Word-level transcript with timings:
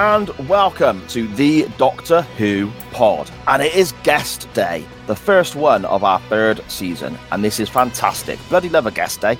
And 0.00 0.30
welcome 0.48 1.06
to 1.08 1.28
the 1.34 1.68
Doctor 1.76 2.22
Who 2.38 2.72
pod. 2.90 3.30
And 3.46 3.60
it 3.60 3.74
is 3.74 3.92
guest 4.02 4.50
day, 4.54 4.82
the 5.06 5.14
first 5.14 5.56
one 5.56 5.84
of 5.84 6.04
our 6.04 6.18
third 6.20 6.64
season. 6.68 7.18
And 7.30 7.44
this 7.44 7.60
is 7.60 7.68
fantastic. 7.68 8.38
Bloody 8.48 8.70
love 8.70 8.86
a 8.86 8.90
guest 8.90 9.20
day. 9.20 9.36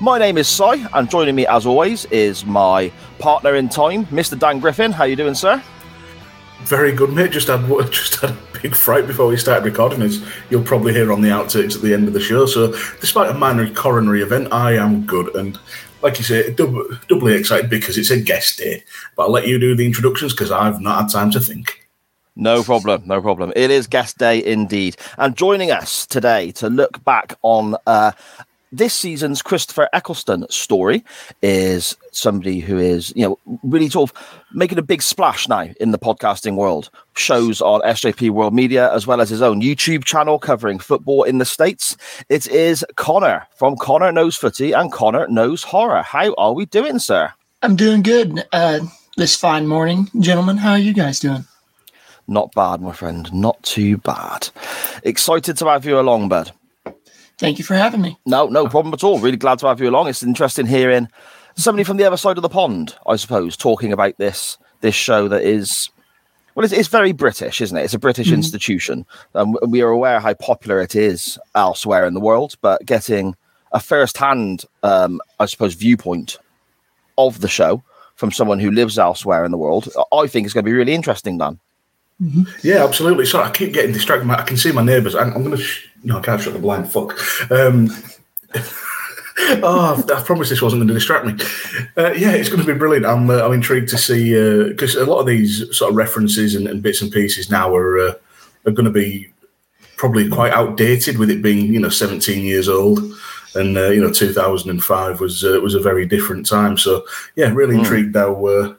My 0.00 0.18
name 0.18 0.36
is 0.36 0.48
Si, 0.48 0.84
and 0.94 1.08
joining 1.08 1.36
me 1.36 1.46
as 1.46 1.64
always 1.64 2.06
is 2.06 2.44
my 2.44 2.90
partner 3.20 3.54
in 3.54 3.68
time, 3.68 4.04
Mr. 4.06 4.36
Dan 4.36 4.58
Griffin. 4.58 4.90
How 4.90 5.04
are 5.04 5.06
you 5.06 5.14
doing, 5.14 5.34
sir? 5.34 5.62
Very 6.62 6.90
good, 6.90 7.12
mate. 7.12 7.30
Just 7.30 7.46
had 7.46 7.64
just 7.92 8.16
had 8.16 8.30
a 8.30 8.38
big 8.60 8.74
fright 8.74 9.06
before 9.06 9.28
we 9.28 9.36
started 9.36 9.64
recording. 9.64 10.02
As 10.02 10.26
you'll 10.50 10.64
probably 10.64 10.92
hear 10.92 11.12
on 11.12 11.20
the 11.20 11.28
outtakes 11.28 11.76
at 11.76 11.82
the 11.82 11.94
end 11.94 12.08
of 12.08 12.14
the 12.14 12.20
show. 12.20 12.46
So, 12.46 12.72
despite 13.00 13.30
a 13.30 13.34
minor 13.34 13.72
coronary 13.72 14.22
event, 14.22 14.48
I 14.52 14.72
am 14.72 15.06
good. 15.06 15.36
And 15.36 15.56
like 16.02 16.18
you 16.18 16.24
say, 16.24 16.52
dub- 16.52 17.06
doubly 17.08 17.34
excited 17.34 17.70
because 17.70 17.98
it's 17.98 18.10
a 18.10 18.20
guest 18.20 18.58
day. 18.58 18.84
But 19.16 19.24
I'll 19.24 19.32
let 19.32 19.48
you 19.48 19.58
do 19.58 19.74
the 19.74 19.86
introductions 19.86 20.32
because 20.32 20.50
I've 20.50 20.80
not 20.80 21.02
had 21.02 21.10
time 21.10 21.30
to 21.32 21.40
think. 21.40 21.86
No 22.36 22.62
problem, 22.62 23.02
no 23.06 23.20
problem. 23.20 23.52
It 23.56 23.70
is 23.70 23.86
guest 23.86 24.18
day 24.18 24.42
indeed. 24.42 24.96
And 25.18 25.36
joining 25.36 25.70
us 25.70 26.06
today 26.06 26.52
to 26.52 26.70
look 26.70 27.04
back 27.04 27.34
on 27.42 27.76
uh, 27.86 28.12
this 28.72 28.94
season's 28.94 29.42
Christopher 29.42 29.88
Eccleston 29.92 30.46
story 30.48 31.04
is 31.42 31.96
somebody 32.12 32.60
who 32.60 32.78
is, 32.78 33.12
you 33.16 33.22
know, 33.22 33.58
really 33.62 33.88
sort 33.88 34.10
of 34.10 34.36
making 34.52 34.78
a 34.78 34.82
big 34.82 35.02
splash 35.02 35.48
now 35.48 35.68
in 35.80 35.90
the 35.90 35.98
podcasting 35.98 36.56
world. 36.56 36.90
Shows 37.16 37.60
on 37.60 37.80
SJP 37.80 38.30
World 38.30 38.54
Media 38.54 38.92
as 38.92 39.06
well 39.06 39.20
as 39.20 39.28
his 39.28 39.42
own 39.42 39.60
YouTube 39.60 40.04
channel 40.04 40.38
covering 40.38 40.78
football 40.78 41.24
in 41.24 41.38
the 41.38 41.44
States. 41.44 41.96
It 42.28 42.46
is 42.48 42.84
Konor 42.94 43.46
from 43.56 43.76
Konor 43.76 44.14
Knows 44.14 44.36
Footy 44.36 44.72
and 44.72 44.92
Konor 44.92 45.28
Knows 45.28 45.64
Horror. 45.64 46.02
How 46.02 46.32
are 46.34 46.52
we 46.52 46.66
doing, 46.66 46.98
sir? 46.98 47.32
I'm 47.62 47.76
doing 47.76 48.02
good 48.02 48.44
uh, 48.52 48.80
this 49.16 49.36
fine 49.36 49.66
morning, 49.66 50.08
gentlemen. 50.20 50.56
How 50.56 50.72
are 50.72 50.78
you 50.78 50.94
guys 50.94 51.20
doing? 51.20 51.44
Not 52.28 52.52
bad, 52.54 52.80
my 52.80 52.92
friend. 52.92 53.30
Not 53.32 53.60
too 53.64 53.96
bad. 53.98 54.50
Excited 55.02 55.56
to 55.56 55.66
have 55.66 55.84
you 55.84 55.98
along, 55.98 56.28
bud. 56.28 56.52
Thank 57.40 57.58
you 57.58 57.64
for 57.64 57.74
having 57.74 58.02
me. 58.02 58.18
No, 58.26 58.48
no 58.48 58.68
problem 58.68 58.92
at 58.92 59.02
all. 59.02 59.18
Really 59.18 59.38
glad 59.38 59.58
to 59.60 59.66
have 59.66 59.80
you 59.80 59.88
along. 59.88 60.08
It's 60.08 60.22
interesting 60.22 60.66
hearing 60.66 61.08
somebody 61.56 61.84
from 61.84 61.96
the 61.96 62.04
other 62.04 62.18
side 62.18 62.36
of 62.36 62.42
the 62.42 62.50
pond, 62.50 62.94
I 63.06 63.16
suppose, 63.16 63.56
talking 63.56 63.92
about 63.92 64.18
this 64.18 64.58
this 64.82 64.94
show 64.94 65.26
that 65.28 65.42
is 65.42 65.90
well, 66.54 66.64
it's, 66.64 66.74
it's 66.74 66.88
very 66.88 67.12
British, 67.12 67.60
isn't 67.60 67.76
it? 67.76 67.84
It's 67.84 67.94
a 67.94 67.98
British 67.98 68.26
mm-hmm. 68.26 68.36
institution. 68.36 69.06
Um, 69.34 69.56
we 69.66 69.80
are 69.82 69.88
aware 69.88 70.20
how 70.20 70.34
popular 70.34 70.80
it 70.80 70.94
is 70.94 71.38
elsewhere 71.54 72.06
in 72.06 72.14
the 72.14 72.20
world, 72.20 72.56
but 72.60 72.84
getting 72.84 73.36
a 73.72 73.80
first-hand, 73.80 74.64
um, 74.82 75.20
I 75.38 75.46
suppose, 75.46 75.74
viewpoint 75.74 76.38
of 77.16 77.40
the 77.40 77.48
show 77.48 77.82
from 78.16 78.32
someone 78.32 78.58
who 78.58 78.70
lives 78.70 78.98
elsewhere 78.98 79.44
in 79.44 79.52
the 79.52 79.58
world, 79.58 79.88
I 80.12 80.26
think 80.26 80.46
is 80.46 80.52
going 80.52 80.64
to 80.64 80.70
be 80.70 80.76
really 80.76 80.92
interesting, 80.92 81.38
Dan. 81.38 81.60
Mm-hmm. 82.20 82.42
Yeah, 82.62 82.84
absolutely. 82.84 83.26
Sorry, 83.26 83.48
I 83.48 83.50
keep 83.50 83.72
getting 83.72 83.92
distracted. 83.92 84.28
I 84.28 84.42
can 84.42 84.56
see 84.56 84.72
my 84.72 84.82
neighbours. 84.82 85.14
I'm, 85.14 85.32
I'm 85.32 85.44
going 85.44 85.56
to. 85.56 85.62
Sh- 85.62 85.86
no, 86.02 86.18
I 86.18 86.22
can't 86.22 86.40
shut 86.40 86.52
the 86.52 86.58
blind. 86.58 86.90
Fuck. 86.90 87.12
Um, 87.50 87.88
oh, 89.62 90.04
I 90.14 90.22
promise 90.22 90.48
this 90.48 90.62
wasn't 90.62 90.80
going 90.80 90.88
to 90.88 90.94
distract 90.94 91.26
me. 91.26 91.32
Uh, 91.96 92.12
yeah, 92.12 92.32
it's 92.32 92.48
going 92.48 92.60
to 92.60 92.72
be 92.72 92.78
brilliant. 92.78 93.06
I'm, 93.06 93.28
uh, 93.28 93.42
I'm 93.42 93.52
intrigued 93.52 93.88
to 93.90 93.98
see 93.98 94.32
because 94.68 94.96
uh, 94.96 95.04
a 95.04 95.06
lot 95.06 95.20
of 95.20 95.26
these 95.26 95.76
sort 95.76 95.90
of 95.90 95.96
references 95.96 96.54
and, 96.54 96.66
and 96.66 96.82
bits 96.82 97.02
and 97.02 97.12
pieces 97.12 97.50
now 97.50 97.74
are 97.74 97.98
uh, 97.98 98.14
are 98.66 98.72
going 98.72 98.84
to 98.84 98.90
be 98.90 99.28
probably 99.96 100.28
quite 100.28 100.52
outdated 100.52 101.18
with 101.18 101.30
it 101.30 101.42
being 101.42 101.72
you 101.72 101.80
know 101.80 101.90
17 101.90 102.44
years 102.44 102.68
old, 102.68 103.00
and 103.54 103.76
uh, 103.76 103.90
you 103.90 104.00
know 104.00 104.12
2005 104.12 105.20
was 105.20 105.44
uh, 105.44 105.60
was 105.62 105.74
a 105.74 105.80
very 105.80 106.06
different 106.06 106.46
time. 106.46 106.78
So 106.78 107.04
yeah, 107.36 107.52
really 107.52 107.76
mm. 107.76 107.80
intrigued 107.80 108.16
how 108.16 108.76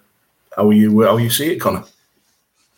how 0.55 0.69
you 0.71 1.03
how 1.03 1.17
you 1.17 1.29
see 1.29 1.51
it, 1.51 1.59
Konor. 1.59 1.87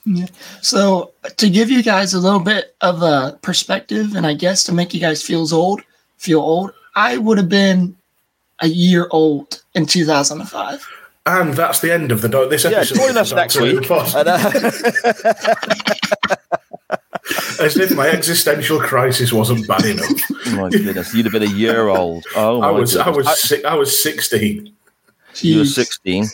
Yeah. 0.05 0.27
So 0.61 1.13
to 1.37 1.49
give 1.49 1.69
you 1.71 1.81
guys 1.81 2.13
a 2.13 2.19
little 2.19 2.39
bit 2.39 2.75
of 2.81 3.01
a 3.01 3.39
perspective, 3.41 4.15
and 4.15 4.27
I 4.27 4.33
guess 4.33 4.63
to 4.65 4.73
make 4.73 4.93
you 4.93 4.99
guys 4.99 5.23
feel 5.23 5.47
old, 5.53 5.81
feel 6.17 6.39
old, 6.39 6.73
I 6.95 7.17
would 7.17 7.37
have 7.37 7.49
been 7.49 7.95
a 8.59 8.67
year 8.67 9.07
old 9.11 9.63
in 9.73 9.85
2005. 9.85 10.85
And 11.25 11.53
that's 11.53 11.79
the 11.79 11.93
end 11.93 12.11
of 12.11 12.21
the 12.21 12.27
do- 12.27 12.49
this 12.49 12.65
episode. 12.65 12.97
Yeah, 12.97 13.07
join 13.07 13.17
us 13.17 13.31
next 13.31 13.59
week. 13.59 13.89
And, 13.89 13.89
uh... 13.89 14.51
As 17.61 17.77
if 17.77 17.95
my 17.95 18.09
existential 18.09 18.79
crisis 18.81 19.31
wasn't 19.31 19.65
bad 19.65 19.85
enough. 19.85 20.09
Oh 20.47 20.55
my 20.57 20.69
goodness, 20.69 21.13
you'd 21.13 21.25
have 21.25 21.31
been 21.31 21.43
a 21.43 21.45
year 21.45 21.87
old. 21.87 22.25
Oh, 22.35 22.59
I 22.61 22.71
was, 22.71 22.93
goodness. 22.93 23.07
I 23.07 23.09
was, 23.11 23.27
I, 23.27 23.33
si- 23.35 23.63
I 23.63 23.75
was 23.75 24.03
sixteen. 24.03 24.75
You 25.37 25.59
were 25.59 25.65
sixteen. 25.65 26.27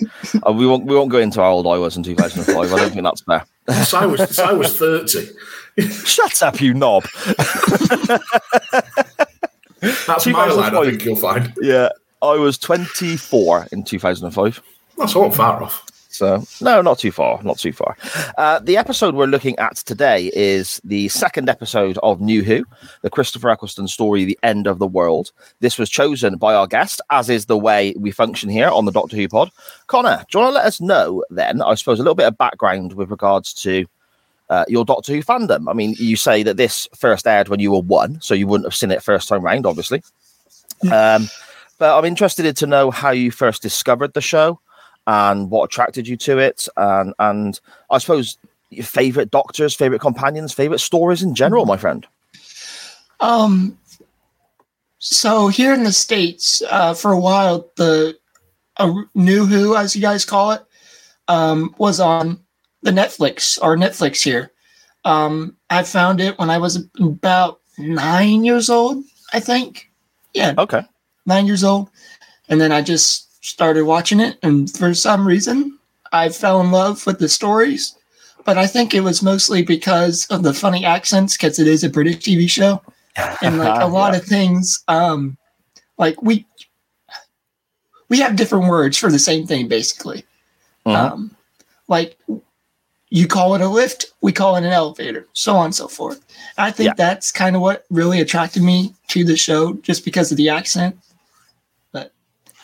uh, 0.45 0.51
we 0.51 0.65
won't, 0.65 0.85
we 0.85 0.95
won't 0.95 1.11
go 1.11 1.19
into 1.19 1.39
how 1.39 1.51
old 1.51 1.67
I 1.67 1.77
was 1.77 1.95
in 1.95 2.01
two 2.01 2.15
thousand 2.15 2.39
and 2.47 2.55
five. 2.55 2.73
I 2.73 2.77
don't 2.79 2.91
think 2.91 3.03
that's 3.03 3.21
fair. 3.21 3.45
So 3.85 3.99
I 3.99 4.05
was, 4.05 4.39
I 4.39 4.53
was 4.53 4.77
30. 4.77 5.29
Shut 6.05 6.41
up, 6.43 6.59
you 6.61 6.73
knob. 6.73 7.05
That's 9.81 10.25
my 10.27 10.47
line, 10.47 10.75
I 10.75 10.85
think 10.89 11.05
you'll 11.05 11.15
find. 11.15 11.53
Yeah, 11.61 11.89
I 12.21 12.33
was 12.33 12.57
24 12.57 13.67
in 13.71 13.83
2005. 13.83 14.61
That's 14.97 15.15
all 15.15 15.31
far 15.31 15.63
off. 15.63 15.85
So, 16.19 16.43
no, 16.59 16.81
not 16.81 16.99
too 16.99 17.13
far. 17.13 17.41
Not 17.43 17.59
too 17.59 17.71
far. 17.71 17.95
Uh, 18.37 18.59
the 18.59 18.75
episode 18.75 19.15
we're 19.15 19.25
looking 19.25 19.57
at 19.57 19.77
today 19.77 20.29
is 20.35 20.81
the 20.83 21.07
second 21.07 21.47
episode 21.47 21.97
of 22.03 22.19
New 22.19 22.43
Who, 22.43 22.65
the 23.03 23.09
Christopher 23.09 23.49
Eccleston 23.49 23.87
story, 23.87 24.25
The 24.25 24.37
End 24.43 24.67
of 24.67 24.79
the 24.79 24.85
World. 24.85 25.31
This 25.61 25.77
was 25.77 25.89
chosen 25.89 26.35
by 26.35 26.53
our 26.53 26.67
guest, 26.67 26.99
as 27.09 27.29
is 27.29 27.45
the 27.45 27.57
way 27.57 27.93
we 27.97 28.11
function 28.11 28.49
here 28.49 28.67
on 28.67 28.83
the 28.83 28.91
Doctor 28.91 29.15
Who 29.15 29.29
pod. 29.29 29.49
Konor, 29.87 30.27
do 30.27 30.37
you 30.37 30.43
want 30.43 30.51
to 30.51 30.55
let 30.55 30.65
us 30.65 30.81
know 30.81 31.23
then, 31.29 31.61
I 31.61 31.75
suppose, 31.75 31.99
a 31.99 32.03
little 32.03 32.15
bit 32.15 32.27
of 32.27 32.37
background 32.37 32.95
with 32.95 33.09
regards 33.11 33.53
to 33.53 33.85
uh, 34.49 34.65
your 34.67 34.83
Doctor 34.83 35.13
Who 35.13 35.23
fandom? 35.23 35.69
I 35.69 35.73
mean, 35.73 35.95
you 35.99 36.17
say 36.17 36.43
that 36.43 36.57
this 36.57 36.85
first 36.97 37.27
aired 37.27 37.47
when 37.47 37.61
you 37.61 37.71
were 37.71 37.79
one, 37.79 38.19
so 38.19 38.33
you 38.33 38.45
wouldn't 38.45 38.67
have 38.67 38.75
seen 38.75 38.91
it 38.91 39.01
first 39.01 39.29
time 39.29 39.41
round, 39.41 39.65
obviously. 39.65 40.03
Um, 40.91 41.29
but 41.77 41.97
I'm 41.97 42.03
interested 42.03 42.53
to 42.57 42.67
know 42.67 42.91
how 42.91 43.11
you 43.11 43.31
first 43.31 43.61
discovered 43.61 44.13
the 44.13 44.19
show 44.19 44.59
and 45.09 45.49
what 45.49 45.63
attracted 45.63 46.07
you 46.07 46.15
to 46.15 46.37
it, 46.37 46.67
and 46.77 47.15
and 47.17 47.59
I 47.89 47.97
suppose 47.97 48.37
your 48.69 48.85
favorite 48.85 49.31
doctors, 49.31 49.73
favorite 49.73 50.01
companions, 50.01 50.53
favorite 50.53 50.79
stories 50.79 51.23
in 51.23 51.33
general, 51.33 51.65
my 51.65 51.77
friend. 51.77 52.05
Um. 53.19 53.77
So 54.99 55.47
here 55.47 55.73
in 55.73 55.83
the 55.83 55.93
states, 55.93 56.61
uh, 56.69 56.93
for 56.93 57.11
a 57.11 57.19
while, 57.19 57.71
the 57.77 58.17
uh, 58.77 58.93
New 59.15 59.45
Who, 59.45 59.75
as 59.75 59.95
you 59.95 60.01
guys 60.01 60.25
call 60.25 60.51
it, 60.51 60.61
um, 61.27 61.73
was 61.79 61.99
on 61.99 62.39
the 62.83 62.91
Netflix 62.91 63.57
or 63.63 63.77
Netflix 63.77 64.21
here. 64.21 64.51
Um, 65.05 65.55
I 65.71 65.83
found 65.83 66.21
it 66.21 66.37
when 66.37 66.51
I 66.51 66.59
was 66.59 66.87
about 66.99 67.61
nine 67.79 68.43
years 68.43 68.69
old, 68.69 69.03
I 69.33 69.39
think. 69.39 69.89
Yeah. 70.35 70.53
Okay. 70.57 70.83
Nine 71.25 71.47
years 71.47 71.63
old, 71.63 71.89
and 72.47 72.61
then 72.61 72.71
I 72.71 72.81
just 72.81 73.28
started 73.49 73.83
watching 73.83 74.19
it, 74.19 74.37
and 74.43 74.69
for 74.71 74.93
some 74.93 75.27
reason, 75.27 75.77
I 76.11 76.29
fell 76.29 76.61
in 76.61 76.71
love 76.71 77.05
with 77.05 77.19
the 77.19 77.29
stories. 77.29 77.95
But 78.45 78.57
I 78.57 78.67
think 78.67 78.93
it 78.93 79.01
was 79.01 79.21
mostly 79.21 79.63
because 79.63 80.25
of 80.27 80.43
the 80.43 80.53
funny 80.53 80.85
accents, 80.85 81.35
because 81.35 81.59
it 81.59 81.67
is 81.67 81.83
a 81.83 81.89
British 81.89 82.17
TV 82.17 82.49
show, 82.49 82.81
and 83.41 83.59
like 83.59 83.81
a 83.81 83.87
lot 83.99 84.13
yeah. 84.13 84.19
of 84.19 84.25
things, 84.25 84.83
um, 84.87 85.37
like 85.97 86.21
we 86.21 86.45
we 88.07 88.19
have 88.19 88.35
different 88.35 88.69
words 88.69 88.97
for 88.97 89.11
the 89.11 89.19
same 89.19 89.45
thing, 89.45 89.67
basically. 89.67 90.25
Mm-hmm. 90.85 91.13
Um, 91.13 91.35
like 91.87 92.17
you 93.09 93.27
call 93.27 93.55
it 93.55 93.61
a 93.61 93.67
lift, 93.67 94.13
we 94.21 94.31
call 94.31 94.55
it 94.55 94.63
an 94.63 94.71
elevator, 94.71 95.27
so 95.33 95.55
on 95.55 95.65
and 95.65 95.75
so 95.75 95.87
forth. 95.87 96.23
I 96.57 96.71
think 96.71 96.87
yeah. 96.87 96.93
that's 96.95 97.31
kind 97.31 97.55
of 97.55 97.61
what 97.61 97.85
really 97.89 98.21
attracted 98.21 98.63
me 98.63 98.93
to 99.09 99.23
the 99.23 99.35
show, 99.35 99.73
just 99.73 100.05
because 100.05 100.31
of 100.31 100.37
the 100.37 100.49
accent. 100.49 100.97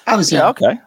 I 0.08 0.16
was. 0.16 0.32
Yeah, 0.32 0.50
okay. 0.50 0.80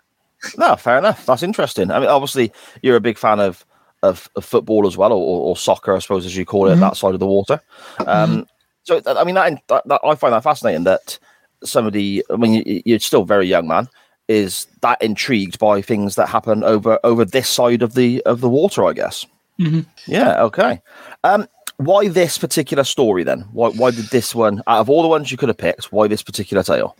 No, 0.57 0.77
fair 0.77 0.99
enough. 0.99 1.27
That's 1.27 1.43
interesting. 1.43 1.91
I 1.91 1.99
mean, 1.99 2.09
obviously, 2.09 2.53
you're 2.83 2.97
a 2.97 3.01
big 3.01 3.19
fan 3.19 3.41
of 3.41 3.65
of, 4.03 4.29
of 4.37 4.45
football 4.45 4.87
as 4.87 4.97
well, 4.97 5.13
or, 5.13 5.41
or, 5.41 5.57
soccer, 5.57 5.95
I 5.95 5.99
suppose, 5.99 6.25
as 6.25 6.37
you 6.37 6.45
call 6.45 6.69
it, 6.69 6.73
mm-hmm. 6.73 6.83
that 6.83 6.97
side 6.97 7.15
of 7.15 7.21
the 7.21 7.27
water. 7.27 7.61
Um, 7.99 8.07
mm-hmm. 8.07 8.43
So, 8.85 9.03
I 9.07 9.25
mean, 9.25 9.35
that, 9.35 9.61
that, 9.67 9.89
that, 9.89 10.01
I 10.05 10.15
find 10.15 10.33
that 10.33 10.45
fascinating. 10.45 10.85
That 10.85 11.19
somebody, 11.65 12.23
I 12.31 12.37
mean, 12.37 12.63
you- 12.65 12.83
you're 12.85 13.01
still 13.01 13.25
very 13.25 13.47
young, 13.49 13.67
man, 13.67 13.89
is 14.29 14.67
that 14.83 15.03
intrigued 15.03 15.59
by 15.59 15.83
things 15.83 16.15
that 16.15 16.29
happen 16.29 16.63
over 16.63 17.01
over 17.03 17.25
this 17.25 17.49
side 17.49 17.83
of 17.83 17.95
the 17.95 18.23
of 18.25 18.41
the 18.41 18.49
water, 18.49 18.85
I 18.85 18.93
guess. 18.93 19.27
Mhm. 19.59 19.85
Yeah. 20.07 20.43
Okay. 20.45 20.81
Um, 21.25 21.49
why 21.79 22.09
this 22.09 22.39
particular 22.39 22.85
story 22.85 23.25
then? 23.25 23.41
Why 23.53 23.71
why 23.71 23.91
did 23.91 24.07
this 24.07 24.35
one 24.35 24.63
out 24.67 24.81
of 24.81 24.91
all 24.91 25.03
the 25.03 25.09
ones 25.09 25.31
you 25.31 25.39
could 25.39 25.49
have 25.49 25.59
picked? 25.59 25.93
Why 25.93 26.07
this 26.07 26.23
particular 26.23 26.63
tale? 26.63 26.97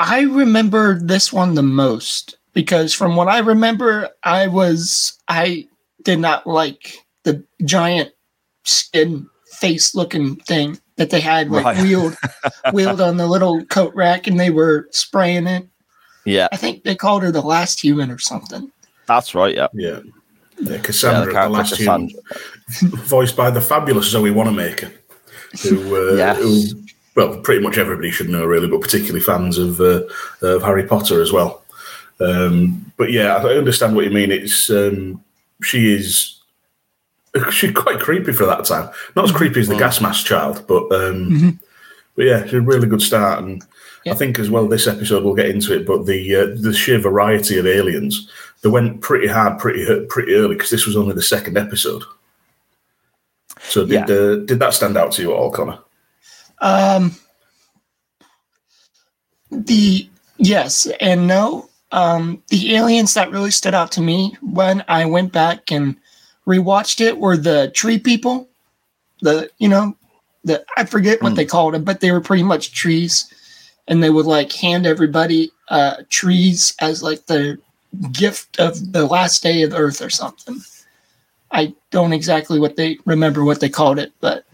I 0.00 0.22
remember 0.22 0.98
this 0.98 1.32
one 1.32 1.54
the 1.54 1.62
most 1.62 2.36
because 2.54 2.94
from 2.94 3.16
what 3.16 3.28
I 3.28 3.38
remember, 3.38 4.08
I 4.24 4.46
was 4.48 5.12
I 5.28 5.68
did 6.02 6.18
not 6.18 6.46
like 6.46 6.94
the 7.24 7.44
giant 7.64 8.10
skin 8.64 9.28
face 9.52 9.94
looking 9.94 10.36
thing 10.36 10.78
that 10.96 11.10
they 11.10 11.20
had 11.20 11.50
like 11.50 11.64
Right. 11.64 11.82
wheeled 11.82 12.16
wheeled 12.72 13.00
on 13.00 13.18
the 13.18 13.26
little 13.26 13.62
coat 13.66 13.94
rack 13.94 14.26
and 14.26 14.40
they 14.40 14.50
were 14.50 14.88
spraying 14.90 15.46
it. 15.46 15.68
Yeah, 16.24 16.48
I 16.52 16.56
think 16.56 16.84
they 16.84 16.94
called 16.94 17.22
her 17.22 17.30
the 17.30 17.42
last 17.42 17.80
human 17.80 18.10
or 18.10 18.18
something. 18.18 18.70
that's 19.06 19.34
right. 19.34 19.54
Yeah. 19.54 19.68
Yeah. 19.74 20.00
Yeah, 20.58 20.72
Yeah, 20.76 20.78
Cassandra, 20.82 21.20
the 21.20 21.26
the, 21.26 21.32
character 21.32 21.50
last 21.52 21.76
human, 21.76 22.10
voiced 23.06 23.36
by 23.36 23.50
the 23.50 23.60
fabulous 23.60 24.06
Zoe 24.06 24.30
Wanamaker, 24.30 24.90
who, 25.62 25.96
uh, 26.10 26.14
Yes. 26.16 26.36
who, 26.38 26.64
well, 27.16 27.38
pretty 27.40 27.62
much 27.62 27.76
everybody 27.78 28.10
should 28.10 28.28
know, 28.28 28.44
really, 28.44 28.68
but 28.68 28.80
particularly 28.80 29.20
fans 29.20 29.58
of 29.58 29.80
uh, 29.80 30.02
of 30.42 30.62
Harry 30.62 30.86
Potter 30.86 31.20
as 31.20 31.32
well. 31.32 31.62
Um, 32.20 32.92
but 32.96 33.10
yeah, 33.10 33.36
I 33.36 33.54
understand 33.54 33.96
what 33.96 34.04
you 34.04 34.10
mean. 34.10 34.30
It's 34.30 34.68
um, 34.70 35.22
she 35.62 35.92
is 35.94 36.36
she's 37.50 37.72
quite 37.74 38.00
creepy 38.00 38.32
for 38.32 38.46
that 38.46 38.64
time. 38.64 38.90
Not 39.16 39.24
as 39.26 39.32
creepy 39.32 39.60
as 39.60 39.68
the 39.68 39.76
gas 39.76 40.00
mask 40.00 40.26
child, 40.26 40.64
but 40.68 40.82
um, 40.92 41.30
Mhm. 41.30 41.58
but 42.16 42.24
yeah, 42.26 42.44
she's 42.44 42.54
a 42.54 42.60
really 42.60 42.86
good 42.88 43.02
start. 43.02 43.42
And 43.42 43.62
Yeah. 44.04 44.12
I 44.12 44.16
think 44.16 44.38
as 44.38 44.50
well, 44.50 44.66
this 44.68 44.86
episode 44.86 45.24
we'll 45.24 45.34
get 45.34 45.48
into 45.50 45.74
it, 45.74 45.86
but 45.86 46.06
the 46.06 46.34
uh, 46.36 46.46
the 46.60 46.72
sheer 46.72 46.98
variety 46.98 47.58
of 47.58 47.66
aliens 47.66 48.28
they 48.62 48.68
went 48.68 49.00
pretty 49.00 49.26
hard, 49.26 49.58
pretty 49.58 49.86
pretty 50.08 50.34
early 50.34 50.54
because 50.54 50.70
this 50.70 50.86
was 50.86 50.96
only 50.96 51.14
the 51.14 51.22
second 51.22 51.56
episode. 51.56 52.02
So 53.62 53.84
did 53.86 54.08
Yeah. 54.08 54.14
uh, 54.14 54.36
did 54.36 54.58
that 54.58 54.74
stand 54.74 54.96
out 54.96 55.12
to 55.12 55.22
you 55.22 55.30
at 55.32 55.36
all, 55.36 55.52
Konor? 55.52 55.78
Um, 56.60 57.16
the 59.50 60.08
yes 60.38 60.86
and 61.00 61.26
no. 61.26 61.68
Um, 61.92 62.42
the 62.48 62.76
aliens 62.76 63.14
that 63.14 63.32
really 63.32 63.50
stood 63.50 63.74
out 63.74 63.92
to 63.92 64.00
me 64.00 64.36
when 64.42 64.84
I 64.88 65.06
went 65.06 65.32
back 65.32 65.72
and 65.72 65.96
rewatched 66.46 67.00
it 67.00 67.18
were 67.18 67.36
the 67.36 67.70
tree 67.74 67.98
people. 67.98 68.48
The 69.22 69.50
you 69.58 69.68
know, 69.68 69.96
the 70.44 70.64
I 70.76 70.84
forget 70.84 71.22
what 71.22 71.30
Hmm. 71.30 71.36
they 71.36 71.46
called 71.46 71.74
them, 71.74 71.84
but 71.84 72.00
they 72.00 72.12
were 72.12 72.20
pretty 72.20 72.44
much 72.44 72.72
trees, 72.72 73.32
and 73.88 74.02
they 74.02 74.10
would 74.10 74.26
like 74.26 74.52
hand 74.52 74.86
everybody 74.86 75.50
uh, 75.68 75.96
trees 76.10 76.74
as 76.80 77.02
like 77.02 77.26
the 77.26 77.58
gift 78.12 78.58
of 78.60 78.92
the 78.92 79.06
last 79.06 79.42
day 79.42 79.62
of 79.62 79.74
Earth 79.74 80.00
or 80.02 80.10
something. 80.10 80.60
I 81.52 81.74
don't 81.90 82.12
exactly 82.12 82.58
what 82.60 82.76
they 82.76 82.98
remember 83.06 83.44
what 83.44 83.60
they 83.60 83.68
called 83.68 83.98
it, 83.98 84.12
but 84.20 84.44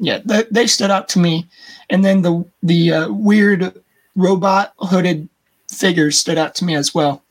yeah, 0.00 0.18
they, 0.24 0.44
they 0.50 0.66
stood 0.66 0.90
out 0.90 1.08
to 1.10 1.20
me. 1.20 1.46
And 1.90 2.04
then 2.04 2.22
the 2.22 2.44
the 2.62 2.92
uh, 2.92 3.12
weird 3.12 3.80
robot 4.16 4.72
hooded 4.78 5.28
figures 5.70 6.18
stood 6.18 6.38
out 6.38 6.54
to 6.56 6.64
me 6.64 6.74
as 6.74 6.94
well, 6.94 7.22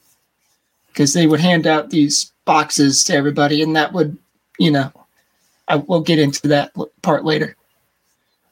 because 0.88 1.13
they 1.13 1.27
would 1.27 1.39
hand 1.42 1.68
out 1.68 1.89
these 1.89 2.31
boxes 2.45 3.04
to 3.04 3.13
everybody, 3.13 3.62
and 3.62 3.75
that 3.75 3.94
would, 3.94 4.18
you 4.57 4.71
know, 4.71 4.92
I 5.68 5.77
will 5.77 6.01
get 6.01 6.19
into 6.19 6.48
that 6.48 6.71
part 7.01 7.25
later. 7.25 7.56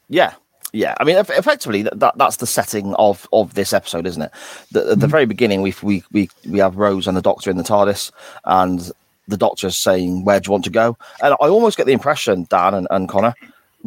Yeah, 0.07 0.33
yeah. 0.71 0.95
I 0.99 1.03
mean, 1.03 1.17
effectively, 1.17 1.81
that, 1.83 1.99
that 1.99 2.17
that's 2.17 2.37
the 2.37 2.47
setting 2.47 2.93
of 2.95 3.27
of 3.31 3.53
this 3.53 3.73
episode, 3.73 4.07
isn't 4.07 4.21
it? 4.21 4.31
The, 4.71 4.91
At 4.91 4.99
the 4.99 5.07
very 5.07 5.25
beginning, 5.25 5.61
we 5.61 5.73
we 5.81 6.03
we 6.11 6.29
we 6.47 6.59
have 6.59 6.77
Rose 6.77 7.07
and 7.07 7.17
the 7.17 7.21
Doctor 7.21 7.49
in 7.49 7.57
the 7.57 7.63
TARDIS, 7.63 8.11
and 8.45 8.91
the 9.27 9.37
Doctor's 9.37 9.77
saying, 9.77 10.23
"Where 10.23 10.39
do 10.39 10.47
you 10.47 10.51
want 10.53 10.63
to 10.63 10.69
go?" 10.69 10.97
And 11.21 11.33
I 11.33 11.47
almost 11.47 11.77
get 11.77 11.85
the 11.85 11.91
impression, 11.91 12.47
Dan 12.49 12.73
and, 12.73 12.87
and 12.91 13.09
Konor, 13.09 13.33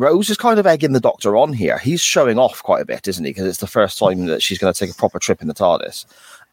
Rose 0.00 0.30
is 0.30 0.38
kind 0.38 0.58
of 0.58 0.66
egging 0.66 0.94
the 0.94 0.98
Doctor 1.00 1.36
on 1.36 1.52
here. 1.52 1.76
He's 1.76 2.00
showing 2.00 2.38
off 2.38 2.62
quite 2.62 2.80
a 2.80 2.86
bit, 2.86 3.06
isn't 3.06 3.22
he? 3.22 3.32
Because 3.32 3.44
it's 3.44 3.58
the 3.58 3.66
first 3.66 3.98
time 3.98 4.20
mm. 4.20 4.26
that 4.28 4.42
she's 4.42 4.56
going 4.56 4.72
to 4.72 4.78
take 4.78 4.90
a 4.90 4.94
proper 4.94 5.18
trip 5.18 5.42
in 5.42 5.48
the 5.48 5.52
TARDIS, 5.52 6.06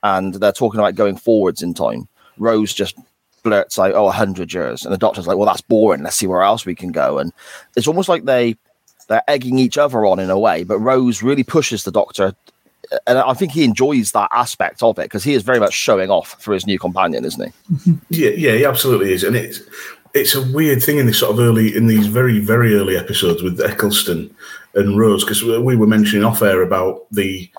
and 0.03 0.33
they're 0.33 0.51
talking 0.51 0.81
about 0.81 0.95
going 0.95 1.15
forwards 1.15 1.61
in 1.61 1.73
time. 1.73 2.09
Rose 2.37 2.73
just 2.73 2.99
blurts 3.43 3.79
out, 3.79 3.93
"Oh, 3.93 4.03
100 4.03 4.51
years," 4.51 4.83
and 4.83 4.93
the 4.93 4.97
Doctor's 4.97 5.27
like, 5.27 5.37
"Well, 5.37 5.47
that's 5.47 5.61
boring. 5.61 6.03
Let's 6.03 6.17
see 6.17 6.27
where 6.27 6.41
else 6.41 6.65
we 6.65 6.75
can 6.75 6.91
go." 6.91 7.19
And 7.19 7.31
it's 7.77 7.87
almost 7.87 8.09
like 8.09 8.25
they 8.25 8.57
they're 9.07 9.23
egging 9.29 9.59
each 9.59 9.77
other 9.77 10.05
on 10.05 10.19
in 10.19 10.29
a 10.29 10.37
way, 10.37 10.65
but 10.65 10.79
Rose 10.79 11.23
really 11.23 11.45
pushes 11.45 11.85
the 11.85 11.91
Doctor, 11.91 12.35
and 13.05 13.17
I 13.17 13.33
think 13.33 13.51
he 13.51 13.63
enjoys 13.63 14.11
that 14.11 14.29
aspect 14.33 14.83
of 14.83 14.99
it 14.99 15.03
because 15.03 15.23
he 15.23 15.33
is 15.33 15.43
very 15.43 15.59
much 15.59 15.73
showing 15.73 16.09
off 16.09 16.35
for 16.41 16.53
his 16.53 16.65
new 16.67 16.79
companion, 16.79 17.25
isn't 17.25 17.53
he? 17.53 17.93
Yeah, 18.09 18.29
yeah, 18.31 18.51
he 18.53 18.65
absolutely 18.65 19.13
is, 19.13 19.23
and 19.23 19.35
it's 19.35 19.61
it's 20.17 20.35
a 20.35 20.51
weird 20.51 20.83
thing 20.83 20.97
in 20.97 21.05
this 21.05 21.19
sort 21.19 21.31
of 21.31 21.39
early 21.39 21.75
in 21.75 21.87
these 21.87 22.07
very 22.07 22.39
very 22.39 22.75
early 22.75 22.97
episodes 22.97 23.41
with 23.41 23.59
Eccleston 23.61 24.33
and 24.75 24.97
Rose 24.97 25.23
because 25.23 25.43
we 25.43 25.75
were 25.75 25.87
mentioning 25.87 26.25
off 26.25 26.41
air 26.41 26.61
about 26.61 27.05
the 27.11 27.49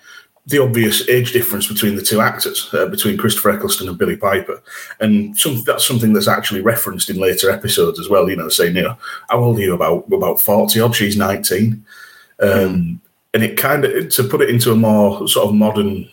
the 0.49 0.59
obvious 0.59 1.07
age 1.11 1.33
difference 1.33 1.67
between 1.67 1.95
the 1.95 2.01
two 2.03 2.23
actors, 2.23 2.73
uh, 2.73 2.87
between 2.87 3.19
Christopher 3.19 3.51
Eccleston 3.51 3.87
and 3.87 3.99
Billie 3.99 4.17
Piper, 4.17 4.63
and 4.99 5.39
some, 5.39 5.63
that's 5.65 5.87
something 5.87 6.15
that's 6.15 6.27
actually 6.27 6.63
referenced 6.63 7.11
in 7.11 7.19
later 7.19 7.51
episodes 7.51 8.01
as 8.01 8.09
well. 8.09 8.31
You 8.31 8.37
know, 8.37 8.49
saying, 8.49 8.75
you 8.75 8.83
know, 8.83 8.97
how 9.29 9.41
old 9.41 9.59
are 9.59 9.63
you? 9.63 9.75
About 9.75 10.11
about 10.11 10.41
forty 10.41 10.81
odd. 10.81 10.95
She's 10.95 11.17
nineteen, 11.17 11.85
um, 12.41 13.01
and 13.35 13.43
it 13.43 13.59
kind 13.59 13.85
of 13.85 14.09
to 14.09 14.25
put 14.25 14.41
it 14.41 14.49
into 14.49 14.73
a 14.73 14.77
more 14.77 15.29
sort 15.29 15.49
of 15.49 15.55
modern 15.55 16.09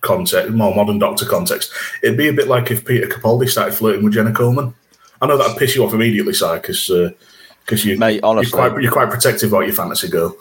context, 0.00 0.52
more 0.52 0.74
modern 0.74 0.98
Doctor 0.98 1.26
context, 1.26 1.72
it'd 2.02 2.18
be 2.18 2.28
a 2.28 2.32
bit 2.32 2.48
like 2.48 2.70
if 2.70 2.84
Peter 2.84 3.06
Capaldi 3.06 3.48
started 3.48 3.74
flirting 3.74 4.04
with 4.04 4.14
Jenna 4.14 4.32
Coleman. 4.32 4.74
I 5.20 5.26
know 5.26 5.36
that'd 5.36 5.56
piss 5.56 5.74
you 5.74 5.84
off 5.84 5.94
immediately, 5.94 6.32
Si, 6.32 6.46
because 6.54 6.86
because 6.86 7.84
uh, 7.84 7.88
you 7.88 7.98
Mate, 7.98 8.20
honestly. 8.22 8.58
you're 8.58 8.70
quite 8.70 8.82
you're 8.82 8.92
quite 8.92 9.10
protective 9.10 9.52
about 9.52 9.66
your 9.66 9.74
fantasy 9.74 10.08
girl. 10.08 10.36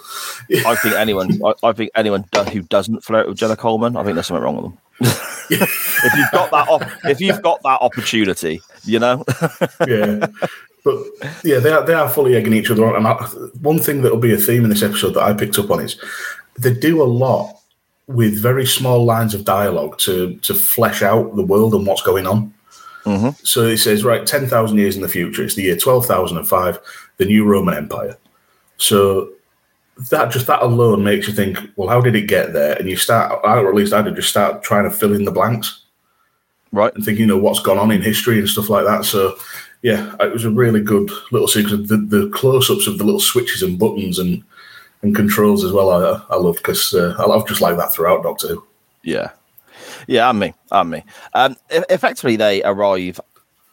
I 0.65 0.75
think 0.75 0.95
anyone, 0.95 1.39
I, 1.43 1.53
I 1.67 1.71
think 1.73 1.91
anyone 1.95 2.25
who 2.51 2.61
doesn't 2.61 3.03
flirt 3.03 3.27
with 3.27 3.37
Jenna 3.37 3.55
Coleman, 3.55 3.95
I 3.97 4.03
think 4.03 4.15
there's 4.15 4.27
something 4.27 4.43
wrong 4.43 4.55
with 4.55 4.65
them. 4.65 4.77
if 5.49 6.13
you've 6.15 6.31
got 6.31 6.51
that, 6.51 6.67
op- 6.67 7.05
if 7.05 7.21
you've 7.21 7.41
got 7.41 7.61
that 7.63 7.79
opportunity, 7.81 8.61
you 8.83 8.99
know, 8.99 9.23
yeah. 9.87 10.27
But 10.83 11.03
yeah, 11.43 11.59
they 11.59 11.71
are 11.71 11.85
they 11.85 11.93
are 11.93 12.09
fully 12.09 12.35
egging 12.35 12.53
each 12.53 12.71
other 12.71 12.85
on. 12.85 12.95
And 12.95 13.07
I, 13.07 13.13
one 13.61 13.79
thing 13.79 14.01
that'll 14.01 14.19
be 14.19 14.33
a 14.33 14.37
theme 14.37 14.63
in 14.63 14.69
this 14.69 14.83
episode 14.83 15.15
that 15.15 15.23
I 15.23 15.33
picked 15.33 15.59
up 15.59 15.69
on 15.69 15.81
is 15.81 15.99
they 16.57 16.73
do 16.73 17.01
a 17.01 17.05
lot 17.05 17.59
with 18.07 18.41
very 18.41 18.65
small 18.65 19.03
lines 19.03 19.33
of 19.33 19.43
dialogue 19.43 19.97
to 19.99 20.35
to 20.37 20.53
flesh 20.53 21.01
out 21.01 21.35
the 21.35 21.43
world 21.43 21.73
and 21.75 21.85
what's 21.85 22.01
going 22.01 22.25
on. 22.25 22.53
Mhm. 23.07 23.47
So 23.47 23.63
it 23.63 23.77
says, 23.77 24.03
right, 24.03 24.25
ten 24.25 24.47
thousand 24.47 24.77
years 24.77 24.95
in 24.95 25.01
the 25.01 25.09
future, 25.09 25.43
it's 25.43 25.55
the 25.55 25.63
year 25.63 25.77
twelve 25.77 26.05
thousand 26.05 26.37
and 26.37 26.47
five, 26.47 26.79
the 27.17 27.25
new 27.25 27.45
Roman 27.45 27.75
Empire. 27.75 28.17
So 28.77 29.29
that 30.11 30.31
just 30.31 30.47
that 30.47 30.61
alone 30.61 31.03
makes 31.03 31.27
you 31.27 31.33
think, 31.33 31.57
well, 31.75 31.89
how 31.89 32.01
did 32.01 32.15
it 32.15 32.27
get 32.27 32.53
there? 32.53 32.75
And 32.75 32.89
you 32.89 32.97
start, 32.97 33.39
or 33.43 33.69
at 33.69 33.75
least 33.75 33.93
I 33.93 34.01
did, 34.01 34.15
just 34.15 34.29
start 34.29 34.61
trying 34.61 34.83
to 34.83 34.91
fill 34.91 35.13
in 35.13 35.25
the 35.25 35.31
blanks 35.31 35.81
right? 36.71 36.93
and 36.93 37.03
thinking, 37.03 37.21
you 37.21 37.27
know, 37.27 37.37
what's 37.37 37.59
gone 37.59 37.77
on 37.77 37.91
in 37.91 38.01
history 38.01 38.39
and 38.39 38.49
stuff 38.49 38.69
like 38.69 38.85
that. 38.85 39.05
So, 39.05 39.37
yeah, 39.81 40.15
it 40.19 40.33
was 40.33 40.45
a 40.45 40.51
really 40.51 40.81
good 40.81 41.09
little 41.31 41.47
sequence. 41.47 41.89
The, 41.89 41.97
the 41.97 42.29
close-ups 42.29 42.87
of 42.87 42.97
the 42.97 43.03
little 43.03 43.19
switches 43.19 43.63
and 43.63 43.79
buttons 43.79 44.19
and 44.19 44.43
and 45.03 45.15
controls 45.15 45.63
as 45.63 45.71
well. 45.71 45.91
I, 45.91 46.33
I 46.33 46.37
loved 46.37 46.57
because 46.57 46.93
uh, 46.93 47.15
I 47.19 47.25
love 47.25 47.47
just 47.47 47.61
like 47.61 47.77
that 47.77 47.93
throughout 47.93 48.23
Doctor 48.23 48.47
Who. 48.47 48.67
Yeah, 49.03 49.29
yeah, 50.07 50.29
and 50.29 50.39
me, 50.39 50.53
and 50.71 50.89
me. 50.89 51.03
Um, 51.33 51.55
effectively, 51.69 52.35
they 52.35 52.63
arrive 52.63 53.19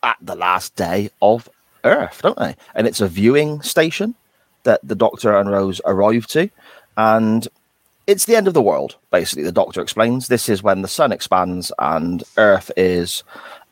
at 0.03 0.17
the 0.21 0.35
last 0.35 0.77
day 0.77 1.11
of 1.21 1.49
Earth, 1.85 2.21
don't 2.23 2.39
they? 2.39 2.57
And 2.75 2.87
it's 2.87 3.01
a 3.01 3.09
viewing 3.09 3.61
station 3.63 4.15
that 4.63 4.81
the 4.83 4.95
Doctor 4.95 5.37
and 5.37 5.51
Rose 5.51 5.81
arrive 5.85 6.27
to, 6.29 6.49
and 6.97 7.47
it's 8.07 8.27
the 8.27 8.37
end 8.37 8.49
of 8.49 8.55
the 8.55 8.63
world. 8.63 8.97
Basically, 9.11 9.45
the 9.45 9.53
Doctor 9.53 9.81
explains 9.81 10.29
this 10.29 10.49
is 10.49 10.63
when 10.63 10.83
the 10.83 10.89
sun 10.89 11.13
expands 11.13 11.73
and 11.79 12.23
Earth 12.37 12.71
is 12.77 13.23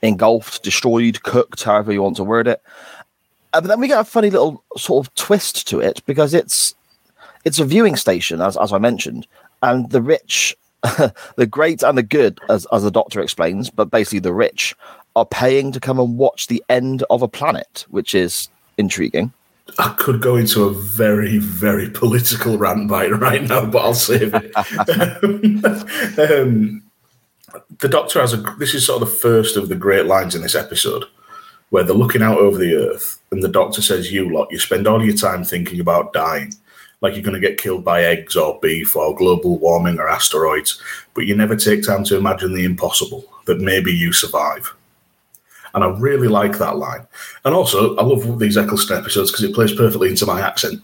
engulfed, 0.03 0.63
destroyed, 0.63 1.23
cooked, 1.23 1.63
however 1.63 1.93
you 1.93 2.03
want 2.03 2.17
to 2.17 2.25
word 2.25 2.49
it. 2.49 2.63
Uh, 3.53 3.61
but 3.61 3.69
then 3.69 3.81
we 3.81 3.89
get 3.89 4.01
a 4.01 4.05
funny 4.05 4.31
little 4.31 4.63
sort 4.77 5.07
of 5.07 5.15
twist 5.15 5.69
to 5.69 5.81
it 5.81 6.03
because 6.07 6.35
it's 6.35 6.75
it's 7.45 7.59
a 7.59 7.65
viewing 7.65 7.97
station, 7.97 8.41
as 8.41 8.57
as 8.57 8.73
I 8.73 8.79
mentioned, 8.79 9.27
and 9.63 9.91
the 9.91 10.01
rich, 10.01 10.57
the 11.37 11.47
great 11.47 11.83
and 11.83 11.97
the 11.97 12.03
good, 12.03 12.41
as 12.49 12.67
as 12.73 12.83
the 12.83 12.91
Doctor 12.91 13.21
explains, 13.21 13.71
but 13.71 13.91
basically 13.91 14.19
the 14.19 14.33
rich 14.33 14.75
are 15.15 15.27
paying 15.27 15.73
to 15.73 15.81
come 15.81 16.01
and 16.01 16.19
watch 16.19 16.47
the 16.47 16.63
end 16.69 17.05
of 17.11 17.23
a 17.23 17.29
planet, 17.29 17.87
which 17.91 18.15
is 18.15 18.49
intriguing. 18.79 19.33
I 19.79 19.95
could 19.99 20.21
go 20.21 20.37
into 20.37 20.65
a 20.65 20.73
very, 20.73 21.39
very 21.39 21.89
political 21.89 22.59
rant 22.59 22.89
by 22.89 23.07
right 23.09 23.43
now, 23.43 23.65
but 23.65 23.85
I'll 23.85 23.95
save 23.95 24.33
it. 24.35 24.53
um, 26.31 26.83
the 27.79 27.89
Doctor 27.89 28.21
has 28.21 28.33
a. 28.33 28.39
This 28.59 28.75
is 28.75 28.87
sort 28.87 29.03
of 29.03 29.09
the 29.09 29.15
first 29.15 29.57
of 29.57 29.69
the 29.69 29.77
great 29.77 30.07
lines 30.07 30.35
in 30.35 30.43
this 30.43 30.55
episode, 30.55 31.05
where 31.71 31.85
they're 31.85 31.95
looking 31.95 32.23
out 32.23 32.39
over 32.39 32.59
the 32.59 32.75
Earth, 32.75 33.21
and 33.31 33.43
the 33.43 33.49
Doctor 33.49 33.83
says, 33.83 34.13
"You 34.13 34.33
lot, 34.33 34.49
you 34.51 34.59
spend 34.59 34.87
all 34.87 35.05
your 35.05 35.17
time 35.17 35.45
thinking 35.45 35.81
about 35.81 36.13
dying, 36.13 36.55
like 37.03 37.15
you're 37.15 37.23
going 37.23 37.41
to 37.41 37.47
get 37.47 37.59
killed 37.59 37.85
by 37.85 38.05
eggs 38.05 38.37
or 38.37 38.59
beef 38.63 38.97
or 38.97 39.15
global 39.15 39.59
warming 39.59 39.99
or 39.99 40.09
asteroids, 40.09 40.81
but 41.15 41.27
you 41.27 41.37
never 41.37 41.57
take 41.57 41.85
time 41.85 42.05
to 42.05 42.17
imagine 42.17 42.55
the 42.55 42.65
impossible 42.65 43.25
that 43.47 43.61
maybe 43.61 43.93
you 43.93 44.13
survive. 44.13 44.73
And 45.75 45.83
I 45.83 45.89
really 45.89 46.29
like 46.29 46.59
that 46.59 46.77
line. 46.77 47.07
And 47.45 47.55
also, 47.55 47.97
I 47.97 48.03
love 48.03 48.39
these 48.39 48.57
Eccleston 48.57 48.99
episodes 48.99 49.31
because 49.31 49.45
it 49.45 49.55
plays 49.55 49.73
perfectly 49.73 50.09
into 50.11 50.27
my 50.27 50.41
accent. 50.41 50.83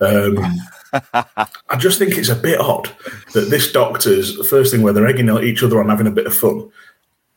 Um, 0.00 0.38
I 1.22 1.76
just 1.78 1.98
think 1.98 2.16
it's 2.16 2.28
a 2.28 2.34
bit 2.34 2.58
odd 2.58 2.90
that 3.34 3.50
this 3.50 3.70
doctor's 3.70 4.48
first 4.48 4.72
thing 4.72 4.82
where 4.82 4.92
they're 4.92 5.06
egging 5.06 5.28
each 5.42 5.62
other 5.62 5.80
on 5.80 5.88
having 5.88 6.06
a 6.06 6.12
bit 6.12 6.26
of 6.26 6.34
fun. 6.34 6.70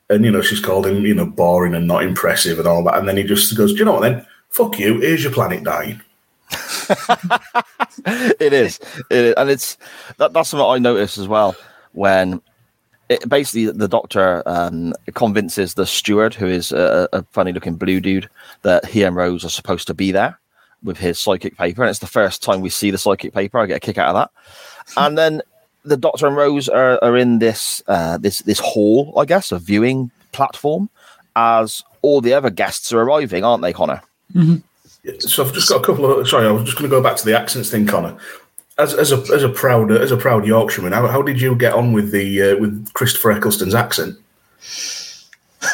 And, 0.10 0.24
you 0.24 0.32
know, 0.32 0.42
she's 0.42 0.60
called 0.60 0.88
him, 0.88 1.06
you 1.06 1.16
know, 1.16 1.26
boring 1.26 1.76
and 1.76 1.88
not 1.88 2.04
impressive 2.04 2.60
and 2.60 2.68
all 2.68 2.84
that. 2.86 2.98
And 2.98 3.08
then 3.08 3.18
he 3.18 3.24
just 3.24 3.56
goes, 3.58 3.74
Do 3.74 3.80
you 3.80 3.86
know 3.86 3.94
what 3.94 4.02
then? 4.02 4.26
Fuck 4.50 4.80
you. 4.80 5.02
Here's 5.02 5.24
your 5.24 5.34
planet 5.34 5.64
dying. 5.64 6.02
It 8.40 8.54
is. 8.54 8.80
It 9.10 9.26
is. 9.26 9.34
And 9.36 9.50
it's 9.50 9.78
that, 10.18 10.34
that's 10.34 10.50
something 10.50 10.68
I 10.68 10.78
noticed 10.78 11.18
as 11.18 11.28
well 11.28 11.56
when 11.94 12.42
it, 13.10 13.28
basically 13.28 13.72
the 13.72 13.88
doctor 13.88 14.44
um, 14.46 14.94
convinces 15.14 15.74
the 15.74 15.86
steward, 15.86 16.34
who 16.34 16.48
is 16.48 16.72
a, 16.72 17.08
a 17.14 17.24
funny 17.32 17.54
looking 17.54 17.76
blue 17.76 18.02
dude, 18.02 18.30
that 18.64 18.86
he 18.86 19.04
and 19.04 19.16
Rose 19.16 19.46
are 19.46 19.50
supposed 19.50 19.88
to 19.88 19.94
be 19.94 20.12
there 20.12 20.40
with 20.84 20.98
his 20.98 21.20
psychic 21.20 21.58
paper. 21.58 21.84
And 21.84 21.90
it's 21.90 22.00
the 22.00 22.08
first 22.08 22.44
time 22.44 22.62
we 22.62 22.70
see 22.70 22.92
the 22.92 22.98
psychic 22.98 23.34
paper. 23.34 23.60
I 23.60 23.66
get 23.66 23.78
a 23.78 23.80
kick 23.80 23.98
out 23.98 24.16
of 24.16 24.16
that. 24.16 24.32
and 24.98 25.18
then 25.18 25.42
the 25.84 25.98
doctor 25.98 26.28
and 26.28 26.36
Rose 26.36 26.68
are, 26.68 27.04
are 27.04 27.16
in 27.16 27.40
this 27.40 27.84
uh, 27.88 28.18
this 28.18 28.40
this 28.40 28.60
hall, 28.60 29.14
I 29.18 29.26
guess, 29.26 29.52
a 29.52 29.60
viewing 29.60 30.12
platform, 30.32 30.90
as 31.36 31.84
all 32.02 32.22
the 32.22 32.34
other 32.34 32.50
guests 32.50 32.92
are 32.92 33.02
arriving, 33.02 33.44
aren't 33.44 33.62
they, 33.62 33.74
Konor? 33.74 34.02
Mm-hmm. 34.34 34.58
So 35.20 35.44
I've 35.46 35.54
just 35.54 35.70
got 35.70 35.82
a 35.82 35.86
couple 35.86 36.20
of. 36.20 36.28
Sorry, 36.28 36.48
I 36.48 36.52
was 36.52 36.64
just 36.64 36.78
going 36.78 36.90
to 36.90 36.96
go 36.96 37.02
back 37.02 37.16
to 37.18 37.26
the 37.26 37.38
accents 37.38 37.70
thing, 37.70 37.86
Konor. 37.86 38.20
As, 38.78 38.94
as 38.94 39.12
a 39.12 39.18
as 39.34 39.44
a 39.44 39.50
proud 39.50 39.92
as 39.92 40.12
a 40.12 40.18
proud 40.18 40.46
Yorkshireman, 40.46 40.94
how, 40.94 41.08
how 41.08 41.22
did 41.22 41.40
you 41.40 41.56
get 41.56 41.74
on 41.74 41.94
with 41.94 42.12
the 42.12 42.42
uh, 42.42 42.58
with 42.58 42.92
Christopher 42.94 43.32
Eccleston's 43.32 43.76
accent? 43.76 44.18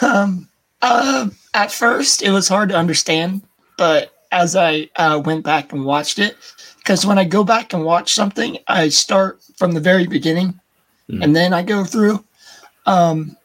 Um, 0.02 0.48
uh, 0.82 1.30
at 1.54 1.72
first, 1.72 2.22
it 2.22 2.32
was 2.32 2.48
hard 2.48 2.70
to 2.70 2.76
understand, 2.76 3.42
but 3.78 4.14
as 4.32 4.56
I 4.56 4.90
uh, 4.96 5.22
went 5.24 5.44
back 5.44 5.74
and 5.74 5.86
watched 5.86 6.20
it, 6.20 6.38
because 6.78 7.06
when 7.06 7.18
I 7.18 7.24
go 7.24 7.44
back 7.44 7.74
and 7.74 7.84
watch 7.84 8.14
something, 8.14 8.58
I 8.68 8.90
start 8.90 9.42
from 9.58 9.72
the 9.74 9.82
very 9.82 10.08
beginning, 10.08 10.60
Mm. 11.10 11.24
and 11.24 11.36
then 11.36 11.54
I 11.54 11.62
go 11.62 11.84
through. 11.84 12.24
Um, 12.86 13.36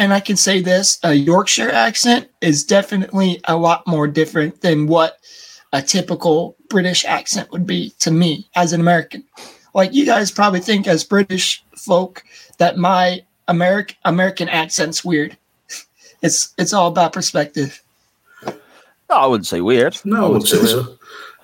and 0.00 0.12
I 0.14 0.18
can 0.20 0.36
say 0.36 0.60
this: 0.62 0.98
a 1.04 1.12
Yorkshire 1.12 1.70
accent 1.70 2.28
is 2.40 2.64
definitely 2.64 3.40
a 3.44 3.54
lot 3.56 3.86
more 3.86 4.08
different 4.08 4.62
than 4.62 4.86
what 4.86 5.18
a 5.72 5.82
typical 5.82 6.56
British 6.68 7.04
accent 7.04 7.52
would 7.52 7.66
be 7.66 7.90
to 8.00 8.10
me 8.10 8.48
as 8.56 8.72
an 8.72 8.80
American. 8.80 9.22
Like 9.74 9.92
you 9.94 10.04
guys 10.06 10.30
probably 10.32 10.60
think 10.60 10.88
as 10.88 11.04
British 11.04 11.62
folk 11.76 12.24
that 12.58 12.78
my 12.78 13.22
American 13.46 13.96
American 14.04 14.48
accent's 14.48 15.04
weird. 15.04 15.36
It's 16.22 16.52
it's 16.58 16.74
all 16.74 16.88
about 16.88 17.14
perspective. 17.14 17.82
No, 18.44 18.52
I 19.16 19.26
wouldn't 19.26 19.46
say 19.46 19.62
weird. 19.62 19.98
No, 20.04 20.24
I 20.26 20.28
wouldn't 20.28 20.48
say 20.48 20.64
so. 20.66 20.80
Um, 20.80 20.96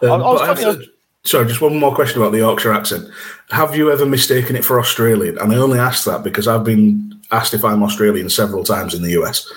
I- 0.03 0.07
I 0.07 0.17
was 0.17 0.41
but 0.41 0.43
I 0.43 0.47
have 0.49 0.59
funny- 0.61 0.85
to- 0.87 0.93
sorry, 1.25 1.47
just 1.47 1.63
one 1.63 1.79
more 1.81 1.95
question 1.95 2.21
about 2.21 2.33
the 2.33 2.39
Yorkshire 2.39 2.73
accent. 2.75 3.09
Have 3.51 3.75
you 3.75 3.91
ever 3.91 4.05
mistaken 4.05 4.55
it 4.55 4.65
for 4.67 4.79
Australian? 4.79 5.39
And 5.39 5.51
I 5.51 5.57
only 5.57 5.79
ask 5.79 6.05
that 6.05 6.23
because 6.23 6.47
I've 6.47 6.63
been 6.65 7.16
asked 7.31 7.55
if 7.55 7.65
I'm 7.65 7.83
Australian 7.83 8.31
several 8.31 8.65
times 8.65 8.95
in 8.95 9.03
the 9.03 9.11
US. 9.23 9.51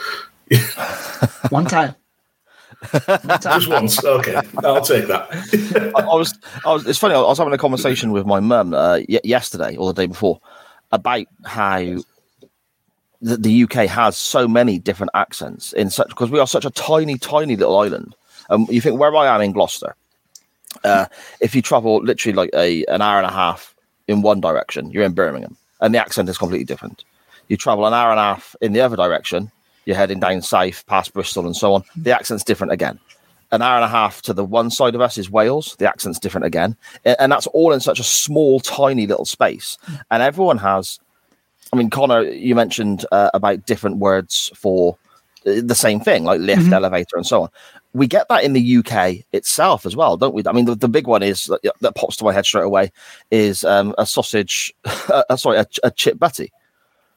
One 1.50 1.66
time. 1.66 1.96
One. 1.96 3.40
Just 3.42 3.68
once. 3.68 4.04
Okay, 4.04 4.40
I'll 4.64 4.82
take 4.82 5.08
that. 5.08 5.92
I, 5.96 6.02
I 6.02 6.16
was, 6.16 6.34
I 6.66 6.72
was. 6.72 6.88
It's 6.88 6.98
funny. 6.98 7.14
I 7.14 7.20
was 7.20 7.38
having 7.38 7.54
a 7.54 7.58
conversation 7.58 8.12
with 8.12 8.26
my 8.26 8.40
mum 8.40 8.74
uh, 8.74 9.00
y- 9.10 9.20
yesterday 9.24 9.76
or 9.76 9.92
the 9.92 10.02
day 10.02 10.08
before 10.08 10.40
about 10.92 11.26
how 11.46 11.80
the, 13.22 13.38
the 13.38 13.64
UK 13.64 13.88
has 13.88 14.16
so 14.16 14.48
many 14.48 14.80
different 14.80 15.12
accents 15.14 15.74
in 15.74 15.90
such 15.90 16.08
because 16.10 16.32
we 16.32 16.40
are 16.40 16.48
such 16.48 16.64
a 16.66 16.70
tiny, 16.70 17.18
tiny 17.18 17.56
little 17.58 17.78
island. 17.78 18.16
Um, 18.50 18.66
you 18.70 18.80
think 18.82 19.00
where 19.00 19.14
I 19.16 19.28
am 19.36 19.42
in 19.42 19.52
Gloucester, 19.52 19.94
uh, 20.84 21.06
if 21.42 21.54
you 21.54 21.62
travel 21.62 21.98
literally 21.98 22.36
like 22.36 22.50
a 22.54 22.86
an 22.86 23.02
hour 23.02 23.18
and 23.18 23.28
a 23.28 23.32
half 23.32 23.76
in 24.08 24.22
one 24.22 24.40
direction, 24.40 24.90
you're 24.92 25.04
in 25.04 25.14
Birmingham, 25.14 25.58
and 25.82 25.94
the 25.94 26.00
accent 26.00 26.30
is 26.30 26.38
completely 26.38 26.66
different. 26.66 27.04
You 27.50 27.58
travel 27.58 27.86
an 27.86 27.94
hour 27.94 28.12
and 28.12 28.20
a 28.20 28.24
half 28.24 28.56
in 28.62 28.74
the 28.74 28.82
other 28.82 28.96
direction, 28.96 29.52
you're 29.86 29.98
heading 29.98 30.20
down 30.20 30.42
south 30.42 30.86
past 30.86 31.14
Bristol 31.14 31.46
and 31.46 31.56
so 31.56 31.74
on. 31.74 31.84
The 31.98 32.16
accent's 32.16 32.44
different 32.44 32.72
again 32.74 33.00
an 33.52 33.62
hour 33.62 33.76
and 33.76 33.86
a 33.86 33.88
half 33.90 34.22
to 34.24 34.34
the 34.34 34.46
one 34.46 34.70
side 34.70 34.96
of 34.96 35.02
us 35.02 35.18
is 35.18 35.32
Wales. 35.32 35.76
The 35.80 35.88
accent's 35.90 36.20
different 36.20 36.46
again. 36.46 36.76
And 37.04 37.32
that's 37.32 37.48
all 37.48 37.72
in 37.74 37.80
such 37.80 38.00
a 38.00 38.04
small, 38.04 38.60
tiny 38.60 39.08
little 39.08 39.26
space. 39.26 39.78
And 40.12 40.22
everyone 40.22 40.60
has, 40.60 41.00
I 41.74 41.76
mean, 41.76 41.90
Konor, 41.90 42.40
you 42.40 42.54
mentioned 42.54 43.06
uh, 43.12 43.32
about 43.34 43.66
different 43.66 43.98
words 43.98 44.52
for 44.56 44.98
uh, 45.48 45.62
the 45.64 45.74
same 45.76 46.00
thing, 46.00 46.26
like 46.26 46.40
lift, 46.42 46.62
Mhm. 46.62 46.74
elevator, 46.74 47.18
and 47.18 47.26
so 47.26 47.44
on. 47.44 47.50
We 47.94 48.06
get 48.06 48.28
that 48.30 48.44
in 48.44 48.54
the 48.54 48.62
UK 48.78 49.26
itself 49.32 49.88
as 49.88 49.96
well, 49.96 50.16
don't 50.16 50.36
we? 50.36 50.44
I 50.46 50.52
mean, 50.52 50.66
the, 50.66 50.76
the 50.76 50.88
big 50.88 51.08
one 51.08 51.24
is 51.24 51.46
that, 51.46 51.62
that 51.82 51.96
pops 51.96 52.18
to 52.18 52.26
my 52.26 52.34
head 52.34 52.46
straight 52.46 52.66
away 52.66 52.92
is 53.32 53.64
um, 53.64 53.96
a 53.98 54.06
sausage, 54.06 54.76
uh, 54.86 55.36
sorry, 55.36 55.58
a, 55.58 55.66
a 55.84 55.90
chip 55.90 56.20
butty. 56.20 56.52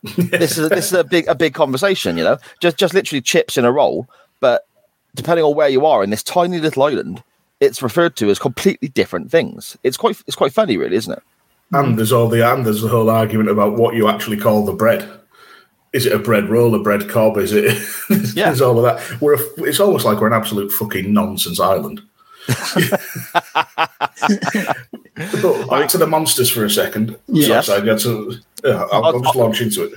This 0.03 0.59
is 0.59 0.67
a, 0.67 0.69
this 0.69 0.87
is 0.87 0.93
a 0.93 1.05
big 1.05 1.27
a 1.29 1.35
big 1.35 1.55
conversation, 1.55 2.17
you 2.17 2.25
know. 2.25 2.39
Just 2.61 2.77
just 2.77 2.95
literally 2.95 3.21
chips 3.21 3.57
in 3.57 3.65
a 3.65 3.73
roll, 3.73 4.09
but 4.41 4.67
depending 5.15 5.45
on 5.45 5.55
where 5.55 5.69
you 5.69 5.87
are 5.87 6.03
in 6.03 6.11
this 6.11 6.23
tiny 6.23 6.59
little 6.59 6.83
island, 6.83 7.23
it's 7.61 7.83
referred 7.83 8.17
to 8.17 8.31
as 8.31 8.39
completely 8.39 8.89
different 8.89 9.31
things. 9.31 9.77
It's 9.83 9.97
quite 9.97 10.21
it's 10.27 10.37
quite 10.37 10.53
funny, 10.53 10.77
really, 10.77 10.97
isn't 10.97 11.13
it? 11.13 11.23
And 11.73 11.99
there's 11.99 12.13
all 12.13 12.29
the 12.29 12.47
and 12.51 12.67
there's 12.67 12.83
the 12.83 12.89
whole 12.89 13.09
argument 13.09 13.49
about 13.49 13.75
what 13.77 13.95
you 13.95 14.09
actually 14.09 14.37
call 14.37 14.65
the 14.65 14.73
bread. 14.73 15.09
Is 15.93 16.07
it 16.07 16.13
a 16.13 16.19
bread 16.19 16.49
roll, 16.49 16.75
a 16.75 16.83
bread 16.83 17.09
cob? 17.09 17.37
Is 17.39 17.53
it? 17.53 17.77
Yeah. 18.35 18.55
all 18.63 18.79
of 18.79 18.85
that. 18.85 19.21
We're 19.21 19.35
a, 19.35 19.41
it's 19.59 19.81
almost 19.81 20.05
like 20.05 20.21
we're 20.21 20.27
an 20.27 20.33
absolute 20.33 20.73
fucking 20.73 21.13
nonsense 21.13 21.61
island. 21.61 22.03
But 25.43 25.69
back 25.69 25.89
to 25.91 25.99
the 25.99 26.07
monsters 26.09 26.51
for 26.51 26.65
a 26.65 26.71
second. 26.71 27.17
Yes. 27.29 27.67
Sorry, 27.67 27.83
I 27.83 27.85
got 27.85 28.01
to, 28.01 28.35
yeah, 28.65 28.87
I'll, 28.93 29.05
I'll 29.05 29.21
just 29.21 29.37
launch 29.37 29.61
into 29.61 29.85
it. 29.85 29.93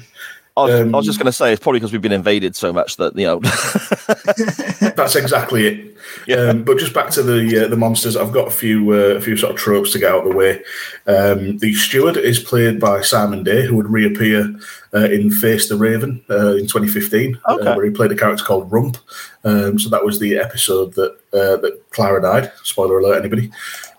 I 0.57 0.61
was, 0.61 0.81
Um, 0.81 0.95
I 0.95 0.97
was 0.97 1.05
just 1.05 1.19
going 1.19 1.25
to 1.25 1.33
say 1.33 1.51
it's 1.51 1.61
probably 1.61 1.79
because 1.79 1.91
we've 1.91 2.01
been 2.01 2.11
invaded 2.13 2.55
so 2.55 2.71
much 2.71 2.95
that 2.97 3.15
you 3.17 3.25
know. 3.27 3.39
That's 4.95 5.15
exactly 5.15 5.67
it. 5.67 5.97
Yeah. 6.27 6.37
Um, 6.49 6.63
but 6.63 6.77
just 6.77 6.93
back 6.93 7.09
to 7.11 7.23
the 7.23 7.65
uh, 7.65 7.67
the 7.67 7.75
monsters, 7.75 8.15
I've 8.15 8.31
got 8.31 8.47
a 8.47 8.51
few 8.51 8.91
uh, 8.91 9.15
a 9.17 9.21
few 9.21 9.35
sort 9.35 9.51
of 9.53 9.57
tropes 9.59 9.91
to 9.91 9.99
get 9.99 10.11
out 10.11 10.25
of 10.25 10.31
the 10.31 10.35
way. 10.37 10.61
Um, 11.07 11.57
the 11.57 11.73
steward 11.73 12.17
is 12.17 12.39
played 12.39 12.79
by 12.79 13.01
Simon 13.01 13.43
Day, 13.43 13.65
who 13.65 13.75
would 13.75 13.89
reappear 13.89 14.55
uh, 14.93 15.05
in 15.09 15.29
Face 15.31 15.67
the 15.67 15.75
Raven 15.75 16.23
uh, 16.29 16.53
in 16.55 16.67
2015, 16.67 17.37
Okay. 17.49 17.67
uh, 17.67 17.75
where 17.75 17.85
he 17.85 17.91
played 17.91 18.11
a 18.11 18.15
character 18.15 18.43
called 18.45 18.71
Rump. 18.71 18.97
Um, 19.43 19.77
so 19.77 19.89
that 19.89 20.05
was 20.05 20.19
the 20.19 20.37
episode 20.37 20.93
that 20.93 21.11
uh, 21.33 21.57
that 21.57 21.81
Clara 21.91 22.21
died. 22.21 22.51
Spoiler 22.63 22.99
alert, 22.99 23.19
anybody? 23.19 23.51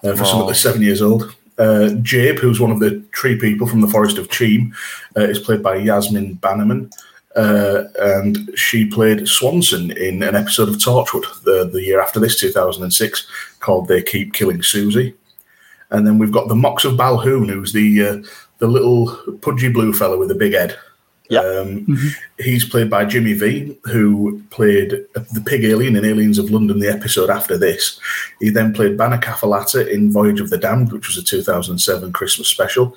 Uh, 0.03 0.15
for 0.17 0.25
someone 0.25 0.45
Oh. 0.45 0.47
that's 0.49 0.61
seven 0.61 0.83
years 0.83 1.03
old. 1.03 1.35
Uh, 1.59 1.91
Jabe, 2.03 2.39
who's 2.39 2.61
one 2.61 2.71
of 2.71 2.81
the 2.81 3.01
tree 3.13 3.39
people 3.39 3.67
from 3.67 3.81
the 3.81 3.89
Forest 3.89 4.19
of 4.19 4.29
Cheem, 4.29 4.73
uh, 5.17 5.23
is 5.23 5.39
played 5.39 5.63
by 5.63 5.77
Yasmin 5.77 6.35
Bannerman. 6.35 6.91
Uh, 7.35 7.85
and 8.01 8.51
she 8.59 8.87
played 8.87 9.29
Swanson 9.29 9.91
in 9.91 10.23
an 10.23 10.35
episode 10.35 10.71
of 10.71 10.77
Torchwood 10.77 11.43
the, 11.43 11.69
the 11.71 11.83
year 11.83 12.01
after 12.01 12.19
this, 12.19 12.41
2006, 12.41 13.27
called 13.61 13.89
They 13.89 14.03
Keep 14.03 14.33
Killing 14.33 14.61
Suzie. 14.61 15.15
And 15.91 16.07
then 16.07 16.19
we've 16.19 16.33
got 16.33 16.49
the 16.49 16.55
Moxx 16.55 16.85
of 16.85 16.95
Balhoon, 16.95 17.49
who's 17.49 17.73
the 17.73 18.03
uh, 18.03 18.23
the 18.59 18.67
little 18.67 19.15
pudgy 19.43 19.69
blue 19.69 19.93
fella 19.93 20.19
with 20.19 20.29
the 20.29 20.35
big 20.35 20.55
head. 20.55 20.77
Yeah. 21.29 21.41
Um, 21.41 21.87
Mhm. 21.87 22.15
He's 22.39 22.65
played 22.65 22.89
by 22.89 23.05
Jimmy 23.05 23.33
Vee, 23.33 23.77
who 23.85 24.43
played 24.51 24.91
the 25.33 25.41
pig 25.45 25.65
alien 25.65 25.97
in 25.97 26.05
Aliens 26.05 26.39
of 26.39 26.51
London, 26.51 26.79
the 26.79 26.89
episode 26.93 27.31
after 27.31 27.59
this. 27.59 27.99
He 28.41 28.51
then 28.51 28.73
played 28.73 28.97
Bannakaffalatta 28.97 29.89
in 29.89 30.13
Voyage 30.13 30.41
of 30.41 30.51
the 30.51 30.59
Damned, 30.59 30.93
which 30.93 31.09
was 31.09 31.17
a 31.17 31.23
2007 31.23 32.13
Christmas 32.13 32.49
special. 32.49 32.97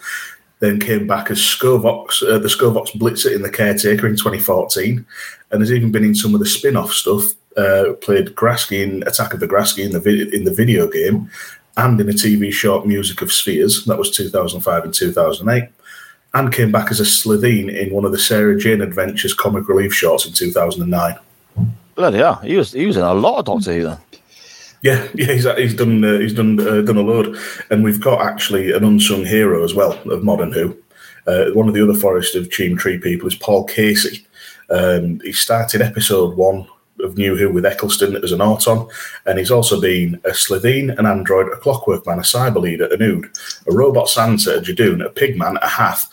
Then 0.59 0.79
came 0.79 1.07
back 1.07 1.31
as 1.31 1.39
Skovox, 1.39 2.21
uh, 2.21 2.37
the 2.37 2.49
Skovox 2.49 2.91
Blitzer 2.97 3.33
in 3.33 3.41
The 3.41 3.49
Caretaker 3.49 4.05
in 4.07 4.15
2014, 4.17 5.05
and 5.51 5.61
has 5.61 5.71
even 5.71 5.91
been 5.91 6.03
in 6.03 6.13
some 6.15 6.33
of 6.33 6.39
the 6.41 6.45
spin 6.45 6.75
off 6.75 6.91
stuff. 6.93 7.33
Uh, 7.57 7.93
played 8.01 8.35
Graske 8.35 8.73
in 8.83 9.03
Attack 9.07 9.33
of 9.33 9.39
the 9.39 9.47
Graske 9.47 9.79
in 9.83 9.91
the, 9.91 9.99
vid- 9.99 10.33
in 10.33 10.43
the 10.43 10.53
video 10.53 10.87
game, 10.87 11.29
and 11.77 11.99
in 11.99 12.09
a 12.09 12.13
TV 12.13 12.51
short, 12.53 12.85
Music 12.85 13.21
of 13.21 13.31
Spheres. 13.31 13.85
That 13.85 13.97
was 13.97 14.11
2005 14.11 14.83
and 14.83 14.93
2008 14.93 15.69
and 16.33 16.53
came 16.53 16.71
back 16.71 16.91
as 16.91 16.99
a 16.99 17.03
Slitheen 17.03 17.73
in 17.73 17.93
one 17.93 18.05
of 18.05 18.11
the 18.11 18.19
Sarah 18.19 18.57
Jane 18.57 18.81
Adventures 18.81 19.33
comic 19.33 19.67
relief 19.67 19.93
shorts 19.93 20.25
in 20.25 20.33
2009. 20.33 21.17
Bloody 21.95 22.17
hell, 22.17 22.35
he 22.35 22.55
was 22.55 22.71
he 22.71 22.85
was 22.85 22.97
in 22.97 23.03
a 23.03 23.13
lot 23.13 23.39
of 23.39 23.45
Doctor 23.45 23.73
Who 23.73 23.83
then. 23.83 23.97
Yeah, 24.81 25.07
yeah, 25.13 25.33
he's, 25.33 25.55
he's 25.57 25.75
done 25.75 26.03
uh, 26.03 26.19
he's 26.19 26.33
done 26.33 26.59
uh, 26.59 26.81
done 26.81 26.97
a 26.97 27.01
load, 27.01 27.37
and 27.69 27.83
we've 27.83 27.99
got 27.99 28.21
actually 28.21 28.71
an 28.71 28.85
unsung 28.85 29.25
hero 29.25 29.63
as 29.63 29.73
well 29.73 29.99
of 30.09 30.23
modern 30.23 30.53
Who. 30.53 30.77
Uh, 31.27 31.51
one 31.51 31.67
of 31.67 31.73
the 31.73 31.83
other 31.83 31.99
Forest 31.99 32.35
of 32.35 32.49
Cheem 32.49 32.77
Tree 32.77 32.97
people 32.97 33.27
is 33.27 33.35
Paul 33.35 33.67
Kasey. 33.67 34.25
Um, 34.69 35.19
he 35.21 35.33
started 35.33 35.81
episode 35.81 36.37
one 36.37 36.67
of 37.01 37.17
New 37.17 37.35
Who 37.35 37.51
with 37.51 37.65
Eccleston 37.65 38.15
as 38.17 38.31
an 38.31 38.41
Auton, 38.41 38.87
and 39.25 39.39
he's 39.39 39.51
also 39.51 39.79
been 39.79 40.15
a 40.25 40.29
Slitheen, 40.29 40.97
an 40.97 41.05
android, 41.05 41.47
a 41.47 41.57
Clockwork 41.57 42.05
Man, 42.05 42.19
a 42.19 42.23
Cyber 42.23 42.61
Leader, 42.61 42.87
an 42.91 43.01
Ood, 43.01 43.27
a 43.67 43.71
Robot 43.71 44.09
Santa, 44.09 44.57
a 44.57 44.61
Judoon, 44.61 45.05
a 45.05 45.09
Pigman, 45.09 45.57
a 45.61 45.67
Hath. 45.67 46.09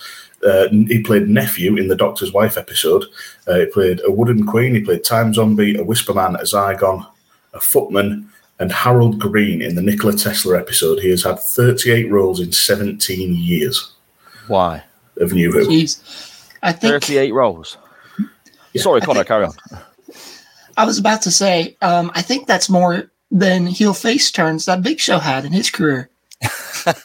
Uh, 0.46 0.68
he 0.68 1.02
played 1.02 1.28
Nephew 1.28 1.76
in 1.76 1.88
the 1.88 1.96
Doctor's 1.96 2.32
Wife 2.32 2.56
episode. 2.56 3.04
Uh, 3.46 3.60
he 3.60 3.66
played 3.66 4.00
a 4.04 4.10
Wooden 4.10 4.46
Queen. 4.46 4.74
He 4.74 4.80
played 4.82 5.02
Time 5.02 5.32
Zombie, 5.32 5.76
a 5.76 5.84
Whisperman, 5.84 6.38
a 6.38 6.44
Zygon, 6.44 7.06
a 7.54 7.60
Footman, 7.60 8.30
and 8.58 8.72
Harold 8.72 9.18
Green 9.18 9.60
in 9.62 9.74
the 9.74 9.82
Nikola 9.82 10.14
Tesla 10.14 10.58
episode. 10.58 11.00
He 11.00 11.10
has 11.10 11.24
had 11.24 11.40
38 11.40 12.10
roles 12.10 12.40
in 12.40 12.52
17 12.52 13.34
years 13.34 13.92
Why? 14.46 14.84
of 15.18 15.32
New 15.32 15.52
Who. 15.52 15.66
Jeez. 15.66 16.00
I 16.62 16.72
think 16.72 16.92
38 16.92 17.32
roles. 17.32 17.76
Sorry, 18.76 19.00
Konor, 19.00 19.26
carry 19.26 19.46
on. 19.46 19.54
I 20.76 20.84
was 20.84 20.98
about 20.98 21.22
to 21.22 21.30
say, 21.30 21.76
um, 21.82 22.10
I 22.14 22.22
think 22.22 22.46
that's 22.46 22.68
more 22.68 23.10
than 23.30 23.66
heel 23.66 23.94
face 23.94 24.30
turns 24.30 24.66
that 24.66 24.82
Big 24.82 25.00
Show 25.00 25.18
had 25.18 25.44
in 25.44 25.52
his 25.52 25.70
career. 25.70 26.10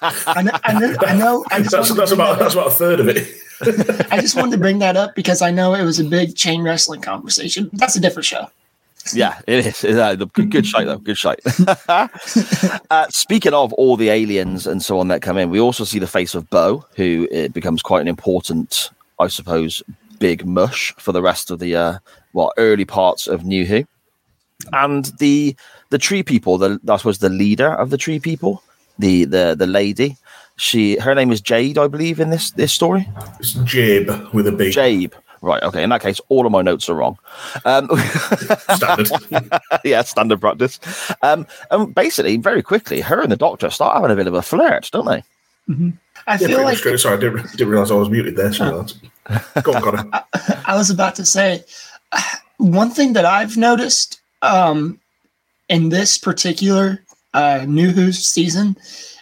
I 0.01 0.41
know, 0.43 0.51
I 0.63 0.79
know, 0.79 0.95
I 0.99 1.15
know. 1.15 1.45
I 1.49 1.59
just, 1.59 1.71
That's, 1.71 1.93
that's 1.93 2.11
about 2.11 2.37
that 2.37 2.43
that's 2.43 2.53
about 2.53 2.67
a 2.67 2.71
third 2.71 2.99
of 2.99 3.07
it. 3.07 3.27
I 4.11 4.19
just 4.19 4.35
wanted 4.35 4.51
to 4.51 4.57
bring 4.57 4.79
that 4.79 4.97
up 4.97 5.15
because 5.15 5.41
I 5.41 5.51
know 5.51 5.73
it 5.73 5.83
was 5.83 5.99
a 5.99 6.03
big 6.03 6.35
chain 6.35 6.61
wrestling 6.61 7.01
conversation. 7.01 7.69
That's 7.73 7.95
a 7.95 7.99
different 7.99 8.25
show. 8.25 8.47
Yeah, 9.13 9.39
it 9.47 9.65
is. 9.65 9.83
It's, 9.83 9.97
uh, 9.97 10.15
good, 10.15 10.51
good 10.51 10.65
shite, 10.65 10.85
though. 10.85 10.97
Good 10.97 11.17
shite. 11.17 11.39
uh, 11.87 13.07
speaking 13.09 13.53
of 13.53 13.73
all 13.73 13.97
the 13.97 14.09
aliens 14.09 14.67
and 14.67 14.83
so 14.83 14.99
on 14.99 15.07
that 15.07 15.21
come 15.21 15.37
in, 15.37 15.49
we 15.49 15.59
also 15.59 15.83
see 15.83 15.97
the 15.97 16.07
face 16.07 16.35
of 16.35 16.49
Boe, 16.49 16.85
who 16.95 17.27
it 17.31 17.53
becomes 17.53 17.81
quite 17.81 18.01
an 18.01 18.07
important, 18.07 18.91
I 19.19 19.27
suppose, 19.27 19.81
big 20.21 20.45
mush 20.45 20.93
for 20.97 21.11
the 21.11 21.21
rest 21.21 21.51
of 21.51 21.59
the 21.59 21.75
uh, 21.75 21.97
well 22.31 22.53
early 22.55 22.85
parts 22.85 23.27
of 23.27 23.43
New 23.43 23.65
Who, 23.65 23.85
and 24.71 25.11
the 25.19 25.55
the 25.89 25.97
tree 25.97 26.23
people. 26.23 26.57
The 26.57 26.79
I 26.87 26.95
suppose 26.95 27.17
the 27.17 27.29
leader 27.29 27.73
of 27.73 27.89
the 27.89 27.97
tree 27.97 28.19
people, 28.19 28.63
the 28.97 29.25
the 29.25 29.55
the 29.57 29.67
lady. 29.67 30.15
She 30.55 30.97
her 30.99 31.15
name 31.15 31.31
is 31.31 31.41
Jade, 31.41 31.77
I 31.77 31.87
believe, 31.87 32.19
in 32.19 32.29
this 32.29 32.51
this 32.51 32.71
story. 32.71 33.09
It's 33.39 33.53
Jabe 33.53 34.31
with 34.31 34.47
a 34.47 34.51
B. 34.51 34.69
Jabe. 34.69 35.13
Right. 35.41 35.63
Okay. 35.63 35.81
In 35.81 35.89
that 35.89 36.01
case, 36.01 36.21
all 36.29 36.45
of 36.45 36.51
my 36.51 36.61
notes 36.61 36.87
are 36.87 36.93
wrong. 36.93 37.17
Um, 37.65 37.89
Standard. 38.75 39.09
yeah, 39.83 40.03
standard 40.03 40.39
practice. 40.39 40.79
Um, 41.23 41.47
and 41.71 41.95
basically, 41.95 42.37
very 42.37 42.61
quickly, 42.61 43.01
her 43.01 43.19
and 43.19 43.31
the 43.31 43.37
doctor 43.37 43.71
start 43.71 43.95
having 43.95 44.11
a 44.11 44.15
bit 44.15 44.27
of 44.27 44.35
a 44.35 44.43
flirt, 44.43 44.91
don't 44.91 45.07
they? 45.07 45.23
I 46.27 46.33
Yeah, 46.37 46.47
feel 46.47 46.63
like. 46.63 46.77
Sorry, 46.77 47.17
I 47.17 47.19
didn't, 47.19 47.51
didn't 47.51 47.69
realize 47.69 47.91
I 47.91 47.95
was 47.95 48.09
muted 48.09 48.35
there. 48.35 48.53
Sorry, 48.53 48.75
lads. 48.75 48.93
Go 49.63 49.73
on, 49.73 49.81
Konor. 49.81 50.23
I 50.65 50.75
was 50.75 50.89
about 50.89 51.15
to 51.15 51.25
say 51.25 51.63
one 52.57 52.89
thing 52.91 53.13
that 53.13 53.25
I've 53.25 53.57
noticed 53.57 54.19
um, 54.41 54.99
in 55.69 55.89
this 55.89 56.17
particular 56.17 57.03
uh, 57.33 57.65
New 57.67 57.91
Who 57.91 58.11
season, 58.11 58.77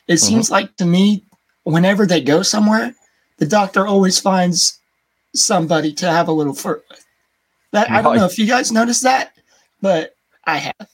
it 0.08 0.18
seems 0.18 0.50
like 0.50 0.76
to 0.78 0.86
me, 0.86 1.24
whenever 1.64 2.06
they 2.06 2.22
go 2.22 2.42
somewhere, 2.42 2.96
the 3.38 3.46
Doctor 3.46 3.86
always 3.86 4.20
finds 4.20 4.80
somebody 5.36 5.94
to 5.94 6.10
have 6.10 6.28
a 6.28 6.32
little 6.32 6.56
flirt 6.56 6.84
with. 6.90 7.06
That 7.72 7.92
I 7.92 8.02
don't 8.02 8.16
know 8.16 8.26
if 8.26 8.40
you 8.40 8.48
guys 8.48 8.72
noticed 8.72 9.04
that, 9.04 9.34
but 9.82 10.16
I 10.46 10.58
have. 10.58 10.90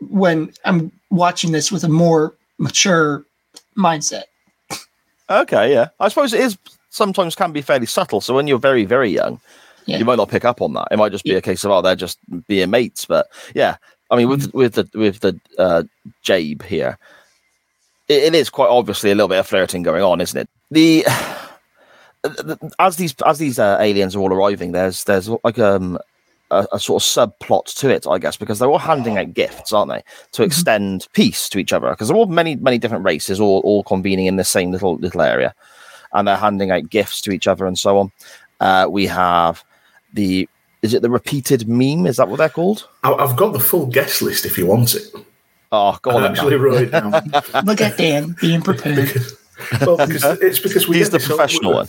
When 0.00 0.52
I'm 0.64 0.92
watching 1.10 1.52
this 1.52 1.70
with 1.70 1.84
a 1.84 1.88
more 1.88 2.34
mature 2.58 3.24
mindset. 3.76 4.24
Okay. 5.30 5.72
Yeah. 5.72 5.88
I 6.00 6.08
suppose 6.08 6.32
it 6.32 6.40
is 6.40 6.58
sometimes 6.90 7.34
can 7.34 7.52
be 7.52 7.62
fairly 7.62 7.86
subtle. 7.86 8.20
So 8.20 8.34
when 8.34 8.46
you're 8.46 8.58
very 8.58 8.84
very 8.84 9.10
young, 9.10 9.40
Yeah. 9.86 9.98
you 9.98 10.04
might 10.04 10.16
not 10.16 10.28
pick 10.28 10.44
up 10.44 10.60
on 10.62 10.72
that. 10.74 10.88
It 10.90 10.96
might 10.96 11.12
just 11.12 11.24
be 11.24 11.34
a 11.34 11.40
case 11.42 11.64
of 11.64 11.70
oh, 11.70 11.82
they're 11.82 11.96
just 11.96 12.18
being 12.46 12.70
mates. 12.70 13.04
But 13.04 13.26
yeah, 13.54 13.76
I 14.10 14.16
mean, 14.16 14.28
with 14.28 14.52
with 14.54 14.74
the 14.74 14.88
with 14.94 15.20
the 15.20 15.38
uh, 15.58 15.82
Jabe 16.22 16.62
here, 16.66 16.98
it, 18.08 18.24
it 18.24 18.34
is 18.34 18.50
quite 18.50 18.68
obviously 18.68 19.10
a 19.10 19.14
little 19.14 19.28
bit 19.28 19.38
of 19.38 19.46
flirting 19.46 19.82
going 19.82 20.02
on, 20.02 20.20
isn't 20.20 20.38
it? 20.40 20.48
The 20.70 21.04
as 22.78 22.96
these 22.96 23.14
as 23.26 23.38
these 23.38 23.58
uh, 23.58 23.76
aliens 23.80 24.16
are 24.16 24.20
all 24.20 24.32
arriving, 24.32 24.72
there's 24.72 25.04
there's 25.04 25.28
like 25.42 25.58
um 25.58 25.98
a, 26.50 26.66
a 26.72 26.78
sort 26.78 27.02
of 27.02 27.06
subplot 27.06 27.74
to 27.76 27.88
it, 27.88 28.06
I 28.06 28.18
guess, 28.18 28.36
because 28.36 28.58
they're 28.58 28.70
all 28.70 28.78
handing 28.78 29.18
out 29.18 29.34
gifts, 29.34 29.72
aren't 29.72 29.90
they, 29.90 30.02
to 30.32 30.42
extend 30.42 31.06
peace 31.12 31.48
to 31.50 31.58
each 31.58 31.72
other? 31.72 31.90
Because 31.90 32.08
they're 32.08 32.16
all 32.16 32.26
many 32.26 32.56
many 32.56 32.78
different 32.78 33.04
races, 33.04 33.40
all 33.40 33.60
all 33.64 33.82
convening 33.84 34.26
in 34.26 34.36
the 34.36 34.44
same 34.44 34.70
little 34.70 34.96
little 34.96 35.22
area, 35.22 35.54
and 36.12 36.28
they're 36.28 36.36
handing 36.36 36.70
out 36.70 36.88
gifts 36.90 37.20
to 37.22 37.30
each 37.32 37.46
other 37.46 37.66
and 37.66 37.78
so 37.78 37.98
on. 37.98 38.12
Uh, 38.60 38.86
we 38.90 39.06
have 39.06 39.64
the 40.12 40.48
is 40.82 40.92
it 40.94 41.02
the 41.02 41.10
repeated 41.10 41.66
meme? 41.66 42.06
Is 42.06 42.18
that 42.18 42.28
what 42.28 42.36
they're 42.36 42.48
called? 42.50 42.88
I- 43.02 43.14
I've 43.14 43.36
got 43.36 43.52
the 43.54 43.60
full 43.60 43.86
guest 43.86 44.20
list 44.20 44.44
if 44.44 44.58
you 44.58 44.66
want 44.66 44.94
it. 44.94 45.04
Oh, 45.72 45.98
go 46.02 46.10
on. 46.10 46.22
I 46.22 46.28
actually 46.28 46.56
wrote 46.56 46.82
it 46.82 46.90
down. 46.92 47.10
Look 47.64 47.80
at 47.80 47.96
Dan 47.96 48.36
being 48.40 48.60
prepared. 48.62 49.10
well, 49.86 49.96
because 49.96 50.24
it's 50.40 50.58
because 50.58 50.88
we 50.88 50.96
He's 50.98 51.08
get 51.08 51.12
the 51.12 51.18
this 51.18 51.26
whole- 51.26 51.36
professional 51.36 51.72
one. 51.74 51.88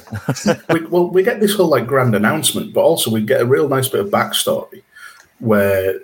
we, 0.70 0.86
well, 0.88 1.10
we 1.10 1.24
get 1.24 1.40
this 1.40 1.56
whole 1.56 1.68
like 1.68 1.88
grand 1.88 2.16
announcement, 2.16 2.74
but 2.74 2.82
also 2.82 3.10
we 3.12 3.22
get 3.22 3.42
a 3.42 3.46
real 3.46 3.68
nice 3.70 3.88
bit 3.88 4.02
of 4.02 4.08
backstory 4.10 4.82
where 5.40 6.00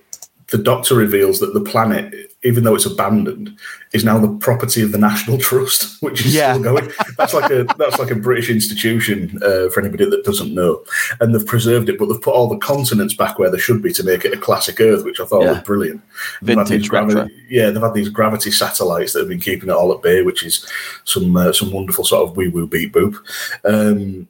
the 0.51 0.57
Doctor 0.57 0.95
reveals 0.95 1.39
that 1.39 1.53
the 1.53 1.61
planet, 1.61 2.13
even 2.43 2.63
though 2.63 2.75
it's 2.75 2.85
abandoned, 2.85 3.57
is 3.93 4.03
now 4.03 4.19
the 4.19 4.27
property 4.39 4.81
of 4.81 4.91
the 4.91 4.97
National 4.97 5.37
Trust, 5.47 6.01
which 6.03 6.25
is 6.25 6.35
Yeah. 6.35 6.53
still 6.53 6.63
going. 6.63 6.91
That's 7.17 7.33
like 7.33 7.49
a 7.51 7.63
that's 7.77 7.97
like 7.99 8.11
a 8.11 8.15
British 8.15 8.49
institution 8.49 9.39
uh, 9.43 9.69
for 9.69 9.79
anybody 9.79 10.09
that 10.09 10.23
doesn't 10.25 10.53
know, 10.53 10.83
and 11.19 11.33
they've 11.33 11.45
preserved 11.45 11.87
it, 11.89 11.97
but 11.97 12.07
they've 12.07 12.21
put 12.21 12.33
all 12.35 12.47
the 12.49 12.57
continents 12.57 13.13
back 13.13 13.39
where 13.39 13.49
they 13.49 13.57
should 13.57 13.81
be 13.81 13.93
to 13.93 14.03
make 14.03 14.25
it 14.25 14.33
a 14.33 14.37
classic 14.37 14.79
Earth, 14.81 15.03
which 15.05 15.19
I 15.19 15.25
thought 15.25 15.43
Yeah. 15.43 15.51
was 15.53 15.61
brilliant. 15.61 16.01
Vintage 16.41 16.69
these 16.69 16.89
gravi- 16.89 17.15
retro. 17.15 17.29
yeah, 17.49 17.69
they've 17.69 17.81
had 17.81 17.93
these 17.93 18.09
gravity 18.09 18.51
satellites 18.51 19.13
that 19.13 19.19
have 19.19 19.29
been 19.29 19.39
keeping 19.39 19.69
it 19.69 19.73
all 19.75 19.93
at 19.93 20.01
bay, 20.01 20.21
which 20.21 20.43
is 20.43 20.65
some 21.05 21.35
uh, 21.37 21.53
some 21.53 21.71
wonderful 21.71 22.03
sort 22.03 22.29
of 22.29 22.35
wee 22.37 22.49
woo 22.49 22.67
beep 22.67 22.93
boop. 22.93 23.15
Um, 23.65 24.27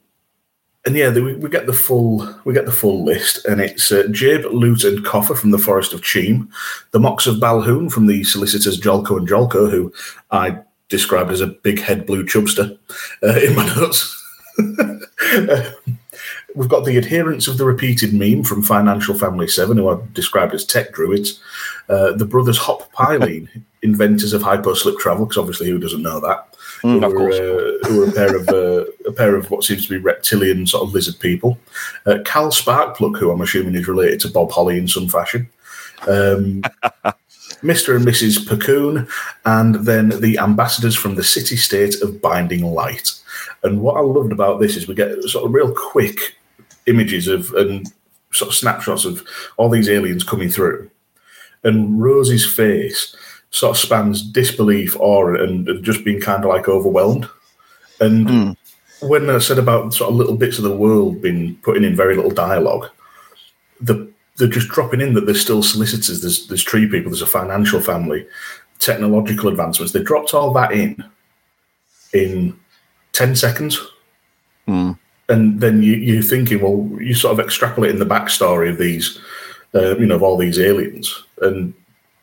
and 0.84 0.96
yeah, 0.96 1.10
we, 1.10 1.34
we 1.34 1.48
get 1.48 1.66
the 1.66 1.72
full 1.72 2.28
we 2.44 2.54
get 2.54 2.66
the 2.66 2.72
full 2.72 3.04
list, 3.04 3.44
and 3.44 3.60
it's 3.60 3.92
uh, 3.92 4.04
Jabe, 4.10 4.44
Lute, 4.46 4.84
and 4.84 5.04
Coffa 5.04 5.36
from 5.36 5.50
the 5.50 5.58
Forest 5.58 5.92
of 5.92 6.02
Cheem, 6.02 6.48
the 6.90 7.00
Moxx 7.00 7.26
of 7.26 7.36
Balhoon 7.36 7.90
from 7.90 8.06
the 8.06 8.24
solicitors 8.24 8.80
Jolco 8.80 9.16
and 9.18 9.28
Jolco, 9.28 9.70
who 9.70 9.92
I 10.30 10.58
described 10.88 11.30
as 11.30 11.40
a 11.40 11.46
big 11.46 11.80
head 11.80 12.06
blue 12.06 12.24
chubster 12.24 12.76
uh, 13.22 13.40
in 13.40 13.54
my 13.54 13.66
notes. 13.74 14.18
Uh, 14.58 15.70
We've 16.54 16.68
got 16.68 16.84
the 16.84 16.98
adherents 16.98 17.48
of 17.48 17.56
the 17.56 17.64
repeated 17.64 18.12
meme 18.12 18.44
from 18.44 18.62
Financial 18.62 19.14
Family 19.14 19.48
7, 19.48 19.76
who 19.76 19.88
are 19.88 20.02
described 20.12 20.52
as 20.52 20.64
tech 20.64 20.92
druids. 20.92 21.40
Uh, 21.88 22.12
the 22.12 22.26
brothers 22.26 22.58
Hop 22.58 22.92
Pyleen, 22.92 23.48
inventors 23.82 24.32
of 24.32 24.42
hyperslip 24.42 24.98
travel, 24.98 25.24
because 25.24 25.38
obviously 25.38 25.68
who 25.68 25.78
doesn't 25.78 26.02
know 26.02 26.20
that? 26.20 26.51
Mm, 26.82 27.00
who, 27.00 27.00
were, 27.00 27.30
course. 27.30 27.38
uh, 27.38 27.88
who 27.88 27.98
were 27.98 28.08
a 28.08 28.12
pair 28.12 28.36
of 28.36 28.48
uh, 28.48 28.84
a 29.08 29.12
pair 29.12 29.36
of 29.36 29.50
what 29.50 29.62
seems 29.62 29.86
to 29.86 29.90
be 29.90 29.98
reptilian 29.98 30.66
sort 30.66 30.82
of 30.82 30.92
lizard 30.92 31.18
people. 31.20 31.58
Uh, 32.06 32.18
Cal 32.24 32.50
Sparkplug, 32.50 33.18
who 33.18 33.30
I'm 33.30 33.40
assuming 33.40 33.76
is 33.76 33.86
related 33.86 34.20
to 34.20 34.30
Bob 34.30 34.50
Holly 34.50 34.78
in 34.78 34.88
some 34.88 35.08
fashion. 35.08 35.48
Um, 36.08 36.62
Mr. 37.62 37.94
and 37.94 38.04
Mrs. 38.04 38.44
Pacoon, 38.44 39.08
and 39.44 39.76
then 39.86 40.08
the 40.20 40.38
ambassadors 40.38 40.96
from 40.96 41.14
the 41.14 41.22
city 41.22 41.56
state 41.56 42.02
of 42.02 42.20
Binding 42.20 42.64
Light. 42.64 43.12
And 43.62 43.80
what 43.80 43.96
I 43.96 44.00
loved 44.00 44.32
about 44.32 44.58
this 44.58 44.76
is 44.76 44.88
we 44.88 44.96
get 44.96 45.22
sort 45.24 45.44
of 45.44 45.54
real 45.54 45.72
quick 45.72 46.36
images 46.86 47.28
of 47.28 47.52
and 47.54 47.86
sort 48.32 48.48
of 48.48 48.56
snapshots 48.56 49.04
of 49.04 49.22
all 49.56 49.68
these 49.68 49.88
aliens 49.88 50.24
coming 50.24 50.48
through. 50.48 50.90
And 51.62 52.02
Rosie's 52.02 52.50
face 52.50 53.14
sort 53.52 53.70
of 53.70 53.78
spans 53.78 54.22
disbelief, 54.22 54.96
awe, 54.98 55.34
and, 55.34 55.68
and 55.68 55.84
just 55.84 56.04
being 56.04 56.20
kind 56.20 56.42
of 56.44 56.50
like 56.50 56.68
overwhelmed. 56.68 57.28
And 58.00 58.26
Mm. 58.26 58.56
when 59.00 59.30
I 59.30 59.38
said 59.38 59.58
about 59.58 59.94
sort 59.94 60.10
of 60.10 60.16
little 60.16 60.36
bits 60.36 60.58
of 60.58 60.64
the 60.64 60.76
world 60.76 61.22
being 61.22 61.56
putting 61.62 61.84
in 61.84 61.94
very 61.94 62.16
little 62.16 62.30
dialogue, 62.32 62.88
the 63.80 64.08
they're 64.38 64.48
just 64.48 64.68
dropping 64.68 65.02
in 65.02 65.12
that 65.14 65.26
there's 65.26 65.40
still 65.42 65.62
solicitors, 65.62 66.22
there's 66.22 66.46
there's 66.48 66.64
tree 66.64 66.88
people, 66.88 67.10
there's 67.10 67.22
a 67.22 67.26
financial 67.26 67.80
family, 67.80 68.26
technological 68.78 69.48
advancements. 69.50 69.92
They 69.92 70.02
dropped 70.02 70.32
all 70.34 70.52
that 70.54 70.72
in 70.72 71.04
in 72.12 72.56
ten 73.12 73.36
seconds, 73.36 73.78
Mm. 74.66 74.98
and 75.28 75.60
then 75.60 75.82
you, 75.82 75.94
you're 75.94 76.22
thinking, 76.22 76.60
well, 76.62 76.88
you 77.00 77.14
sort 77.14 77.38
of 77.38 77.44
extrapolate 77.44 77.90
in 77.90 77.98
the 77.98 78.06
backstory 78.14 78.70
of 78.70 78.78
these, 78.78 79.18
uh, 79.74 79.96
you 79.98 80.06
know, 80.06 80.14
of 80.16 80.22
all 80.22 80.38
these 80.38 80.58
aliens, 80.58 81.24
and 81.42 81.74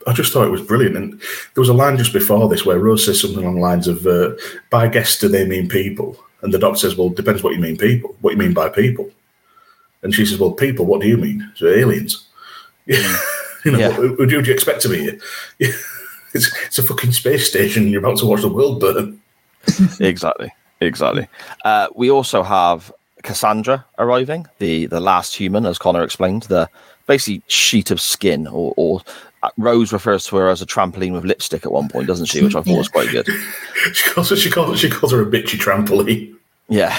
I 0.09 0.13
just 0.13 0.33
thought 0.33 0.47
it 0.47 0.51
was 0.51 0.61
brilliant. 0.71 0.97
And 0.97 1.11
there 1.19 1.61
was 1.61 1.69
a 1.69 1.73
line 1.73 1.97
just 1.97 2.13
before 2.13 2.49
this 2.49 2.65
where 2.65 2.79
Rose 2.79 3.05
says 3.05 3.21
something 3.21 3.43
along 3.43 3.55
the 3.55 3.61
lines 3.61 3.87
of, 3.87 4.05
uh, 4.07 4.31
"By 4.69 4.87
guests, 4.87 5.19
do 5.21 5.27
they 5.27 5.45
mean 5.45 5.67
people?" 5.69 6.17
And 6.41 6.53
the 6.53 6.59
doctor 6.59 6.79
says, 6.79 6.95
"Well, 6.97 7.09
depends 7.09 7.43
what 7.43 7.53
you 7.53 7.59
mean 7.59 7.77
people. 7.77 8.15
What 8.21 8.31
you 8.31 8.37
mean 8.37 8.53
by 8.53 8.69
people?" 8.69 9.09
And 10.01 10.13
she 10.15 10.25
says, 10.25 10.39
"Well, 10.39 10.51
people. 10.51 10.85
What 10.85 11.01
do 11.01 11.07
you 11.07 11.17
mean? 11.17 11.39
So 11.55 11.67
aliens? 11.67 12.25
you 12.85 12.97
know, 13.71 13.77
Yeah. 13.77 13.91
who, 13.91 14.15
who 14.15 14.25
do 14.25 14.41
you 14.41 14.53
expect 14.53 14.81
to 14.81 14.89
be 14.89 14.99
here? 14.99 15.19
it's, 16.33 16.49
it's 16.65 16.79
a 16.79 16.83
fucking 16.83 17.11
space 17.11 17.47
station. 17.49 17.83
and 17.83 17.91
You're 17.91 18.03
about 18.05 18.17
to 18.19 18.25
watch 18.25 18.41
the 18.41 18.47
world 18.57 18.79
burn." 18.79 19.21
exactly, 19.99 20.51
exactly. 20.79 21.27
Uh, 21.65 21.87
we 21.95 22.09
also 22.09 22.41
have 22.43 22.91
Cassandra 23.23 23.85
arriving, 23.97 24.47
the 24.59 24.85
the 24.87 25.01
last 25.01 25.35
human, 25.35 25.65
as 25.65 25.77
Konor 25.77 26.03
explained, 26.03 26.43
the 26.43 26.69
basically 27.07 27.41
sheet 27.47 27.91
of 27.91 27.99
skin, 27.99 28.47
or, 28.47 28.73
or 28.77 29.01
Rose 29.57 29.93
refers 29.93 30.25
to 30.25 30.35
her 30.37 30.49
as 30.49 30.61
a 30.61 30.65
trampoline 30.65 31.13
with 31.13 31.23
lipstick 31.23 31.65
at 31.65 31.71
one 31.71 31.89
point, 31.89 32.07
doesn't 32.07 32.25
she? 32.25 32.43
Which 32.43 32.55
I 32.55 32.61
thought 32.61 32.77
was 32.77 32.89
quite 32.89 33.09
good. 33.09 33.27
She 33.93 34.09
calls 34.09 34.29
her, 34.29 34.35
she 34.35 34.49
calls 34.49 34.77
she 34.79 34.89
calls 34.89 35.13
her 35.13 35.21
a 35.21 35.25
bitchy 35.25 35.57
trampoline. 35.57 36.35
Yeah. 36.67 36.93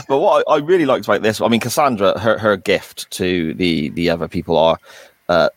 but 0.08 0.18
what 0.18 0.44
I, 0.48 0.54
I 0.54 0.58
really 0.58 0.86
liked 0.86 1.06
about 1.06 1.22
this, 1.22 1.40
I 1.40 1.48
mean, 1.48 1.60
Cassandra, 1.60 2.18
her, 2.18 2.38
her 2.38 2.56
gift 2.56 3.10
to 3.12 3.54
the 3.54 3.90
the 3.90 4.08
other 4.08 4.28
people 4.28 4.56
are, 4.56 4.78
uh, 5.28 5.48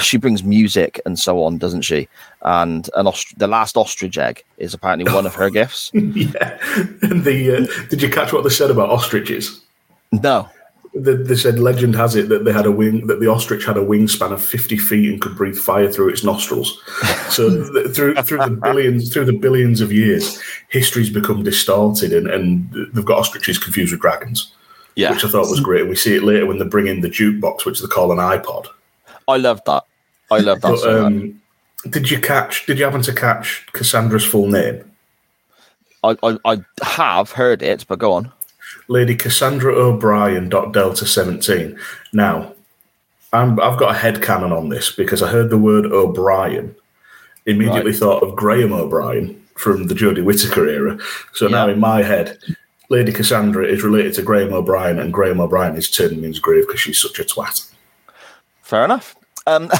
she 0.00 0.16
brings 0.16 0.42
music 0.42 1.00
and 1.06 1.18
so 1.18 1.42
on, 1.44 1.58
doesn't 1.58 1.82
she? 1.82 2.08
And 2.42 2.88
an 2.96 3.06
ostr- 3.06 3.36
the 3.36 3.46
last 3.46 3.76
ostrich 3.76 4.18
egg 4.18 4.42
is 4.56 4.74
apparently 4.74 5.10
one 5.12 5.26
of 5.26 5.34
her 5.34 5.50
gifts. 5.60 5.90
yeah. 5.94 6.58
And 7.02 7.24
the 7.24 7.58
uh, 7.58 7.88
did 7.88 8.02
you 8.02 8.08
catch 8.10 8.32
what 8.32 8.42
they 8.42 8.50
said 8.50 8.70
about 8.70 8.90
ostriches? 8.90 9.60
No. 10.10 10.48
They, 10.94 11.14
they 11.14 11.36
said 11.36 11.58
legend 11.58 11.94
has 11.96 12.14
it 12.16 12.28
that 12.28 12.44
they 12.44 12.52
had 12.52 12.66
a 12.66 12.70
wing 12.70 13.06
that 13.06 13.18
the 13.18 13.26
ostrich 13.26 13.64
had 13.64 13.78
a 13.78 13.80
wingspan 13.84 14.30
of 14.32 14.44
fifty 14.44 14.76
feet 14.76 15.10
and 15.10 15.22
could 15.22 15.34
breathe 15.36 15.56
fire 15.56 15.90
through 15.90 16.10
its 16.10 16.22
nostrils. 16.22 16.82
So 17.30 17.48
th- 17.72 17.96
through 17.96 18.14
through 18.16 18.38
the 18.38 18.58
billions 18.62 19.10
through 19.12 19.24
the 19.24 19.32
billions 19.38 19.80
of 19.80 19.90
years, 19.90 20.38
history's 20.68 21.08
become 21.08 21.42
distorted, 21.44 22.12
and, 22.12 22.26
and 22.26 22.70
they've 22.92 23.04
got 23.06 23.18
ostriches 23.18 23.56
confused 23.56 23.92
with 23.92 24.02
dragons, 24.02 24.52
Yeah. 24.94 25.12
which 25.12 25.24
I 25.24 25.28
thought 25.28 25.48
was 25.48 25.60
great. 25.60 25.80
And 25.80 25.90
we 25.90 25.96
see 25.96 26.14
it 26.14 26.24
later 26.24 26.44
when 26.44 26.58
they 26.58 26.66
bring 26.66 26.86
in 26.88 27.00
the 27.00 27.08
jukebox, 27.08 27.64
which 27.64 27.80
they 27.80 27.86
call 27.86 28.12
an 28.12 28.18
iPod. 28.18 28.66
I 29.28 29.38
love 29.38 29.62
that. 29.64 29.84
I 30.30 30.38
love 30.40 30.60
that 30.60 30.70
But 30.72 30.78
so 30.80 31.06
um, 31.06 31.40
did 31.88 32.10
you 32.10 32.20
catch? 32.20 32.66
Did 32.66 32.78
you 32.78 32.84
happen 32.84 33.02
to 33.02 33.14
catch 33.14 33.66
Cassandra's 33.72 34.24
full 34.26 34.48
name? 34.48 34.84
I, 36.04 36.16
I, 36.22 36.36
I 36.44 36.64
have 36.82 37.30
heard 37.30 37.62
it, 37.62 37.86
but 37.88 37.98
go 37.98 38.12
on. 38.12 38.30
Lady 38.88 39.14
Cassandra 39.14 39.74
O'Brien. 39.74 40.48
Delta 40.48 41.06
seventeen. 41.06 41.78
Now, 42.12 42.54
I'm, 43.32 43.58
I've 43.60 43.78
got 43.78 43.94
a 43.94 43.98
head 43.98 44.22
canon 44.22 44.52
on 44.52 44.68
this 44.68 44.90
because 44.90 45.22
I 45.22 45.28
heard 45.30 45.50
the 45.50 45.58
word 45.58 45.86
O'Brien, 45.86 46.74
immediately 47.46 47.92
Right. 47.92 48.00
thought 48.00 48.22
of 48.22 48.36
Graham 48.36 48.72
O'Brien 48.72 49.40
from 49.54 49.86
the 49.86 49.94
Jodie 49.94 50.24
Whittaker 50.24 50.66
era. 50.68 50.98
So 51.32 51.46
now 51.48 51.68
in 51.68 51.80
my 51.80 52.02
head, 52.02 52.38
Lady 52.90 53.12
Cassandra 53.12 53.64
is 53.66 53.82
related 53.82 54.12
to 54.14 54.22
Graham 54.22 54.52
O'Brien, 54.52 54.98
and 54.98 55.12
Graham 55.12 55.40
O'Brien 55.40 55.76
is 55.76 55.90
turning 55.90 56.18
in 56.18 56.24
his 56.24 56.38
grave 56.38 56.66
because 56.66 56.80
she's 56.80 57.00
such 57.00 57.18
a 57.18 57.24
twat. 57.24 57.70
Fair 58.62 58.84
enough. 58.84 59.16
Um, 59.46 59.68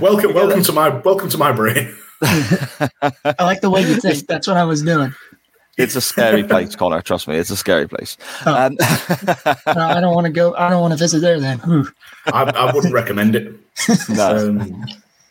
Welcome, 0.00 0.34
welcome 0.34 0.62
to 0.62 0.72
my 0.72 0.88
welcome 0.90 1.28
to 1.30 1.38
my 1.38 1.52
brain. 1.52 1.94
I 2.22 3.34
like 3.40 3.60
the 3.60 3.70
way 3.70 3.80
you 3.82 3.96
think. 4.00 4.26
That's 4.26 4.46
what 4.46 4.56
I 4.56 4.64
was 4.64 4.82
doing. 4.82 5.12
It's 5.78 5.96
a 5.96 6.00
scary 6.02 6.44
place, 6.44 6.76
Konor. 6.76 7.02
Trust 7.02 7.28
me, 7.28 7.36
it's 7.36 7.50
a 7.50 7.56
scary 7.56 7.88
place. 7.88 8.18
Oh. 8.44 8.66
Um, 8.66 8.76
No, 9.74 9.88
I 9.88 10.00
don't 10.00 10.14
want 10.14 10.26
to 10.26 10.32
go. 10.32 10.54
I 10.54 10.68
don't 10.68 10.82
want 10.82 10.92
to 10.92 10.98
visit 10.98 11.20
there 11.20 11.40
then. 11.40 11.60
I, 12.26 12.42
I 12.42 12.72
wouldn't 12.72 12.92
recommend 12.92 13.34
it. 13.34 13.54
no. 14.10 14.50
Um, 14.50 14.84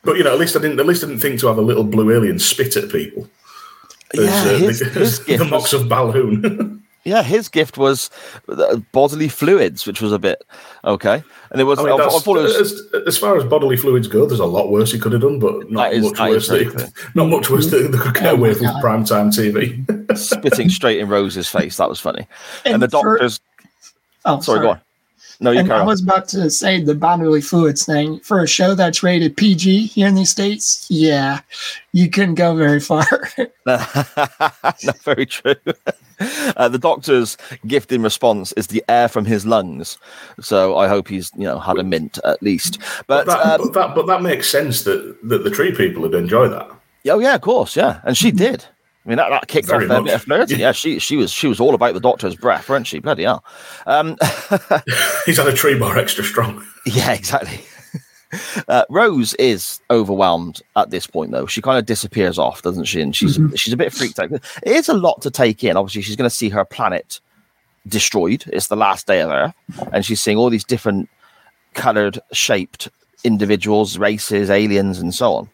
but 0.04 0.18
you 0.18 0.24
know, 0.24 0.34
at 0.34 0.40
least 0.40 0.56
I 0.56 0.60
didn't. 0.60 0.80
At 0.80 0.86
least 0.88 1.04
I 1.04 1.08
didn't 1.08 1.22
think 1.22 1.40
to 1.42 1.48
have 1.48 1.58
a 1.58 1.62
little 1.62 1.84
blue 1.84 2.12
alien 2.12 2.40
spit 2.40 2.76
at 2.76 2.90
people. 2.90 3.30
As, 4.18 4.26
yeah, 4.26 4.52
uh, 4.52 4.58
his, 4.58 4.80
the, 4.80 4.86
his 4.86 5.20
the 5.26 5.38
gift 5.38 5.50
Moxx 5.50 5.74
of 5.74 5.84
Balhoon. 5.84 6.82
Yeah, 7.04 7.24
his 7.24 7.50
gift 7.50 7.78
was 7.78 8.10
uh, 8.48 8.78
bodily 8.92 9.28
fluids, 9.28 9.88
which 9.88 10.02
was 10.02 10.12
a 10.12 10.20
bit 10.20 10.44
okay. 10.86 11.24
And 11.52 11.60
it 11.60 11.64
was. 11.66 11.80
I 11.80 11.84
I, 11.84 11.86
mean, 11.86 11.94
I 11.94 11.98
that's, 12.04 12.24
thought 12.24 12.38
it 12.38 12.44
was 12.44 12.56
as, 12.94 13.04
as 13.08 13.18
far 13.18 13.36
as 13.38 13.44
bodily 13.44 13.76
fluids 13.78 14.08
go, 14.08 14.26
there's 14.26 14.40
a 14.40 14.46
lot 14.46 14.70
worse 14.72 14.92
he 14.92 15.00
could 15.00 15.12
have 15.12 15.22
done, 15.22 15.40
but 15.40 15.70
not 15.72 15.90
That 15.92 15.94
is- 15.98 16.04
much 16.06 16.20
worse. 16.20 16.48
very 16.48 16.66
That, 16.66 16.92
not 17.16 17.26
much 17.30 17.50
worse 17.50 17.70
that 17.72 17.92
they 17.92 17.98
could 17.98 18.14
get 18.14 18.26
Oh 18.26 18.30
away 18.36 18.50
my 18.50 18.54
with 18.54 18.62
God. 18.62 18.82
prime 18.82 19.04
time 19.06 19.32
TV. 19.32 20.18
spitting 20.18 20.70
straight 20.70 21.00
in 21.00 21.08
Rose's 21.10 21.48
face. 21.50 21.78
That 21.78 21.90
was 21.90 22.00
funny. 22.00 22.28
And, 22.66 22.82
the 22.82 22.90
for- 22.90 23.18
doctors. 23.18 23.40
oh, 24.26 24.40
sorry, 24.42 24.60
go 24.62 24.70
on. 24.72 24.82
No, 25.44 25.50
you 25.50 25.60
And 25.60 25.68
carry 25.68 25.80
I 25.82 25.84
was 25.86 26.04
about 26.04 26.28
to 26.30 26.52
say 26.52 26.84
the 26.84 26.94
bodily 26.94 27.42
fluids 27.42 27.84
thing 27.84 28.20
for 28.20 28.42
a 28.44 28.48
show 28.48 28.76
that's 28.76 29.02
rated 29.02 29.36
PG 29.36 29.88
here 29.88 30.06
in 30.08 30.14
the 30.14 30.24
states. 30.24 30.86
Yeah, 30.88 31.40
you 31.94 32.12
couldn't 32.12 32.36
go 32.36 32.56
very 32.56 32.80
far. 32.80 33.08
no, 33.66 33.84
very 35.02 35.26
true. 35.26 35.56
Uh, 36.58 36.70
the 36.70 36.80
doctor's 36.80 37.38
gift 37.68 37.92
in 37.92 38.02
response 38.02 38.52
is 38.54 38.68
the 38.68 38.84
air 38.90 39.08
from 39.08 39.26
his 39.26 39.46
lungs. 39.46 39.98
So 40.40 40.78
I 40.78 40.88
hope 40.88 41.08
he's, 41.08 41.32
you 41.36 41.44
know, 41.44 41.60
had 41.60 41.78
a 41.78 41.84
mint 41.84 42.20
at 42.26 42.42
least. 42.42 42.80
But, 43.08 43.26
that, 43.28 43.40
um, 43.40 43.62
but 43.62 43.74
that, 43.74 43.96
but 43.96 44.08
that 44.08 44.22
makes 44.22 44.50
sense 44.50 44.84
that 44.84 45.18
that 45.24 45.44
the 45.44 45.50
tree 45.50 45.74
people 45.74 46.02
would 46.04 46.16
enjoy 46.16 46.48
that. 46.48 46.70
oh 47.10 47.20
yeah, 47.20 47.36
of 47.36 47.42
course, 47.42 47.76
yeah, 47.76 48.02
and 48.04 48.18
she 48.18 48.32
did. 48.32 48.66
I 49.06 49.10
mean, 49.10 49.18
that, 49.18 49.30
that 49.30 49.48
kicked 49.48 49.68
Very 49.68 49.90
off 49.90 50.06
bit 50.06 50.14
of 50.14 50.22
flirting. 50.22 50.60
Yeah. 50.60 50.68
Yeah, 50.68 50.72
she 50.74 51.00
she 51.00 51.18
was 51.18 51.32
she 51.32 51.48
was 51.48 51.60
all 51.60 51.74
about 51.74 51.96
the 51.96 52.00
doctor's 52.00 52.36
breath, 52.36 52.70
weren't 52.70 52.86
she? 52.86 53.00
Bloody 53.00 53.24
hell. 53.24 53.44
Um, 53.88 54.10
He's 55.26 55.38
had 55.38 55.48
a 55.48 55.54
Trebor 55.54 55.98
extra 55.98 56.24
strong. 56.24 56.64
Yeah, 56.86 57.12
exactly. 57.14 57.62
Uh, 58.68 58.86
Rose 58.90 59.34
is 59.34 59.82
overwhelmed 59.90 60.62
at 60.78 60.92
this 60.92 61.06
point, 61.06 61.32
though. 61.32 61.46
She 61.46 61.62
kind 61.62 61.78
of 61.78 61.86
disappears 61.86 62.38
off, 62.38 62.62
doesn't 62.62 62.86
she? 62.86 63.02
And 63.02 63.14
she's 63.14 63.38
she's 63.56 63.74
a 63.74 63.78
bit 63.78 63.92
freaked 63.92 64.20
out. 64.20 64.32
It 64.32 64.44
is 64.64 64.88
a 64.88 64.94
lot 64.94 65.22
to 65.24 65.32
take 65.32 65.64
in. 65.64 65.76
Obviously, 65.76 66.04
she's 66.04 66.16
going 66.16 66.30
to 66.30 66.36
see 66.36 66.48
her 66.50 66.64
planet 66.64 67.20
destroyed. 67.88 68.44
It's 68.48 68.68
the 68.68 68.78
last 68.78 69.08
day 69.08 69.22
of 69.22 69.30
Earth, 69.30 69.54
and 69.92 70.06
she's 70.06 70.22
seeing 70.22 70.38
all 70.38 70.50
these 70.50 70.64
different 70.64 71.10
colored, 71.74 72.20
shaped 72.32 72.90
individuals, 73.24 73.98
races, 73.98 74.50
aliens, 74.50 75.00
and 75.00 75.14
so 75.14 75.34
on. 75.34 75.50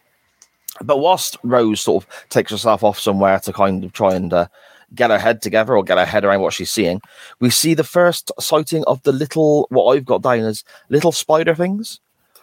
But 0.81 0.99
whilst 0.99 1.37
Rose 1.43 1.81
sort 1.81 2.03
of 2.03 2.29
takes 2.29 2.51
herself 2.51 2.83
off 2.83 2.99
somewhere 2.99 3.39
to 3.39 3.53
kind 3.53 3.83
of 3.83 3.93
try 3.93 4.13
and 4.13 4.31
uh, 4.31 4.47
get 4.93 5.09
her 5.09 5.17
head 5.17 5.41
together 5.41 5.75
or 5.75 5.83
get 5.83 5.97
her 5.97 6.05
head 6.05 6.23
around 6.23 6.41
what 6.41 6.53
she's 6.53 6.71
seeing, 6.71 7.01
we 7.39 7.49
see 7.49 7.73
the 7.73 7.83
first 7.83 8.31
sighting 8.39 8.83
of 8.85 9.01
the 9.03 9.11
little, 9.11 9.67
what 9.69 9.95
I've 9.95 10.05
got 10.05 10.21
down 10.21 10.41
as 10.41 10.63
little 10.89 11.11
spider 11.11 11.55
things 11.55 11.99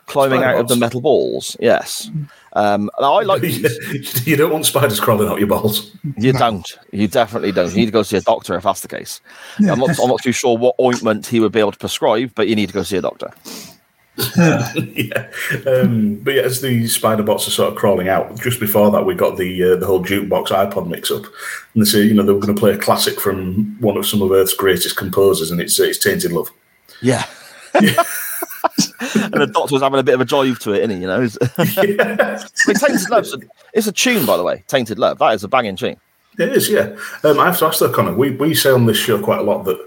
climbing 0.07 0.41
Spider 0.41 0.57
out 0.57 0.61
of 0.61 0.69
the 0.69 0.77
metal 0.77 1.01
balls. 1.01 1.57
Yes. 1.61 2.11
Um, 2.55 2.91
and 2.97 3.07
I 3.07 3.23
like 3.23 3.43
these. 3.43 4.27
you 4.27 4.37
don't 4.37 4.53
want 4.53 4.67
spiders 4.67 5.01
crawling 5.01 5.29
out 5.29 5.39
your 5.39 5.49
balls. 5.49 5.91
You 6.17 6.33
don't. 6.33 6.79
You 6.93 7.09
definitely 7.09 7.53
don't. 7.53 7.71
You 7.71 7.79
need 7.79 7.87
to 7.87 7.93
go 7.93 8.03
see 8.03 8.17
a 8.17 8.21
doctor 8.21 8.55
if 8.57 8.63
that's 8.65 8.81
the 8.81 8.89
case. 8.89 9.21
I'm 9.59 9.79
not. 9.79 9.99
I'm 10.01 10.09
not 10.09 10.23
too 10.23 10.33
sure 10.33 10.57
what 10.57 10.77
ointment 10.81 11.27
he 11.27 11.41
would 11.41 11.53
be 11.53 11.61
able 11.61 11.73
to 11.73 11.79
prescribe, 11.79 12.33
but 12.35 12.49
you 12.49 12.57
need 12.57 12.69
to 12.69 12.75
go 12.75 12.83
see 12.83 12.97
a 12.97 13.03
doctor. 13.03 13.33
yeah. 14.37 15.29
Um, 15.67 16.21
but 16.23 16.35
yeah, 16.35 16.43
as 16.43 16.61
the 16.61 16.87
spider 16.87 17.25
bots 17.25 17.49
are 17.49 17.51
sort 17.51 17.73
of 17.73 17.79
crawling 17.79 18.09
out, 18.09 18.39
just 18.41 18.61
before 18.61 18.93
that, 18.93 19.05
we 19.05 19.15
got 19.15 19.37
the 19.37 19.73
uh, 19.73 19.77
the 19.77 19.87
whole 19.87 20.05
jukebox 20.05 20.49
iPod 20.49 20.87
mix 20.87 21.11
up, 21.11 21.25
and 21.75 21.85
they 21.85 21.89
say 21.89 22.03
you 22.03 22.15
know 22.15 22.23
they 22.23 22.33
were 22.33 22.39
going 22.39 22.55
to 22.55 22.61
play 22.61 22.73
a 22.73 22.79
classic 22.79 23.19
from 23.19 23.77
one 23.81 23.97
of 23.97 24.07
some 24.07 24.23
of 24.23 24.31
Earth's 24.31 24.55
greatest 24.55 24.97
composers, 24.97 25.51
and 25.51 25.61
it's 25.61 25.81
it's 25.81 25.99
Tainted 25.99 26.31
Love. 26.31 26.53
Yeah. 27.03 27.27
and 29.01 29.33
the 29.35 29.51
doctor 29.53 29.75
was 29.75 29.83
having 29.83 30.01
a 30.01 30.03
bit 30.03 30.15
of 30.15 30.21
a 30.21 30.25
drive 30.25 30.59
to 30.61 30.73
it, 30.73 30.79
isn't 30.83 30.91
he? 30.97 31.03
You 31.03 31.07
know, 31.07 31.23
It's- 31.23 31.77
yeah. 31.77 32.39
I 32.67 32.69
mean, 32.69 32.77
Tainted 32.77 33.11
Love's 33.11 33.35
a, 33.35 33.39
it's 33.73 33.87
a 33.87 33.93
tune, 33.93 34.27
by 34.27 34.37
the 34.37 34.43
way. 34.43 34.65
Tainted 34.67 34.99
Love. 34.99 35.19
That 35.19 35.35
is 35.35 35.45
a 35.45 35.49
banging 35.49 35.77
tune. 35.77 35.97
It 36.39 36.51
is, 36.57 36.69
yeah. 36.69 36.97
Um, 37.23 37.39
I 37.39 37.47
have 37.47 37.59
to 37.61 37.67
ask 37.67 37.79
though, 37.79 37.93
Konor. 37.93 38.17
We 38.17 38.31
we 38.33 38.55
say 38.55 38.71
on 38.71 38.87
this 38.87 38.97
show 38.97 39.23
quite 39.23 39.39
a 39.39 39.43
lot 39.45 39.65
that 39.65 39.79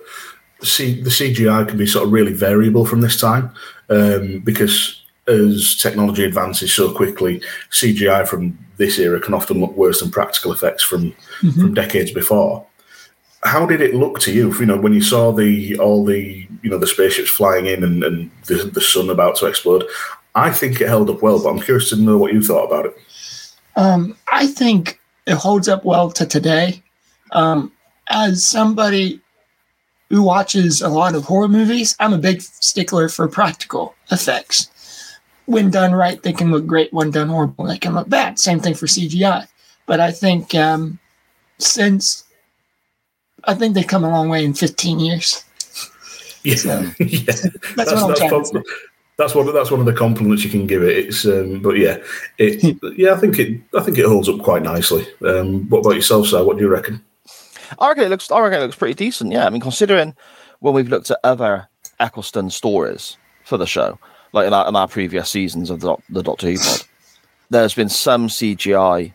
C, 0.62 1.02
the 1.02 1.10
CGI 1.10 1.68
can 1.68 1.78
be 1.78 1.86
sort 1.86 2.06
of 2.06 2.12
really 2.14 2.32
variable 2.34 2.86
from 2.86 3.02
this 3.02 3.20
time 3.20 3.52
um, 3.90 4.40
because 4.40 5.04
as 5.28 5.76
technology 5.76 6.24
advances 6.24 6.74
so 6.74 6.94
quickly, 6.94 7.42
CGI 7.72 8.26
from 8.26 8.58
this 8.78 8.98
era 8.98 9.20
can 9.20 9.34
often 9.34 9.60
look 9.60 9.76
worse 9.76 10.00
than 10.00 10.10
practical 10.10 10.54
effects 10.54 10.84
from 10.84 11.14
from 11.54 11.74
decades 11.74 12.12
before. 12.12 12.66
How 13.48 13.66
did 13.66 13.82
it 13.82 13.96
look 13.96 14.20
to 14.20 14.34
you? 14.34 14.54
You 14.54 14.66
know, 14.66 14.78
when 14.78 14.94
you 14.94 15.02
saw 15.02 15.32
the 15.32 15.78
all 15.80 16.04
the 16.04 16.48
you 16.62 16.70
know 16.70 16.78
the 16.78 16.88
spaceships 16.88 17.30
flying 17.30 17.66
in 17.66 17.84
and, 17.84 18.04
and 18.04 18.32
the, 18.46 18.56
the 18.56 18.82
sun 18.82 19.10
about 19.10 19.38
to 19.38 19.46
explode. 19.46 19.86
I 20.36 20.52
think 20.52 20.82
it 20.82 20.88
held 20.88 21.10
up 21.10 21.22
well, 21.22 21.42
but 21.42 21.50
I'm 21.50 21.62
curious 21.62 21.90
to 21.90 21.96
know 21.96 22.18
what 22.18 22.34
you 22.34 22.44
thought 22.44 22.66
about 22.66 22.86
it. 22.86 22.98
Um, 23.76 24.18
I 24.32 24.48
think 24.48 25.00
it 25.26 25.36
holds 25.36 25.68
up 25.68 25.84
well 25.86 26.12
to 26.12 26.26
today. 26.26 26.84
Um, 27.32 27.72
as 28.10 28.44
somebody 28.44 29.20
who 30.10 30.22
watches 30.22 30.82
a 30.82 30.90
lot 30.90 31.16
of 31.16 31.24
horror 31.24 31.48
movies, 31.48 31.96
I'm 32.00 32.14
a 32.14 32.18
big 32.18 32.42
stickler 32.42 33.10
for 33.10 33.28
practical 33.28 33.96
effects. 34.12 34.70
When 35.46 35.72
done 35.72 35.94
right, 35.94 36.22
they 36.22 36.34
can 36.34 36.52
look 36.52 36.68
great. 36.68 36.94
When 36.94 37.12
done 37.12 37.30
horrible, 37.30 37.66
they 37.66 37.78
can 37.78 37.96
look 37.96 38.10
bad. 38.10 38.40
Same 38.40 38.60
thing 38.60 38.74
for 38.74 38.86
CGI. 38.86 39.48
But 39.86 40.00
I 40.00 40.12
think 40.12 40.54
um, 40.54 41.00
since 41.58 42.26
I 43.48 43.54
think 43.54 43.74
they've 43.74 43.88
come 43.88 44.04
a 44.04 44.10
long 44.10 44.30
way 44.30 44.44
in 44.44 44.54
15 44.54 45.00
years. 45.00 45.44
Yeah, 46.44 46.56
So, 46.56 46.82
yeah. 47.00 47.20
That's, 47.26 47.42
that's, 47.76 47.92
what 47.92 47.98
I'm 47.98 48.08
that's, 48.10 48.20
trying 48.20 48.44
to 48.44 48.46
say. 48.46 48.64
that's 49.18 49.36
one 49.36 49.54
that's 49.54 49.72
one 49.72 49.80
of 49.80 49.86
the 49.86 49.94
compliments 49.94 50.44
you 50.44 50.50
can 50.50 50.68
give 50.68 50.84
it. 50.84 50.98
It's 50.98 51.26
um, 51.26 51.62
but 51.62 51.78
yeah, 51.78 51.98
it 52.38 52.78
yeah 52.98 53.14
I 53.14 53.18
think 53.18 53.40
it 53.40 53.60
I 53.76 53.82
think 53.82 53.98
it 53.98 54.06
holds 54.06 54.30
up 54.30 54.40
quite 54.42 54.64
nicely. 54.64 55.06
Um, 55.26 55.68
what 55.70 55.80
about 55.80 55.96
yourself, 55.96 56.28
sir? 56.28 56.44
What 56.44 56.58
do 56.58 56.64
you 56.64 56.70
reckon? 56.70 57.04
I 57.80 57.90
reckon 57.90 58.06
it 58.06 58.10
looks. 58.10 58.32
I 58.32 58.40
reckon 58.40 58.60
it 58.60 58.64
looks 58.64 58.78
pretty 58.78 58.94
decent. 58.94 59.32
Yeah, 59.32 59.46
I 59.46 59.50
mean, 59.50 59.62
considering 59.62 60.16
when 60.60 60.74
we've 60.74 60.90
looked 60.90 61.12
at 61.12 61.20
other 61.24 61.68
Eccleston 62.00 62.50
stories 62.50 63.18
for 63.44 63.58
the 63.58 63.68
show, 63.68 64.00
like 64.34 64.48
in 64.48 64.54
our, 64.54 64.68
in 64.68 64.76
our 64.76 64.88
previous 64.88 65.30
seasons 65.30 65.70
of 65.70 65.82
the, 65.82 65.96
the 66.10 66.24
Doctor 66.24 66.48
Who 66.48 66.58
pod, 66.58 66.82
there's 67.50 67.74
been 67.74 67.90
some 67.90 68.28
CGI 68.28 69.14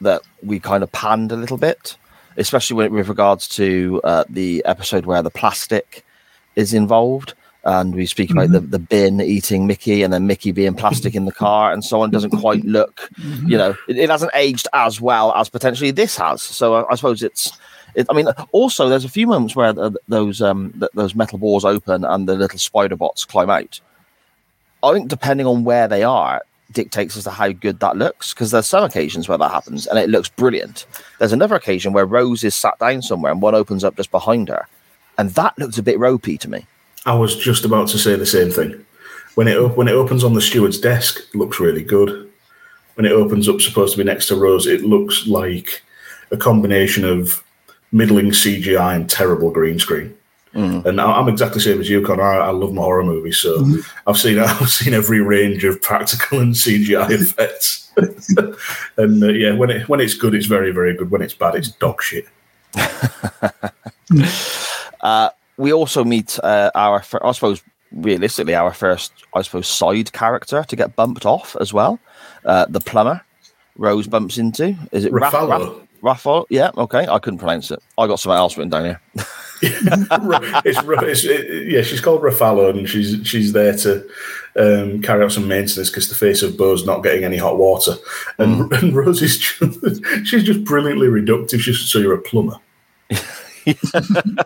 that 0.00 0.22
we 0.42 0.58
kind 0.58 0.82
of 0.82 0.90
panned 0.92 1.32
a 1.32 1.36
little 1.36 1.58
bit. 1.58 1.96
Especially 2.36 2.76
when, 2.76 2.92
with 2.92 3.08
regards 3.08 3.48
to 3.48 4.00
uh, 4.04 4.24
the 4.28 4.62
episode 4.64 5.06
where 5.06 5.22
the 5.22 5.30
plastic 5.30 6.04
is 6.56 6.74
involved. 6.74 7.34
And 7.64 7.94
we 7.94 8.06
speak 8.06 8.32
about 8.32 8.50
the, 8.50 8.58
the 8.58 8.80
bin 8.80 9.20
eating 9.20 9.68
Mickey 9.68 10.02
and 10.02 10.12
then 10.12 10.26
Mickey 10.26 10.50
being 10.50 10.74
plastic 10.74 11.14
in 11.14 11.26
the 11.26 11.32
car 11.32 11.72
and 11.72 11.84
so 11.84 12.00
on. 12.00 12.10
Doesn't 12.10 12.30
quite 12.30 12.64
look, 12.64 13.08
you 13.46 13.56
know, 13.56 13.76
it, 13.86 13.98
it 13.98 14.10
hasn't 14.10 14.32
aged 14.34 14.66
as 14.72 15.00
well 15.00 15.32
as 15.34 15.48
potentially 15.48 15.92
this 15.92 16.16
has. 16.16 16.42
So 16.42 16.74
I, 16.74 16.90
I 16.90 16.94
suppose 16.96 17.22
it's, 17.22 17.56
it, 17.94 18.08
I 18.10 18.14
mean, 18.14 18.26
also 18.50 18.88
there's 18.88 19.04
a 19.04 19.08
few 19.08 19.28
moments 19.28 19.54
where 19.54 19.72
th 19.72 19.94
those 20.08 20.42
um, 20.42 20.72
th 20.80 20.90
those 20.94 21.14
metal 21.14 21.38
balls 21.38 21.64
open 21.64 22.04
and 22.04 22.28
the 22.28 22.34
little 22.34 22.58
spider 22.58 22.96
bots 22.96 23.24
climb 23.24 23.50
out. 23.50 23.80
I 24.82 24.92
think 24.92 25.08
depending 25.08 25.46
on 25.46 25.62
where 25.62 25.86
they 25.86 26.02
are, 26.02 26.42
dictates 26.72 27.16
as 27.16 27.24
to 27.24 27.30
how 27.30 27.52
good 27.52 27.80
that 27.80 27.96
looks 27.96 28.32
because 28.32 28.50
there's 28.50 28.68
some 28.68 28.84
occasions 28.84 29.28
where 29.28 29.38
that 29.38 29.50
happens 29.50 29.86
and 29.86 29.98
it 29.98 30.10
looks 30.10 30.28
brilliant. 30.28 30.86
There's 31.18 31.32
another 31.32 31.54
occasion 31.54 31.92
where 31.92 32.06
Rose 32.06 32.44
is 32.44 32.54
sat 32.54 32.78
down 32.78 33.02
somewhere 33.02 33.32
and 33.32 33.42
one 33.42 33.54
opens 33.54 33.84
up 33.84 33.96
just 33.96 34.10
behind 34.10 34.48
her, 34.48 34.66
and 35.18 35.30
that 35.30 35.58
looks 35.58 35.78
a 35.78 35.82
bit 35.82 35.98
ropey 35.98 36.38
to 36.38 36.50
me. 36.50 36.66
I 37.04 37.14
was 37.14 37.36
just 37.36 37.64
about 37.64 37.88
to 37.88 37.98
say 37.98 38.16
the 38.16 38.26
same 38.26 38.50
thing. 38.50 38.84
When 39.34 39.48
it 39.48 39.76
when 39.76 39.88
it 39.88 39.92
opens 39.92 40.24
on 40.24 40.34
the 40.34 40.40
steward's 40.40 40.78
desk, 40.78 41.20
it 41.20 41.34
looks 41.34 41.58
really 41.60 41.82
good. 41.82 42.30
When 42.94 43.06
it 43.06 43.12
opens 43.12 43.48
up, 43.48 43.60
supposed 43.60 43.94
to 43.94 43.98
be 43.98 44.04
next 44.04 44.26
to 44.26 44.36
Rose, 44.36 44.66
it 44.66 44.82
looks 44.82 45.26
like 45.26 45.82
a 46.30 46.36
combination 46.36 47.04
of 47.04 47.42
middling 47.90 48.30
CGI 48.30 48.96
and 48.96 49.08
terrible 49.08 49.50
green 49.50 49.78
screen. 49.78 50.16
And 50.54 51.00
I- 51.00 51.12
I'm 51.18 51.28
exactly 51.28 51.54
the 51.58 51.60
same 51.64 51.80
as 51.80 51.88
you, 51.88 52.02
Konor. 52.02 52.20
I, 52.22 52.46
I 52.48 52.50
love 52.50 52.72
my 52.72 52.82
horror 52.82 53.04
movies, 53.04 53.38
so 53.40 53.66
I've 54.06 54.18
seen 54.18 54.38
I've 54.40 54.68
seen 54.68 54.92
every 54.94 55.20
range 55.20 55.64
of 55.64 55.80
practical 55.80 56.40
and 56.40 56.54
CGI 56.54 57.10
effects. 57.20 57.90
and 58.96 59.22
uh, 59.22 59.28
yeah, 59.28 59.54
when 59.54 59.70
it 59.70 59.88
when 59.88 60.00
it's 60.00 60.14
good, 60.14 60.34
it's 60.34 60.46
very 60.46 60.70
very 60.72 60.94
good. 60.96 61.10
When 61.10 61.22
it's 61.22 61.34
bad, 61.34 61.54
it's 61.54 61.68
dog 61.70 62.02
shit. 62.02 62.26
we 65.56 65.72
also 65.72 66.04
meet 66.04 66.38
uh, 66.42 66.70
our, 66.74 67.02
fir- 67.02 67.20
I 67.24 67.32
suppose, 67.32 67.62
realistically, 67.92 68.54
our 68.54 68.72
first, 68.72 69.12
I 69.34 69.42
suppose, 69.42 69.66
side 69.68 70.12
character 70.12 70.64
to 70.64 70.76
get 70.76 70.96
bumped 70.96 71.26
off 71.26 71.56
as 71.60 71.72
well. 71.72 71.98
Uh, 72.44 72.66
the 72.68 72.80
plumber 72.80 73.20
Rose 73.76 74.06
bumps 74.06 74.38
into. 74.38 74.74
Is 74.92 75.04
it 75.04 75.12
Raff- 75.12 75.32
Raffalo? 76.02 76.46
Yeah, 76.50 76.70
okay. 76.76 77.06
I 77.06 77.18
couldn't 77.18 77.38
pronounce 77.38 77.70
it. 77.70 77.82
I 77.96 78.06
got 78.06 78.20
something 78.20 78.36
else 78.36 78.56
written 78.56 78.70
down 78.70 78.84
here. 78.84 79.00
it's, 79.62 80.78
it's 80.84 81.24
it, 81.24 81.68
yeah, 81.68 81.82
she's 81.82 82.00
called 82.00 82.22
Raffalo, 82.22 82.70
and 82.70 82.88
she's 82.88 83.24
she's 83.26 83.52
there 83.52 83.76
to 83.78 84.04
um, 84.56 85.00
carry 85.02 85.24
out 85.24 85.32
some 85.32 85.46
maintenance 85.46 85.88
because 85.88 86.08
the 86.08 86.14
face 86.14 86.42
of 86.42 86.56
Boe's 86.56 86.84
not 86.84 87.02
getting 87.02 87.24
any 87.24 87.36
hot 87.36 87.58
water, 87.58 87.94
and, 88.38 88.72
and 88.82 88.94
Rose 88.94 89.20
just, 89.20 89.42
she's 90.26 90.42
just 90.42 90.64
brilliantly 90.64 91.06
reductive. 91.06 91.60
She's 91.60 91.80
so 91.80 91.98
you're 91.98 92.14
a 92.14 92.20
plumber, 92.20 92.58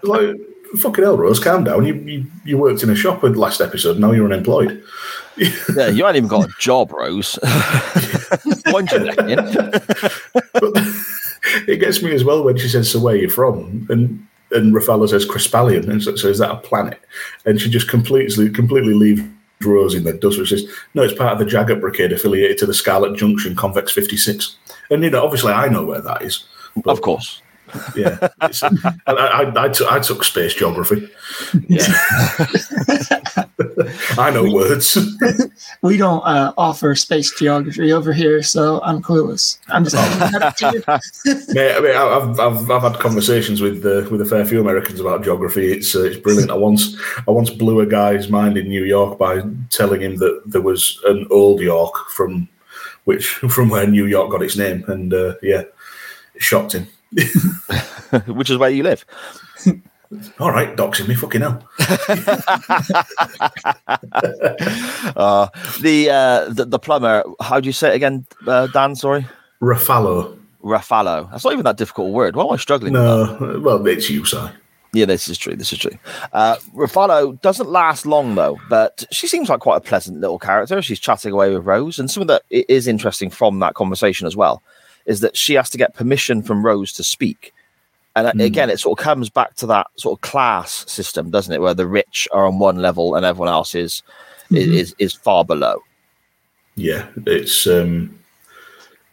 like 0.02 0.36
fucking 0.78 1.04
hell, 1.04 1.16
Rose, 1.16 1.40
calm 1.40 1.64
down. 1.64 1.86
You, 1.86 1.94
you 1.94 2.26
you 2.44 2.58
worked 2.58 2.82
in 2.82 2.90
a 2.90 2.96
shop 2.96 3.24
in 3.24 3.32
the 3.32 3.40
last 3.40 3.62
episode. 3.62 3.98
Now 3.98 4.12
you're 4.12 4.26
unemployed. 4.26 4.82
Yeah, 5.38 5.88
you 5.88 6.06
ain't 6.06 6.16
even 6.16 6.28
got 6.28 6.48
a 6.48 6.52
job, 6.58 6.92
Rose. 6.92 7.38
Mind 8.66 8.90
you, 8.90 8.98
Lachlan. 8.98 9.70
But 10.52 10.76
it 11.68 11.80
gets 11.80 12.02
me 12.02 12.12
as 12.12 12.24
well 12.24 12.44
when 12.44 12.56
she 12.58 12.68
says, 12.68 12.90
"So 12.90 13.00
where 13.00 13.14
are 13.14 13.18
you 13.18 13.30
from?" 13.30 13.86
and 13.90 14.26
and 14.52 14.74
Raffalo 14.74 15.08
says 15.08 15.26
Crespallion, 15.26 15.88
and 15.88 16.02
so, 16.02 16.14
so 16.16 16.28
is 16.28 16.38
that 16.38 16.50
a 16.50 16.56
planet? 16.56 17.00
And 17.44 17.60
she 17.60 17.68
just 17.68 17.88
completely 17.88 18.50
completely 18.50 18.94
leaves 18.94 19.22
Rose 19.62 19.94
in 19.94 20.04
the 20.04 20.12
dust. 20.12 20.38
Which 20.38 20.50
says, 20.50 20.66
"No, 20.94 21.02
it's 21.02 21.14
part 21.14 21.32
of 21.32 21.38
the 21.38 21.44
Jaggit 21.44 21.80
Brigade 21.80 22.12
affiliated 22.12 22.58
to 22.58 22.66
the 22.66 22.74
Scarlet 22.74 23.16
Junction 23.16 23.54
Convex 23.56 23.92
56." 23.92 24.56
And 24.90 25.02
you 25.02 25.10
know, 25.10 25.24
obviously, 25.24 25.52
I 25.52 25.68
know 25.68 25.84
where 25.84 26.00
that 26.00 26.22
is. 26.22 26.44
but, 26.76 26.90
Of 26.90 27.00
course. 27.02 27.42
yeah. 27.96 28.28
It's, 28.42 28.62
I, 28.62 28.70
I, 29.08 29.64
I, 29.64 29.68
took, 29.68 29.90
I 29.90 29.98
took 29.98 30.22
space 30.22 30.54
geography. 30.54 31.08
Yeah. 31.68 31.86
I 34.18 34.30
know 34.30 34.50
words. 34.52 34.96
We 35.82 35.96
don't 35.96 36.22
uh, 36.24 36.52
offer 36.56 36.94
space 36.94 37.30
geography 37.38 37.92
over 37.92 38.12
here, 38.12 38.42
so 38.42 38.80
I'm 38.82 39.02
clueless. 39.02 39.58
I'm 39.68 39.84
just. 39.84 39.96
Yeah, 41.54 41.74
I 41.76 41.80
mean, 41.80 41.96
I- 41.96 42.16
I've, 42.16 42.40
I've, 42.40 42.70
I've 42.70 42.82
had 42.82 43.00
conversations 43.00 43.60
with 43.60 43.84
uh, 43.84 44.08
with 44.10 44.20
a 44.20 44.24
fair 44.24 44.44
few 44.44 44.60
Americans 44.60 45.00
about 45.00 45.24
geography. 45.24 45.72
It's 45.72 45.94
uh, 45.94 46.02
it's 46.04 46.16
brilliant. 46.16 46.50
I 46.50 46.54
once 46.54 46.96
I 47.26 47.30
once 47.30 47.50
blew 47.50 47.80
a 47.80 47.86
guy's 47.86 48.28
mind 48.28 48.56
in 48.56 48.68
New 48.68 48.84
York 48.84 49.18
by 49.18 49.42
telling 49.70 50.00
him 50.02 50.16
that 50.16 50.42
there 50.46 50.62
was 50.62 51.00
an 51.06 51.26
old 51.30 51.60
York 51.60 51.94
from 52.10 52.48
which 53.04 53.26
from 53.28 53.68
where 53.68 53.86
New 53.86 54.06
York 54.06 54.30
got 54.30 54.42
its 54.42 54.56
name, 54.56 54.84
and 54.88 55.12
uh, 55.14 55.34
yeah, 55.42 55.60
it 56.34 56.42
shocked 56.42 56.72
him. 56.72 56.86
Which 58.26 58.50
is 58.50 58.58
where 58.58 58.70
you 58.70 58.82
live. 58.82 59.04
All 60.38 60.50
right, 60.50 60.76
doxing 60.76 61.08
me, 61.08 61.14
fucking 61.14 61.40
hell. 61.40 61.66
Uh, 65.16 65.48
the, 65.80 66.10
uh, 66.10 66.52
the 66.52 66.64
the 66.64 66.78
plumber, 66.78 67.24
how 67.40 67.60
do 67.60 67.66
you 67.66 67.72
say 67.72 67.90
it 67.90 67.94
again, 67.94 68.26
uh, 68.46 68.66
Dan? 68.66 68.94
Sorry. 68.94 69.26
Rafalo. 69.62 70.38
Raffalo. 70.62 71.30
That's 71.30 71.44
not 71.44 71.52
even 71.52 71.64
that 71.64 71.76
difficult 71.76 72.08
a 72.08 72.12
word. 72.12 72.36
Why 72.36 72.44
am 72.44 72.52
I 72.52 72.56
struggling? 72.56 72.92
No, 72.92 73.60
well, 73.62 73.86
it's 73.86 74.10
you, 74.10 74.24
Si. 74.24 74.36
Yeah, 74.92 75.04
this 75.04 75.28
is 75.28 75.38
true. 75.38 75.56
This 75.56 75.72
is 75.72 75.78
true. 75.78 75.98
Uh, 76.32 76.56
doesn't 77.42 77.68
last 77.68 78.06
long 78.06 78.34
though, 78.34 78.58
but 78.68 79.04
she 79.10 79.26
seems 79.26 79.48
like 79.48 79.60
quite 79.60 79.76
a 79.76 79.80
pleasant 79.80 80.20
little 80.20 80.38
character. 80.38 80.80
She's 80.82 81.00
chatting 81.00 81.32
away 81.32 81.54
with 81.54 81.66
Rose, 81.66 81.98
and 81.98 82.10
something 82.10 82.28
that 82.28 82.42
is 82.50 82.86
interesting 82.86 83.30
from 83.30 83.58
that 83.60 83.74
conversation 83.74 84.26
as 84.26 84.36
well 84.36 84.62
is 85.04 85.20
that 85.20 85.36
she 85.36 85.54
has 85.54 85.70
to 85.70 85.78
get 85.78 85.94
permission 85.94 86.42
from 86.42 86.64
Rose 86.64 86.92
to 86.94 87.04
speak. 87.04 87.52
And 88.16 88.26
uh, 88.26 88.44
again, 88.44 88.70
it 88.70 88.80
sort 88.80 88.98
of 88.98 89.04
comes 89.04 89.30
back 89.30 89.54
to 89.56 89.66
that 89.66 89.86
sort 89.96 90.16
of 90.18 90.22
class 90.22 90.84
system, 90.90 91.30
doesn't 91.30 91.54
it? 91.54 91.60
Where 91.60 91.74
the 91.74 91.86
rich 91.86 92.26
are 92.32 92.46
on 92.46 92.58
one 92.58 92.76
level 92.82 93.14
and 93.14 93.24
everyone 93.24 93.48
else 93.52 93.74
is 93.76 94.02
i- 94.50 94.56
is 94.56 94.94
is 94.98 95.12
far 95.14 95.44
below. 95.44 95.82
Yeah, 96.74 97.06
it's 97.26 97.66
um, 97.66 98.18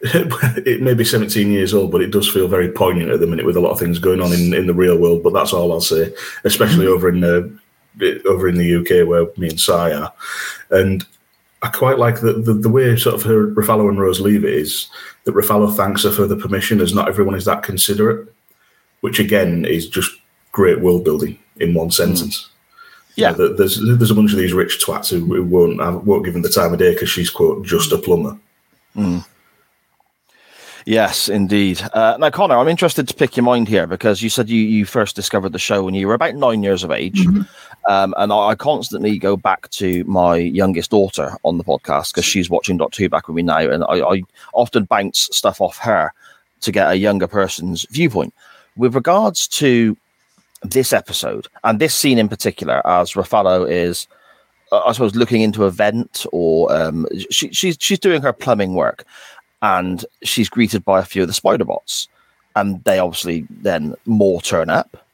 it 0.00 0.82
may 0.82 0.94
be 0.94 1.04
17 1.04 1.50
years 1.50 1.72
old, 1.72 1.90
but 1.92 2.02
it 2.02 2.10
does 2.10 2.28
feel 2.28 2.48
very 2.48 2.70
poignant 2.70 3.10
at 3.10 3.20
the 3.20 3.26
minute 3.26 3.46
with 3.46 3.56
a 3.56 3.60
lot 3.60 3.70
of 3.70 3.78
things 3.78 3.98
going 3.98 4.20
on 4.20 4.32
in, 4.32 4.52
in 4.52 4.66
the 4.66 4.74
real 4.74 4.98
world. 4.98 5.22
But 5.22 5.32
that's 5.32 5.52
all 5.52 5.72
I'll 5.72 5.80
say, 5.80 6.12
especially 6.44 6.86
over 6.86 7.08
in 7.08 7.20
the 7.20 7.58
over 8.26 8.48
in 8.48 8.56
the 8.56 8.74
UK 8.76 9.06
where 9.08 9.26
me 9.36 9.48
and 9.50 9.60
Si 9.60 9.72
are. 9.72 10.12
And 10.70 11.06
I 11.62 11.68
quite 11.68 11.98
like 11.98 12.20
the, 12.20 12.32
the, 12.34 12.52
the 12.52 12.68
way 12.68 12.96
sort 12.96 13.14
of 13.14 13.22
her 13.22 13.46
Raffalo 13.48 13.88
and 13.88 13.98
Rose 14.00 14.20
leave 14.20 14.44
it 14.44 14.52
is 14.52 14.88
that 15.24 15.34
Raffalo 15.34 15.74
thanks 15.74 16.02
her 16.02 16.10
for 16.10 16.26
the 16.26 16.36
permission, 16.36 16.80
as 16.80 16.92
not 16.92 17.08
everyone 17.08 17.34
is 17.36 17.44
that 17.46 17.62
considerate, 17.62 18.33
which 19.04 19.18
again 19.18 19.66
is 19.66 19.86
just 19.86 20.10
great 20.50 20.80
world 20.80 21.04
building 21.04 21.38
in 21.60 21.74
one 21.74 21.90
sentence. 21.90 22.48
Yeah. 23.16 23.32
You 23.32 23.36
know, 23.36 23.52
there's 23.52 23.78
there's 23.78 24.10
a 24.10 24.14
bunch 24.14 24.32
of 24.32 24.38
these 24.38 24.54
rich 24.54 24.82
twats 24.82 25.10
who, 25.10 25.26
who 25.26 25.44
won't 25.44 25.78
have, 25.78 26.06
won't 26.06 26.24
give 26.24 26.34
him 26.34 26.40
the 26.40 26.48
time 26.48 26.72
of 26.72 26.78
day 26.78 26.94
because 26.94 27.10
she's 27.10 27.28
quote 27.28 27.66
just 27.66 27.92
a 27.92 27.98
plumber. 27.98 28.38
Yes, 30.86 31.28
indeed. 31.28 31.82
Uh, 31.92 32.16
now, 32.18 32.30
Konor, 32.30 32.58
I'm 32.58 32.68
interested 32.68 33.06
to 33.06 33.14
pick 33.14 33.36
your 33.36 33.44
mind 33.44 33.68
here 33.68 33.86
because 33.86 34.22
you 34.22 34.30
said 34.30 34.48
you, 34.48 34.62
you 34.62 34.86
first 34.86 35.14
discovered 35.14 35.52
the 35.52 35.58
show 35.58 35.82
when 35.82 35.92
you 35.92 36.08
were 36.08 36.14
about 36.14 36.34
nine 36.34 36.62
years 36.62 36.82
of 36.82 36.90
age. 36.90 37.26
Um, 37.86 38.14
and 38.16 38.32
I, 38.32 38.36
I 38.36 38.54
constantly 38.54 39.18
go 39.18 39.36
back 39.36 39.68
to 39.72 40.02
my 40.04 40.36
youngest 40.36 40.92
daughter 40.92 41.36
on 41.42 41.58
the 41.58 41.64
podcast 41.64 42.12
because 42.12 42.24
she's 42.24 42.48
watching 42.48 42.78
Doctor 42.78 43.02
Who 43.02 43.10
back 43.10 43.28
with 43.28 43.36
me 43.36 43.42
now. 43.42 43.58
And 43.58 43.84
I, 43.84 44.00
I 44.00 44.22
often 44.54 44.84
bounce 44.84 45.28
stuff 45.30 45.60
off 45.60 45.76
her 45.78 46.10
to 46.62 46.72
get 46.72 46.90
a 46.90 46.96
younger 46.96 47.28
person's 47.28 47.84
viewpoint. 47.90 48.32
With 48.76 48.94
regards 48.94 49.46
to 49.48 49.96
this 50.62 50.92
episode 50.92 51.46
and 51.62 51.78
this 51.78 51.94
scene 51.94 52.18
in 52.18 52.28
particular, 52.28 52.84
as 52.86 53.12
Raffalo 53.12 53.70
is, 53.70 54.08
uh, 54.72 54.80
I 54.80 54.92
suppose, 54.92 55.14
looking 55.14 55.42
into 55.42 55.64
a 55.64 55.70
vent 55.70 56.26
or 56.32 56.72
um, 56.74 57.06
she, 57.30 57.52
she's, 57.52 57.76
she's 57.78 57.98
doing 57.98 58.22
her 58.22 58.32
plumbing 58.32 58.74
work 58.74 59.04
and 59.62 60.04
she's 60.22 60.48
greeted 60.48 60.84
by 60.84 60.98
a 61.00 61.04
few 61.04 61.22
of 61.22 61.28
the 61.28 61.34
spider 61.34 61.64
bots 61.64 62.08
and 62.56 62.82
they 62.84 62.98
obviously 62.98 63.46
then 63.50 63.94
more 64.06 64.40
turn 64.40 64.70
up 64.70 65.04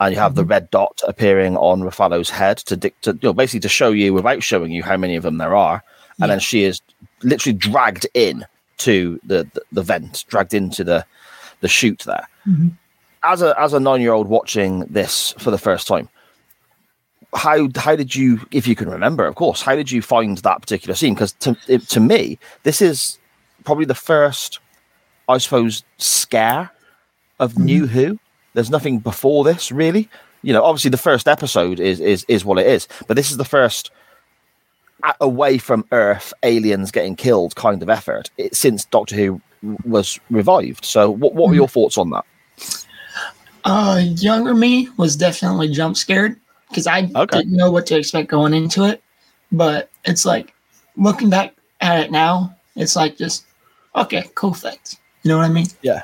and 0.00 0.14
you 0.14 0.20
have 0.20 0.34
the 0.34 0.44
red 0.44 0.70
dot 0.70 1.00
appearing 1.08 1.56
on 1.56 1.80
Raffalo's 1.80 2.30
head 2.30 2.58
to, 2.58 2.76
to 2.76 2.90
you 3.04 3.18
know, 3.22 3.32
basically 3.32 3.60
to 3.60 3.68
show 3.68 3.90
you 3.90 4.12
without 4.14 4.42
showing 4.42 4.70
you 4.70 4.82
how 4.82 4.96
many 4.96 5.16
of 5.16 5.22
them 5.22 5.38
there 5.38 5.56
are 5.56 5.82
and 6.20 6.30
then 6.30 6.40
she 6.40 6.64
is 6.64 6.80
literally 7.22 7.56
dragged 7.56 8.06
in 8.14 8.44
to 8.78 9.20
the, 9.24 9.48
the, 9.54 9.62
the 9.72 9.82
vent 9.82 10.24
dragged 10.28 10.54
into 10.54 10.84
the 10.84 11.04
the 11.60 11.68
chute 11.68 12.04
there 12.06 12.28
as 13.22 13.42
a 13.42 13.58
as 13.60 13.72
a 13.72 13.80
nine 13.80 14.00
year 14.00 14.12
old 14.12 14.28
watching 14.28 14.80
this 14.80 15.34
for 15.38 15.50
the 15.50 15.58
first 15.58 15.86
time 15.86 16.08
how 17.34 17.68
how 17.76 17.94
did 17.94 18.14
you 18.14 18.40
if 18.52 18.66
you 18.66 18.74
can 18.74 18.88
remember 18.88 19.26
of 19.26 19.34
course 19.34 19.60
how 19.60 19.76
did 19.76 19.90
you 19.90 20.00
find 20.00 20.38
that 20.38 20.60
particular 20.60 20.94
scene? 20.94 21.14
Because 21.14 21.32
to, 21.32 21.56
it, 21.66 21.82
to 21.88 22.00
me 22.00 22.38
this 22.62 22.80
is 22.80 23.18
probably 23.64 23.84
the 23.84 23.94
first 23.94 24.60
i 25.28 25.36
suppose 25.36 25.84
scare 25.98 26.70
of 27.38 27.52
mm-hmm. 27.52 27.64
new 27.64 27.86
who. 27.86 28.18
There's 28.54 28.70
nothing 28.70 28.98
before 28.98 29.44
this 29.44 29.70
really. 29.70 30.08
You 30.42 30.52
know 30.52 30.64
obviously 30.64 30.90
the 30.90 30.96
first 30.96 31.28
episode 31.28 31.80
is 31.80 32.00
is 32.00 32.24
is 32.28 32.44
what 32.44 32.58
it 32.58 32.66
is 32.66 32.88
but 33.06 33.16
this 33.16 33.30
is 33.30 33.36
the 33.36 33.44
first 33.44 33.90
away 35.20 35.58
from 35.58 35.84
earth 35.92 36.32
aliens 36.42 36.90
getting 36.90 37.14
killed 37.14 37.54
kind 37.54 37.82
of 37.82 37.88
effort 37.88 38.30
it, 38.36 38.56
since 38.56 38.84
doctor 38.86 39.14
who 39.14 39.40
was 39.84 40.18
revived. 40.30 40.84
So 40.84 41.10
what, 41.10 41.34
what 41.34 41.34
were 41.34 41.46
mm-hmm. 41.48 41.56
your 41.56 41.68
thoughts 41.68 41.98
on 41.98 42.10
that 42.10 42.24
Uh, 43.68 43.98
younger 44.16 44.54
me 44.54 44.88
was 44.96 45.14
definitely 45.14 45.68
jump 45.68 45.96
scared 45.96 46.40
because 46.70 46.86
I 46.86 47.10
Okay. 47.14 47.38
didn't 47.38 47.56
know 47.56 47.70
what 47.70 47.86
to 47.88 47.98
expect 47.98 48.30
going 48.30 48.54
into 48.54 48.84
it. 48.84 49.02
But 49.52 49.90
it's 50.04 50.24
like 50.24 50.54
looking 50.96 51.28
back 51.30 51.54
at 51.80 52.00
it 52.00 52.10
now, 52.10 52.56
it's 52.76 52.96
like 52.96 53.18
just 53.18 53.44
okay, 53.94 54.24
cool 54.34 54.54
thanks. 54.54 54.96
You 55.22 55.30
know 55.30 55.38
what 55.38 55.46
I 55.46 55.52
mean? 55.52 55.66
Yeah, 55.82 56.02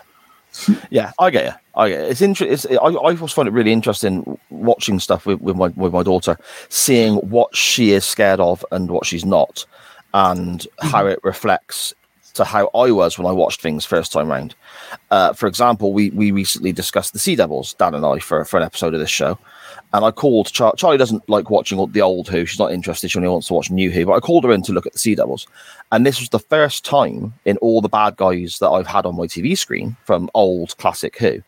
yeah, 0.91 1.13
I 1.19 1.31
get 1.31 1.45
you. 1.47 1.53
I 1.75 1.89
get 1.89 2.01
it. 2.03 2.11
It's 2.11 2.21
interesting. 2.23 2.79
I, 2.79 2.83
I 2.85 2.95
always 2.95 3.33
find 3.33 3.49
it 3.49 3.53
really 3.53 3.73
interesting 3.73 4.39
watching 4.51 5.01
stuff 5.01 5.25
with, 5.27 5.41
with 5.41 5.57
my 5.57 5.69
with 5.69 5.93
my 5.93 6.03
daughter, 6.03 6.37
seeing 6.69 7.15
what 7.17 7.57
she 7.57 7.93
is 7.93 8.05
scared 8.05 8.41
of 8.41 8.65
and 8.73 8.91
what 8.91 9.07
she's 9.07 9.25
not, 9.25 9.65
and 10.13 10.67
how 10.81 11.07
it 11.07 11.19
reflects 11.23 11.95
to 12.35 12.45
how 12.45 12.71
I 12.75 12.91
was 12.91 13.19
when 13.19 13.27
I 13.27 13.33
watched 13.33 13.61
things 13.61 13.85
first 13.85 14.13
time 14.13 14.29
round. 14.29 14.55
Uh, 15.11 15.33
for 15.33 15.47
example, 15.47 15.93
we 15.93 16.11
we 16.11 16.31
recently 16.31 16.73
discussed 16.73 17.13
the 17.13 17.19
Sea 17.19 17.37
Devils, 17.37 17.75
Dan 17.75 17.95
and 17.95 18.05
I, 18.05 18.19
for 18.19 18.45
for 18.45 18.59
an 18.59 18.65
episode 18.65 18.95
of 18.95 19.01
this 19.01 19.11
show, 19.11 19.39
and 19.93 20.05
I 20.05 20.11
called 20.11 20.53
Char- 20.53 20.75
Charlie. 20.77 20.99
Doesn't 20.99 21.29
like 21.29 21.51
watching 21.51 21.85
the 21.93 22.03
old 22.03 22.29
Who. 22.29 22.45
She's 22.47 22.59
not 22.59 22.73
interested. 22.73 23.11
She 23.11 23.19
only 23.19 23.29
wants 23.29 23.49
to 23.49 23.55
watch 23.55 23.71
new 23.71 23.91
Who. 23.91 24.07
But 24.07 24.13
I 24.13 24.21
called 24.21 24.45
her 24.45 24.53
in 24.53 24.63
to 24.63 24.73
look 24.73 24.87
at 24.87 24.93
the 24.93 24.99
Sea 24.99 25.15
Devils, 25.15 25.47
and 25.93 26.05
this 26.05 26.21
was 26.21 26.29
the 26.29 26.39
first 26.39 26.85
time 26.85 27.35
in 27.45 27.57
all 27.59 27.81
the 27.81 27.89
bad 27.89 28.17
guys 28.17 28.59
that 28.59 28.71
I've 28.71 28.87
had 28.87 29.07
on 29.07 29.17
my 29.17 29.27
TV 29.27 29.57
screen 29.57 29.97
from 30.05 30.31
old 30.35 30.77
classic 30.79 31.17
Who 31.19 31.43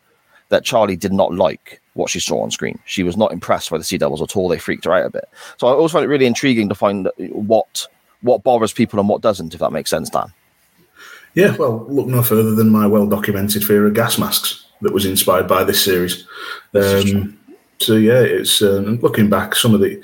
that 0.49 0.63
Charlie 0.63 0.95
did 0.95 1.11
not 1.11 1.33
like 1.33 1.81
what 1.93 2.09
she 2.09 2.19
saw 2.19 2.41
on 2.41 2.51
screen. 2.51 2.79
She 2.85 3.03
was 3.03 3.17
not 3.17 3.33
impressed 3.33 3.69
by 3.69 3.77
the 3.77 3.83
Sea 3.83 3.97
Devils 3.97 4.21
at 4.21 4.37
all. 4.37 4.47
They 4.47 4.57
freaked 4.57 4.85
her 4.85 4.93
out 4.93 5.07
a 5.07 5.09
bit. 5.09 5.25
So 5.57 5.67
I 5.67 5.71
always 5.71 5.91
find 5.91 6.05
it 6.05 6.09
really 6.09 6.25
intriguing 6.25 6.69
to 6.69 6.75
find 6.75 7.09
what 7.17 7.87
what 8.21 8.43
bothers 8.43 8.73
people 8.73 8.99
and 8.99 9.07
what 9.07 9.21
doesn't, 9.21 9.53
if 9.53 9.59
that 9.59 9.71
makes 9.71 9.89
sense, 9.89 10.09
Dan. 10.09 10.33
Yeah, 11.37 11.55
well, 11.55 11.85
look 11.87 12.07
no 12.07 12.23
further 12.23 12.55
than 12.55 12.69
my 12.69 12.87
well 12.87 13.05
documented 13.05 13.63
fear 13.63 13.85
of 13.85 13.93
gas 13.93 14.17
masks 14.17 14.65
that 14.81 14.91
was 14.91 15.05
inspired 15.05 15.47
by 15.47 15.63
this 15.63 15.83
series. 15.83 16.25
Um, 16.73 17.37
so 17.79 17.95
yeah, 17.95 18.21
it's 18.21 18.59
and 18.61 19.01
looking 19.03 19.29
back, 19.29 19.53
some 19.53 19.75
of 19.75 19.81
the 19.81 20.01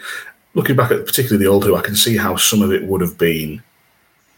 looking 0.54 0.76
back 0.76 0.92
at 0.92 1.08
particularly 1.08 1.44
the 1.44 1.50
old 1.50 1.66
Who, 1.66 1.76
I 1.76 1.82
can 1.82 1.96
see 1.96 2.18
how 2.18 2.36
some 2.36 2.62
of 2.62 2.72
it 2.72 2.84
would 2.84 3.02
have 3.02 3.18
been 3.18 3.64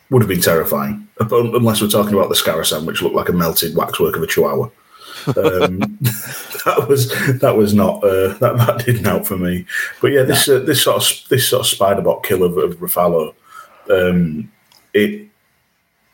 would 0.10 0.22
have 0.22 0.30
been 0.30 0.40
terrifying, 0.40 1.06
unless 1.20 1.82
we're 1.82 1.90
talking 1.90 2.14
about 2.14 2.30
the 2.30 2.36
Skarasen, 2.36 2.86
which 2.86 3.02
looked 3.02 3.16
like 3.16 3.28
a 3.28 3.34
melted 3.34 3.76
waxwork 3.76 4.16
of 4.16 4.24
a 4.24 4.28
chihuahua. 4.28 4.70
um, 5.28 5.80
that 6.64 6.86
was 6.88 7.10
that 7.42 7.58
was 7.58 7.74
not 7.74 8.02
uh, 8.06 8.38
that 8.38 8.56
that 8.56 8.86
didn't 8.86 9.04
help 9.04 9.26
for 9.26 9.38
me. 9.38 9.66
But 10.00 10.14
yeah, 10.14 10.24
this 10.24 10.48
uh, 10.48 10.60
this 10.60 10.84
sort 10.84 11.04
of 11.04 11.28
this 11.28 11.50
sort 11.50 11.70
of 11.70 11.78
spiderbot 11.78 12.24
kill 12.24 12.42
of, 12.42 12.56
of 12.56 12.78
Raffalo, 12.78 13.34
um, 13.90 14.50
it 14.94 15.28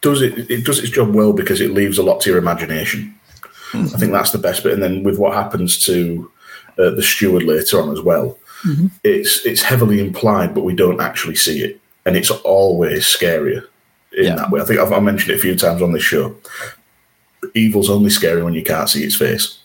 does 0.01 0.21
it 0.21 0.49
it 0.51 0.65
does 0.65 0.79
its 0.79 0.89
job 0.89 1.13
well 1.13 1.33
because 1.33 1.61
it 1.61 1.71
leaves 1.71 1.97
a 1.97 2.03
lot 2.03 2.21
to 2.21 2.29
your 2.29 2.39
imagination. 2.39 3.15
I 3.73 3.85
think 3.97 4.11
that's 4.11 4.31
the 4.31 4.37
best 4.37 4.63
bit. 4.63 4.73
And 4.73 4.83
then 4.83 5.01
with 5.03 5.17
what 5.17 5.33
happens 5.33 5.79
to 5.85 6.29
uh, 6.77 6.89
the 6.89 7.01
steward 7.01 7.43
later 7.43 7.81
on 7.81 7.89
as 7.91 8.01
well, 8.01 8.37
it's 9.03 9.45
it's 9.45 9.61
heavily 9.61 9.99
implied, 9.99 10.53
but 10.53 10.63
we 10.65 10.75
don't 10.75 10.99
actually 11.01 11.35
see 11.35 11.61
it, 11.63 11.79
and 12.05 12.17
it's 12.17 12.31
always 12.31 13.05
scarier 13.05 13.63
in 14.17 14.25
Yeah. 14.25 14.35
that 14.35 14.51
way. 14.51 14.59
I 14.61 14.65
think 14.65 14.79
I've, 14.79 14.91
I've 14.91 15.03
mentioned 15.03 15.31
it 15.31 15.37
a 15.37 15.41
few 15.41 15.55
times 15.55 15.81
on 15.81 15.93
this 15.93 16.03
show. 16.03 16.35
Evil's 17.55 17.89
only 17.89 18.09
scary 18.09 18.43
when 18.43 18.53
you 18.53 18.63
can't 18.63 18.89
see 18.89 19.03
its 19.03 19.15
face. 19.15 19.57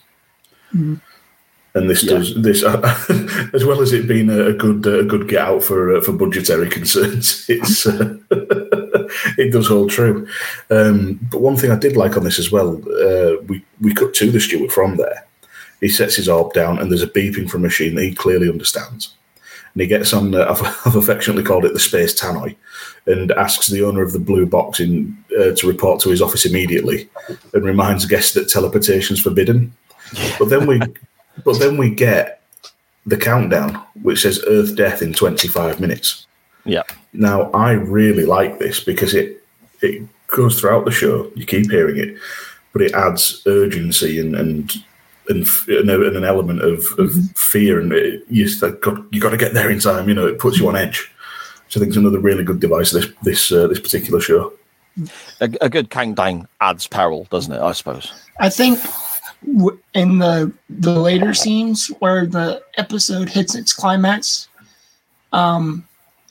And 0.73 1.89
this 1.89 2.03
Yeah. 2.03 2.17
does 2.17 2.33
this, 2.41 2.63
as 3.53 3.65
well 3.65 3.81
as 3.81 3.93
it 3.93 4.07
being 4.07 4.29
a, 4.29 4.47
a 4.47 4.53
good 4.53 4.85
a 4.87 5.03
good 5.03 5.27
get 5.27 5.41
out 5.41 5.63
for 5.63 5.95
uh, 5.97 6.01
for 6.01 6.13
budgetary 6.13 6.69
concerns. 6.69 7.45
It's 7.49 7.85
uh, 7.85 8.16
it 8.31 9.51
does 9.51 9.67
hold 9.67 9.89
true. 9.89 10.27
Um, 10.69 11.19
but 11.31 11.41
one 11.41 11.55
thing 11.55 11.71
I 11.71 11.77
did 11.77 11.95
like 11.95 12.17
on 12.17 12.23
this 12.23 12.39
as 12.39 12.51
well, 12.51 12.75
uh, 12.75 13.41
we 13.47 13.63
we 13.81 13.93
cut 13.93 14.13
to 14.15 14.31
the 14.31 14.39
steward 14.39 14.71
from 14.71 14.97
there. 14.97 15.25
He 15.79 15.89
sets 15.89 16.15
his 16.15 16.27
orb 16.27 16.53
down, 16.53 16.79
and 16.79 16.91
there's 16.91 17.03
a 17.03 17.07
beeping 17.07 17.49
from 17.49 17.61
a 17.61 17.63
machine 17.63 17.95
that 17.95 18.03
he 18.03 18.13
clearly 18.13 18.49
understands. 18.49 19.13
And 19.73 19.81
he 19.81 19.87
gets 19.87 20.13
on. 20.13 20.35
Uh, 20.35 20.45
I've, 20.49 20.61
I've 20.85 20.95
affectionately 20.95 21.43
called 21.43 21.65
it 21.65 21.73
the 21.73 21.79
space 21.79 22.19
tannoy, 22.19 22.55
and 23.05 23.31
asks 23.31 23.67
the 23.67 23.83
owner 23.83 24.01
of 24.01 24.13
the 24.13 24.19
blue 24.19 24.45
box 24.45 24.79
in 24.79 25.17
uh, 25.39 25.55
to 25.55 25.67
report 25.67 26.01
to 26.01 26.09
his 26.09 26.21
office 26.21 26.45
immediately, 26.45 27.09
and 27.53 27.63
reminds 27.63 28.05
guests 28.05 28.33
that 28.33 28.49
teleportation 28.49 29.15
is 29.15 29.21
forbidden. 29.21 29.73
But 30.37 30.49
then 30.49 30.67
we, 30.67 30.81
but 31.45 31.59
then 31.59 31.77
we 31.77 31.91
get 31.91 32.41
the 33.05 33.17
countdown, 33.17 33.81
which 34.01 34.23
says 34.23 34.43
Earth 34.47 34.75
death 34.75 35.01
in 35.01 35.13
25 35.13 35.79
minutes. 35.79 36.26
Yeah. 36.67 36.83
Now, 37.13 37.49
I 37.51 37.71
really 37.71 38.25
like 38.25 38.59
this 38.59 38.79
because 38.79 39.13
it 39.13 39.43
it 39.81 40.07
goes 40.27 40.59
throughout 40.59 40.85
the 40.85 40.91
show. 40.91 41.31
You 41.35 41.45
keep 41.45 41.71
hearing 41.71 41.97
it, 41.97 42.17
but 42.73 42.81
it 42.81 42.93
adds 42.93 43.41
urgency 43.45 44.19
and 44.19 44.35
and 44.35 44.73
and, 45.29 45.45
and, 45.67 45.89
an 45.89 46.23
element 46.23 46.61
of, 46.61 46.85
of 46.97 47.13
fear. 47.35 47.81
And 47.81 47.91
it, 47.91 48.23
you 48.29 48.47
think, 48.47 48.79
God, 48.81 49.05
you 49.13 49.19
got 49.19 49.31
to 49.31 49.37
get 49.37 49.53
there 49.53 49.69
in 49.69 49.79
time. 49.79 50.07
You 50.07 50.15
know, 50.15 50.25
it 50.25 50.39
puts 50.39 50.57
you 50.57 50.67
on 50.69 50.77
edge. 50.77 51.11
So 51.67 51.79
I 51.79 51.81
think 51.81 51.89
it's 51.89 51.97
another 51.97 52.19
really 52.19 52.43
good 52.43 52.59
device. 52.59 52.91
This 52.91 53.07
this 53.23 53.51
uh, 53.51 53.67
this 53.67 53.79
particular 53.79 54.21
show. 54.21 54.53
A, 55.41 55.49
a 55.61 55.69
good 55.69 55.89
countdown 55.89 56.47
adds 56.61 56.87
peril, 56.87 57.27
doesn't 57.29 57.53
it? 57.53 57.61
I 57.61 57.71
suppose. 57.73 58.13
I 58.39 58.49
think 58.49 58.79
in 59.93 60.19
the 60.19 60.51
the 60.69 60.99
later 60.99 61.33
scenes 61.33 61.87
where 61.99 62.25
the 62.25 62.61
episode 62.77 63.29
hits 63.29 63.53
its 63.53 63.73
climax, 63.73 64.47
um, 65.33 65.86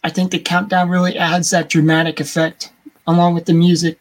I 0.07 0.11
think 0.11 0.31
the 0.31 0.39
countdown 0.39 0.89
really 0.89 1.19
adds 1.19 1.51
that 1.51 1.69
dramatic 1.69 2.21
effect, 2.21 2.71
along 3.09 3.35
with 3.35 3.47
the 3.47 3.53
music, 3.53 3.99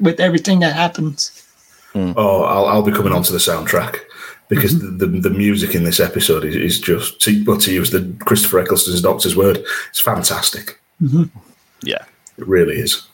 with 0.00 0.18
everything 0.18 0.60
that 0.60 0.74
happens. 0.74 1.46
Oh, 1.94 2.42
I'll, 2.44 2.64
I'll 2.66 2.82
be 2.82 2.90
coming 2.92 3.12
onto 3.12 3.30
the 3.32 3.38
soundtrack 3.38 3.98
because 4.48 4.80
the, 4.80 4.86
the 4.88 5.06
the 5.28 5.30
music 5.30 5.74
in 5.74 5.84
this 5.84 6.00
episode 6.00 6.44
is, 6.44 6.56
is 6.56 6.80
just 6.80 7.20
to, 7.20 7.44
well, 7.44 7.58
to 7.58 7.70
use 7.70 7.90
the 7.90 8.10
Christopher 8.20 8.60
Eccleston's 8.60 9.02
Doctor's 9.02 9.36
word, 9.36 9.62
it's 9.90 10.00
fantastic. 10.00 10.80
Yeah. 11.82 12.04
It 12.38 12.46
really 12.48 12.76
is. 12.76 13.06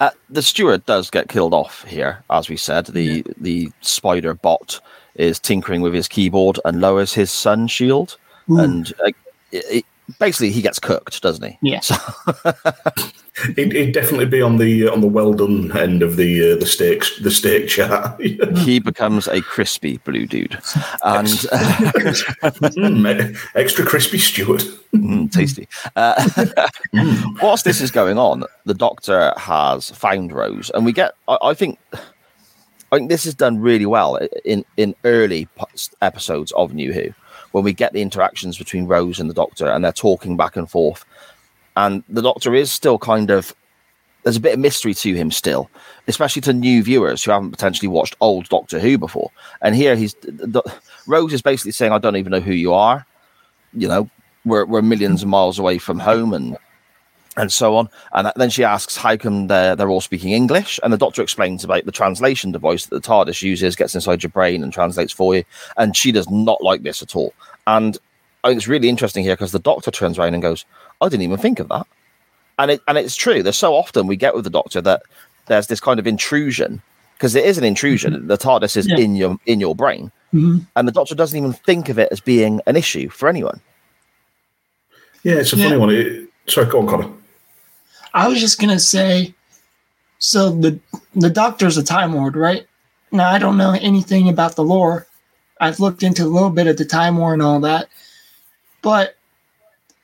Uh, 0.00 0.10
the 0.30 0.42
steward 0.42 0.84
does 0.86 1.08
get 1.10 1.28
killed 1.28 1.54
off 1.54 1.84
here, 1.84 2.24
as 2.30 2.48
we 2.48 2.56
said. 2.56 2.86
The 2.86 3.24
the 3.36 3.70
spider 3.80 4.34
bot 4.34 4.80
is 5.14 5.38
tinkering 5.38 5.82
with 5.82 5.94
his 5.94 6.08
keyboard 6.08 6.58
and 6.64 6.80
lowers 6.80 7.14
his 7.14 7.30
sun 7.30 7.68
shield, 7.68 8.16
and 8.48 8.92
uh, 9.04 9.12
it, 9.52 9.64
it- 9.70 9.84
basically 10.18 10.50
he 10.50 10.62
gets 10.62 10.78
cooked, 10.78 11.20
doesn't 11.22 11.44
he? 11.44 11.58
Yeah. 11.62 11.80
So, 11.80 11.94
He'd, 13.54 13.72
he'd 13.72 13.92
definitely 13.92 14.26
be 14.26 14.42
on 14.42 14.56
the 14.56 14.88
on 14.88 15.00
the 15.00 15.06
well 15.06 15.32
done 15.32 15.76
end 15.78 16.02
of 16.02 16.16
the 16.16 16.52
uh, 16.52 16.56
the 16.56 16.66
steak 16.66 17.04
the 17.22 17.30
steak 17.30 17.68
chart. 17.68 18.20
he 18.58 18.80
becomes 18.80 19.28
a 19.28 19.40
crispy 19.40 19.98
blue 19.98 20.26
dude, 20.26 20.54
and 21.04 21.28
Mm, 21.28 23.34
e- 23.34 23.38
extra 23.54 23.84
crispy 23.84 24.18
steward. 24.18 24.62
Mm, 24.92 25.30
tasty. 25.30 25.68
Uh, 25.94 26.14
whilst 27.42 27.64
this 27.64 27.80
is 27.80 27.92
going 27.92 28.18
on, 28.18 28.42
the 28.64 28.74
Doctor 28.74 29.32
has 29.36 29.90
found 29.90 30.32
Rose, 30.32 30.70
and 30.74 30.84
we 30.84 30.92
get. 30.92 31.14
I, 31.28 31.38
I 31.42 31.54
think. 31.54 31.78
I 32.90 32.96
think 32.96 33.10
this 33.10 33.26
is 33.26 33.34
done 33.34 33.58
really 33.60 33.86
well 33.86 34.16
in 34.44 34.64
in 34.76 34.94
early 35.04 35.46
episodes 36.00 36.52
of 36.52 36.74
New 36.74 36.92
Who, 36.92 37.12
when 37.58 37.64
we 37.64 37.72
get 37.72 37.92
the 37.92 38.02
interactions 38.02 38.56
between 38.56 38.86
Rose 38.86 39.18
and 39.18 39.28
the 39.28 39.34
Doctor, 39.34 39.66
and 39.66 39.84
they're 39.84 39.92
talking 39.92 40.36
back 40.36 40.54
and 40.54 40.70
forth, 40.70 41.04
and 41.76 42.04
the 42.08 42.22
Doctor 42.22 42.54
is 42.54 42.70
still 42.70 42.98
kind 42.98 43.30
of. 43.30 43.54
There's 44.22 44.36
a 44.36 44.40
bit 44.40 44.54
of 44.54 44.60
mystery 44.60 44.94
to 44.94 45.14
him 45.14 45.30
still, 45.30 45.70
especially 46.06 46.42
to 46.42 46.52
new 46.52 46.82
viewers 46.82 47.24
who 47.24 47.30
haven't 47.30 47.50
potentially 47.50 47.88
watched 47.88 48.16
old 48.20 48.48
Doctor 48.48 48.78
Who 48.78 48.96
before. 48.96 49.30
And 49.60 49.74
here 49.74 49.96
he's 49.96 50.14
the, 50.14 50.62
Rose 51.06 51.32
is 51.32 51.42
basically 51.42 51.72
saying, 51.72 51.92
"I 51.92 51.98
don't 51.98 52.16
even 52.16 52.30
know 52.30 52.40
who 52.40 52.52
you 52.52 52.74
are." 52.74 53.04
You 53.72 53.88
know, 53.88 54.10
we're 54.44 54.66
we're 54.66 54.82
millions 54.82 55.22
of 55.22 55.28
miles 55.28 55.58
away 55.58 55.78
from 55.78 55.98
home 55.98 56.32
and 56.32 56.56
and 57.36 57.52
so 57.52 57.76
on. 57.76 57.88
And 58.12 58.30
then 58.36 58.50
she 58.50 58.64
asks, 58.64 58.96
"How 58.96 59.16
come 59.16 59.46
they're 59.46 59.74
they're 59.76 59.90
all 59.90 60.00
speaking 60.00 60.32
English?" 60.32 60.78
And 60.82 60.92
the 60.92 60.98
doctor 60.98 61.22
explains 61.22 61.64
about 61.64 61.86
the 61.86 61.92
translation 61.92 62.52
device 62.52 62.86
that 62.86 62.94
the 62.94 63.08
TARDIS 63.08 63.42
uses, 63.42 63.76
gets 63.76 63.94
inside 63.94 64.22
your 64.22 64.30
brain 64.30 64.62
and 64.62 64.72
translates 64.72 65.12
for 65.12 65.34
you. 65.34 65.44
And 65.76 65.96
she 65.96 66.12
does 66.12 66.28
not 66.28 66.62
like 66.62 66.82
this 66.82 67.02
at 67.02 67.16
all. 67.16 67.32
And 67.68 67.98
I 68.42 68.48
think 68.48 68.56
it's 68.58 68.66
really 68.66 68.88
interesting 68.88 69.22
here 69.24 69.34
because 69.36 69.52
the 69.52 69.58
doctor 69.58 69.90
turns 69.90 70.18
around 70.18 70.32
and 70.32 70.42
goes, 70.42 70.64
"I 71.02 71.08
didn't 71.08 71.22
even 71.22 71.36
think 71.36 71.60
of 71.60 71.68
that." 71.68 71.86
And 72.58 72.70
it 72.72 72.80
and 72.88 72.96
it's 72.96 73.14
true. 73.14 73.42
There's 73.42 73.56
so 73.58 73.74
often 73.74 74.06
we 74.06 74.16
get 74.16 74.34
with 74.34 74.44
the 74.44 74.50
doctor 74.50 74.80
that 74.80 75.02
there's 75.46 75.66
this 75.66 75.80
kind 75.80 76.00
of 76.00 76.06
intrusion 76.06 76.80
because 77.16 77.34
it 77.34 77.44
is 77.44 77.58
an 77.58 77.64
intrusion. 77.64 78.26
The 78.26 78.38
TARDIS 78.38 78.76
is 78.76 78.86
Yeah. 78.88 78.96
in 78.98 79.14
your 79.16 79.38
in 79.44 79.60
your 79.60 79.74
brain, 79.74 80.10
Mhm. 80.32 80.66
and 80.76 80.88
the 80.88 80.92
doctor 80.92 81.14
doesn't 81.14 81.36
even 81.38 81.52
think 81.52 81.88
of 81.90 81.98
it 81.98 82.08
as 82.10 82.20
being 82.20 82.60
an 82.66 82.74
issue 82.76 83.10
for 83.10 83.28
anyone. 83.28 83.60
Yeah, 85.24 85.34
it's 85.34 85.52
a 85.52 85.56
Yeah. 85.56 85.64
funny 85.66 85.76
one. 85.76 85.90
It, 85.90 86.28
sorry, 86.46 86.68
go 86.68 86.78
on, 86.80 86.86
Konor. 86.86 87.12
I 88.14 88.28
was 88.28 88.40
just 88.40 88.58
gonna 88.58 88.80
say, 88.80 89.34
so 90.18 90.50
the 90.50 90.78
the 91.14 91.28
Doctor's 91.30 91.76
a 91.76 91.82
Time 91.82 92.14
Lord, 92.14 92.34
right? 92.34 92.66
Now 93.12 93.28
I 93.28 93.38
don't 93.38 93.56
know 93.58 93.72
anything 93.72 94.28
about 94.28 94.54
the 94.56 94.64
lore. 94.64 95.06
I've 95.60 95.80
looked 95.80 96.02
into 96.02 96.24
a 96.24 96.26
little 96.26 96.50
bit 96.50 96.66
of 96.66 96.76
the 96.76 96.84
Time 96.84 97.16
War 97.16 97.32
and 97.32 97.42
all 97.42 97.60
that, 97.60 97.88
but 98.82 99.16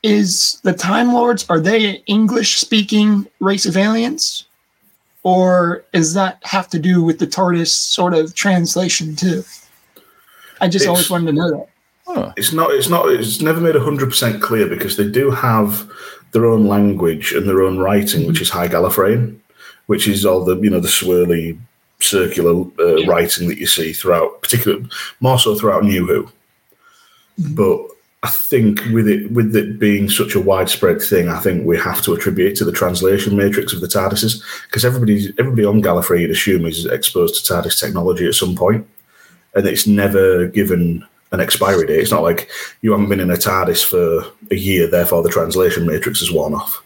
is 0.02 0.60
the 0.62 0.72
Time 0.72 1.12
Lords 1.12 1.46
are 1.48 1.60
they 1.60 1.86
an 1.96 1.96
English 2.06 2.58
speaking 2.58 3.26
race 3.40 3.66
of 3.66 3.76
aliens, 3.76 4.44
or 5.22 5.84
is 5.92 6.14
that 6.14 6.38
have 6.42 6.68
to 6.70 6.78
do 6.78 7.02
with 7.02 7.18
the 7.18 7.26
TARDIS 7.26 7.68
sort 7.68 8.14
of 8.14 8.34
translation 8.34 9.16
too? 9.16 9.42
I 10.60 10.68
just 10.68 10.84
It's- 10.84 10.88
always 10.88 11.10
wanted 11.10 11.26
to 11.26 11.32
know 11.32 11.50
that. 11.50 11.68
It's 12.36 12.52
not. 12.52 12.70
It's 12.72 12.90
not. 12.90 13.08
It's 13.10 13.40
never 13.40 13.60
made 13.62 13.74
hundred 13.76 14.10
percent 14.10 14.42
clear 14.42 14.66
because 14.66 14.98
they 14.98 15.08
do 15.08 15.30
have 15.30 15.88
their 16.32 16.44
own 16.44 16.66
language 16.66 17.32
and 17.32 17.48
their 17.48 17.62
own 17.62 17.78
writing, 17.78 18.26
which 18.26 18.42
is 18.42 18.50
High 18.50 18.68
Gallifreyan, 18.68 19.36
which 19.86 20.06
is 20.06 20.26
all 20.26 20.44
the 20.44 20.54
you 20.58 20.68
know 20.68 20.80
the 20.80 20.88
swirly, 20.88 21.58
circular 22.04 22.64
uh, 22.78 23.04
writing 23.06 23.48
that 23.48 23.58
you 23.58 23.66
see 23.66 23.92
throughout, 23.92 24.42
particularly 24.42 24.88
more 25.20 25.38
so 25.38 25.54
throughout 25.54 25.84
New 25.84 26.06
Who. 26.06 26.28
But 27.54 27.80
I 28.22 28.30
think 28.30 28.80
with 28.92 29.06
it 29.06 29.30
with 29.32 29.54
it 29.54 29.78
being 29.78 30.08
such 30.08 30.34
a 30.34 30.40
widespread 30.40 31.02
thing, 31.02 31.28
I 31.28 31.38
think 31.40 31.66
we 31.66 31.76
have 31.76 32.00
to 32.02 32.14
attribute 32.14 32.52
it 32.52 32.56
to 32.56 32.64
the 32.64 32.72
translation 32.72 33.36
matrix 33.36 33.74
of 33.74 33.82
the 33.82 33.86
TARDISes 33.86 34.42
because 34.66 34.84
everybody 34.84 35.34
everybody 35.38 35.64
on 35.66 35.82
Gallifrey, 35.82 36.22
you'd 36.22 36.30
assume, 36.30 36.64
is 36.64 36.86
exposed 36.86 37.34
to 37.34 37.52
TARDIS 37.52 37.78
technology 37.78 38.26
at 38.26 38.34
some 38.34 38.56
point, 38.56 38.86
and 39.54 39.66
it's 39.66 39.86
never 39.86 40.46
given 40.46 41.04
an 41.32 41.40
expiry 41.40 41.86
date. 41.86 42.00
It's 42.00 42.10
not 42.10 42.22
like 42.22 42.48
you 42.80 42.92
haven't 42.92 43.10
been 43.10 43.20
in 43.20 43.30
a 43.30 43.36
TARDIS 43.36 43.84
for 43.84 44.24
a 44.50 44.56
year, 44.56 44.86
therefore 44.86 45.22
the 45.22 45.28
translation 45.28 45.86
matrix 45.86 46.22
is 46.22 46.32
worn 46.32 46.54
off. 46.54 46.82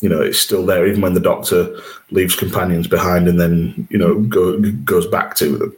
You 0.00 0.08
know, 0.08 0.22
it's 0.22 0.38
still 0.38 0.64
there 0.64 0.86
even 0.86 1.02
when 1.02 1.14
the 1.14 1.20
Doctor 1.20 1.76
leaves 2.10 2.34
companions 2.34 2.88
behind 2.88 3.28
and 3.28 3.38
then 3.38 3.86
you 3.90 3.98
know 3.98 4.20
go, 4.20 4.58
goes 4.84 5.06
back 5.06 5.34
to 5.36 5.58
them. 5.58 5.76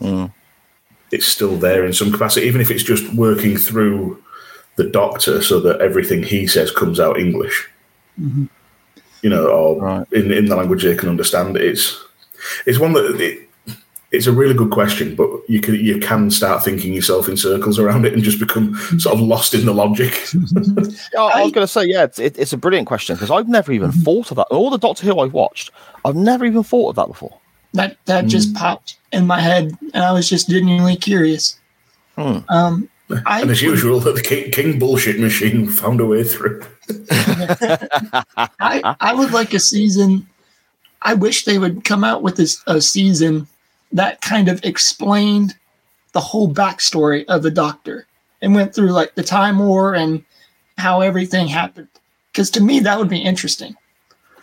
Mm. 0.00 0.32
It's 1.12 1.26
still 1.26 1.56
there 1.56 1.84
in 1.84 1.92
some 1.92 2.10
capacity, 2.12 2.46
even 2.46 2.60
if 2.60 2.70
it's 2.70 2.82
just 2.84 3.12
working 3.14 3.56
through 3.56 4.22
the 4.76 4.84
Doctor 4.84 5.42
so 5.42 5.60
that 5.60 5.80
everything 5.80 6.22
he 6.22 6.46
says 6.46 6.70
comes 6.70 6.98
out 6.98 7.18
English. 7.18 7.68
Mm-hmm. 8.18 8.46
You 9.22 9.30
know, 9.30 9.48
or 9.48 9.82
Right. 9.82 10.06
in 10.12 10.32
in 10.32 10.46
the 10.46 10.56
language 10.56 10.82
they 10.82 10.94
can 10.94 11.10
understand. 11.10 11.56
It's 11.58 12.02
it's 12.64 12.78
one 12.78 12.94
that 12.94 13.20
it, 13.20 13.49
it's 14.12 14.26
a 14.26 14.32
really 14.32 14.54
good 14.54 14.70
question, 14.70 15.14
but 15.14 15.28
you 15.48 15.60
can 15.60 15.74
you 15.76 15.98
can 16.00 16.30
start 16.30 16.64
thinking 16.64 16.92
yourself 16.92 17.28
in 17.28 17.36
circles 17.36 17.78
around 17.78 18.04
it 18.06 18.12
and 18.12 18.22
just 18.22 18.40
become 18.40 18.74
sort 18.98 19.14
of 19.14 19.20
lost 19.20 19.54
in 19.54 19.66
the 19.66 19.74
logic. 19.74 20.12
Oh, 21.16 21.26
I, 21.28 21.40
I- 21.40 21.42
was 21.44 21.52
going 21.52 21.64
to 21.66 21.72
say, 21.72 21.84
yeah, 21.84 22.04
it's, 22.04 22.18
it, 22.18 22.38
it's 22.38 22.52
a 22.52 22.56
brilliant 22.58 22.86
question 22.86 23.14
because 23.16 23.30
I've 23.30 23.48
never 23.48 23.72
even 23.72 23.92
thought 23.92 24.30
of 24.30 24.36
that. 24.36 24.46
All 24.50 24.70
the 24.70 24.78
Doctor 24.78 25.06
Who 25.06 25.18
I've 25.20 25.32
watched, 25.32 25.70
I've 26.04 26.16
never 26.16 26.44
even 26.44 26.62
thought 26.62 26.90
of 26.90 26.96
that 26.96 27.08
before. 27.08 27.38
That 27.74 27.96
that 28.06 28.26
just 28.26 28.54
popped 28.54 28.98
in 29.12 29.26
my 29.26 29.40
head, 29.40 29.76
and 29.94 30.02
I 30.04 30.12
was 30.12 30.28
just 30.28 30.48
genuinely 30.48 30.96
curious. 30.96 31.58
Hmm. 32.16 32.38
Um, 32.48 32.88
I 33.26 33.42
and 33.42 33.50
as 33.50 33.62
would- 33.62 33.70
usual, 33.70 34.00
that 34.00 34.14
the 34.16 34.22
King, 34.22 34.50
King 34.50 34.78
bullshit 34.78 35.18
machine 35.20 35.68
found 35.68 36.00
a 36.00 36.06
way 36.06 36.24
through. 36.24 36.62
I, 37.10 38.96
I 39.00 39.14
would 39.14 39.32
like 39.32 39.54
a 39.54 39.60
season. 39.60 40.26
I 41.02 41.14
wish 41.14 41.44
they 41.44 41.58
would 41.58 41.84
come 41.84 42.04
out 42.04 42.22
with 42.22 42.36
this 42.36 42.62
a 42.66 42.80
season 42.80 43.46
that 43.92 44.20
kind 44.20 44.48
of 44.48 44.64
explained 44.64 45.54
the 46.12 46.20
whole 46.20 46.52
backstory 46.52 47.24
of 47.26 47.42
the 47.42 47.50
Doctor 47.50 48.06
and 48.42 48.54
went 48.54 48.74
through 48.74 48.90
like 48.92 49.14
the 49.14 49.22
Time 49.22 49.58
War 49.58 49.94
and 49.94 50.24
how 50.78 51.00
everything 51.00 51.48
happened. 51.48 51.88
Because 52.32 52.50
to 52.52 52.62
me, 52.62 52.80
that 52.80 52.98
would 52.98 53.08
be 53.08 53.20
interesting. 53.20 53.76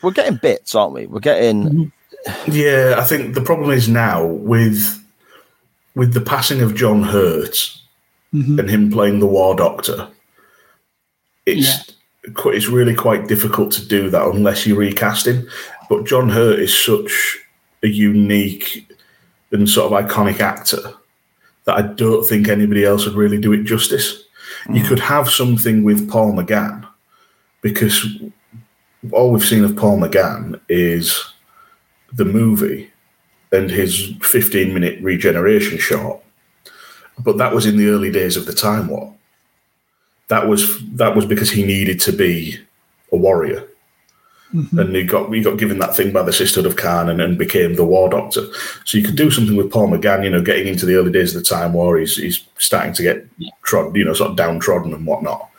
We're 0.01 0.11
getting 0.11 0.37
bits, 0.37 0.75
aren't 0.75 0.93
we? 0.93 1.07
We're 1.07 1.19
getting. 1.19 1.91
Yeah, 2.47 2.95
I 2.97 3.03
think 3.03 3.35
the 3.35 3.41
problem 3.41 3.71
is 3.71 3.87
now 3.87 4.25
with 4.25 5.03
with 5.95 6.13
the 6.13 6.21
passing 6.21 6.61
of 6.61 6.75
John 6.75 7.01
Hurt 7.03 7.55
Mhm. 8.33 8.59
and 8.59 8.69
him 8.69 8.91
playing 8.91 9.19
the 9.19 9.25
War 9.25 9.55
Doctor. 9.55 10.09
It's 11.45 11.93
qu 12.35 12.49
it's 12.49 12.67
really 12.67 12.93
quite 12.93 13.27
difficult 13.27 13.71
to 13.73 13.85
do 13.85 14.09
that 14.09 14.27
unless 14.27 14.67
you 14.67 14.75
recast 14.75 15.25
him. 15.25 15.49
But 15.89 16.05
John 16.05 16.29
Hurt 16.29 16.59
is 16.59 16.77
such 16.77 17.39
a 17.83 17.87
unique 17.87 18.86
and 19.51 19.69
sort 19.69 19.91
of 19.91 20.05
iconic 20.05 20.39
actor 20.39 20.93
that 21.65 21.77
I 21.77 21.81
don't 21.81 22.25
think 22.25 22.47
anybody 22.47 22.85
else 22.85 23.05
would 23.05 23.15
really 23.15 23.39
do 23.39 23.53
it 23.53 23.63
justice. 23.63 24.23
You 24.69 24.81
mm. 24.81 24.87
could 24.87 24.99
have 24.99 25.29
something 25.29 25.83
with 25.83 26.09
Paul 26.09 26.33
McGann 26.33 26.87
because 27.61 28.05
all 29.11 29.31
we've 29.31 29.43
seen 29.43 29.63
of 29.63 29.75
Paul 29.75 29.99
McGann 29.99 30.59
is 30.69 31.33
the 32.13 32.25
movie 32.25 32.91
and 33.51 33.69
his 33.69 34.13
15 34.21 34.73
minute 34.73 35.01
regeneration 35.01 35.77
shot. 35.77 36.21
But 37.19 37.37
that 37.37 37.53
was 37.53 37.65
in 37.65 37.77
the 37.77 37.89
early 37.89 38.11
days 38.11 38.37
of 38.37 38.45
the 38.45 38.53
Time 38.53 38.87
War. 38.87 39.13
That 40.27 40.47
was 40.47 40.79
that 40.95 41.15
was 41.15 41.25
because 41.25 41.49
he 41.49 41.63
needed 41.63 41.99
to 42.01 42.11
be 42.11 42.59
a 43.11 43.17
warrior. 43.17 43.67
And 44.53 44.95
he 44.95 45.03
got 45.03 45.31
he 45.33 45.41
got 45.41 45.57
given 45.57 45.79
that 45.79 45.95
thing 45.95 46.11
by 46.13 46.23
the 46.23 46.31
Sisterhood 46.31 46.71
of 46.71 46.77
Karn 46.77 47.09
and, 47.09 47.19
and 47.21 47.37
became 47.37 47.75
the 47.75 47.83
War 47.85 48.09
Doctor. 48.09 48.43
So 48.85 48.97
you 48.97 49.03
could 49.03 49.17
do 49.17 49.29
something 49.29 49.57
with 49.57 49.71
Paul 49.71 49.89
McGann, 49.89 50.23
you 50.23 50.29
know, 50.29 50.41
getting 50.41 50.67
into 50.67 50.85
the 50.85 50.95
early 50.95 51.11
days 51.11 51.35
of 51.35 51.43
the 51.43 51.49
Time 51.49 51.73
War. 51.73 51.97
He's 51.97 52.15
he's 52.15 52.43
starting 52.57 52.93
to 52.93 53.03
get 53.03 53.27
trod, 53.63 53.95
you 53.95 54.05
know, 54.05 54.13
sort 54.13 54.29
of 54.31 54.37
downtrodden 54.37 54.93
and 54.93 55.05
whatnot. 55.05 55.49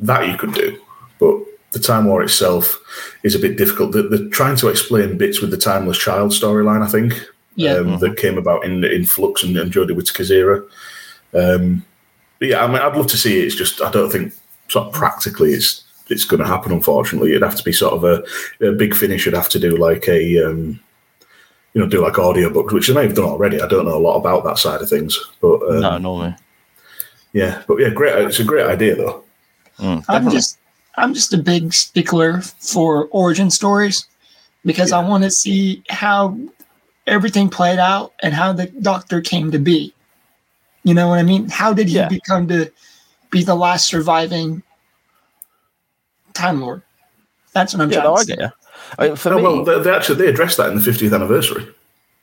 That 0.00 0.26
you 0.28 0.36
could 0.36 0.54
do, 0.54 0.76
but 1.20 1.38
the 1.72 1.78
Time 1.78 2.06
War 2.06 2.20
itself 2.22 2.80
is 3.22 3.34
a 3.34 3.38
bit 3.38 3.56
difficult. 3.56 3.92
They're, 3.92 4.08
they're 4.08 4.28
trying 4.30 4.56
to 4.56 4.68
explain 4.68 5.16
bits 5.18 5.40
with 5.40 5.50
the 5.52 5.56
Timeless 5.56 5.98
Child 5.98 6.32
storyline, 6.32 6.82
I 6.82 6.88
think, 6.88 7.12
Yeah. 7.54 7.74
um, 7.74 7.98
that 8.00 8.16
came 8.16 8.38
about 8.38 8.64
in 8.64 8.82
in 8.84 9.04
Flux 9.06 9.44
and, 9.44 9.56
and 9.56 9.70
Jodie 9.72 9.94
Whittaker's 9.94 10.30
era. 10.32 10.62
Um, 11.32 11.84
yeah, 12.40 12.64
I 12.64 12.66
mean, 12.66 12.78
I'd 12.78 12.96
love 12.96 13.06
to 13.08 13.16
see 13.18 13.38
it. 13.38 13.44
It's 13.44 13.54
just 13.54 13.80
I 13.82 13.90
don't 13.92 14.10
think 14.10 14.32
sort 14.68 14.88
of 14.88 14.94
practically 14.94 15.52
it's 15.52 15.84
it's 16.10 16.24
going 16.24 16.40
to 16.40 16.46
happen. 16.46 16.72
Unfortunately, 16.72 17.30
it'd 17.30 17.42
have 17.42 17.56
to 17.56 17.64
be 17.64 17.72
sort 17.72 17.94
of 17.94 18.04
a, 18.04 18.66
a 18.66 18.72
big 18.72 18.94
finish. 18.94 19.24
Would 19.24 19.34
have 19.34 19.48
to 19.50 19.58
do 19.58 19.76
like 19.76 20.08
a 20.08 20.44
um, 20.44 20.78
you 21.72 21.80
know 21.80 21.86
do 21.88 22.02
like 22.02 22.14
audiobooks, 22.14 22.72
which 22.72 22.88
they 22.88 22.94
may 22.94 23.02
have 23.06 23.14
done 23.14 23.24
already. 23.26 23.60
I 23.60 23.68
don't 23.68 23.86
know 23.86 23.96
a 23.96 23.98
lot 24.06 24.16
about 24.18 24.44
that 24.44 24.58
side 24.58 24.80
of 24.82 24.88
things, 24.88 25.18
but 25.40 25.62
um, 25.70 25.80
no, 25.80 25.98
normally. 25.98 26.34
yeah, 27.32 27.62
but 27.66 27.76
yeah, 27.76 27.90
great. 27.90 28.14
It's 28.26 28.40
a 28.40 28.44
great 28.44 28.66
idea 28.66 28.96
though. 28.96 29.24
I'm 30.08 30.30
just 30.30 30.58
I'm 30.96 31.14
just 31.14 31.32
a 31.32 31.38
big 31.38 31.72
stickler 31.72 32.40
for 32.42 33.06
origin 33.12 33.50
stories 33.50 34.06
because 34.66 34.92
I 34.92 35.02
want 35.02 35.24
to 35.24 35.30
see 35.30 35.82
how 35.88 36.36
everything 37.06 37.48
played 37.48 37.78
out 37.78 38.12
and 38.22 38.34
how 38.34 38.52
the 38.52 38.66
doctor 38.66 39.20
came 39.22 39.50
to 39.52 39.58
be. 39.58 39.94
You 40.82 40.92
know 40.94 41.08
what 41.08 41.18
I 41.18 41.22
mean? 41.22 41.48
How 41.48 41.72
did 41.72 41.88
he 41.88 41.96
Yeah. 41.96 42.08
become 42.08 42.46
to 42.48 42.70
be 43.30 43.42
the 43.42 43.54
last 43.54 43.86
surviving 43.86 44.62
Time 46.34 46.60
Lord? 46.60 46.82
That's 47.52 47.74
what 47.74 47.82
I'm 47.82 47.90
Yeah, 47.90 48.00
trying 48.02 48.10
no, 48.10 48.14
to 48.16 48.20
I 48.20 48.24
say. 48.24 48.36
get 48.36 48.40
you. 48.40 48.50
I 48.98 49.06
mean, 49.08 49.16
for 49.16 49.30
No, 49.30 49.36
me, 49.36 49.42
well, 49.42 49.64
they, 49.64 49.80
they 49.82 49.90
actually 49.94 50.16
they 50.18 50.26
addressed 50.28 50.56
that 50.56 50.70
in 50.70 50.76
the 50.76 50.80
50th 50.90 51.14
anniversary. 51.14 51.66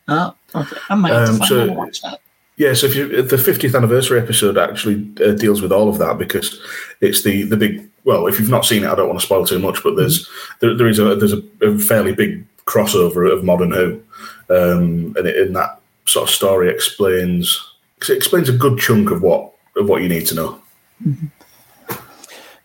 Oh, 0.07 0.33
okay. 0.55 0.77
I 0.89 0.95
might 0.95 1.11
Um, 1.11 1.37
find 1.37 1.45
so- 1.47 1.71
watch 1.73 2.01
that. 2.01 2.19
Yeah, 2.59 2.73
so 2.73 2.87
if 2.87 2.95
you 2.95 3.21
the 3.21 3.35
50th 3.35 3.75
anniversary 3.75 4.19
episode 4.19 4.57
actually 4.57 5.07
uh, 5.23 5.33
deals 5.33 5.61
with 5.61 5.71
all 5.71 5.89
of 5.89 5.99
that 5.99 6.17
because 6.17 6.59
it's 7.01 7.21
the 7.21 7.43
the 7.43 7.55
big 7.55 7.87
well, 8.03 8.25
if 8.25 8.39
you've 8.39 8.49
not 8.49 8.65
seen 8.65 8.83
it, 8.83 8.89
I 8.89 8.95
don't 8.95 9.07
want 9.07 9.19
to 9.19 9.25
spoil 9.25 9.45
too 9.45 9.59
much, 9.59 9.83
but 9.83 9.95
there's 9.95 10.27
there, 10.59 10.73
there 10.75 10.87
is 10.87 10.97
a 10.97 11.15
there's 11.15 11.33
a, 11.33 11.43
a 11.61 11.77
fairly 11.77 12.13
big 12.13 12.43
crossover 12.65 13.31
of 13.31 13.43
modern 13.43 13.69
Who, 13.71 14.01
um, 14.49 15.13
and 15.17 15.27
it, 15.27 15.35
in 15.35 15.53
that 15.53 15.79
sort 16.05 16.27
of 16.29 16.33
story 16.33 16.67
explains 16.71 17.63
'cause 17.99 18.09
it 18.09 18.17
explains 18.17 18.49
a 18.49 18.53
good 18.53 18.79
chunk 18.79 19.11
of 19.11 19.21
what 19.21 19.51
of 19.75 19.87
what 19.87 20.01
you 20.01 20.09
need 20.09 20.25
to 20.27 20.33
know. 20.35 20.59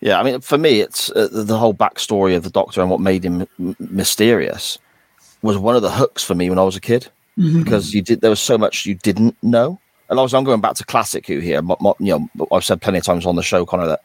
Yeah, 0.03 0.19
I 0.19 0.23
mean, 0.23 0.41
for 0.41 0.57
me, 0.57 0.81
it's 0.81 1.09
uh, 1.11 1.29
the 1.31 1.57
whole 1.57 1.73
backstory 1.73 2.35
of 2.35 2.43
the 2.43 2.49
Doctor 2.49 2.81
and 2.81 2.89
what 2.89 2.99
made 2.99 3.23
him 3.23 3.47
m- 3.57 3.75
mysterious 3.79 4.77
was 5.43 5.57
one 5.57 5.77
of 5.77 5.81
the 5.81 5.91
hooks 5.91 6.21
for 6.23 6.35
me 6.35 6.49
when 6.49 6.59
I 6.59 6.63
was 6.63 6.75
a 6.75 6.81
kid 6.81 7.07
Mhm. 7.37 7.63
because 7.63 7.93
you 7.93 8.01
did 8.01 8.19
there 8.21 8.29
was 8.29 8.41
so 8.41 8.57
much 8.57 8.85
you 8.85 8.95
didn't 8.95 9.35
know. 9.41 9.79
And 10.09 10.19
I 10.19 10.21
was 10.21 10.33
I'm 10.33 10.43
going 10.43 10.59
back 10.61 10.75
to 10.75 10.85
classic 10.85 11.25
Who 11.27 11.39
here. 11.39 11.61
Mo- 11.61 11.77
mo- 11.79 11.95
you 11.99 12.19
know, 12.37 12.45
I've 12.51 12.65
said 12.65 12.81
plenty 12.81 12.97
of 12.99 13.05
times 13.05 13.25
on 13.25 13.37
the 13.37 13.43
show, 13.43 13.65
Konor, 13.65 13.87
that 13.87 14.01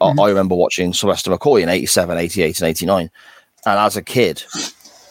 I- 0.00 0.14
I 0.22 0.28
remember 0.28 0.54
watching 0.54 0.92
Sylvester 0.94 1.30
McCoy 1.32 1.62
in 1.62 1.68
87, 1.68 2.16
88, 2.16 2.60
and 2.60 2.68
89. 2.68 3.10
And 3.66 3.78
as 3.78 3.96
a 3.96 4.02
kid, 4.02 4.44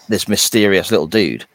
this 0.08 0.28
mysterious 0.30 0.90
little 0.90 1.06
dude 1.06 1.46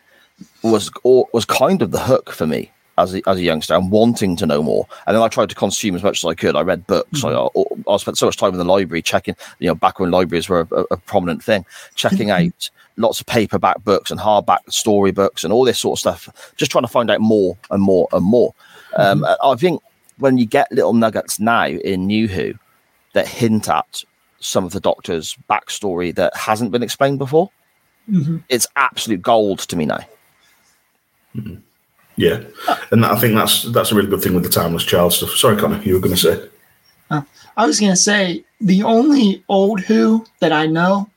was 0.63 0.91
or, 1.05 1.27
was 1.33 1.47
kind 1.47 1.81
of 1.81 1.91
the 1.91 2.01
hook 2.01 2.31
for 2.31 2.47
me 2.47 2.71
as 2.99 3.15
a, 3.15 3.23
as 3.29 3.39
a 3.39 3.43
youngster 3.43 3.75
and 3.75 3.91
wanting 3.91 4.37
to 4.37 4.47
know 4.47 4.63
more. 4.63 4.87
And 5.07 5.15
then 5.17 5.23
I 5.23 5.29
tried 5.29 5.49
to 5.49 5.55
consume 5.55 5.95
as 5.97 6.03
much 6.03 6.25
as 6.25 6.29
I 6.29 6.35
could. 6.35 6.57
I 6.57 6.63
read 6.63 6.87
books. 6.87 7.25
I, 7.25 7.49
I 7.89 7.97
spent 7.97 8.19
so 8.19 8.27
much 8.27 8.37
time 8.37 8.53
in 8.53 8.59
the 8.59 8.65
library 8.65 9.03
checking, 9.03 9.35
you 9.59 9.69
know, 9.69 9.75
back 9.75 9.99
when 9.99 10.11
libraries 10.11 10.49
were 10.49 10.67
a, 10.71 10.85
a 10.93 10.97
prominent 10.97 11.43
thing, 11.43 11.65
checking 11.95 12.31
out 12.31 12.71
lots 12.97 13.21
of 13.21 13.27
paperback 13.27 13.83
books 13.85 14.11
and 14.11 14.21
hardback 14.21 14.59
story 14.71 15.11
books 15.11 15.43
and 15.43 15.53
all 15.53 15.65
this 15.65 15.79
sort 15.81 15.97
of 15.97 16.01
stuff, 16.01 16.53
just 16.57 16.71
trying 16.71 16.85
to 16.85 16.89
find 16.89 17.11
out 17.11 17.21
more 17.21 17.57
and 17.71 17.83
more 17.83 18.07
and 18.13 18.25
more. 18.25 18.55
Um, 18.97 19.27
I 19.43 19.55
think 19.57 19.83
when 20.19 20.39
you 20.39 20.47
get 20.47 20.71
little 20.71 20.93
nuggets 20.93 21.41
now 21.41 21.67
in 21.67 22.07
New 22.07 22.29
Who 22.29 22.55
that 23.15 23.27
hint 23.27 23.69
at 23.69 24.05
some 24.39 24.65
of 24.65 24.71
the 24.73 24.79
Doctor's 24.81 25.37
backstory 25.51 26.15
that 26.15 26.37
hasn't 26.37 26.71
been 26.71 26.83
explained 26.85 27.19
before, 27.19 27.51
Mhm. 28.09 28.45
it's 28.49 28.67
absolute 28.77 29.23
gold 29.23 29.61
to 29.61 29.77
me 29.77 29.87
now. 29.87 30.01
Yeah, 32.17 32.43
and 32.91 33.05
I 33.05 33.17
think 33.17 33.35
that's 33.35 33.65
that's 33.65 33.93
a 33.93 33.95
really 33.95 34.09
good 34.09 34.23
thing 34.23 34.35
with 34.35 34.45
the 34.45 34.51
timeless 34.51 34.85
child 34.85 35.13
stuff. 35.13 35.31
Sorry, 35.31 35.57
Konor, 35.57 35.85
you 35.85 35.95
were 35.95 36.01
going 36.01 36.15
to 36.15 36.21
say. 36.21 36.49
Uh, 37.11 37.23
I 37.57 37.67
was 37.67 37.81
gonna 37.81 37.97
say 37.97 38.45
the 38.61 38.83
only 38.83 39.45
old 39.49 39.81
Who 39.81 40.27
that 40.41 40.53
I 40.53 40.67
know 40.67 41.09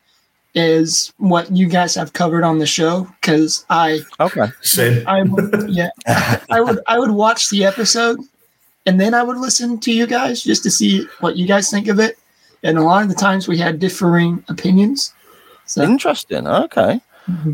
is 0.54 1.14
what 1.18 1.52
you 1.56 1.68
guys 1.68 1.94
have 1.96 2.14
covered 2.14 2.44
on 2.44 2.58
the 2.58 2.66
show 2.66 3.08
because 3.22 3.66
I 3.70 4.00
Okay. 4.20 4.48
Same. 4.62 5.08
I 5.08 5.24
would, 5.24 5.70
yeah 5.70 5.92
I 6.50 6.62
would 6.62 6.80
I 6.88 6.98
would 6.98 7.12
watch 7.12 7.50
the 7.50 7.64
episode 7.64 8.20
and 8.86 9.00
then 9.00 9.14
I 9.14 9.22
would 9.22 9.38
listen 9.38 9.80
to 9.82 9.92
you 9.92 10.08
guys 10.08 10.42
just 10.42 10.64
to 10.64 10.72
see 10.72 11.06
what 11.20 11.36
you 11.38 11.46
guys 11.48 11.70
think 11.70 11.88
of 11.88 12.00
it. 12.00 12.18
And 12.64 12.78
a 12.78 12.82
lot 12.82 13.04
of 13.04 13.10
the 13.10 13.16
times 13.16 13.48
we 13.48 13.58
had 13.58 13.80
differing 13.80 14.44
opinions. 14.50 15.14
So 15.66 15.84
Interesting. 15.84 16.48
Okay. 16.48 17.00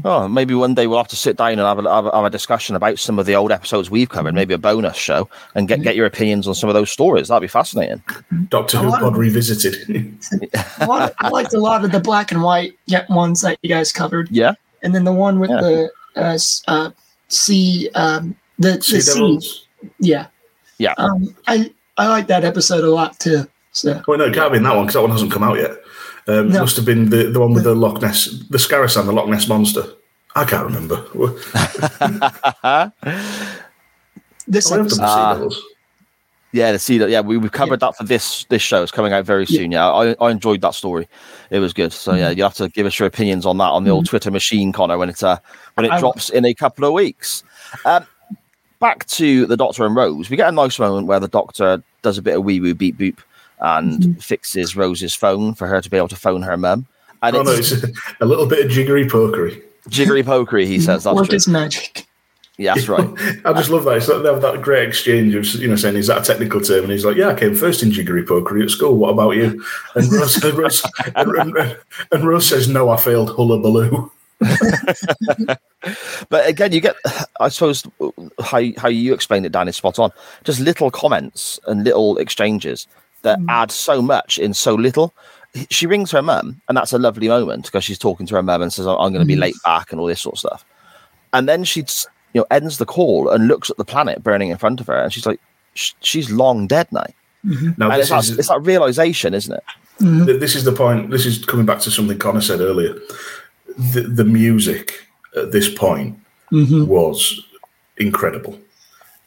Oh, 0.05 0.27
maybe 0.27 0.53
one 0.53 0.75
day 0.75 0.85
we'll 0.87 0.99
have 0.99 1.07
to 1.07 1.15
sit 1.15 1.35
down 1.37 1.53
and 1.53 1.61
have 1.61 1.79
a, 1.79 1.89
have 1.91 2.05
a, 2.05 2.11
have 2.15 2.25
a 2.25 2.29
discussion 2.29 2.75
about 2.75 2.99
some 2.99 3.17
of 3.17 3.25
the 3.25 3.35
old 3.35 3.51
episodes 3.51 3.89
we've 3.89 4.09
covered, 4.09 4.35
maybe 4.35 4.53
a 4.53 4.57
bonus 4.57 4.95
show, 4.97 5.27
and 5.55 5.67
get, 5.67 5.81
get 5.81 5.95
your 5.95 6.05
opinions 6.05 6.47
on 6.47 6.53
some 6.53 6.69
of 6.69 6.75
those 6.75 6.91
stories. 6.91 7.27
That'd 7.29 7.41
be 7.41 7.47
fascinating. 7.47 8.03
Doctor 8.49 8.77
A 8.77 8.81
Who 8.81 8.89
lot 8.89 9.01
pod 9.01 9.17
revisited. 9.17 10.15
a 10.79 10.85
lot 10.85 11.13
I 11.19 11.29
liked 11.29 11.53
a 11.53 11.59
lot 11.59 11.83
of 11.83 11.91
the 11.91 11.99
black 11.99 12.31
and 12.31 12.43
white 12.43 12.77
yeah, 12.85 13.05
ones 13.09 13.41
that 13.41 13.57
you 13.63 13.69
guys 13.69 13.91
covered. 13.91 14.29
Yeah. 14.29 14.53
And 14.83 14.93
then 14.93 15.05
the 15.05 15.13
one 15.13 15.39
with 15.39 15.49
Yeah. 15.49 15.61
the 15.61 15.91
uh, 16.17 16.21
s- 16.33 16.61
uh, 16.67 16.91
sea, 17.29 17.89
um, 17.95 18.35
the, 18.59 18.73
the 18.73 18.81
Sea 18.83 19.01
sea. 19.01 19.39
Yeah. 19.99 20.27
Yeah. 20.77 20.93
Um, 20.97 21.35
I, 21.47 21.71
I 21.97 22.07
like 22.09 22.27
that 22.27 22.43
episode 22.43 22.83
a 22.83 22.91
lot 22.91 23.19
too. 23.19 23.47
So 23.71 24.01
Well, 24.07 24.19
no, 24.19 24.25
it 24.25 24.33
can't 24.35 24.51
be 24.51 24.57
in 24.57 24.63
that 24.63 24.75
one 24.75 24.85
because 24.85 24.93
that 24.93 25.01
one 25.01 25.11
hasn't 25.11 25.31
come 25.31 25.41
out 25.43 25.57
yet. 25.57 25.71
Um, 26.27 26.47
It 26.49 26.53
No. 26.53 26.59
must 26.61 26.75
have 26.77 26.85
been 26.85 27.09
the, 27.09 27.25
the 27.29 27.39
one 27.39 27.53
with 27.53 27.63
the 27.65 27.75
Loch 27.75 28.01
Ness, 28.01 28.25
the 28.49 28.57
Skarasen, 28.57 29.05
the 29.05 29.11
Loch 29.11 29.27
Ness 29.27 29.47
monster. 29.47 29.83
I 30.35 30.45
can't 30.45 30.65
remember. 30.65 30.95
this 34.47 34.71
I 34.71 34.77
have 34.77 34.87
done 34.87 34.99
episode, 34.99 34.99
the. 35.45 35.49
Sea 35.51 35.61
Yeah, 36.53 36.71
the 36.71 36.79
see 36.79 36.97
that. 36.97 37.09
Yeah, 37.09 37.21
we, 37.21 37.37
we've 37.37 37.51
covered 37.51 37.79
that 37.81 37.95
for 37.95 38.03
this 38.03 38.45
this 38.45 38.61
show. 38.61 38.81
It's 38.83 38.91
coming 38.91 39.13
out 39.13 39.25
very 39.25 39.45
soon. 39.45 39.71
Yeah, 39.71 39.89
I, 39.89 40.15
I 40.19 40.31
enjoyed 40.31 40.61
that 40.61 40.73
story. 40.75 41.07
It 41.49 41.59
was 41.59 41.73
good. 41.73 41.93
So 41.93 42.13
yeah, 42.15 42.29
you 42.31 42.43
have 42.43 42.53
to 42.55 42.69
give 42.69 42.85
us 42.85 42.97
your 42.97 43.07
opinions 43.07 43.45
on 43.45 43.57
that 43.59 43.65
on 43.69 43.83
the 43.83 43.91
old 43.91 44.05
Twitter 44.07 44.31
machine, 44.31 44.73
Konor, 44.73 44.97
when 44.97 45.09
it's 45.09 45.23
uh 45.23 45.37
when 45.75 45.85
it 45.85 45.91
I 45.91 45.95
will. 45.95 46.01
drops 46.01 46.29
in 46.29 46.45
a 46.45 46.53
couple 46.53 46.85
of 46.85 46.93
weeks. 46.93 47.43
Um, 47.85 48.05
back 48.79 49.05
to 49.07 49.45
the 49.45 49.55
Doctor 49.57 49.85
and 49.85 49.95
Rose. 49.95 50.29
We 50.29 50.37
get 50.37 50.49
a 50.49 50.51
nice 50.51 50.79
moment 50.79 51.07
where 51.07 51.19
the 51.19 51.27
Doctor 51.27 51.83
does 52.01 52.17
a 52.17 52.21
bit 52.21 52.37
of 52.37 52.43
wee 52.43 52.59
woo 52.59 52.73
beep 52.73 52.97
boop 52.97 53.19
and 53.63 53.99
mm-hmm. 53.99 54.11
fixes 54.19 54.75
Rose's 54.75 55.15
phone 55.15 55.55
for 55.55 55.67
her 55.67 55.81
to 55.81 55.89
be 55.89 55.97
able 55.97 56.09
to 56.09 56.15
phone 56.15 56.43
her 56.43 56.57
mum. 56.57 56.85
And 57.23 57.35
Oh, 57.35 57.41
no, 57.41 57.51
it's, 57.51 57.71
it's 57.71 57.99
a 58.21 58.25
little 58.25 58.45
bit 58.45 58.65
of 58.65 58.71
jiggery 58.71 59.05
pokery. 59.05 59.63
jiggery 59.87 60.21
pokery. 60.21 60.65
He 60.65 60.79
says 60.79 61.05
that's 61.05 61.15
work 61.15 61.27
true. 61.27 61.35
is 61.35 61.47
magic. 61.47 62.05
Yeah, 62.57 62.75
that's 62.75 62.87
right. 62.87 63.07
I 63.45 63.53
just 63.53 63.69
love 63.71 63.85
that. 63.85 63.97
It's 63.97 64.07
like 64.07 64.21
they 64.21 64.31
have 64.31 64.41
that 64.43 64.61
great 64.61 64.87
exchange 64.87 65.33
of 65.33 65.45
you 65.55 65.67
know 65.67 65.75
saying 65.75 65.95
is 65.95 66.07
that 66.07 66.21
a 66.21 66.23
technical 66.23 66.61
term, 66.61 66.83
and 66.83 66.91
he's 66.91 67.03
like, 67.03 67.15
"Yeah, 67.15 67.29
I 67.29 67.33
came 67.33 67.55
first 67.55 67.81
in 67.81 67.91
jiggery 67.91 68.23
pokery 68.23 68.63
at 68.63 68.69
school. 68.69 68.95
What 68.95 69.09
about 69.09 69.31
you?" 69.31 69.65
And 69.95 70.11
Rose, 70.11 70.43
and 70.43 70.53
Rose, 70.55 70.83
and, 71.15 71.35
and- 71.35 71.77
and 72.11 72.23
Rose 72.23 72.47
says, 72.47 72.67
"No, 72.67 72.89
I 72.89 72.97
failed 72.97 73.31
hullabaloo." 73.31 74.11
But 76.29 76.47
again, 76.47 76.71
you 76.71 76.79
get, 76.79 76.95
I 77.41 77.49
suppose, 77.49 77.83
how 78.41 78.61
how 78.77 78.87
you 78.87 79.13
explained 79.13 79.45
it, 79.45 79.51
Dan, 79.51 79.67
is 79.67 79.75
spot 79.75 79.99
on. 79.99 80.11
Just 80.45 80.61
little 80.61 80.89
comments 80.89 81.59
and 81.67 81.83
little 81.83 82.17
exchanges 82.17 82.87
that 83.23 83.39
mm. 83.39 83.45
add 83.49 83.71
so 83.71 84.01
much 84.01 84.37
in 84.37 84.53
so 84.53 84.75
little. 84.75 85.13
She 85.69 85.85
rings 85.85 86.11
her 86.11 86.21
mum, 86.21 86.61
and 86.67 86.77
that's 86.77 86.93
a 86.93 86.97
lovely 86.97 87.27
moment 87.27 87.65
because 87.65 87.83
she's 87.83 87.99
talking 87.99 88.25
to 88.27 88.35
her 88.35 88.43
mum 88.43 88.61
and 88.61 88.71
says, 88.71 88.87
"I'm 88.87 88.95
going 88.95 89.19
to 89.19 89.25
be 89.25 89.35
mm. 89.35 89.41
late 89.41 89.55
back" 89.65 89.91
and 89.91 89.99
all 89.99 90.07
this 90.07 90.21
sort 90.21 90.35
of 90.35 90.39
stuff. 90.39 90.65
And 91.33 91.49
then 91.49 91.63
she, 91.63 91.81
you 92.33 92.41
know, 92.41 92.45
ends 92.51 92.77
the 92.77 92.85
call 92.85 93.29
and 93.29 93.47
looks 93.47 93.69
at 93.69 93.77
the 93.77 93.85
planet 93.85 94.23
burning 94.23 94.49
in 94.49 94.57
front 94.57 94.79
of 94.79 94.87
her, 94.87 94.97
and 94.97 95.11
she's 95.11 95.25
like, 95.25 95.39
"She's 95.73 96.31
long 96.31 96.67
dead 96.67 96.87
now." 96.91 97.05
Mm-hmm. 97.45 97.71
Now 97.77 97.91
And 97.91 97.99
this 97.99 98.09
it's 98.09 98.09
that, 98.09 98.33
is 98.33 98.39
it's 98.39 98.47
that 98.47 98.61
realization, 98.61 99.33
isn't 99.33 99.53
it? 99.53 99.63
Mm-hmm. 99.99 100.25
th- 100.25 100.39
this 100.39 100.55
is 100.55 100.63
the 100.63 100.71
point. 100.71 101.11
This 101.11 101.25
is 101.25 101.43
coming 101.45 101.65
back 101.65 101.79
to 101.79 101.91
something 101.91 102.17
Konor 102.17 102.41
said 102.41 102.61
earlier. 102.61 102.95
The, 103.77 104.01
the 104.01 104.23
music 104.23 105.07
at 105.35 105.51
this 105.51 105.73
point 105.73 106.17
Mhm. 106.51 106.87
was 106.87 107.43
incredible. 107.97 108.57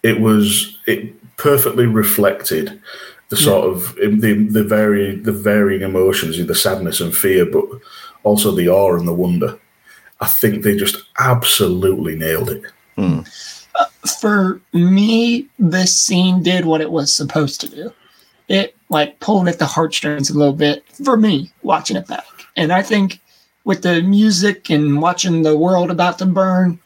It 0.03 0.21
was 0.21 0.79
it 0.87 1.15
perfectly 1.37 1.87
reflected 1.87 2.81
the 3.29 3.37
sort 3.37 3.69
of 3.69 3.95
the 3.97 4.47
the 4.51 4.65
varying 4.65 5.23
the 5.23 5.33
varying 5.33 5.83
emotions, 5.83 6.45
the 6.45 6.55
sadness 6.55 7.01
and 7.01 7.17
fear, 7.17 7.45
but 7.45 7.65
also 8.23 8.53
the 8.53 8.69
awe 8.69 8.97
and 8.97 9.09
the 9.09 9.15
wonder. 9.15 9.59
I 10.21 10.27
think 10.27 10.63
they 10.63 10.77
just 10.77 10.97
absolutely 11.19 12.17
nailed 12.17 12.51
it. 12.51 12.65
Hmm. 12.97 13.21
Uh, 13.79 13.85
for 14.21 14.61
me, 14.73 15.47
this 15.59 15.97
scene 15.97 16.43
did 16.43 16.65
what 16.65 16.81
it 16.81 16.91
was 16.91 17.13
supposed 17.13 17.61
to 17.63 17.69
do. 17.69 17.93
It 18.49 18.75
like 18.89 19.21
pulled 19.21 19.49
at 19.49 19.59
the 19.59 19.67
heartstrings 19.67 20.31
a 20.31 20.39
little 20.39 20.55
bit 20.55 20.85
for 21.05 21.17
me 21.17 21.53
watching 21.63 21.97
it 21.97 22.07
back. 22.07 22.25
And 22.57 22.73
I 22.73 22.83
think 22.83 23.21
with 23.65 23.83
the 23.83 24.01
music 24.03 24.71
and 24.71 25.03
watching 25.03 25.43
the 25.43 25.57
world 25.57 25.91
about 25.91 26.19
to 26.21 26.27
burn, 26.27 26.79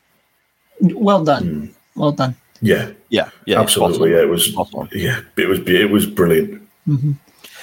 well 0.80 1.22
done. 1.22 1.44
Hmm. 1.44 2.00
Well 2.00 2.12
done. 2.12 2.34
Yeah, 2.62 2.90
Yeah, 3.08 3.30
yeah, 3.46 3.60
absolutely. 3.60 4.10
Yeah, 4.12 4.22
it 4.22 4.28
was. 4.28 4.48
Yeah, 4.92 5.20
it 5.36 5.48
was. 5.48 5.60
It 5.60 5.90
was 5.90 6.06
brilliant. 6.06 6.62
Mm-hmm. 6.88 7.12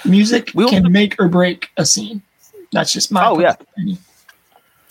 Music 0.09 0.51
We 0.55 0.63
also- 0.63 0.77
can 0.81 0.91
make 0.91 1.15
or 1.19 1.27
break 1.27 1.69
a 1.77 1.85
scene. 1.85 2.21
That's 2.71 2.91
just 2.91 3.11
my 3.11 3.27
Oh, 3.27 3.39
yeah. 3.39 3.55
opinion. 3.59 3.97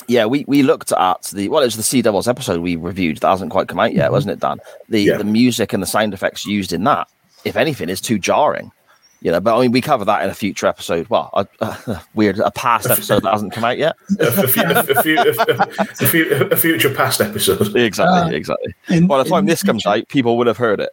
Yeah, 0.09 0.27
we, 0.27 0.45
we 0.47 0.63
looked 0.63 0.93
at 0.93 1.23
the 1.35 1.49
well, 1.49 1.63
it 1.63 1.67
was 1.67 1.77
the 1.77 1.83
Sea 1.83 2.01
Devils 2.03 2.29
episode 2.29 2.61
we 2.61 2.77
reviewed 2.77 3.19
that 3.19 3.29
hasn't 3.29 3.51
quite 3.51 3.67
come 3.69 3.81
out 3.81 3.93
yet, 3.93 4.05
mm-hmm. 4.05 4.13
wasn't 4.13 4.33
it, 4.35 4.41
Dan? 4.41 4.59
The 4.89 5.01
Yeah. 5.03 5.17
the 5.19 5.25
music 5.25 5.73
and 5.73 5.83
the 5.83 5.87
sound 5.87 6.15
effects 6.15 6.47
used 6.47 6.73
in 6.73 6.85
that, 6.85 7.09
if 7.45 7.57
anything, 7.57 7.89
is 7.89 8.01
too 8.01 8.19
jarring. 8.19 8.71
You 9.23 9.33
know, 9.33 9.41
but 9.41 9.57
I 9.57 9.63
mean, 9.63 9.73
we 9.73 9.81
cover 9.81 10.05
that 10.05 10.23
in 10.23 10.31
a 10.31 10.35
future 10.35 10.67
episode. 10.67 11.09
Well, 11.09 11.31
a, 11.33 11.47
a, 11.61 12.03
weird, 12.15 12.39
a 12.39 12.51
past 12.51 12.89
episode 12.89 13.23
that 13.23 13.33
hasn't 13.33 13.53
come 13.53 13.65
out 13.65 13.79
yet. 13.79 13.97
A, 14.21 14.25
a, 14.25 14.29
a, 14.29 14.47
fu- 14.49 15.17
a, 15.19 15.33
fu- 16.07 16.39
a, 16.53 16.57
future 16.57 16.93
past 16.95 17.21
episode. 17.23 17.75
Exactly, 17.75 18.15
Uh, 18.17 18.29
exactly. 18.29 18.75
And- 18.89 19.09
By 19.09 19.23
the 19.23 19.29
time 19.29 19.41
and- 19.41 19.49
this 19.49 19.63
comes 19.63 19.87
out, 19.87 20.07
people 20.09 20.37
would 20.37 20.47
have 20.47 20.59
heard 20.59 20.81
it. 20.81 20.91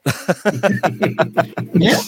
yeah, 1.75 1.99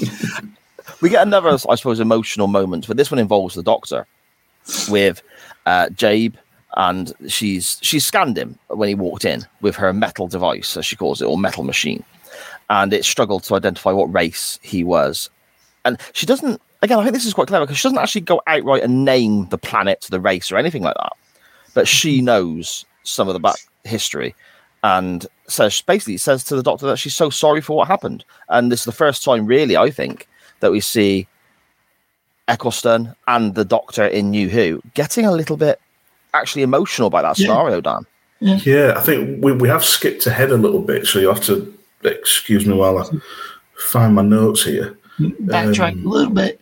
we 1.02 1.10
get 1.10 1.26
another, 1.28 1.58
I 1.70 1.76
suppose, 1.76 2.00
emotional 2.00 2.48
moment, 2.48 2.88
but 2.88 2.98
this 2.98 3.12
one 3.12 3.20
involves 3.20 3.56
the 3.56 3.64
Doctor 3.64 4.08
with 4.90 5.22
uh, 5.66 5.90
Jabe, 5.90 6.36
and 6.78 7.14
she's 7.28 7.78
she 7.82 8.00
scanned 8.00 8.38
him 8.38 8.58
when 8.70 8.90
he 8.90 8.96
walked 8.96 9.26
in 9.26 9.46
with 9.62 9.76
her 9.76 9.92
metal 9.94 10.28
device, 10.28 10.78
as 10.78 10.86
she 10.86 10.96
calls 10.96 11.22
it, 11.22 11.26
or 11.26 11.38
metal 11.38 11.64
machine, 11.64 12.04
and 12.70 12.94
it 12.94 13.06
struggled 13.06 13.44
to 13.44 13.56
identify 13.56 13.92
what 13.92 14.12
race 14.14 14.60
he 14.62 14.84
was, 14.84 15.30
and 15.86 16.00
she 16.14 16.26
doesn't. 16.26 16.62
Again, 16.82 17.00
I 17.00 17.04
think 17.04 17.14
this 17.14 17.26
is 17.26 17.34
quite 17.34 17.48
clever 17.48 17.66
because 17.66 17.78
she 17.78 17.88
doesn't 17.88 17.98
actually 17.98 18.22
go 18.22 18.42
outright 18.48 18.84
and 18.84 19.06
name 19.06 19.48
the 19.48 19.58
planet, 19.58 20.08
the 20.10 20.20
race, 20.20 20.52
or 20.52 20.58
anything 20.58 20.84
like 20.84 20.96
that, 20.96 21.14
but 21.74 21.88
she 21.88 22.18
mm-hmm. 22.18 22.26
knows 22.26 22.86
some 23.04 23.28
of 23.28 23.34
the 23.34 23.40
back 23.40 23.56
history. 23.84 24.36
And 24.84 25.26
says 25.48 25.82
basically 25.82 26.18
says 26.18 26.44
to 26.44 26.56
the 26.56 26.62
doctor 26.62 26.86
that 26.86 26.98
she's 26.98 27.16
so 27.16 27.32
sorry 27.32 27.62
for 27.62 27.78
what 27.78 27.88
happened, 27.88 28.24
and 28.50 28.72
this 28.72 28.82
is 28.82 28.86
the 28.86 28.92
first 28.92 29.24
time, 29.24 29.46
really, 29.48 29.78
I 29.78 29.90
think, 29.90 30.28
that 30.60 30.72
we 30.72 30.80
see 30.80 31.28
Eccleston 32.48 33.16
and 33.28 33.56
the 33.56 33.66
Doctor 33.66 34.06
in 34.06 34.30
New 34.30 34.50
Who 34.50 34.82
getting 34.94 35.26
a 35.26 35.32
little 35.32 35.58
bit 35.58 35.80
actually 36.34 36.62
emotional 36.62 37.10
by 37.10 37.22
that 37.22 37.40
Yeah. 37.40 37.48
scenario, 37.48 37.82
Dan. 37.82 38.06
Yeah, 38.40 38.94
I 38.96 39.02
think 39.02 39.44
we, 39.44 39.54
we 39.54 39.68
have 39.70 39.84
skipped 39.84 40.28
ahead 40.28 40.52
a 40.52 40.58
little 40.58 40.82
bit, 40.82 41.08
so 41.08 41.20
you 41.20 41.30
have 41.30 41.42
to 41.46 41.74
excuse 42.04 42.66
me 42.66 42.76
while 42.76 43.00
I 43.00 43.10
find 43.78 44.14
my 44.14 44.22
notes 44.22 44.64
here. 44.64 44.98
Backtrack 45.20 45.94
Um, 45.94 46.06
a 46.06 46.10
little 46.10 46.34
bit. 46.34 46.62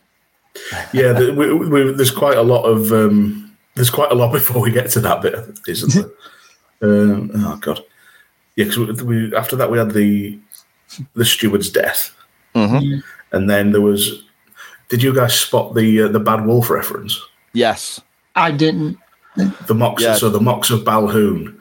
Yeah, 0.93 1.13
the, 1.13 1.33
we, 1.33 1.53
we, 1.53 1.93
there's 1.93 2.11
quite 2.11 2.37
a 2.37 2.43
lot 2.43 2.63
of 2.63 2.91
um, 2.91 3.55
there's 3.75 3.89
quite 3.89 4.11
a 4.11 4.15
lot 4.15 4.31
before 4.39 4.61
we 4.61 4.71
get 4.71 4.89
to 4.91 4.99
that 5.01 5.21
bit, 5.21 5.35
isn't 5.67 5.93
there? 5.93 6.11
um, 7.11 7.31
oh 7.35 7.57
God, 7.57 7.83
yeah. 8.55 8.65
Because 8.65 9.03
we, 9.03 9.27
we, 9.29 9.35
after 9.35 9.55
that 9.55 9.71
we 9.71 9.77
had 9.77 9.91
the 9.91 10.39
the 11.15 11.25
steward's 11.25 11.69
death, 11.69 12.15
Mhm. 12.55 13.01
and 13.31 13.49
then 13.49 13.71
there 13.71 13.81
was. 13.81 14.23
Did 14.89 15.01
you 15.01 15.15
guys 15.15 15.39
spot 15.39 15.73
the 15.73 16.03
uh, 16.03 16.07
the 16.09 16.19
Bad 16.19 16.45
Wolf 16.45 16.69
reference? 16.69 17.19
Yes. 17.53 17.99
I 18.35 18.51
didn't. 18.51 18.97
The 19.35 19.73
Moxx, 19.73 20.03
Yeah. 20.03 20.15
so 20.15 20.29
the 20.29 20.39
Moxx 20.39 20.69
of 20.69 20.81
Balhoon. 20.81 21.57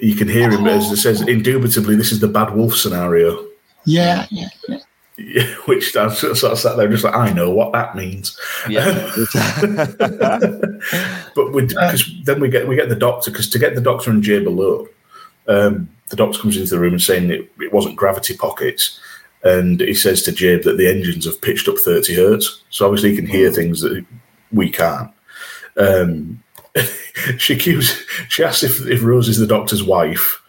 You 0.00 0.14
can 0.14 0.28
hear 0.28 0.50
him 0.50 0.66
as 0.66 0.90
it 0.92 0.98
says, 0.98 1.22
indubitably, 1.22 1.96
this 1.96 2.12
is 2.12 2.20
the 2.20 2.28
Bad 2.28 2.54
Wolf 2.54 2.76
scenario. 2.76 3.44
Yeah, 3.84 4.26
yeah, 4.30 4.48
yeah. 4.68 4.78
Yeah, 5.18 5.44
which 5.64 5.96
I 5.96 6.12
sort 6.12 6.52
of 6.52 6.58
sat 6.58 6.76
there 6.76 6.88
just 6.88 7.04
like 7.04 7.14
I 7.14 7.32
know 7.32 7.50
what 7.50 7.72
that 7.72 7.96
means. 7.96 8.38
Yeah. 8.68 9.12
But 11.34 11.52
we, 11.52 11.66
cause 11.68 12.10
then 12.24 12.40
we 12.40 12.48
get 12.48 12.66
we 12.66 12.76
get 12.76 12.88
the 12.88 12.96
doctor 12.96 13.30
because 13.30 13.50
to 13.50 13.58
get 13.58 13.74
the 13.74 13.80
doctor 13.80 14.10
and 14.10 14.22
Jay 14.22 14.42
below, 14.42 14.88
um, 15.48 15.88
the 16.08 16.16
doctor 16.16 16.40
comes 16.40 16.56
into 16.56 16.70
the 16.70 16.80
room 16.80 16.94
and 16.94 17.02
saying 17.02 17.30
it, 17.30 17.50
it 17.60 17.72
wasn't 17.72 17.96
gravity 17.96 18.36
pockets, 18.36 18.98
and 19.42 19.80
he 19.80 19.94
says 19.94 20.22
to 20.22 20.32
Jabe 20.32 20.62
that 20.62 20.78
the 20.78 20.88
engines 20.88 21.26
have 21.26 21.42
pitched 21.42 21.68
up 21.68 21.76
thirty 21.76 22.14
hertz, 22.14 22.62
so 22.70 22.86
obviously 22.86 23.10
he 23.10 23.16
can 23.16 23.26
hear 23.26 23.50
things 23.50 23.82
that 23.82 24.04
we 24.50 24.70
can't. 24.70 25.10
Um, 25.76 26.42
she 27.38 27.58
she 27.58 28.44
asks 28.44 28.62
if, 28.62 28.86
if 28.86 29.02
Rose 29.02 29.28
is 29.28 29.38
the 29.38 29.46
doctor's 29.46 29.82
wife 29.82 30.40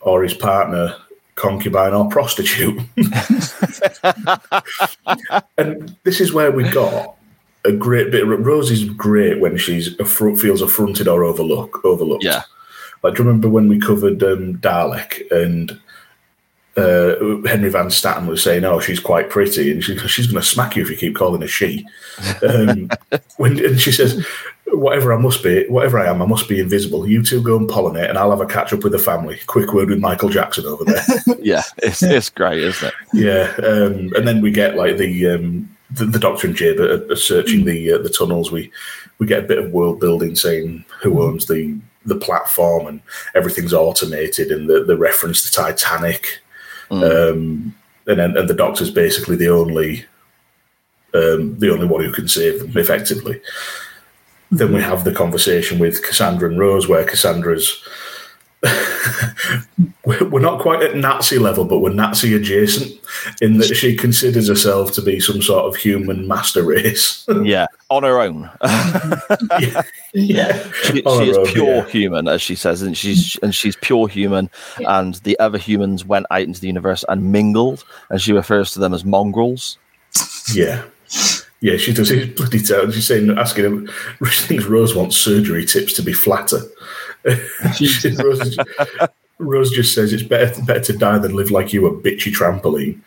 or 0.00 0.22
his 0.22 0.34
partner, 0.34 0.96
concubine 1.40 1.94
or 1.94 2.08
prostitute. 2.08 2.78
and 5.58 5.96
this 6.04 6.20
is 6.20 6.32
where 6.32 6.52
we 6.52 6.68
got 6.70 7.16
a 7.64 7.72
great 7.72 8.10
bit. 8.10 8.26
Rose 8.26 8.70
is 8.70 8.84
great 8.84 9.40
when 9.40 9.56
she's 9.56 9.94
feels 10.06 10.62
affronted 10.62 11.08
or 11.08 11.24
overlook 11.24 11.84
overlooked. 11.84 12.24
Yeah. 12.24 12.42
Like, 13.02 13.14
do 13.14 13.22
you 13.22 13.28
remember 13.28 13.48
when 13.48 13.68
we 13.68 13.80
covered 13.80 14.22
um, 14.22 14.58
Dalek 14.58 15.30
and 15.30 15.80
uh, 16.80 17.48
Henry 17.48 17.70
Van 17.70 17.90
Statten 17.90 18.26
was 18.26 18.42
saying, 18.42 18.64
"Oh, 18.64 18.80
she's 18.80 19.00
quite 19.00 19.30
pretty," 19.30 19.70
and 19.70 19.84
she, 19.84 19.96
she's 20.08 20.26
going 20.26 20.40
to 20.40 20.46
smack 20.46 20.76
you 20.76 20.82
if 20.82 20.90
you 20.90 20.96
keep 20.96 21.14
calling 21.14 21.42
her 21.42 21.48
she. 21.48 21.86
Um, 22.48 22.90
when 23.36 23.64
and 23.64 23.80
she 23.80 23.92
says, 23.92 24.24
"Whatever 24.66 25.12
I 25.12 25.18
must 25.18 25.42
be, 25.42 25.66
whatever 25.68 25.98
I 25.98 26.10
am, 26.10 26.22
I 26.22 26.26
must 26.26 26.48
be 26.48 26.60
invisible. 26.60 27.06
You 27.06 27.22
two 27.22 27.42
go 27.42 27.56
and 27.56 27.68
pollinate, 27.68 28.08
and 28.08 28.18
I'll 28.18 28.30
have 28.30 28.40
a 28.40 28.46
catch 28.46 28.72
up 28.72 28.82
with 28.82 28.92
the 28.92 28.98
family. 28.98 29.38
Quick 29.46 29.72
word 29.72 29.90
with 29.90 30.00
Michael 30.00 30.28
Jackson 30.28 30.66
over 30.66 30.84
there." 30.84 31.04
Yeah, 31.42 31.62
it's 31.78 32.02
it's 32.02 32.28
great, 32.28 32.62
isn't 32.62 32.88
it? 32.88 32.94
yeah, 33.14 33.54
um, 33.66 34.12
and 34.14 34.28
then 34.28 34.42
we 34.42 34.50
get 34.50 34.76
like 34.76 34.98
the 34.98 35.28
um, 35.30 35.74
the, 35.90 36.04
the 36.04 36.18
Doctor 36.18 36.46
and 36.46 36.56
Jib 36.56 36.78
are, 36.78 37.10
are 37.10 37.16
searching 37.16 37.64
the 37.64 37.92
uh, 37.92 37.98
the 37.98 38.10
tunnels. 38.10 38.50
We 38.50 38.70
we 39.18 39.26
get 39.26 39.44
a 39.44 39.46
bit 39.46 39.58
of 39.58 39.72
world 39.72 40.00
building, 40.00 40.36
saying 40.36 40.84
who 41.02 41.22
owns 41.22 41.46
the 41.46 41.78
the 42.04 42.16
platform, 42.16 42.86
and 42.86 43.00
everything's 43.34 43.74
automated, 43.74 44.50
and 44.50 44.68
the 44.68 44.84
the 44.84 44.96
reference 44.96 45.42
to 45.44 45.52
Titanic. 45.52 46.39
Um, 46.90 47.74
and 48.06 48.20
and 48.20 48.48
the 48.48 48.54
doctor's 48.54 48.90
basically 48.90 49.36
the 49.36 49.48
only 49.48 50.04
um, 51.14 51.58
the 51.58 51.72
only 51.72 51.86
one 51.86 52.04
who 52.04 52.12
can 52.12 52.28
save 52.28 52.60
them 52.60 52.76
effectively. 52.76 53.40
Then 54.50 54.72
we 54.72 54.80
have 54.80 55.04
the 55.04 55.12
conversation 55.12 55.78
with 55.78 56.02
Cassandra 56.02 56.48
and 56.48 56.58
Rose, 56.58 56.88
where 56.88 57.04
Cassandra's 57.04 57.84
we're 60.04 60.28
we're 60.28 60.40
not 60.40 60.60
quite 60.60 60.82
at 60.82 60.96
Nazi 60.96 61.38
level, 61.38 61.64
but 61.64 61.78
we're 61.78 61.92
Nazi 61.92 62.34
adjacent 62.34 62.92
in 63.40 63.56
that 63.58 63.74
she 63.74 63.96
considers 63.96 64.48
herself 64.48 64.92
to 64.92 65.02
be 65.02 65.18
some 65.18 65.40
sort 65.40 65.64
of 65.64 65.80
human 65.80 66.28
master 66.28 66.62
race. 66.62 67.26
Yeah, 67.42 67.66
on 67.88 68.02
her 68.02 68.20
own. 68.20 68.50
yeah. 69.60 69.82
Yeah. 70.12 70.72
she, 70.82 71.02
On 71.04 71.24
she 71.24 71.30
is 71.30 71.38
own, 71.38 71.46
pure 71.46 71.76
yeah. 71.76 71.86
human, 71.86 72.28
as 72.28 72.42
she 72.42 72.54
says, 72.54 72.82
and 72.82 72.96
she's 72.96 73.36
mm. 73.36 73.44
and 73.44 73.54
she's 73.54 73.76
pure 73.76 74.08
human. 74.08 74.50
And 74.86 75.14
the 75.16 75.38
other 75.38 75.58
humans 75.58 76.04
went 76.04 76.26
out 76.30 76.42
into 76.42 76.60
the 76.60 76.66
universe 76.66 77.04
and 77.08 77.32
mingled, 77.32 77.84
and 78.10 78.20
she 78.20 78.32
refers 78.32 78.72
to 78.72 78.78
them 78.78 78.92
as 78.92 79.04
mongrels. 79.04 79.78
Yeah. 80.52 80.84
Yeah, 81.60 81.76
she 81.76 81.92
does. 81.92 82.10
It's 82.10 82.38
bloody 82.38 82.60
terrible. 82.60 82.92
She's 82.92 83.06
saying, 83.06 83.30
asking 83.38 83.64
him, 83.64 83.90
she 84.30 84.46
thinks 84.46 84.64
Rose 84.64 84.94
wants 84.94 85.16
surgery 85.16 85.64
tips 85.64 85.92
to 85.94 86.02
be 86.02 86.12
flatter. 86.12 86.60
Rose, 88.24 88.56
Rose 89.38 89.70
just 89.70 89.94
says 89.94 90.12
it's 90.12 90.22
better 90.22 90.62
better 90.62 90.80
to 90.80 90.92
die 90.92 91.18
than 91.18 91.34
live 91.34 91.50
like 91.50 91.72
you, 91.72 91.86
a 91.86 91.90
bitchy 91.92 92.32
trampoline. 92.32 93.00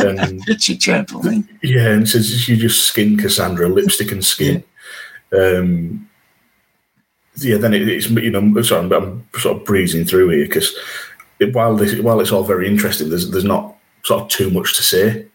And 0.00 0.42
Itchy 0.48 0.76
trampoline. 0.76 1.46
yeah, 1.62 1.88
and 1.92 2.08
says 2.08 2.48
you 2.48 2.56
just 2.56 2.86
skin 2.86 3.16
Cassandra, 3.16 3.68
lipstick 3.68 4.12
and 4.12 4.24
skin. 4.24 4.64
Um, 5.36 6.08
yeah, 7.38 7.56
then 7.58 7.74
it, 7.74 7.88
it's 7.88 8.08
you 8.10 8.30
know, 8.30 8.62
sorry, 8.62 8.86
I'm, 8.86 8.92
I'm 8.92 9.26
sort 9.40 9.58
of 9.58 9.64
breezing 9.64 10.04
through 10.06 10.30
here 10.30 10.46
because 10.46 10.74
it, 11.38 11.54
while 11.54 11.76
this 11.76 11.98
while 12.00 12.20
it's 12.20 12.32
all 12.32 12.44
very 12.44 12.66
interesting, 12.68 13.10
there's 13.10 13.30
there's 13.30 13.44
not 13.44 13.76
sort 14.04 14.22
of 14.22 14.28
too 14.28 14.50
much 14.50 14.76
to 14.76 14.82
say 14.82 15.26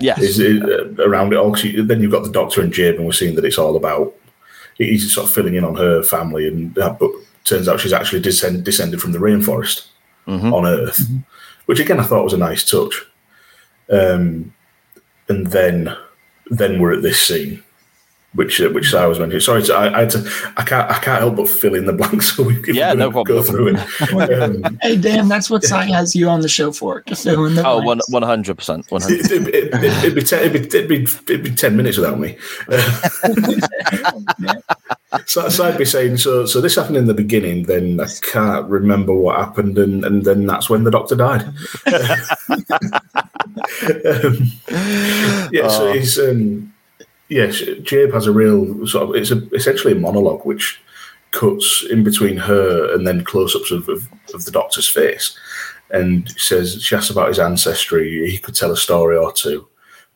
Yes, 0.00 0.18
is 0.20 0.38
it, 0.38 0.62
uh, 0.62 1.02
around 1.04 1.32
it 1.32 1.36
all. 1.36 1.50
'Cause 1.52 1.64
you- 1.64 1.82
then 1.84 2.00
you've 2.00 2.12
got 2.12 2.22
the 2.24 2.30
Doctor 2.30 2.60
and 2.60 2.72
Jib, 2.72 2.96
and 2.96 3.04
we're 3.06 3.12
seeing 3.12 3.34
that 3.34 3.44
it's 3.44 3.58
all 3.58 3.74
about. 3.76 4.14
He's 4.76 5.12
sort 5.12 5.26
of 5.26 5.32
filling 5.34 5.54
in 5.56 5.64
on 5.64 5.74
her 5.74 6.02
family, 6.04 6.46
and 6.46 6.78
uh, 6.78 6.94
but 6.98 7.10
turns 7.48 7.68
out 7.68 7.80
she's 7.80 7.92
actually 7.92 8.20
descend, 8.20 8.64
descended 8.64 9.00
from 9.00 9.12
the 9.12 9.18
rainforest 9.18 9.86
Mhm. 10.26 10.52
on 10.52 10.66
Earth, 10.66 11.00
which 11.66 11.80
again 11.80 11.98
I 12.00 12.04
thought 12.04 12.24
was 12.24 12.32
a 12.34 12.38
nice 12.38 12.68
touch. 12.68 13.04
Um, 13.90 14.52
and 15.28 15.46
then 15.48 15.96
then 16.50 16.78
we're 16.80 16.94
at 16.94 17.02
this 17.02 17.20
scene, 17.22 17.62
which 18.34 18.60
uh, 18.60 18.68
which 18.70 18.94
I 18.94 19.06
was 19.06 19.18
mentioning. 19.18 19.40
Sorry, 19.40 19.62
to, 19.62 19.74
I, 19.74 19.96
I 19.96 20.00
had 20.00 20.10
to. 20.10 20.30
I 20.56 20.62
can't. 20.62 20.90
I 20.90 20.98
can't 20.98 21.20
help 21.20 21.36
but 21.36 21.48
fill 21.48 21.74
in 21.74 21.86
the 21.86 21.92
blanks. 21.92 22.28
So 22.36 22.42
we, 22.44 22.56
if 22.58 22.68
Yeah, 22.68 22.92
no 22.92 23.10
problem. 23.10 23.38
Go 23.38 23.42
through 23.42 23.76
it. 23.76 24.00
Um, 24.42 24.78
Hey, 24.82 24.96
Dan, 24.96 25.28
that's 25.28 25.48
what 25.50 25.64
Sai 25.64 25.84
has 25.86 26.14
you 26.14 26.28
on 26.28 26.40
the 26.40 26.48
show 26.48 26.70
for 26.72 27.00
to 27.02 27.16
fill 27.16 27.46
in 27.46 27.54
the 27.54 27.66
oh, 27.66 27.76
one 27.76 27.84
blanks. 27.98 28.10
one 28.10 28.22
hundred 28.22 28.56
percent, 28.58 28.86
one 28.90 29.00
hundred. 29.00 29.30
it, 29.30 29.32
it, 29.32 29.74
it, 29.74 29.84
it'd, 30.04 30.14
be 30.14 30.22
ten, 30.22 30.40
it'd, 30.44 30.52
be, 30.52 30.78
it'd, 30.78 30.88
be, 30.88 31.02
it'd 31.32 31.42
be 31.42 31.50
ten 31.54 31.76
minutes 31.76 31.96
without 31.96 32.18
me. 32.20 32.36
So, 35.24 35.48
so 35.48 35.64
I'd 35.64 35.78
be 35.78 35.86
saying, 35.86 36.18
so 36.18 36.44
so 36.44 36.60
this 36.60 36.76
happened 36.76 36.98
in 36.98 37.06
the 37.06 37.14
beginning, 37.14 37.62
then 37.62 37.98
I 37.98 38.06
can't 38.20 38.68
remember 38.68 39.14
what 39.14 39.36
happened, 39.36 39.78
and, 39.78 40.04
and 40.04 40.22
then 40.22 40.44
that's 40.46 40.68
when 40.68 40.84
the 40.84 40.90
doctor 40.90 41.16
died. 41.16 41.44
um, 41.44 41.54
yeah, 45.50 45.68
so 45.68 45.88
Oh. 45.88 45.92
it's 45.94 46.18
um, 46.18 46.74
yes, 47.28 47.62
Jabe 47.82 48.12
has 48.12 48.26
a 48.26 48.32
real 48.32 48.86
sort 48.86 49.08
of 49.08 49.14
it's 49.16 49.30
a, 49.30 49.46
essentially 49.54 49.92
a 49.92 50.00
monologue 50.00 50.44
which 50.44 50.80
cuts 51.30 51.84
in 51.90 52.02
between 52.04 52.36
her 52.36 52.92
and 52.94 53.06
then 53.06 53.24
close-ups 53.24 53.70
of, 53.70 53.88
of, 53.88 54.08
of 54.34 54.44
the 54.44 54.50
doctor's 54.50 54.88
face, 54.88 55.38
and 55.90 56.30
says 56.32 56.82
she 56.82 56.96
asks 56.96 57.10
about 57.10 57.28
his 57.28 57.38
ancestry. 57.38 58.30
He 58.30 58.38
could 58.38 58.54
tell 58.54 58.72
a 58.72 58.76
story 58.76 59.16
or 59.16 59.32
two. 59.32 59.66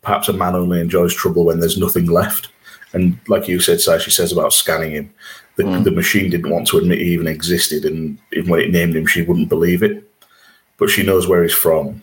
Perhaps 0.00 0.28
a 0.28 0.32
man 0.32 0.54
only 0.54 0.80
enjoys 0.80 1.14
trouble 1.14 1.44
when 1.44 1.60
there's 1.60 1.78
nothing 1.78 2.06
left. 2.06 2.48
And 2.92 3.18
like 3.28 3.48
you 3.48 3.60
said, 3.60 3.80
Si, 3.80 3.98
she 4.00 4.10
says 4.10 4.32
about 4.32 4.52
scanning 4.52 4.92
him. 4.92 5.14
The, 5.56 5.64
hmm. 5.64 5.82
the 5.82 5.90
machine 5.90 6.30
didn't 6.30 6.50
want 6.50 6.66
to 6.68 6.78
admit 6.78 6.98
he 6.98 7.12
even 7.12 7.26
existed, 7.26 7.84
and 7.84 8.18
even 8.32 8.50
when 8.50 8.60
it 8.60 8.70
named 8.70 8.96
him, 8.96 9.06
she 9.06 9.22
wouldn't 9.22 9.48
believe 9.48 9.82
it. 9.82 10.02
But 10.78 10.88
she 10.88 11.02
knows 11.02 11.28
where 11.28 11.42
he's 11.42 11.54
from 11.54 12.02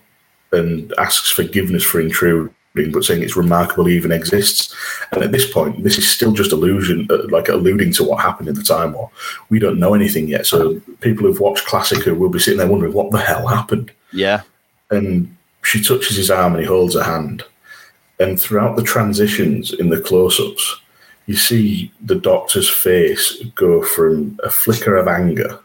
and 0.51 0.93
asks 0.97 1.31
forgiveness 1.31 1.83
for 1.83 1.99
intruding, 1.99 2.53
but 2.75 3.03
saying 3.03 3.23
it's 3.23 3.35
remarkable 3.35 3.89
even 3.89 4.11
exists. 4.11 4.75
And 5.11 5.23
at 5.23 5.31
this 5.31 5.51
point, 5.51 5.83
this 5.83 5.97
is 5.97 6.09
still 6.09 6.33
just 6.33 6.51
illusion, 6.51 7.07
uh, 7.09 7.27
like 7.29 7.49
alluding 7.49 7.93
to 7.93 8.03
what 8.03 8.21
happened 8.21 8.47
in 8.47 8.55
the 8.55 8.63
Time 8.63 8.93
War. 8.93 9.09
We 9.49 9.59
don't 9.59 9.79
know 9.79 9.93
anything 9.93 10.27
yet. 10.27 10.45
So 10.45 10.79
people 11.01 11.25
who've 11.25 11.39
watched 11.39 11.65
Classic 11.65 12.03
who 12.03 12.15
will 12.15 12.29
be 12.29 12.39
sitting 12.39 12.59
there 12.59 12.67
wondering 12.67 12.93
what 12.93 13.11
the 13.11 13.19
hell 13.19 13.47
happened 13.47 13.91
Yeah, 14.11 14.41
and 14.91 15.35
she 15.63 15.83
touches 15.83 16.15
his 16.15 16.31
arm 16.31 16.53
and 16.53 16.61
he 16.61 16.67
holds 16.67 16.95
her 16.95 17.03
hand. 17.03 17.43
And 18.19 18.39
throughout 18.39 18.75
the 18.75 18.83
transitions 18.83 19.73
in 19.73 19.89
the 19.89 20.01
close 20.01 20.39
ups, 20.39 20.81
you 21.25 21.35
see 21.35 21.91
the 22.01 22.15
doctor's 22.15 22.69
face 22.69 23.41
go 23.55 23.83
from 23.83 24.39
a 24.43 24.49
flicker 24.49 24.95
of 24.97 25.07
anger 25.07 25.59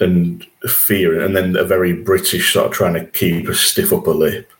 and 0.00 0.46
fear, 0.66 1.20
and 1.20 1.36
then 1.36 1.56
a 1.56 1.64
very 1.64 1.92
British 1.92 2.52
sort 2.52 2.66
of 2.66 2.72
trying 2.72 2.94
to 2.94 3.04
keep 3.04 3.48
a 3.48 3.54
stiff 3.54 3.92
upper 3.92 4.12
lip, 4.12 4.50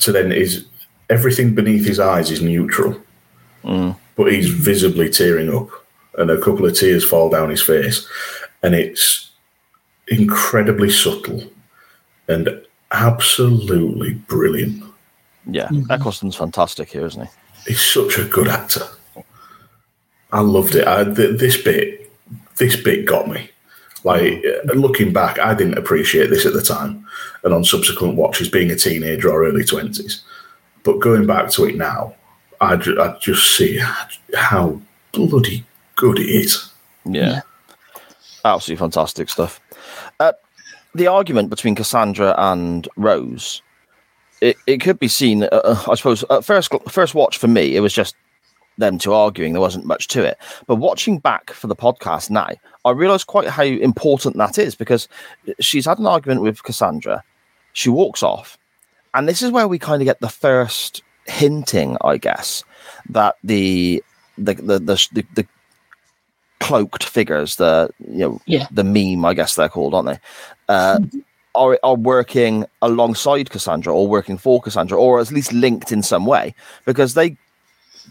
to 0.00 0.12
then 0.12 0.32
is 0.32 0.66
everything 1.08 1.54
beneath 1.54 1.86
his 1.86 2.00
eyes 2.00 2.30
is 2.30 2.42
neutral, 2.42 3.00
mm. 3.64 3.96
but 4.16 4.32
he's 4.32 4.48
visibly 4.48 5.10
tearing 5.10 5.54
up, 5.54 5.68
and 6.18 6.30
a 6.30 6.40
couple 6.40 6.66
of 6.66 6.74
tears 6.74 7.04
fall 7.04 7.30
down 7.30 7.50
his 7.50 7.62
face, 7.62 8.06
and 8.62 8.74
it's 8.74 9.30
incredibly 10.08 10.90
subtle 10.90 11.42
and 12.28 12.48
absolutely 12.92 14.14
brilliant. 14.14 14.82
yeah. 15.48 15.68
Mm-hmm. 15.68 15.90
Eccleston's 15.90 16.36
fantastic 16.36 16.90
here, 16.90 17.06
isn't 17.06 17.26
he? 17.26 17.30
He's 17.66 17.80
such 17.80 18.18
a 18.18 18.24
good 18.24 18.48
actor. 18.48 18.86
I 20.32 20.40
loved 20.40 20.74
it. 20.74 20.86
I, 20.86 21.04
th- 21.04 21.38
this 21.38 21.60
bit, 21.60 22.10
this 22.56 22.76
bit 22.76 23.04
got 23.04 23.28
me. 23.28 23.50
Like 24.04 24.44
uh, 24.44 24.72
looking 24.72 25.12
back, 25.12 25.38
I 25.38 25.54
didn't 25.54 25.78
appreciate 25.78 26.30
this 26.30 26.46
at 26.46 26.52
the 26.52 26.62
time, 26.62 27.06
and 27.44 27.52
on 27.52 27.64
subsequent 27.64 28.16
watches, 28.16 28.48
being 28.48 28.70
a 28.70 28.76
teenager 28.76 29.30
or 29.30 29.44
early 29.44 29.64
twenties. 29.64 30.22
But 30.82 31.00
going 31.00 31.26
back 31.26 31.50
to 31.50 31.66
it 31.66 31.76
now, 31.76 32.14
I, 32.60 32.76
ju- 32.76 33.00
I 33.00 33.16
just 33.20 33.56
see 33.56 33.78
how 34.34 34.80
bloody 35.12 35.64
good 35.96 36.18
it 36.18 36.28
is. 36.28 36.72
Yeah. 37.04 37.42
Absolutely 38.44 38.80
fantastic 38.80 39.28
stuff. 39.28 39.60
Uh, 40.18 40.32
the 40.94 41.06
argument 41.06 41.50
between 41.50 41.74
Cassandra 41.74 42.34
and 42.38 42.88
Rose, 42.96 43.60
it, 44.40 44.56
it 44.66 44.78
could 44.80 44.98
be 44.98 45.08
seen, 45.08 45.44
uh, 45.44 45.48
uh, 45.52 45.84
I 45.90 45.94
suppose, 45.94 46.24
at 46.30 46.44
first, 46.44 46.72
first 46.88 47.14
watch 47.14 47.36
for 47.36 47.48
me, 47.48 47.76
it 47.76 47.80
was 47.80 47.92
just 47.92 48.16
them 48.80 48.98
two 48.98 49.12
arguing. 49.12 49.52
There 49.52 49.60
wasn't 49.60 49.86
much 49.86 50.08
to 50.08 50.24
it. 50.24 50.36
But 50.66 50.76
watching 50.76 51.18
back 51.18 51.50
for 51.50 51.68
the 51.68 51.76
podcast 51.76 52.28
now, 52.30 52.48
I 52.84 52.90
realize 52.90 53.24
quite 53.24 53.48
how 53.48 53.62
important 53.62 54.36
that 54.36 54.58
is 54.58 54.74
because 54.74 55.08
she's 55.60 55.86
had 55.86 55.98
an 55.98 56.06
argument 56.06 56.42
with 56.42 56.62
Cassandra. 56.62 57.22
She 57.72 57.88
walks 57.88 58.22
off. 58.22 58.58
And 59.14 59.28
this 59.28 59.42
is 59.42 59.50
where 59.52 59.68
we 59.68 59.78
kind 59.78 60.02
of 60.02 60.06
get 60.06 60.20
the 60.20 60.28
first 60.28 61.02
hinting, 61.26 61.96
I 62.02 62.16
guess, 62.16 62.64
that 63.10 63.36
the 63.44 64.02
the 64.38 64.54
the 64.54 64.78
the, 64.78 65.08
the, 65.12 65.26
the 65.34 65.46
cloaked 66.60 67.04
figures, 67.04 67.56
the 67.56 67.90
you 68.08 68.18
know 68.18 68.40
Yeah. 68.46 68.66
the 68.70 68.84
meme, 68.84 69.24
I 69.24 69.34
guess 69.34 69.54
they're 69.54 69.68
called, 69.68 69.94
aren't 69.94 70.08
they? 70.08 70.18
Uh, 70.68 71.00
are 71.54 71.78
are 71.82 71.96
working 71.96 72.64
alongside 72.82 73.50
Cassandra 73.50 73.92
or 73.94 74.06
working 74.06 74.38
for 74.38 74.60
Cassandra, 74.60 74.98
or 74.98 75.20
at 75.20 75.32
least 75.32 75.52
linked 75.52 75.90
in 75.90 76.02
some 76.02 76.26
way, 76.26 76.54
because 76.84 77.14
they 77.14 77.36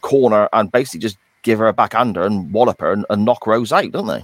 corner 0.02 0.48
and 0.54 0.72
basically 0.72 1.00
just 1.00 1.18
give 1.44 1.60
her 1.60 1.68
a 1.68 1.74
backhander 1.74 2.24
and 2.26 2.52
wallop 2.52 2.82
her 2.82 2.92
and, 2.92 3.06
and 3.10 3.26
knock 3.26 3.46
Rose 3.48 3.72
out, 3.72 3.92
don't 3.92 4.08
they? 4.08 4.24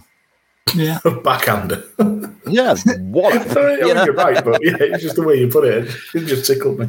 Yeah. 0.76 1.00
A 1.06 1.12
backhander. 1.12 1.84
Yeah, 2.48 2.76
wallop. 3.00 3.42
I 3.58 3.66
mean, 3.66 3.88
you 3.88 3.94
know? 3.96 4.04
You're 4.06 4.14
right, 4.14 4.46
but 4.46 4.64
yeah, 4.64 4.76
it's 4.80 5.02
just 5.02 5.16
the 5.16 5.24
way 5.24 5.40
you 5.40 5.48
put 5.48 5.64
it. 5.64 5.90
It 6.14 6.26
just 6.28 6.46
tickled 6.46 6.78
me. 6.78 6.86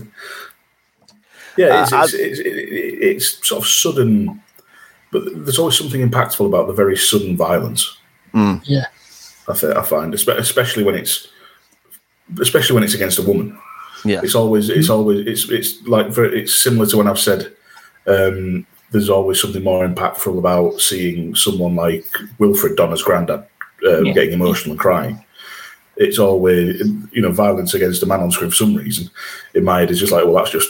Yeah, 1.57 1.83
it's, 1.83 1.93
Uh, 1.95 2.03
it's, 2.05 2.13
it's, 2.13 2.39
it- 2.41 2.45
it's 2.47 3.49
sort 3.49 3.63
of 3.63 3.69
sudden, 3.69 4.43
but 5.13 5.23
there's 5.35 5.59
always 5.59 5.79
something 5.79 6.07
impactful 6.07 6.45
about 6.47 6.67
the 6.67 6.75
very 6.75 6.95
sudden 6.97 7.39
violence. 7.39 7.97
Yeah. 8.35 8.85
I, 9.49 9.55
th- 9.55 9.75
I 9.77 9.83
find, 9.83 10.13
especially 10.13 10.83
when 10.85 10.95
it's, 10.95 11.29
especially 12.39 12.75
when 12.75 12.85
it's 12.85 12.93
against 12.95 13.19
a 13.19 13.23
woman. 13.23 13.59
Yeah. 14.05 14.21
It's 14.23 14.35
always, 14.35 14.69
it's 14.69 14.91
always, 14.91 15.27
it's, 15.27 15.49
it's 15.51 15.83
like 15.87 16.09
very, 16.09 16.43
it's 16.43 16.63
similar 16.63 16.85
to 16.89 16.99
when 16.99 17.09
I've 17.09 17.19
said, 17.19 17.51
um, 18.07 18.67
there's 18.93 19.11
always 19.11 19.41
something 19.41 19.63
more 19.65 19.87
impactful 19.87 20.39
about 20.39 20.81
seeing 20.81 21.35
someone 21.35 21.75
like 21.75 22.07
Wilfred 22.39 22.77
Donna's 22.77 23.03
granddad 23.03 23.45
uh, 23.85 24.03
Yeah. 24.03 24.13
getting 24.13 24.33
emotional 24.33 24.73
and 24.73 24.81
crying. 24.81 25.25
It's 25.97 26.19
always, 26.19 26.81
you 27.13 27.23
know, 27.23 27.33
violence 27.33 27.73
against 27.75 28.03
a 28.03 28.07
man 28.07 28.21
on 28.21 28.31
screen 28.31 28.51
for 28.51 28.57
some 28.57 28.75
reason. 28.75 29.11
In 29.55 29.65
my 29.65 29.81
head, 29.81 29.91
it's 29.91 30.01
just 30.01 30.13
like, 30.13 30.25
well, 30.25 30.35
that's 30.35 30.51
just 30.51 30.69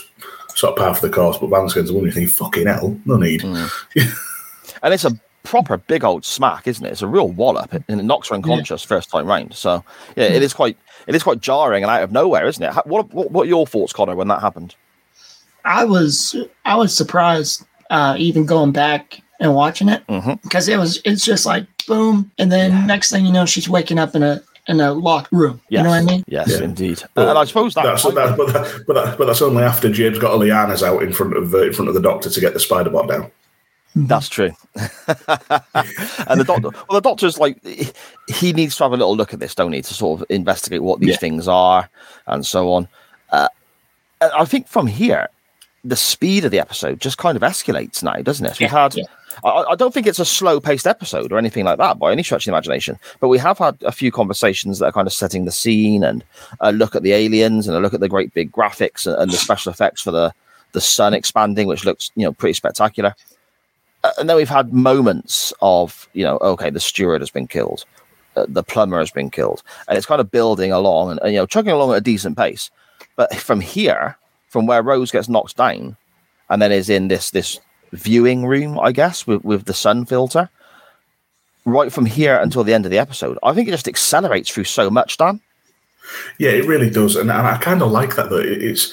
sort 0.55 0.71
of 0.71 0.77
par 0.77 0.95
for 0.95 1.05
the 1.07 1.13
course. 1.13 1.37
But 1.37 1.47
violence 1.47 1.73
against 1.73 1.91
a 1.91 1.93
woman, 1.93 2.07
you 2.09 2.13
think, 2.13 2.29
fucking 2.29 2.65
hell, 2.67 2.97
no 3.05 3.17
need. 3.17 3.43
and 4.81 4.93
it's 4.93 5.05
a 5.05 5.19
proper 5.43 5.77
big 5.77 6.03
old 6.03 6.25
smack, 6.25 6.67
isn't 6.67 6.85
it? 6.85 6.91
It's 6.91 7.01
a 7.01 7.07
real 7.07 7.27
wallop, 7.29 7.73
and 7.73 7.99
it 7.99 8.03
knocks 8.03 8.29
her 8.29 8.35
unconscious 8.35 8.83
first 8.83 9.09
time 9.09 9.27
round. 9.27 9.53
So 9.53 9.83
yeah, 10.15 10.25
it 10.25 10.43
is 10.43 10.53
quite 10.53 10.77
it 11.07 11.15
is 11.15 11.23
quite 11.23 11.41
jarring 11.41 11.83
and 11.83 11.91
out 11.91 12.03
of 12.03 12.11
nowhere, 12.11 12.47
isn't 12.47 12.63
it? 12.63 12.73
What 12.85 13.13
what, 13.13 13.31
what 13.31 13.43
are 13.43 13.49
your 13.49 13.67
thoughts, 13.67 13.93
Konor, 13.93 14.15
when 14.15 14.27
that 14.29 14.41
happened? 14.41 14.75
I 15.67 15.83
was 15.83 16.35
I 16.65 16.75
was 16.75 16.95
surprised 16.95 17.63
uh, 17.89 18.15
even 18.17 18.45
going 18.45 18.71
back 18.71 19.21
and 19.39 19.53
watching 19.53 19.89
it 19.89 20.01
because 20.41 20.67
it 20.69 20.77
was 20.77 21.01
it's 21.05 21.23
just 21.25 21.45
like 21.45 21.65
boom, 21.87 22.31
and 22.39 22.51
then 22.51 22.87
next 22.87 23.11
thing 23.11 23.25
you 23.25 23.31
know, 23.33 23.45
she's 23.45 23.67
waking 23.69 23.99
up 23.99 24.15
in 24.15 24.23
a 24.23 24.41
in 24.67 24.79
a 24.81 24.93
locked 24.93 25.31
room. 25.31 25.61
Yes. 25.69 25.79
You 25.79 25.83
know 25.83 25.89
what 25.91 26.01
I 26.01 26.03
mean? 26.03 26.23
Yes, 26.27 26.49
Yeah. 26.49 26.63
indeed. 26.63 27.01
But 27.13 27.29
and 27.29 27.37
I 27.37 27.45
suppose 27.45 27.73
that, 27.75 27.83
That's, 27.83 28.03
that, 28.03 28.35
but, 28.37 28.51
that, 28.53 28.83
but, 28.87 28.93
that, 28.93 29.17
but 29.17 29.25
that's 29.27 29.41
only 29.41 29.63
after 29.63 29.89
James 29.89 30.19
got 30.19 30.33
a 30.33 30.37
lianas 30.37 30.83
out 30.83 31.03
in 31.03 31.13
front 31.13 31.37
of 31.37 31.53
uh, 31.53 31.63
in 31.67 31.73
front 31.73 31.87
of 31.89 31.95
the 31.95 32.01
doctor 32.01 32.29
to 32.29 32.39
get 32.41 32.53
the 32.53 32.59
spider 32.59 32.89
bot 32.89 33.07
down. 33.07 33.31
That's 33.95 34.29
true. 34.29 34.51
and 34.75 36.39
the 36.39 36.43
doctor, 36.45 36.69
well, 36.69 36.99
the 37.01 37.01
doctor's 37.01 37.37
like, 37.39 37.63
he- 37.65 37.91
he 38.27 38.53
needs 38.53 38.75
to 38.77 38.83
have 38.83 38.91
a 38.93 38.97
little 38.97 39.15
look 39.15 39.33
at 39.33 39.39
this, 39.39 39.55
don't 39.55 39.73
he, 39.73 39.81
to 39.81 39.93
sort 39.93 40.21
of 40.21 40.27
investigate 40.29 40.83
what 40.83 40.99
these 40.99 41.11
Yeah. 41.11 41.17
things 41.17 41.47
are 41.47 41.89
and 42.27 42.45
so 42.45 42.71
on. 42.73 42.87
Uh, 43.31 43.47
I 44.21 44.45
think 44.45 44.67
from 44.67 44.85
here, 44.87 45.29
the 45.87 45.95
speed 45.95 46.45
of 46.45 46.51
the 46.51 46.59
episode 46.59 46.99
just 46.99 47.17
kind 47.17 47.35
of 47.35 47.41
escalates 47.41 48.03
now, 48.03 48.15
doesn't 48.21 48.45
it? 48.45 48.59
We've 48.59 48.71
Yeah, 48.71 48.83
had, 48.83 48.95
yeah. 48.95 49.05
I, 49.43 49.63
I 49.71 49.75
don't 49.75 49.93
think 49.93 50.07
it's 50.07 50.19
a 50.19 50.25
slow 50.25 50.59
paced 50.59 50.87
episode 50.87 51.31
or 51.31 51.37
anything 51.37 51.63
like 51.65 51.77
that 51.77 51.97
by 51.99 52.11
any 52.11 52.23
stretch 52.23 52.43
of 52.43 52.51
the 52.51 52.55
imagination, 52.55 52.99
but 53.19 53.27
we 53.29 53.37
have 53.37 53.57
had 53.57 53.77
a 53.83 53.91
few 53.91 54.11
conversations 54.11 54.79
that 54.79 54.87
are 54.87 54.91
kind 54.91 55.07
of 55.07 55.13
setting 55.13 55.45
the 55.45 55.51
scene 55.51 56.03
and 56.03 56.23
a 56.59 56.71
look 56.71 56.95
at 56.95 57.03
the 57.03 57.13
aliens 57.13 57.67
and 57.67 57.77
a 57.77 57.79
look 57.79 57.93
at 57.93 57.99
the 57.99 58.09
great 58.09 58.33
big 58.33 58.51
graphics 58.51 59.05
and, 59.07 59.15
and 59.21 59.31
the 59.31 59.37
special 59.37 59.71
effects 59.71 60.01
for 60.01 60.11
the, 60.11 60.33
the 60.73 60.81
sun 60.81 61.13
expanding, 61.13 61.67
which 61.67 61.85
looks, 61.85 62.11
you 62.15 62.23
know, 62.23 62.33
pretty 62.33 62.53
spectacular 62.53 63.15
uh, 64.03 64.11
and 64.19 64.29
then 64.29 64.35
we've 64.37 64.47
had 64.49 64.71
moments 64.73 65.51
of 65.61 66.07
you 66.13 66.23
know 66.23 66.37
okay 66.37 66.69
the 66.69 66.79
steward 66.79 67.19
has 67.19 67.31
been 67.31 67.47
killed 67.47 67.83
uh, 68.35 68.45
the 68.47 68.61
plumber 68.63 68.99
has 68.99 69.09
been 69.11 69.29
killed 69.31 69.63
and 69.87 69.97
it's 69.97 70.05
kind 70.05 70.21
of 70.21 70.29
building 70.29 70.71
along 70.71 71.09
and, 71.09 71.19
and 71.23 71.31
you 71.33 71.39
know 71.39 71.47
chugging 71.47 71.71
along 71.71 71.91
at 71.91 71.97
a 71.97 72.01
decent 72.01 72.37
pace 72.37 72.69
but 73.15 73.33
from 73.35 73.59
here 73.59 74.15
from 74.57 74.65
where 74.65 74.81
rose 74.81 75.11
gets 75.11 75.29
knocked 75.29 75.55
down 75.55 75.95
and 76.49 76.59
then 76.59 76.71
is 76.71 76.89
in 76.89 77.09
this 77.09 77.29
this 77.29 77.59
viewing 77.91 78.43
room 78.43 78.79
i 78.79 78.91
guess 78.91 79.27
with, 79.27 79.43
with 79.45 79.65
the 79.65 79.73
sun 79.73 80.03
filter 80.03 80.49
right 81.65 81.93
from 81.93 82.07
here 82.07 82.37
until 82.37 82.63
the 82.63 82.73
end 82.73 82.85
of 82.85 82.91
the 82.91 82.97
episode 82.97 83.37
i 83.43 83.53
think 83.53 83.67
it 83.67 83.71
just 83.71 83.87
accelerates 83.87 84.49
through 84.49 84.63
so 84.63 84.89
much 84.89 85.15
dan 85.17 85.39
Yeah, 86.39 86.51
it 86.51 86.65
really 86.65 86.89
does, 86.89 87.17
and, 87.17 87.29
and 87.29 87.45
I 87.53 87.57
kind 87.57 87.81
of 87.81 87.91
like 87.91 88.15
that. 88.15 88.29
Though 88.29 88.37
It- 88.39 88.63
it's 88.69 88.83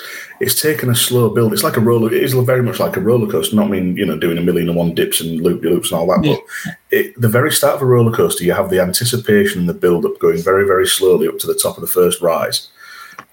it's 0.40 0.60
taken 0.60 0.90
a 0.90 0.96
slow 0.96 1.30
build. 1.30 1.52
It's 1.52 1.62
like 1.62 1.76
a 1.76 1.86
roller. 1.90 2.12
It 2.12 2.24
is 2.24 2.32
very 2.34 2.60
much 2.68 2.80
like 2.80 2.96
a 2.96 3.00
roller 3.10 3.30
coaster. 3.30 3.54
Not 3.54 3.70
mean 3.70 3.96
you 3.96 4.04
know 4.04 4.18
doing 4.18 4.36
a 4.38 4.42
million 4.48 4.68
and 4.68 4.76
one 4.76 4.94
dips 4.96 5.20
and 5.20 5.40
loop 5.40 5.62
loops 5.62 5.92
and 5.92 5.96
all 6.00 6.08
that. 6.10 6.24
Yeah. 6.24 6.34
But 6.34 6.74
it, 6.98 7.06
the 7.24 7.28
very 7.38 7.52
start 7.52 7.76
of 7.76 7.82
a 7.82 7.86
roller 7.94 8.10
coaster, 8.20 8.42
you 8.42 8.52
have 8.52 8.68
the 8.70 8.80
anticipation 8.82 9.60
and 9.60 9.68
the 9.68 9.80
build 9.84 10.04
up 10.04 10.18
going 10.18 10.42
very 10.50 10.66
very 10.66 10.88
slowly 10.88 11.28
up 11.28 11.38
to 11.38 11.46
the 11.46 11.54
top 11.62 11.76
of 11.78 11.82
the 11.86 11.94
first 12.00 12.20
rise, 12.20 12.66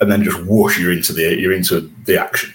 and 0.01 0.11
then 0.11 0.23
just 0.23 0.41
whoosh, 0.45 0.77
you're 0.79 0.91
into 0.91 1.13
the 1.13 1.39
you're 1.39 1.53
into 1.53 1.89
the 2.05 2.19
action. 2.19 2.53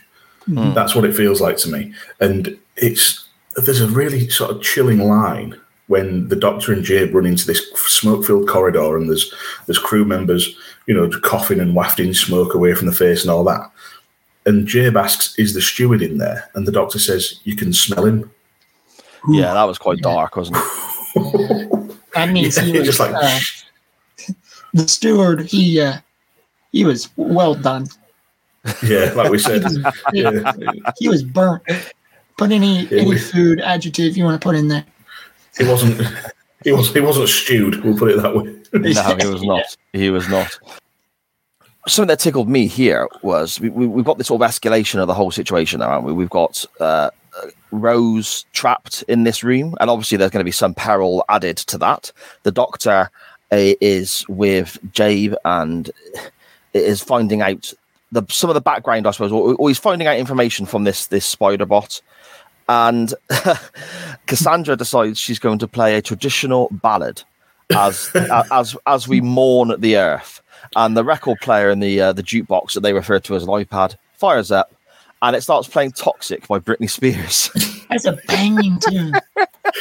That's 0.48 0.94
what 0.94 1.04
it 1.04 1.14
feels 1.16 1.40
like 1.40 1.56
to 1.58 1.68
me, 1.70 1.92
and 2.20 2.56
it's 2.76 3.26
there's 3.56 3.80
a 3.80 3.88
really 3.88 4.28
sort 4.28 4.50
of 4.52 4.62
chilling 4.62 4.98
line 5.00 5.58
when 5.88 6.28
the 6.28 6.36
doctor 6.36 6.72
and 6.72 6.84
Jabe 6.84 7.12
run 7.12 7.26
into 7.26 7.46
this 7.46 7.62
smoke-filled 7.74 8.48
corridor, 8.48 8.96
and 8.96 9.08
there's 9.08 9.32
there's 9.66 9.78
crew 9.78 10.04
members, 10.04 10.54
you 10.86 10.94
know, 10.94 11.08
coughing 11.20 11.58
and 11.58 11.74
wafting 11.74 12.12
smoke 12.14 12.54
away 12.54 12.74
from 12.74 12.86
the 12.86 12.92
face 12.94 13.22
and 13.22 13.30
all 13.30 13.42
that. 13.44 13.70
And 14.44 14.68
Jabe 14.68 14.96
asks, 14.96 15.36
"Is 15.36 15.54
the 15.54 15.60
steward 15.60 16.00
in 16.02 16.18
there?" 16.18 16.48
And 16.54 16.64
the 16.66 16.72
doctor 16.72 16.98
says, 17.00 17.40
"You 17.44 17.56
can 17.56 17.72
smell 17.72 18.04
him." 18.04 18.30
yeah 19.28 19.52
that 19.54 19.64
was 19.64 19.76
quite 19.76 19.98
dark 19.98 20.36
wasn't 20.36 20.56
it 21.16 21.96
That 22.14 22.30
means 22.30 22.56
he 22.60 22.70
was 22.78 22.86
just 22.86 23.00
like- 23.00 23.12
uh, 23.12 23.40
the 24.74 24.86
steward. 24.86 25.46
He 25.46 25.80
uh, 25.80 25.98
he 26.72 26.84
was 26.84 27.08
well 27.16 27.54
done. 27.54 27.86
Yeah, 28.82 29.12
like 29.14 29.30
we 29.30 29.38
said. 29.38 29.62
He, 30.12 30.22
yeah, 30.22 30.52
he 30.98 31.08
was 31.08 31.22
burnt. 31.22 31.62
Put 32.36 32.50
any 32.50 32.80
Yeah, 32.86 33.02
any 33.02 33.10
we- 33.10 33.18
food 33.18 33.60
adjective 33.60 34.16
you 34.16 34.24
want 34.24 34.40
to 34.40 34.44
put 34.44 34.56
in 34.56 34.66
there. 34.68 34.84
he 35.58 35.64
wasn't. 35.64 36.00
He 36.64 36.72
was. 36.72 36.92
He 36.92 37.00
wasn't 37.00 37.28
stewed. 37.28 37.84
We'll 37.84 37.96
put 37.96 38.10
it 38.10 38.20
that 38.22 38.34
way. 38.34 38.42
no, 38.72 39.16
he 39.20 39.26
was 39.32 39.42
not. 39.44 39.76
He 39.92 40.10
was 40.10 40.28
not. 40.28 40.58
Something 41.86 42.08
that 42.08 42.18
tickled 42.18 42.48
me 42.48 42.66
here 42.66 43.08
was 43.22 43.60
we, 43.60 43.68
we, 43.68 43.86
we've 43.86 44.04
got 44.04 44.18
this 44.18 44.26
sort 44.26 44.42
of 44.42 44.50
escalation 44.50 44.98
of 45.00 45.06
the 45.06 45.14
whole 45.14 45.30
situation 45.30 45.78
now, 45.78 45.90
haven't 45.90 46.06
we? 46.06 46.12
We've 46.12 46.30
got 46.30 46.64
uh, 46.80 47.10
uh, 47.40 47.46
Rose 47.70 48.46
trapped 48.52 49.04
in 49.06 49.22
this 49.22 49.44
room, 49.44 49.76
and 49.80 49.88
obviously 49.88 50.18
there's 50.18 50.32
going 50.32 50.40
to 50.40 50.44
be 50.44 50.50
some 50.50 50.74
peril 50.74 51.24
added 51.28 51.56
to 51.58 51.78
that. 51.78 52.10
The 52.42 52.50
doctor 52.50 53.10
uh, 53.52 53.74
is 53.80 54.24
with 54.28 54.76
Jabe 54.90 55.36
and 55.44 55.88
is 56.84 57.02
finding 57.02 57.42
out 57.42 57.72
the 58.12 58.24
some 58.28 58.50
of 58.50 58.54
the 58.54 58.60
background, 58.60 59.06
I 59.06 59.10
suppose, 59.10 59.32
or, 59.32 59.54
or 59.54 59.68
he's 59.68 59.78
finding 59.78 60.08
out 60.08 60.16
information 60.16 60.66
from 60.66 60.84
this 60.84 61.06
this 61.06 61.26
spider 61.26 61.66
bot. 61.66 62.00
And 62.68 63.14
Cassandra 64.26 64.76
decides 64.76 65.18
she's 65.18 65.38
going 65.38 65.58
to 65.58 65.68
play 65.68 65.96
a 65.96 66.02
traditional 66.02 66.68
ballad 66.70 67.22
as 67.74 68.10
as 68.52 68.76
as 68.86 69.08
we 69.08 69.20
mourn 69.20 69.74
the 69.78 69.96
earth. 69.96 70.42
And 70.74 70.96
the 70.96 71.04
record 71.04 71.38
player 71.40 71.70
in 71.70 71.80
the 71.80 72.00
uh, 72.00 72.12
the 72.12 72.22
jukebox 72.22 72.74
that 72.74 72.80
they 72.80 72.92
refer 72.92 73.20
to 73.20 73.36
as 73.36 73.44
an 73.44 73.48
iPod 73.48 73.96
fires 74.14 74.50
up, 74.50 74.72
and 75.22 75.36
it 75.36 75.42
starts 75.42 75.68
playing 75.68 75.92
"Toxic" 75.92 76.46
by 76.48 76.58
Britney 76.58 76.90
Spears. 76.90 77.50
That's 77.88 78.04
a 78.04 78.18
banging 78.26 78.78
tune. 78.80 79.14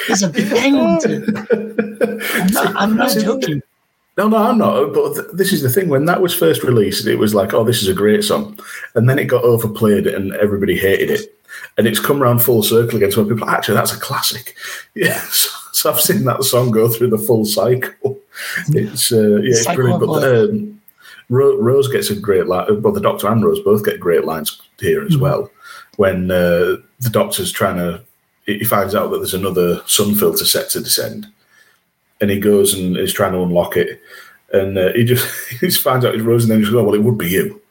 It's 0.08 0.22
a 0.22 0.30
banging 0.30 1.00
tune. 1.02 1.48
I'm 2.34 2.48
not, 2.48 2.76
I'm 2.76 2.96
not 2.98 3.12
joking. 3.18 3.64
No, 4.18 4.30
no, 4.30 4.38
I'm 4.38 4.58
not. 4.58 4.94
But 4.94 5.14
th- 5.14 5.28
this 5.34 5.52
is 5.52 5.62
the 5.62 5.70
thing. 5.70 5.90
When 5.90 6.06
that 6.06 6.22
was 6.22 6.34
first 6.34 6.64
released, 6.64 7.06
it 7.06 7.18
was 7.18 7.36
like, 7.36 7.54
oh, 7.54 7.64
this 7.64 7.82
is 7.82 7.90
a 7.90 7.94
great 7.94 8.24
song. 8.24 8.58
And 8.96 9.10
then 9.10 9.20
it 9.20 9.26
got 9.26 9.44
overplayed 9.44 10.08
and 10.08 10.34
everybody 10.36 10.78
hated 10.78 11.10
it. 11.10 11.32
And 11.78 11.86
it's 11.88 12.00
come 12.00 12.24
around 12.24 12.40
full 12.40 12.64
circle 12.64 12.98
again 12.98 13.12
to 13.12 13.24
where 13.24 13.34
people, 13.36 13.50
actually, 13.50 13.76
that's 13.76 13.94
a 13.94 14.00
classic. 14.00 14.56
Yeah. 14.96 15.20
So, 15.30 15.50
so 15.74 15.92
I've 15.92 16.00
seen 16.00 16.24
that 16.24 16.42
song 16.46 16.72
go 16.72 16.88
through 16.88 17.10
the 17.10 17.18
full 17.18 17.44
cycle. 17.44 18.18
It's, 18.70 19.12
uh, 19.12 19.42
yeah, 19.42 19.50
it's 19.50 19.66
brilliant. 19.76 20.00
But 20.00 20.24
um, 20.24 20.82
Ro- 21.30 21.58
Rose 21.60 21.90
gets 21.90 22.10
a 22.10 22.16
great 22.16 22.48
line. 22.48 22.82
Well, 22.82 22.94
the 22.94 23.02
Doctor 23.02 23.28
and 23.28 23.44
Rose 23.44 23.60
both 23.60 23.84
get 23.84 24.00
great 24.00 24.24
lines 24.24 24.62
here 24.80 25.04
as 25.06 25.18
well. 25.18 25.52
When 25.98 26.32
uh, 26.32 26.78
the 27.02 27.10
Doctor's 27.12 27.52
trying 27.52 27.76
to, 27.78 28.02
he 28.46 28.64
finds 28.64 28.96
out 28.96 29.12
that 29.12 29.18
there's 29.18 29.34
another 29.34 29.82
sun 29.86 30.16
filter 30.16 30.46
set 30.46 30.70
to 30.72 30.80
descend 30.80 31.28
and 32.22 32.30
he 32.30 32.40
goes 32.40 32.74
and 32.74 32.98
is 32.98 33.14
trying 33.14 33.34
to 33.34 33.42
unlock 33.42 33.78
it, 33.78 34.02
and 34.54 34.78
uh, 34.78 34.94
he 34.94 35.04
just 35.04 35.26
he 35.50 35.68
just 35.68 35.82
finds 35.82 36.06
out 36.06 36.16
it's 36.16 36.24
Rose, 36.24 36.44
and 36.44 36.52
then 36.52 36.62
just 36.62 36.72
goes, 36.72 36.84
"Well, 36.86 36.96
it 36.96 37.04
would 37.04 37.18
be 37.18 37.30
you." 37.30 37.62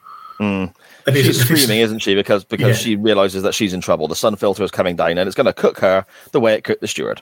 Mm. 0.41 0.75
And 1.07 1.17
She's 1.17 1.39
screaming, 1.43 1.81
isn't 1.81 1.99
she? 1.99 2.15
Because 2.15 2.45
because 2.55 2.69
Yeah. 2.79 2.83
she 2.83 2.97
realizes 2.97 3.43
that 3.43 3.55
she's 3.55 3.73
in 3.75 3.81
trouble. 3.83 4.09
The 4.09 4.17
sun 4.17 4.37
filter 4.37 4.63
is 4.65 4.71
coming 4.71 4.97
down, 4.97 5.19
and 5.19 5.27
it's 5.27 5.35
going 5.37 5.47
to 5.47 5.53
cook 5.53 5.79
her 5.81 6.07
the 6.33 6.41
way 6.41 6.55
it 6.55 6.65
cooked 6.65 6.81
the 6.81 6.89
steward. 6.89 7.21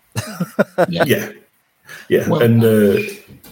Yeah. 0.88 1.04
Yeah, 1.06 1.32
yeah, 2.08 2.28
Well- 2.28 2.42
and 2.42 2.64
uh, 2.64 2.96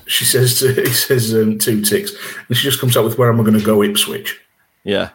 she 0.07 0.25
says 0.25 0.59
to, 0.61 0.73
he 0.73 0.87
says 0.87 1.35
um, 1.35 1.59
two 1.59 1.83
ticks, 1.83 2.13
and 2.49 2.57
she 2.57 2.63
just 2.65 2.81
comes 2.81 2.97
out 2.97 3.05
with 3.05 3.19
where 3.19 3.29
am 3.29 3.41
I 3.41 3.45
going 3.45 3.59
to 3.59 3.65
go 3.65 3.83
Ipswich? 3.83 4.41
Yeah. 4.85 5.11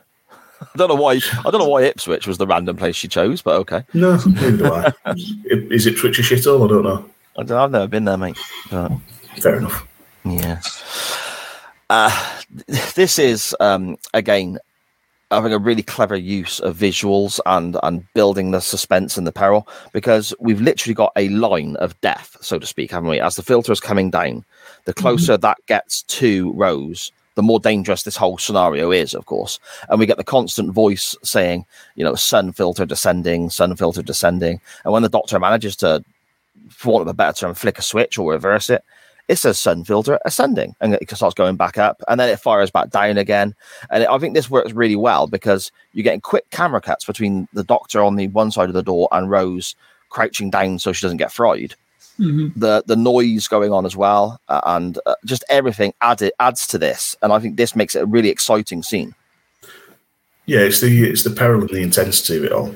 I 0.61 0.67
don't 0.77 0.89
know 0.89 0.95
why. 0.95 1.13
I 1.13 1.49
don't 1.49 1.59
know 1.59 1.67
why 1.67 1.83
Ipswich 1.83 2.27
was 2.27 2.37
the 2.37 2.45
random 2.47 2.75
place 2.77 2.95
she 2.95 3.07
chose, 3.07 3.41
but 3.41 3.55
okay. 3.61 3.83
No, 3.93 4.17
neither 4.25 4.57
do 4.57 4.65
I. 4.73 4.93
is 5.15 5.85
Ipswich 5.87 6.19
a 6.19 6.21
shithole? 6.21 6.65
I 6.65 6.67
don't 6.67 6.83
know. 6.83 7.09
I 7.37 7.43
don't, 7.43 7.57
I've 7.57 7.71
never 7.71 7.87
been 7.87 8.05
there, 8.05 8.17
mate. 8.17 8.37
But, 8.69 8.91
Fair 9.39 9.57
enough. 9.57 9.87
yeah. 10.23 10.61
Uh, 11.89 12.41
this 12.95 13.19
is 13.19 13.55
um, 13.59 13.97
again 14.13 14.57
having 15.31 15.53
a 15.53 15.57
really 15.59 15.83
clever 15.83 16.15
use 16.15 16.59
of 16.59 16.77
visuals 16.77 17.39
and 17.45 17.77
and 17.83 18.05
building 18.13 18.51
the 18.51 18.59
suspense 18.59 19.17
and 19.17 19.27
the 19.27 19.31
peril 19.31 19.67
because 19.91 20.33
we've 20.39 20.61
literally 20.61 20.93
got 20.93 21.11
a 21.15 21.29
line 21.29 21.75
of 21.77 21.99
death, 22.01 22.37
so 22.41 22.57
to 22.57 22.65
speak, 22.65 22.91
haven't 22.91 23.09
we? 23.09 23.19
As 23.19 23.35
the 23.35 23.43
filter 23.43 23.71
is 23.71 23.79
coming 23.79 24.09
down, 24.09 24.45
the 24.85 24.93
closer 24.93 25.35
that 25.37 25.57
gets 25.67 26.03
to 26.03 26.53
Rose, 26.53 27.11
the 27.35 27.43
more 27.43 27.59
dangerous 27.59 28.03
this 28.03 28.15
whole 28.15 28.37
scenario 28.37 28.91
is, 28.91 29.13
of 29.13 29.25
course. 29.25 29.59
And 29.89 29.99
we 29.99 30.05
get 30.05 30.17
the 30.17 30.23
constant 30.23 30.71
voice 30.71 31.15
saying, 31.23 31.65
you 31.95 32.03
know, 32.03 32.15
sun 32.15 32.51
filter 32.53 32.85
descending, 32.85 33.49
sun 33.49 33.75
filter 33.75 34.01
descending. 34.01 34.61
And 34.85 34.93
when 34.93 35.03
the 35.03 35.09
doctor 35.09 35.39
manages 35.39 35.75
to, 35.77 36.03
for 36.69 36.93
want 36.93 37.01
of 37.03 37.07
a 37.07 37.13
better 37.13 37.37
term, 37.37 37.53
flick 37.53 37.77
a 37.77 37.81
switch 37.81 38.17
or 38.17 38.31
reverse 38.31 38.69
it, 38.69 38.83
it 39.27 39.37
says 39.37 39.57
sun 39.57 39.83
filter 39.83 40.19
ascending 40.25 40.75
and 40.81 40.93
it 40.93 41.09
starts 41.09 41.33
going 41.33 41.55
back 41.55 41.77
up 41.77 42.01
and 42.07 42.19
then 42.19 42.29
it 42.29 42.39
fires 42.39 42.69
back 42.69 42.89
down 42.91 43.17
again. 43.17 43.55
And 43.89 44.05
I 44.05 44.17
think 44.17 44.33
this 44.33 44.49
works 44.49 44.73
really 44.73 44.95
well 44.95 45.27
because 45.27 45.71
you're 45.93 46.03
getting 46.03 46.21
quick 46.21 46.49
camera 46.51 46.81
cuts 46.81 47.05
between 47.05 47.47
the 47.53 47.63
doctor 47.63 48.03
on 48.03 48.15
the 48.15 48.27
one 48.29 48.51
side 48.51 48.69
of 48.69 48.75
the 48.75 48.83
door 48.83 49.07
and 49.11 49.29
Rose 49.29 49.75
crouching 50.09 50.49
down 50.49 50.79
so 50.79 50.93
she 50.93 51.01
doesn't 51.01 51.17
get 51.17 51.31
fried. 51.31 51.75
Mm-hmm. 52.19 52.57
The 52.57 52.81
the 52.87 52.95
noise 52.95 53.49
going 53.49 53.73
on 53.73 53.85
as 53.85 53.97
well, 53.97 54.39
uh, 54.47 54.61
and 54.63 54.97
uh, 55.05 55.15
just 55.25 55.43
everything 55.49 55.93
added 55.99 56.31
adds 56.39 56.65
to 56.67 56.77
this, 56.77 57.17
and 57.21 57.33
I 57.33 57.39
think 57.39 57.57
this 57.57 57.75
makes 57.75 57.93
it 57.93 58.03
a 58.03 58.05
really 58.05 58.29
exciting 58.29 58.83
scene. 58.83 59.13
Yeah, 60.45 60.61
it's 60.61 60.79
the 60.79 61.09
it's 61.09 61.25
the 61.25 61.29
peril 61.29 61.59
and 61.59 61.69
the 61.69 61.81
intensity 61.81 62.37
of 62.37 62.45
it 62.45 62.53
all. 62.53 62.73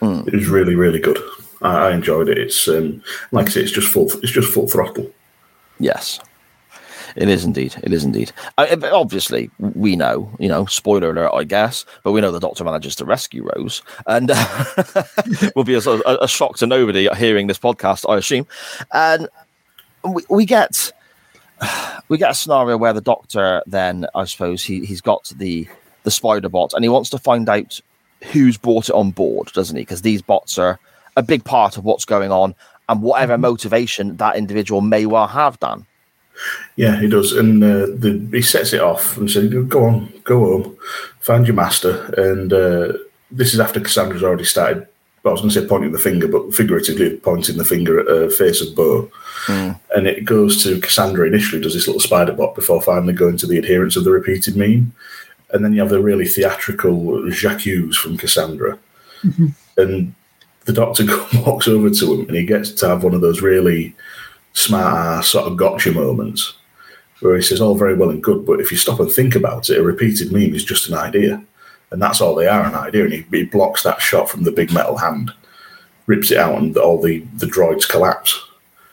Mm. 0.00 0.28
It 0.28 0.34
was 0.34 0.46
really 0.46 0.76
really 0.76 1.00
good. 1.00 1.18
I, 1.62 1.88
I 1.88 1.92
enjoyed 1.92 2.28
it. 2.28 2.38
It's 2.38 2.68
um, 2.68 3.02
like 3.32 3.46
I 3.46 3.50
say, 3.50 3.62
it's 3.62 3.72
just 3.72 3.88
full 3.88 4.06
it's 4.22 4.32
just 4.32 4.52
full 4.52 4.68
throttle. 4.68 5.12
Yes, 5.80 6.20
it 7.16 7.28
is 7.28 7.44
indeed. 7.44 7.74
It 7.82 7.92
is 7.92 8.04
indeed. 8.04 8.32
I, 8.58 8.74
obviously, 8.92 9.50
we 9.58 9.96
know, 9.96 10.30
you 10.38 10.48
know, 10.48 10.66
spoiler 10.66 11.10
alert, 11.10 11.32
I 11.34 11.44
guess, 11.44 11.84
but 12.02 12.12
we 12.12 12.20
know 12.20 12.32
the 12.32 12.40
Doctor 12.40 12.64
manages 12.64 12.96
to 12.96 13.04
rescue 13.04 13.48
Rose, 13.54 13.82
and 14.06 14.30
uh, 14.34 14.64
will 15.54 15.64
be 15.64 15.74
a, 15.74 15.80
a, 15.80 16.18
a 16.22 16.28
shock 16.28 16.56
to 16.58 16.66
nobody 16.66 17.08
hearing 17.16 17.46
this 17.46 17.58
podcast, 17.58 18.08
I 18.08 18.16
assume. 18.18 18.46
And 18.92 19.28
we, 20.04 20.22
we 20.28 20.44
get 20.44 20.92
we 22.08 22.18
get 22.18 22.30
a 22.30 22.34
scenario 22.34 22.76
where 22.76 22.92
the 22.92 23.00
Doctor 23.00 23.62
then, 23.66 24.06
I 24.14 24.24
suppose, 24.24 24.62
he 24.64 24.84
he's 24.84 25.00
got 25.00 25.32
the 25.36 25.68
the 26.04 26.10
spider 26.10 26.48
bot, 26.48 26.72
and 26.74 26.84
he 26.84 26.88
wants 26.88 27.10
to 27.10 27.18
find 27.18 27.48
out 27.48 27.80
who's 28.32 28.56
brought 28.56 28.88
it 28.88 28.94
on 28.94 29.10
board, 29.10 29.52
doesn't 29.52 29.76
he? 29.76 29.82
Because 29.82 30.02
these 30.02 30.22
bots 30.22 30.58
are 30.58 30.78
a 31.18 31.22
big 31.22 31.44
part 31.44 31.76
of 31.76 31.84
what's 31.84 32.04
going 32.04 32.30
on, 32.30 32.54
and 32.88 33.02
whatever 33.02 33.36
motivation 33.36 34.16
that 34.16 34.36
individual 34.36 34.80
may 34.80 35.04
well 35.04 35.26
have 35.26 35.58
done. 35.60 35.84
Yeah, 36.76 37.00
he 37.00 37.08
does, 37.08 37.32
and 37.32 37.62
uh, 37.62 37.86
the, 37.86 38.28
he 38.30 38.42
sets 38.42 38.72
it 38.72 38.80
off 38.80 39.16
and 39.16 39.30
says, 39.30 39.52
"Go 39.68 39.84
on, 39.84 40.12
go 40.24 40.38
home, 40.38 40.76
find 41.20 41.46
your 41.46 41.56
master." 41.56 42.14
And 42.16 42.52
uh, 42.52 42.92
this 43.30 43.52
is 43.52 43.60
after 43.60 43.80
Cassandra's 43.80 44.22
already 44.22 44.44
started. 44.44 44.86
Well, 45.22 45.32
I 45.32 45.34
was 45.34 45.40
going 45.40 45.52
to 45.52 45.60
say 45.60 45.66
pointing 45.66 45.90
the 45.90 45.98
finger, 45.98 46.28
but 46.28 46.54
figuratively 46.54 47.16
pointing 47.16 47.58
the 47.58 47.64
finger 47.64 47.98
at 47.98 48.06
the 48.06 48.30
face 48.30 48.60
of 48.62 48.76
Boe. 48.76 49.10
And 49.48 50.06
it 50.06 50.24
goes 50.24 50.62
to 50.62 50.80
Cassandra 50.80 51.26
initially, 51.26 51.60
does 51.60 51.74
this 51.74 51.88
little 51.88 52.00
spider 52.00 52.32
bot 52.32 52.54
before 52.54 52.80
finally 52.80 53.14
going 53.14 53.36
to 53.38 53.46
the 53.46 53.58
adherents 53.58 53.96
of 53.96 54.04
the 54.04 54.12
repeated 54.12 54.56
meme. 54.56 54.92
And 55.50 55.64
then 55.64 55.72
you 55.72 55.80
have 55.80 55.90
the 55.90 56.00
really 56.00 56.26
theatrical 56.26 57.28
Jacques 57.30 57.62
from 57.94 58.16
Cassandra. 58.16 58.78
And 59.76 60.14
the 60.68 60.74
doctor 60.74 61.04
walks 61.46 61.66
over 61.66 61.88
to 61.88 62.14
him 62.14 62.28
and 62.28 62.36
he 62.36 62.44
gets 62.44 62.70
to 62.70 62.86
have 62.86 63.02
one 63.02 63.14
of 63.14 63.22
those 63.22 63.40
really 63.40 63.96
smart 64.52 64.94
ass 64.94 65.28
sort 65.28 65.46
of 65.46 65.56
gotcha 65.56 65.90
moments 65.90 66.54
where 67.20 67.36
he 67.36 67.42
says, 67.42 67.60
"All 67.60 67.74
very 67.74 67.94
well 67.94 68.10
and 68.10 68.22
good, 68.22 68.44
but 68.44 68.60
if 68.60 68.70
you 68.70 68.76
stop 68.76 69.00
and 69.00 69.10
think 69.10 69.34
about 69.34 69.70
it, 69.70 69.78
a 69.78 69.82
repeated 69.82 70.30
meme 70.30 70.54
is 70.54 70.64
just 70.64 70.88
an 70.88 70.94
idea, 70.94 71.42
and 71.90 72.02
that's 72.02 72.20
all 72.20 72.34
they 72.34 72.46
are, 72.46 72.64
an 72.64 72.74
idea." 72.74 73.04
And 73.04 73.12
he, 73.12 73.24
he 73.30 73.44
blocks 73.44 73.82
that 73.82 74.00
shot 74.00 74.28
from 74.28 74.44
the 74.44 74.52
big 74.52 74.70
metal 74.70 74.98
hand, 74.98 75.32
rips 76.06 76.30
it 76.30 76.38
out, 76.38 76.58
and 76.58 76.76
all 76.76 77.00
the 77.00 77.20
the 77.38 77.46
droids 77.46 77.88
collapse. 77.88 78.38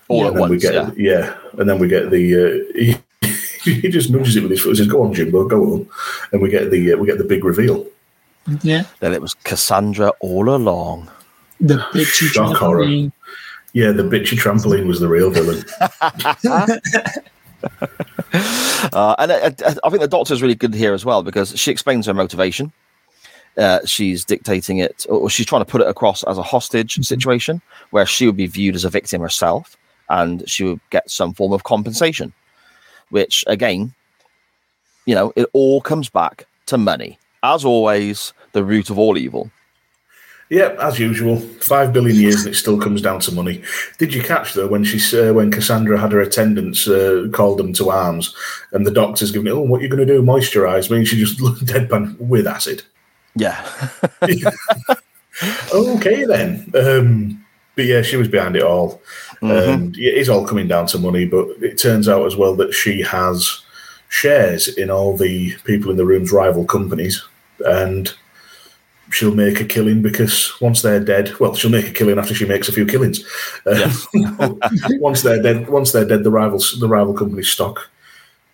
All 0.07 0.21
and 0.21 0.28
at 0.28 0.34
then 0.34 0.39
once, 0.39 0.51
we 0.51 0.57
get 0.59 0.73
yeah. 0.73 0.91
yeah, 0.97 1.38
and 1.59 1.69
then 1.69 1.78
we 1.78 1.89
get 1.89 2.09
the 2.09 2.23
uh, 2.36 2.97
he, 3.63 3.73
he 3.73 3.89
just 3.89 4.09
nudges 4.09 4.38
it 4.38 4.43
with 4.43 4.51
his 4.51 4.61
foot. 4.61 4.69
and 4.69 4.78
says, 4.78 4.88
"Go 4.88 5.03
on, 5.03 5.13
Jimbo, 5.13 5.47
go 5.47 5.73
on," 5.73 5.89
and 6.32 6.41
we 6.41 6.49
get 6.49 6.71
the 6.71 6.93
uh, 6.93 6.97
we 6.97 7.05
get 7.05 7.17
the 7.17 7.26
big 7.26 7.43
reveal. 7.43 7.86
Yeah. 8.61 8.86
Then 9.01 9.13
it 9.13 9.21
was 9.21 9.34
Cassandra 9.43 10.13
all 10.19 10.49
along. 10.55 11.11
The 11.60 11.78
bitchy 11.93 12.28
Shock 12.28 12.58
horror. 12.58 12.86
Yeah, 13.74 13.91
the 13.91 14.03
bitchy 14.03 14.38
trampoline 14.38 14.88
was 14.88 14.99
the 14.99 15.08
real 15.08 15.32
villain. 15.32 15.64
Uh, 18.93 19.16
and 19.18 19.32
I, 19.32 19.38
I, 19.47 19.76
I 19.84 19.89
think 19.89 20.01
the 20.01 20.08
doctor's 20.08 20.41
really 20.41 20.56
good 20.56 20.74
here 20.74 20.93
as 20.93 21.06
well 21.06 21.24
because 21.24 21.58
she 21.58 21.72
explains 21.72 22.06
her 22.06 22.14
motivation. 22.14 22.72
Uh, 23.58 23.80
she's 23.86 24.26
dictating 24.26 24.78
it, 24.78 25.06
or 25.10 25.30
she's 25.30 25.45
trying 25.45 25.62
to 25.62 25.66
put 25.66 25.82
it 25.82 25.88
across 25.88 26.24
as 26.24 26.38
a 26.38 26.43
hostage 26.43 26.95
situation 27.06 27.62
where 27.91 28.06
she 28.06 28.26
would 28.26 28.36
be 28.36 28.47
viewed 28.47 28.76
as 28.76 28.84
a 28.84 28.89
victim 28.89 29.22
herself 29.22 29.78
and 30.10 30.47
she 30.47 30.64
would 30.66 30.80
get 30.89 31.10
some 31.10 31.34
form 31.34 31.53
of 31.53 31.64
compensation, 31.64 32.34
which 33.10 33.43
again, 33.47 33.93
you 35.06 35.16
know, 35.16 35.32
it 35.36 35.49
all 35.53 35.82
comes 35.82 36.10
back 36.10 36.45
to 36.66 36.78
money. 36.78 37.18
As 37.43 37.64
always, 37.64 38.34
the 38.51 38.64
root 38.64 38.89
of 38.89 38.99
all 38.99 39.18
evil. 39.18 39.49
Yeah, 40.50 40.76
as 40.80 41.00
usual, 41.00 41.39
five 41.39 41.91
billion 41.91 42.18
years 42.18 42.46
and 42.46 42.54
it 42.54 42.58
still 42.58 42.80
comes 42.80 43.02
down 43.02 43.20
to 43.22 43.32
money. 43.32 43.64
Did 43.98 44.14
you 44.14 44.22
catch 44.22 44.54
though 44.54 44.68
when 44.68 44.84
she 44.84 45.00
uh, 45.18 45.34
when 45.34 45.50
Cassandra 45.50 46.00
had 46.00 46.12
her 46.12 46.22
attendants 46.22 46.88
uh, 46.88 47.28
called 47.34 47.58
them 47.58 47.74
to 47.74 47.89
arms, 47.89 48.36
and 48.72 48.86
the 48.86 48.91
doctor's 48.91 49.32
giving 49.32 49.48
it, 49.48 49.56
oh, 49.56 49.62
what 49.62 49.80
are 49.80 49.84
you 49.84 49.89
going 49.89 50.06
to 50.06 50.14
do? 50.14 50.22
Moisturise 50.22 50.91
me? 50.91 50.98
And 50.98 51.08
she 51.08 51.18
just 51.18 51.41
looked 51.41 51.66
deadpan 51.66 52.20
with 52.20 52.46
acid. 52.46 52.84
Yeah. 53.36 53.89
okay 55.74 56.26
then. 56.26 56.72
Um, 56.76 57.46
but 57.76 57.86
yeah, 57.86 58.04
she 58.04 58.16
was 58.16 58.28
behind 58.28 58.56
it 58.56 58.64
all, 58.64 59.02
and 59.41 59.98
it 59.98 60.14
is 60.14 60.30
all 60.30 60.48
coming 60.48 60.68
down 60.68 60.86
to 60.88 61.00
money. 61.00 61.26
But 61.26 61.50
it 61.62 61.82
turns 61.82 62.08
out 62.08 62.26
as 62.26 62.36
well 62.36 62.56
that 62.58 62.72
she 62.74 63.02
has 63.02 63.64
shares 64.10 64.68
in 64.68 64.91
all 64.91 65.18
the 65.18 65.56
people 65.66 65.89
in 65.89 65.98
the 65.98 66.06
room's 66.06 66.32
rival 66.32 66.66
companies, 66.66 67.26
and 67.66 68.14
she'll 69.16 69.34
make 69.34 69.61
a 69.61 69.66
killing 69.66 70.01
because 70.01 70.53
once 70.59 70.82
they're 70.82 70.99
dead, 70.99 71.39
well, 71.39 71.55
she'll 71.55 71.72
make 71.72 71.88
a 71.88 71.93
killing 71.93 72.20
after 72.20 72.34
she 72.34 72.45
makes 72.45 72.68
a 72.68 72.74
few 72.74 72.86
killings. 72.86 73.24
Uh, 73.66 73.89
once 74.99 75.22
they're 75.22 75.41
dead, 75.41 75.70
once 75.70 75.93
they're 75.93 76.05
dead, 76.05 76.26
the 76.26 76.32
rivals, 76.32 76.78
the 76.82 76.89
rival 76.89 77.13
company's 77.13 77.47
stock 77.47 77.89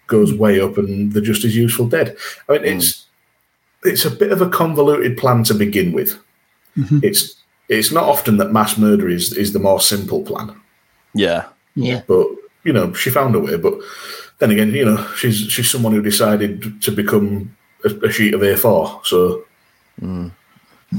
goes 0.05 0.31
way 0.31 0.61
up, 0.61 0.77
and 0.77 1.13
they're 1.13 1.23
just 1.23 1.43
as 1.45 1.55
useful 1.55 1.87
dead. 1.87 2.15
I 2.47 2.53
mean, 2.53 2.65
it's 2.65 3.07
it's 3.83 4.05
a 4.05 4.11
bit 4.11 4.31
of 4.31 4.41
a 4.41 4.49
convoluted 4.49 5.17
plan 5.17 5.43
to 5.45 5.55
begin 5.55 5.93
with. 5.93 6.19
It's 7.03 7.35
it's 7.67 7.91
not 7.91 8.03
often 8.03 8.37
that 8.37 8.53
mass 8.53 8.77
murder 8.77 9.09
is 9.09 9.35
is 9.35 9.53
the 9.53 9.59
more 9.59 9.81
simple 9.81 10.21
plan, 10.21 10.55
yeah. 11.15 11.45
Yeah. 11.73 12.01
but 12.07 12.27
you 12.63 12.71
know 12.71 12.93
she 12.93 13.09
found 13.09 13.33
a 13.33 13.39
way. 13.39 13.57
But 13.57 13.79
then 14.37 14.51
again, 14.51 14.71
you 14.75 14.85
know 14.85 15.03
she's 15.15 15.37
she's 15.49 15.71
someone 15.71 15.93
who 15.93 16.03
decided 16.03 16.81
to 16.83 16.91
become 16.91 17.57
a, 17.83 17.89
a 18.05 18.11
sheet 18.11 18.35
of 18.35 18.41
A4, 18.41 19.05
so 19.05 19.43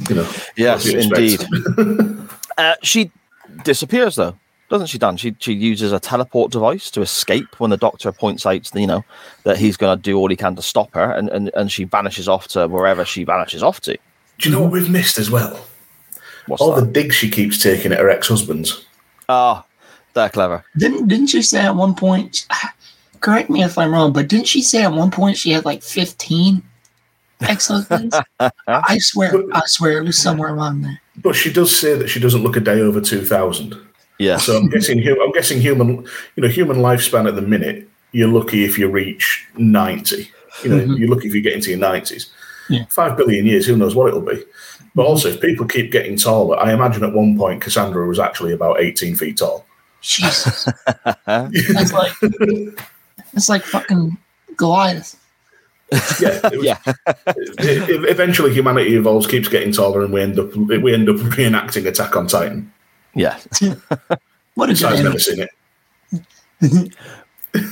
you 0.09 0.15
know. 0.15 0.31
Yes, 0.57 0.87
you 0.87 0.99
indeed. 0.99 1.45
Uh, 2.59 2.75
she 2.83 3.11
disappears 3.65 4.15
though, 4.15 4.37
doesn't 4.69 4.89
she, 4.89 4.99
Dan? 4.99 5.17
She 5.17 5.35
she 5.39 5.55
uses 5.55 5.91
a 5.91 5.99
teleport 5.99 6.53
device 6.53 6.91
to 6.91 7.01
escape 7.01 7.59
when 7.59 7.71
the 7.71 7.79
doctor 7.79 8.13
points 8.13 8.45
out, 8.45 8.75
you 8.75 8.87
know, 8.87 9.03
that 9.45 9.57
he's 9.57 9.79
going 9.79 9.97
to 9.97 10.03
do 10.03 10.19
all 10.19 10.29
he 10.29 10.37
can 10.37 10.55
to 10.57 10.63
stop 10.63 10.93
her, 10.93 11.13
and, 11.13 11.31
and 11.31 11.51
and 11.55 11.73
she 11.73 11.85
vanishes 11.85 12.29
off 12.29 12.49
to 12.49 12.69
wherever 12.69 13.07
she 13.07 13.25
vanishes 13.25 13.63
off 13.63 13.81
to. 13.81 13.97
do 14.39 14.49
you 14.49 14.55
know 14.55 14.61
what 14.61 14.73
we've 14.73 14.91
missed 14.91 15.19
as 15.19 15.31
well? 15.31 15.65
What's 16.47 16.61
All 16.61 16.75
the 16.75 16.87
digs 16.87 17.15
she 17.15 17.31
keeps 17.31 17.63
taking 17.63 17.93
at 17.93 18.01
her 18.01 18.11
ex-husbands. 18.11 18.85
Ah, 19.29 19.65
they're 20.15 20.29
clever. 20.29 20.65
Didn't 20.77 21.09
didn't 21.09 21.29
she 21.29 21.43
say 21.43 21.61
at 21.61 21.77
one 21.77 21.95
point? 21.95 22.47
Correct 23.21 23.49
me 23.49 23.63
if 23.63 23.79
I'm 23.79 23.93
wrong, 23.93 24.13
but 24.13 24.29
didn't 24.29 24.49
she 24.49 24.63
say 24.63 24.83
at 24.83 24.93
one 24.93 25.11
point 25.11 25.37
she 25.37 25.53
had 25.53 25.65
like 25.65 25.83
15 25.83 26.63
ex-husbands? 27.45 28.17
I 28.67 28.99
swear, 28.99 29.33
I 29.53 29.63
swear 29.67 29.99
it 29.99 30.05
was 30.05 30.19
somewhere 30.19 30.55
around 30.55 30.83
there. 30.83 31.01
But 31.17 31.35
she 31.35 31.53
does 31.53 31.75
say 31.77 31.95
that 31.97 32.09
she 32.09 32.21
doesn't 32.21 32.43
look 32.43 32.57
a 32.57 32.61
day 32.61 32.81
over 32.81 33.01
two 33.01 33.25
thousand. 33.25 33.75
Yeah. 34.19 34.37
So 34.39 34.57
I'm 34.57 34.69
guessing 34.69 35.07
I'm 35.07 35.33
guessing 35.33 35.61
human 35.61 36.07
you 36.37 36.43
know 36.43 36.49
human 36.49 36.79
lifespan 36.79 37.27
at 37.29 37.35
the 37.35 37.43
minute. 37.43 37.89
You're 38.13 38.29
lucky 38.29 38.65
if 38.65 38.79
you 38.79 38.89
reach 38.89 39.47
ninety. 39.57 40.31
You 40.63 40.71
know, 40.71 40.79
Mhm. 40.85 40.99
you're 40.99 41.09
lucky 41.09 41.29
if 41.29 41.35
you 41.35 41.41
get 41.41 41.55
into 41.55 41.71
your 41.71 41.79
nineties. 41.79 42.31
Yeah. 42.69 42.85
Five 42.91 43.17
billion 43.17 43.47
years, 43.47 43.67
who 43.67 43.77
knows 43.77 43.95
what 43.95 44.09
it'll 44.09 44.21
be. 44.21 44.43
But 44.95 45.07
also, 45.07 45.29
if 45.29 45.41
people 45.41 45.67
keep 45.67 45.91
getting 45.91 46.17
taller, 46.17 46.59
I 46.59 46.73
imagine 46.73 47.03
at 47.05 47.15
one 47.15 47.37
point 47.39 47.63
Cassandra 47.63 48.07
was 48.07 48.19
actually 48.19 48.53
about 48.53 48.81
18 48.81 49.17
feet 49.17 49.39
tall. 49.39 49.65
Jesus, 50.03 50.69
that's 51.27 51.93
like 51.93 52.13
it's 53.33 53.49
like 53.49 53.63
fucking 53.63 54.17
Goliath. 54.57 55.17
Yeah, 56.21 56.41
was- 56.49 56.65
yeah. 56.65 56.79
eventually 58.09 58.53
humanity 58.53 58.97
evolves, 58.97 59.27
keeps 59.27 59.49
getting 59.49 59.73
taller, 59.73 60.03
and 60.05 60.13
we 60.13 60.23
end 60.23 60.39
up 60.39 60.55
we 60.57 60.95
end 60.95 61.09
up 61.09 61.17
reenacting 61.17 61.87
Attack 61.87 62.17
on 62.17 62.27
Titan. 62.27 62.73
yeah. 63.15 63.39
What 64.55 64.69
a 64.69 64.75
good 64.75 64.85
I've 64.85 65.03
never 65.03 65.19
seen 65.19 65.49
it. 66.61 66.95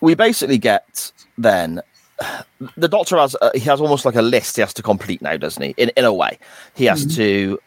we 0.00 0.14
basically 0.14 0.58
get 0.58 1.12
then 1.38 1.80
the 2.76 2.88
doctor 2.88 3.16
has 3.16 3.36
uh, 3.40 3.50
he 3.54 3.60
has 3.60 3.80
almost 3.80 4.04
like 4.04 4.16
a 4.16 4.22
list 4.22 4.56
he 4.56 4.62
has 4.62 4.74
to 4.74 4.82
complete 4.82 5.22
now 5.22 5.36
doesn't 5.36 5.62
he 5.62 5.74
in 5.76 5.90
in 5.96 6.04
a 6.04 6.12
way 6.12 6.36
he 6.74 6.84
has 6.84 7.06
to 7.14 7.60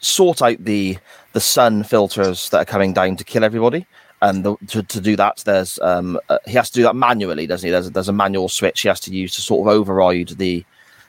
sort 0.00 0.40
out 0.40 0.56
the 0.64 0.96
the 1.32 1.40
sun 1.40 1.82
filters 1.82 2.48
that 2.50 2.58
are 2.58 2.64
coming 2.64 2.92
down 2.92 3.16
to 3.16 3.24
kill 3.24 3.42
everybody 3.44 3.84
and 4.24 4.44
the, 4.44 4.56
to, 4.68 4.82
to 4.82 5.00
do 5.00 5.16
that, 5.16 5.42
there's 5.44 5.78
um, 5.80 6.18
uh, 6.28 6.38
he 6.46 6.52
has 6.54 6.70
to 6.70 6.78
do 6.78 6.82
that 6.84 6.96
manually, 6.96 7.46
doesn't 7.46 7.66
he? 7.66 7.70
There's 7.70 7.90
there's 7.90 8.08
a 8.08 8.12
manual 8.24 8.48
switch 8.48 8.80
he 8.82 8.88
has 8.88 9.00
to 9.00 9.12
use 9.12 9.34
to 9.36 9.40
sort 9.42 9.60
of 9.66 9.72
override 9.78 10.30
the 10.38 10.64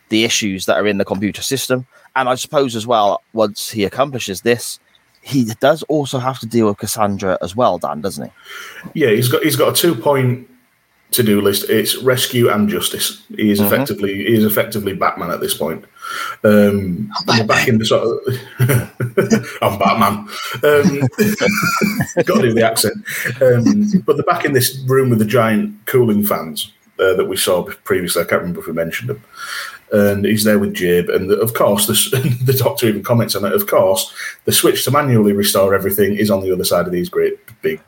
the 0.10 0.24
issues 0.24 0.66
that 0.66 0.78
are 0.78 0.88
in 0.88 0.98
the 0.98 1.06
computer 1.06 1.42
system. 1.42 1.88
And 2.16 2.30
I 2.30 2.36
suppose 2.36 2.76
as 2.76 2.86
well, 2.86 3.22
once 3.34 3.72
he 3.72 3.84
accomplishes 3.86 4.42
this, 4.42 4.80
he 5.22 5.46
does 5.60 5.82
also 5.84 6.20
have 6.20 6.40
to 6.40 6.46
deal 6.46 6.68
with 6.68 6.78
Cassandra 6.78 7.38
as 7.42 7.56
well, 7.56 7.78
Dan, 7.78 8.02
doesn't 8.02 8.26
he? 8.26 8.32
Yeah, 9.02 9.10
he's 9.12 9.28
got 9.30 9.44
he's 9.44 9.56
got 9.56 9.70
a 9.78 9.82
two 9.82 9.96
point 9.96 10.50
to 11.12 11.24
do 11.24 11.40
list. 11.42 11.70
It's 11.70 11.96
rescue 11.98 12.50
and 12.50 12.68
justice. 12.70 13.24
He 13.36 13.50
is 13.50 13.60
Mhm. 13.60 13.66
effectively 13.68 14.14
he 14.14 14.36
is 14.36 14.44
effectively 14.46 14.94
Batman 14.94 15.32
at 15.32 15.40
this 15.40 15.54
point. 15.56 15.86
Um, 16.44 17.10
and 17.28 17.28
we're 17.28 17.46
back 17.46 17.68
in 17.68 17.78
the 17.78 17.86
sort 17.86 18.04
of 18.06 18.34
I'm 19.62 19.80
Batman. 19.80 20.28
Um, 20.64 21.00
got 22.26 22.36
to 22.36 22.42
do 22.42 22.54
the 22.54 22.66
accent. 22.66 22.96
Um, 23.42 24.02
but 24.06 24.16
they're 24.18 24.24
back 24.26 24.46
in 24.46 24.54
this 24.54 24.78
room 24.88 25.10
with 25.10 25.20
the 25.20 25.26
giant 25.26 25.86
cooling 25.86 26.24
fans 26.24 26.72
uh, 27.00 27.14
that 27.16 27.26
we 27.26 27.38
saw 27.38 27.64
previously. 27.84 28.22
I 28.22 28.26
can't 28.26 28.42
remember 28.42 28.62
if 28.62 28.68
we 28.68 28.74
mentioned 28.74 29.10
them. 29.10 29.24
And 29.92 30.26
he's 30.26 30.44
there 30.44 30.58
with 30.60 30.74
Jib, 30.74 31.10
and 31.10 31.32
of 31.32 31.54
course, 31.54 31.86
the, 31.86 31.94
the 32.44 32.54
doctor 32.54 32.88
even 32.88 33.04
comments 33.04 33.36
on 33.36 33.46
it. 33.46 33.54
Of 33.54 33.68
course, 33.68 34.12
the 34.46 34.52
switch 34.52 34.84
to 34.86 34.92
manually 34.92 35.32
restore 35.32 35.76
everything 35.76 36.16
is 36.16 36.32
on 36.32 36.42
the 36.42 36.52
other 36.52 36.64
side 36.64 36.88
of 36.88 36.92
these 36.92 37.08
great 37.08 37.38
big 37.62 37.80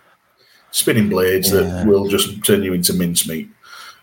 spinning 0.72 1.10
blades 1.10 1.52
Yeah. 1.52 1.62
that 1.62 1.88
will 1.88 2.08
just 2.08 2.44
turn 2.46 2.62
you 2.64 2.74
into 2.74 2.94
mincemeat. 2.94 3.50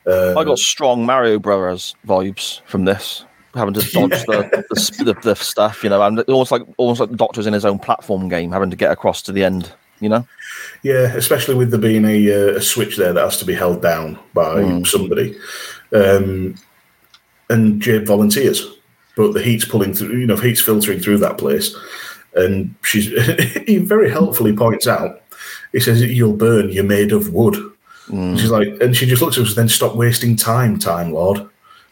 Uh, 0.06 0.34
I 0.36 0.44
got 0.44 0.58
strong 0.58 1.06
Mario 1.06 1.38
Brothers 1.38 1.94
vibes 2.06 2.60
from 2.66 2.84
this, 2.84 3.24
having 3.54 3.74
to 3.74 3.80
dodge 3.92 4.24
the, 4.26 4.64
the, 4.70 5.04
the 5.04 5.20
the 5.22 5.34
stuff, 5.34 5.82
you 5.84 5.90
know, 5.90 6.02
and 6.02 6.20
almost 6.22 6.50
like 6.50 6.62
almost 6.76 7.00
like 7.00 7.10
the 7.10 7.16
Doctor's 7.16 7.46
in 7.46 7.52
his 7.52 7.64
own 7.64 7.78
platform 7.78 8.28
game, 8.28 8.52
having 8.52 8.70
to 8.70 8.76
get 8.76 8.90
across 8.92 9.22
to 9.22 9.32
the 9.32 9.44
end, 9.44 9.72
you 10.00 10.08
know. 10.08 10.26
Yeah, 10.82 11.14
especially 11.14 11.54
with 11.54 11.70
there 11.70 11.80
being 11.80 12.04
a, 12.04 12.32
uh, 12.32 12.56
a 12.56 12.60
switch 12.60 12.96
there 12.96 13.12
that 13.12 13.22
has 13.24 13.38
to 13.38 13.44
be 13.44 13.54
held 13.54 13.80
down 13.82 14.18
by 14.34 14.56
Mm. 14.62 14.86
somebody. 14.86 15.36
Um, 15.92 16.54
and 17.50 17.80
Jabe 17.80 18.04
volunteers, 18.06 18.66
but 19.16 19.32
the 19.32 19.42
heat's 19.42 19.64
pulling 19.64 19.94
through, 19.94 20.16
you 20.18 20.26
know, 20.26 20.36
heat's 20.36 20.60
filtering 20.60 21.00
through 21.00 21.18
that 21.18 21.38
place. 21.38 21.74
And 22.34 22.74
she's, 22.82 23.06
he 23.66 23.78
very 23.78 24.10
helpfully 24.10 24.52
points 24.54 24.86
out, 24.86 25.22
he 25.72 25.80
says, 25.80 26.02
You'll 26.02 26.36
burn, 26.36 26.70
you're 26.70 26.84
made 26.84 27.12
of 27.12 27.32
wood. 27.32 27.54
Mm. 28.08 28.38
She's 28.38 28.50
like, 28.50 28.68
and 28.80 28.94
she 28.96 29.06
just 29.06 29.22
looks 29.22 29.38
at 29.38 29.44
us, 29.44 29.54
then 29.54 29.68
stop 29.68 29.94
wasting 29.96 30.36
time, 30.36 30.78
Time 30.78 31.12
Lord. 31.12 31.48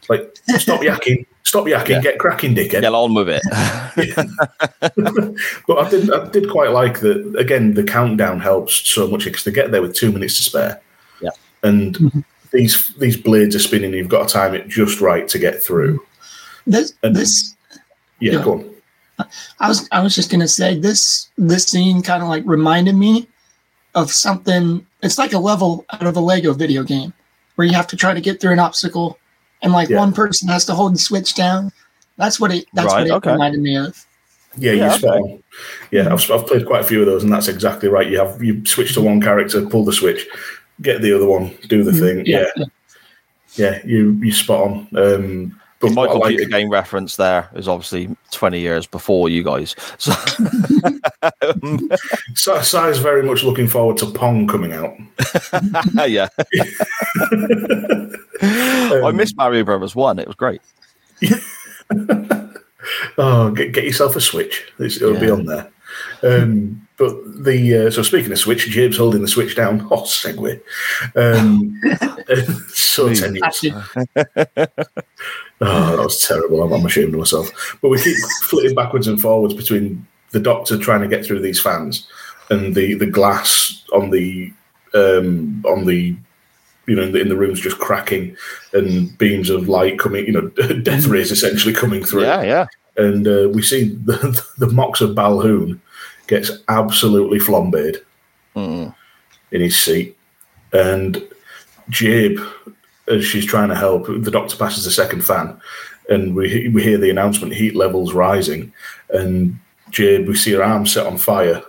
Like, 0.09 0.37
stop 0.57 0.81
yakking, 0.81 1.25
stop 1.43 1.65
yakking, 1.65 1.89
Yeah. 1.89 2.01
get 2.01 2.19
cracking, 2.19 2.55
dickhead. 2.55 2.81
Get 2.81 2.93
on 2.93 3.13
with 3.13 3.29
it. 3.29 3.43
But 5.67 5.77
I 5.77 5.89
did, 5.89 6.11
I 6.11 6.29
did 6.29 6.49
quite 6.49 6.71
like 6.71 6.99
that. 7.01 7.35
Again, 7.37 7.73
the 7.73 7.83
countdown 7.83 8.39
helps 8.39 8.87
so 8.89 9.07
much 9.07 9.25
because 9.25 9.43
they 9.43 9.51
get 9.51 9.71
there 9.71 9.81
with 9.81 9.95
two 9.95 10.11
minutes 10.11 10.37
to 10.37 10.43
spare. 10.43 10.81
Yeah. 11.21 11.29
and 11.63 11.95
mm-hmm. 11.97 12.19
these 12.51 12.93
these 12.95 13.15
blades 13.17 13.55
are 13.55 13.59
spinning. 13.59 13.91
and 13.91 13.95
You've 13.95 14.09
got 14.09 14.27
to 14.27 14.33
time 14.33 14.53
it 14.55 14.67
just 14.67 14.99
right 15.01 15.27
to 15.29 15.39
get 15.39 15.63
through. 15.63 16.03
This 16.67 16.93
And- 17.03 17.15
this 17.15 17.55
Yeah, 18.19 18.33
Yeah. 18.33 18.43
go 18.43 18.53
on. 18.53 18.69
I 19.59 19.67
was 19.67 19.87
I 19.91 20.01
was 20.01 20.15
just 20.15 20.31
gonna 20.31 20.47
say 20.47 20.77
this 20.77 21.29
this 21.37 21.65
scene 21.65 22.01
kind 22.01 22.23
of 22.23 22.29
like 22.29 22.43
reminded 22.45 22.95
me 22.95 23.27
of 23.95 24.11
something. 24.11 24.85
It's 25.03 25.17
like 25.19 25.33
a 25.33 25.39
level 25.39 25.85
out 25.93 26.03
of 26.07 26.17
a 26.17 26.19
Lego 26.19 26.53
video 26.53 26.83
game 26.83 27.13
where 27.55 27.67
you 27.67 27.73
have 27.75 27.87
to 27.87 27.95
try 27.95 28.13
to 28.13 28.21
get 28.21 28.41
through 28.41 28.53
an 28.53 28.59
obstacle, 28.59 29.17
and 29.63 29.73
like 29.73 29.89
Yeah. 29.89 29.97
one 29.97 30.13
person 30.13 30.47
has 30.49 30.65
to 30.65 30.75
hold 30.75 30.93
the 30.93 30.99
switch 30.99 31.33
down. 31.33 31.71
That's 32.17 32.39
what 32.39 32.51
it. 32.53 32.65
That's 32.73 32.93
Right, 32.93 32.99
what 33.01 33.07
it 33.07 33.13
okay. 33.13 33.31
reminded 33.31 33.61
me 33.61 33.75
of. 33.77 34.05
Yeah, 34.55 34.73
Yeah, 34.73 34.91
you 34.93 34.99
spot 34.99 35.17
on. 35.17 35.43
Yeah, 35.91 36.13
I've, 36.13 36.31
I've 36.31 36.45
played 36.45 36.65
quite 36.67 36.81
a 36.81 36.83
few 36.87 36.99
of 36.99 37.07
those, 37.07 37.23
and 37.23 37.33
that's 37.33 37.47
exactly 37.47 37.89
right. 37.89 38.07
You 38.09 38.19
have 38.19 38.43
you 38.43 38.63
switch 38.65 38.93
to 38.93 39.01
one 39.01 39.19
character, 39.19 39.65
pull 39.65 39.83
the 39.83 39.93
switch, 39.93 40.27
get 40.81 41.01
the 41.01 41.15
other 41.15 41.27
one, 41.27 41.57
do 41.67 41.83
the 41.83 41.91
thing. 41.93 42.25
Yeah, 42.25 42.45
yeah. 42.55 42.65
yeah, 43.55 43.81
you 43.83 44.11
you 44.21 44.31
spot 44.31 44.61
on. 44.61 44.87
Um, 44.95 45.59
but 45.83 45.91
My 45.93 46.05
what 46.07 46.21
computer 46.21 46.43
like- 46.43 46.51
game 46.51 46.69
reference 46.69 47.15
there 47.17 47.49
is 47.55 47.67
obviously 47.67 48.15
20 48.31 48.59
years 48.59 48.87
before 48.87 49.29
you 49.29 49.43
guys. 49.43 49.75
So 49.97 50.11
Si- 52.35 52.63
Si's 52.63 52.97
very 52.99 53.23
much 53.23 53.43
looking 53.43 53.67
forward 53.67 53.97
to 53.97 54.05
Pong 54.07 54.47
coming 54.47 54.73
out. 54.73 54.93
yeah. 56.09 56.27
I 58.41 59.11
missed 59.13 59.37
Mario 59.37 59.63
Brothers 59.63 59.95
1. 59.95 60.19
It 60.19 60.27
was 60.27 60.35
great. 60.35 60.61
Oh, 63.17 63.49
get, 63.51 63.71
get 63.71 63.85
yourself 63.85 64.17
a 64.17 64.21
Switch. 64.21 64.69
It's, 64.77 64.97
it'll 64.97 65.17
be 65.17 65.29
on 65.29 65.45
there. 65.45 65.71
Um, 66.21 66.85
but 66.97 67.15
the 67.45 67.87
uh, 67.87 67.91
so 67.91 68.03
speaking 68.03 68.33
of 68.33 68.39
Switch, 68.39 68.67
James 68.69 68.97
holding 68.97 69.21
the 69.21 69.27
Switch 69.29 69.55
down. 69.55 69.87
Oh, 69.89 70.01
segue. 70.01 70.59
Um, 71.15 71.79
so 72.73 73.13
tenuous. 73.13 73.63
Oh, 75.61 75.95
that 75.95 76.03
was 76.03 76.21
terrible. 76.21 76.61
I'm, 76.63 76.73
I'm 76.73 76.85
ashamed 76.85 77.13
of 77.13 77.19
myself. 77.19 77.77
But 77.81 77.89
we 77.89 78.01
keep 78.01 78.17
flitting 78.43 78.75
backwards 78.75 79.07
and 79.07 79.21
forwards 79.21 79.53
between 79.53 80.05
the 80.31 80.39
Doctor 80.39 80.77
trying 80.77 81.01
to 81.01 81.07
get 81.07 81.25
through 81.25 81.39
these 81.41 81.61
fans 81.61 82.07
and 82.49 82.75
the 82.75 82.95
the 82.95 83.05
glass 83.05 83.83
on 83.93 84.09
the 84.09 84.51
um, 84.93 85.63
on 85.65 85.85
the 85.85 86.15
you 86.87 86.95
know 86.95 87.03
in 87.03 87.11
the, 87.13 87.21
in 87.21 87.29
the 87.29 87.37
rooms 87.37 87.61
just 87.61 87.79
cracking 87.79 88.35
and 88.73 89.17
beams 89.17 89.49
of 89.49 89.69
light 89.69 89.99
coming. 89.99 90.25
You 90.25 90.33
know, 90.33 90.47
death 90.81 91.05
rays 91.05 91.31
essentially 91.31 91.73
coming 91.73 92.03
through 92.03 92.23
Yeah, 92.23 92.41
yeah. 92.41 92.65
and 92.97 93.25
uh, 93.27 93.49
we 93.53 93.61
see 93.61 93.85
the, 94.05 94.43
the 94.57 94.67
Moxx 94.69 94.99
of 95.01 95.11
Balhoon 95.15 95.79
gets 96.27 96.51
absolutely 96.67 97.39
flambéed 97.39 97.97
Mm. 98.55 98.93
in 99.51 99.61
his 99.61 99.75
seat, 99.81 100.15
and 100.73 101.23
Jabe, 101.89 102.37
as 103.07 103.25
she's 103.25 103.45
trying 103.45 103.69
to 103.69 103.75
help, 103.75 104.07
the 104.07 104.31
doctor 104.31 104.55
passes 104.57 104.85
a 104.85 104.91
second 104.91 105.23
fan, 105.25 105.59
and 106.09 106.35
we 106.35 106.69
we 106.69 106.83
hear 106.83 106.97
the 106.97 107.09
announcement: 107.09 107.53
heat 107.53 107.75
levels 107.75 108.13
rising, 108.13 108.71
and 109.09 109.59
Jabe, 109.91 110.27
we 110.27 110.35
see 110.35 110.51
her 110.53 110.63
arm 110.63 110.85
set 110.85 111.05
on 111.05 111.17
fire, 111.17 111.61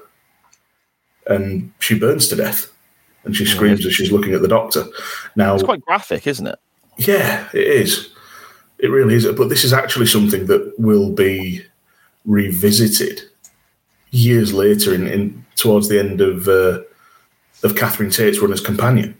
and 1.27 1.73
she 1.81 1.99
burns 1.99 2.29
to 2.29 2.37
death, 2.37 2.73
and 3.25 3.35
she 3.37 3.45
screams 3.45 3.85
as 3.85 3.95
she's 3.95 4.13
looking 4.13 4.35
at 4.35 4.43
the 4.43 4.49
doctor. 4.49 4.85
Now, 5.37 5.55
It's 5.55 5.63
quite 5.65 5.85
graphic, 5.85 6.27
isn't 6.27 6.47
it? 6.47 6.59
yeah, 6.99 7.49
it 7.53 7.67
is. 7.67 8.11
It 8.79 8.89
really 8.89 9.15
is. 9.15 9.27
But 9.27 9.49
this 9.49 9.65
is 9.65 9.73
actually 9.73 10.07
something 10.07 10.47
that 10.47 10.75
will 10.79 11.11
be 11.11 11.65
revisited 12.27 13.23
years 14.11 14.53
later, 14.53 14.95
in, 14.95 15.07
in 15.09 15.45
towards 15.57 15.89
the 15.89 15.99
end 15.99 16.21
of 16.21 16.49
uh, 16.49 16.81
of 17.63 17.77
Catherine 17.77 18.11
Tate's 18.11 18.39
run 18.41 18.53
as 18.53 18.61
companion, 18.61 19.17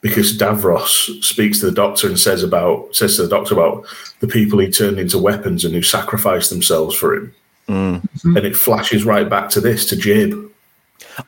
because 0.00 0.36
Davros 0.38 1.22
speaks 1.24 1.60
to 1.60 1.66
the 1.66 1.72
Doctor 1.72 2.06
and 2.06 2.18
says 2.18 2.42
about 2.42 2.94
says 2.94 3.16
to 3.16 3.22
the 3.22 3.28
Doctor 3.28 3.54
about 3.54 3.84
the 4.20 4.28
people 4.28 4.58
he 4.58 4.70
turned 4.70 4.98
into 4.98 5.18
weapons 5.18 5.64
and 5.64 5.74
who 5.74 5.82
sacrificed 5.82 6.50
themselves 6.50 6.94
for 6.94 7.14
him, 7.14 7.34
Mm. 7.68 8.06
and 8.24 8.46
it 8.46 8.56
flashes 8.56 9.04
right 9.04 9.28
back 9.28 9.50
to 9.50 9.60
this 9.60 9.84
to 9.86 9.96
Jabe. 9.96 10.34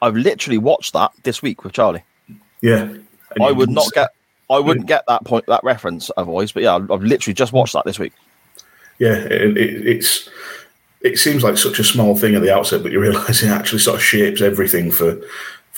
I've 0.00 0.16
literally 0.16 0.56
watched 0.58 0.92
that 0.94 1.12
this 1.22 1.42
week 1.42 1.64
with 1.64 1.72
Charlie. 1.74 2.02
Yeah, 2.62 2.82
And 2.84 3.42
I 3.42 3.52
would 3.52 3.70
not 3.70 3.90
get. 3.92 4.10
I 4.48 4.58
wouldn't 4.58 4.86
get 4.86 5.04
that 5.06 5.24
point, 5.24 5.44
that 5.46 5.62
reference 5.62 6.10
otherwise. 6.16 6.50
But 6.52 6.62
yeah, 6.64 6.74
I've 6.76 6.90
I've 6.90 7.02
literally 7.02 7.34
just 7.34 7.52
watched 7.52 7.72
that 7.74 7.84
this 7.84 7.98
week. 7.98 8.12
yeah, 8.98 9.14
it, 9.14 9.56
it, 9.56 9.86
it's 9.86 10.28
it 11.02 11.18
seems 11.18 11.42
like 11.42 11.56
such 11.56 11.78
a 11.78 11.84
small 11.84 12.16
thing 12.16 12.34
at 12.34 12.42
the 12.42 12.54
outset, 12.54 12.82
but 12.82 12.90
you 12.92 13.00
realise 13.00 13.42
it 13.44 13.48
actually 13.48 13.78
sort 13.78 13.96
of 13.96 14.02
shapes 14.02 14.40
everything 14.40 14.90
for 14.90 15.20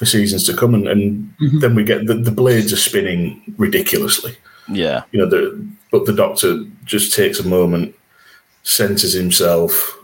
for 0.03 0.07
seasons 0.07 0.43
to 0.45 0.55
come, 0.57 0.75
and, 0.75 0.89
and 0.89 1.33
Mhm. 1.41 1.61
then 1.61 1.75
we 1.77 1.85
get 1.85 2.07
the, 2.07 2.15
the 2.15 2.33
blades 2.33 2.73
are 2.73 2.77
spinning 2.77 3.41
ridiculously. 3.57 4.37
Yeah, 4.69 5.03
You 5.13 5.21
know, 5.21 5.29
the, 5.31 5.67
but 5.93 6.07
the 6.07 6.13
Doctor 6.13 6.65
just 6.85 7.15
takes 7.15 7.39
a 7.39 7.47
moment, 7.47 7.95
centers 8.65 9.13
himself, 9.13 9.97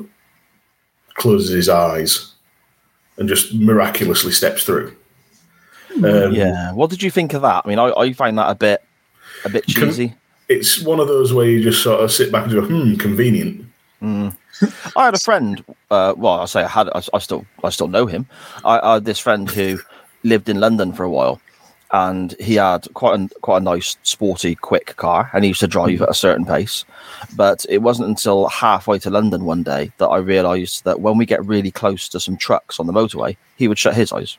closes 1.14 1.50
his 1.50 1.68
eyes, 1.68 2.32
and 3.16 3.28
just 3.28 3.52
miraculously 3.54 4.30
steps 4.32 4.62
through. 4.64 4.94
Um, 5.96 6.32
yeah. 6.32 6.72
What 6.72 6.90
did 6.90 7.02
you 7.02 7.10
think 7.10 7.34
of 7.34 7.42
that? 7.42 7.62
I 7.64 7.68
mean, 7.68 7.78
I, 7.80 7.90
I 7.90 8.12
find 8.12 8.38
that 8.38 8.50
a 8.50 8.54
bit, 8.54 8.84
a 9.44 9.48
bit 9.48 9.66
Can- 9.66 9.88
cheesy. 9.88 10.14
It's 10.48 10.80
one 10.82 11.00
of 11.00 11.08
those 11.08 11.32
where 11.34 11.46
you 11.46 11.62
just 11.62 11.82
sort 11.82 12.00
of 12.02 12.10
sit 12.12 12.30
back 12.32 12.44
and 12.44 12.52
go, 12.54 12.62
"Hmm, 12.62 12.94
convenient." 12.94 13.66
Mm. 14.02 14.34
I 14.96 15.04
had 15.04 15.14
a 15.14 15.18
friend. 15.18 15.64
Uh, 15.90 16.14
well, 16.16 16.40
I 16.40 16.44
say 16.46 16.62
I 16.62 16.68
had. 16.68 16.88
I, 16.90 17.02
I 17.12 17.18
still, 17.18 17.44
I 17.62 17.70
still 17.70 17.88
know 17.88 18.06
him. 18.06 18.26
I, 18.64 18.78
I 18.80 18.94
had 18.94 19.04
this 19.04 19.18
friend 19.18 19.48
who 19.50 19.78
lived 20.24 20.48
in 20.48 20.60
London 20.60 20.92
for 20.92 21.04
a 21.04 21.10
while, 21.10 21.40
and 21.92 22.34
he 22.40 22.56
had 22.56 22.86
quite 22.94 23.18
a 23.18 23.28
quite 23.40 23.58
a 23.58 23.64
nice, 23.64 23.96
sporty, 24.02 24.54
quick 24.54 24.96
car, 24.96 25.30
and 25.32 25.44
he 25.44 25.48
used 25.48 25.60
to 25.60 25.66
drive 25.66 26.02
at 26.02 26.10
a 26.10 26.14
certain 26.14 26.44
pace. 26.44 26.84
But 27.36 27.64
it 27.68 27.78
wasn't 27.78 28.08
until 28.08 28.48
halfway 28.48 28.98
to 29.00 29.10
London 29.10 29.44
one 29.44 29.62
day 29.62 29.92
that 29.98 30.08
I 30.08 30.18
realised 30.18 30.84
that 30.84 31.00
when 31.00 31.18
we 31.18 31.26
get 31.26 31.44
really 31.44 31.70
close 31.70 32.08
to 32.10 32.20
some 32.20 32.36
trucks 32.36 32.80
on 32.80 32.86
the 32.86 32.92
motorway, 32.92 33.36
he 33.56 33.68
would 33.68 33.78
shut 33.78 33.94
his 33.94 34.12
eyes. 34.12 34.38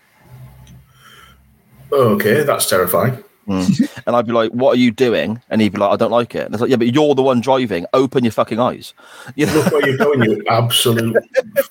Okay, 1.92 2.44
that's 2.44 2.70
terrifying. 2.70 3.24
Mm. 3.50 4.04
and 4.06 4.16
I'd 4.16 4.28
be 4.28 4.32
like, 4.32 4.52
"What 4.52 4.74
are 4.76 4.80
you 4.80 4.92
doing?" 4.92 5.42
And 5.50 5.60
he'd 5.62 5.74
be 5.74 5.80
like, 5.80 5.92
"I 5.92 5.96
don't 5.96 6.12
like 6.12 6.36
it." 6.36 6.46
And 6.46 6.54
it's 6.54 6.62
like, 6.62 6.70
"Yeah, 6.70 6.76
but 6.78 6.94
you're 6.94 7.16
the 7.16 7.24
one 7.24 7.42
driving. 7.42 7.86
Open 7.94 8.24
your 8.24 8.32
fucking 8.32 8.60
eyes." 8.60 8.94
You 9.36 9.48
know? 9.48 9.54
Look 9.56 9.72
where 9.72 9.88
you're 9.90 9.98
going, 9.98 10.22
you 10.24 10.44
absolute 10.50 11.18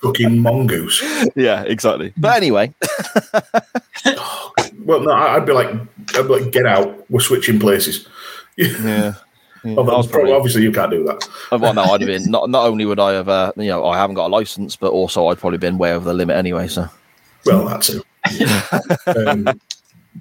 fucking 0.01 0.39
mongoose. 0.41 1.01
yeah, 1.35 1.63
exactly. 1.63 2.13
But 2.17 2.35
anyway, 2.37 2.73
Well, 4.85 5.01
no, 5.01 5.11
I- 5.11 5.35
I'd 5.35 5.45
be 5.45 5.53
like, 5.53 5.69
I'd 5.69 6.27
be 6.27 6.39
like, 6.39 6.51
get 6.51 6.65
out. 6.65 7.09
We're 7.09 7.19
switching 7.19 7.59
places. 7.59 8.07
yeah. 8.57 9.13
Yeah, 9.65 9.75
Although, 9.75 9.91
I 9.91 9.97
was 9.97 10.07
probably- 10.07 10.31
obviously, 10.31 10.61
you 10.63 10.71
can't 10.71 10.89
do 10.89 11.03
that. 11.03 11.27
well, 11.59 11.73
no, 11.73 11.81
I'd 11.83 11.99
have 11.99 12.07
been 12.07 12.31
not. 12.31 12.49
Not 12.49 12.65
only 12.65 12.85
would 12.85 12.97
I 12.97 13.11
have, 13.11 13.27
uh, 13.27 13.51
you 13.57 13.65
know, 13.65 13.85
I 13.85 13.97
haven't 13.97 14.15
got 14.15 14.27
a 14.27 14.33
license, 14.33 14.77
but 14.77 14.91
also 14.93 15.27
I'd 15.27 15.37
probably 15.37 15.57
been 15.57 15.77
way 15.77 15.91
over 15.91 16.05
the 16.05 16.13
limit 16.13 16.37
anyway. 16.37 16.69
So 16.69 16.87
Well, 17.45 17.65
that 17.67 17.81
too. 17.81 18.01
um, 19.27 19.49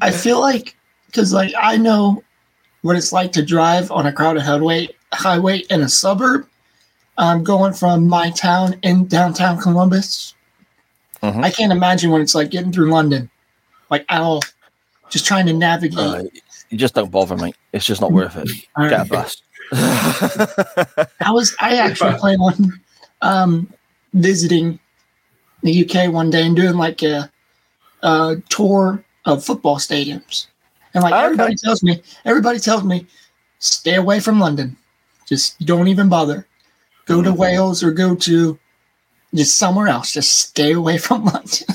I 0.01 0.11
feel 0.11 0.41
like 0.41 0.77
because 1.09 1.33
like 1.33 1.53
I 1.61 1.77
know 1.77 2.23
what 2.83 2.97
it's 2.97 3.13
like 3.13 3.33
to 3.33 3.45
drive 3.45 3.91
on 3.91 4.07
a 4.07 4.13
crowded 4.13 4.43
highway 4.43 4.89
highway 5.13 5.59
in 5.71 5.81
a 5.83 5.89
suburb. 5.89 6.47
I'm 7.19 7.43
going 7.43 7.73
from 7.73 8.07
my 8.07 8.31
town 8.31 8.77
in 8.83 9.07
downtown 9.09 9.59
Columbus. 9.61 10.35
Mhm. 11.23 11.43
I 11.45 11.51
can't 11.51 11.73
imagine 11.73 12.13
what 12.13 12.21
it's 12.21 12.35
like 12.37 12.51
getting 12.51 12.71
through 12.73 12.91
London, 12.93 13.29
like 13.91 14.05
at 14.09 14.21
all. 14.21 14.41
Just 15.11 15.27
trying 15.27 15.47
to 15.47 15.53
navigate. 15.53 15.99
uh, 15.99 16.23
you 16.71 16.79
just 16.79 16.95
don't 16.95 17.11
bother, 17.11 17.37
me. 17.37 17.55
It's 17.73 17.87
just 17.87 18.01
not 18.01 18.13
worth 18.13 18.37
it. 18.37 18.49
All 18.77 18.89
Get 18.89 18.93
a 18.93 19.03
right. 19.03 19.09
bus. 19.11 19.43
I 19.73 21.31
was 21.31 21.57
I 21.61 21.77
actually 21.77 22.15
plan 22.19 22.39
on 22.41 22.81
um, 23.23 23.73
visiting 24.13 24.79
the 25.63 25.85
UK 25.91 26.13
one 26.13 26.31
day 26.31 26.47
and 26.47 26.55
doing 26.55 26.77
like 26.77 27.03
a, 27.03 27.31
a 28.03 28.37
tour 28.49 29.03
of 29.25 29.45
football 29.45 29.77
stadiums. 29.77 30.47
And 30.99 31.05
like 31.05 31.15
Okay. 31.15 31.25
everybody 31.25 31.55
tells 31.55 31.83
me, 31.85 32.03
everybody 32.25 32.59
tells 32.59 32.83
me, 32.83 33.07
stay 33.61 33.95
away 33.95 34.19
from 34.19 34.41
London. 34.41 34.77
Just 35.27 35.59
don't 35.65 35.87
even 35.87 36.09
bother. 36.09 36.47
Go 37.07 37.23
to 37.23 37.33
Wales 37.33 37.85
or 37.85 37.93
go 37.93 38.17
to 38.17 38.59
just 39.33 39.57
somewhere 39.59 39.87
else. 39.87 40.11
Just 40.13 40.39
stay 40.51 40.73
away 40.73 40.99
from 41.07 41.25
London. 41.25 41.67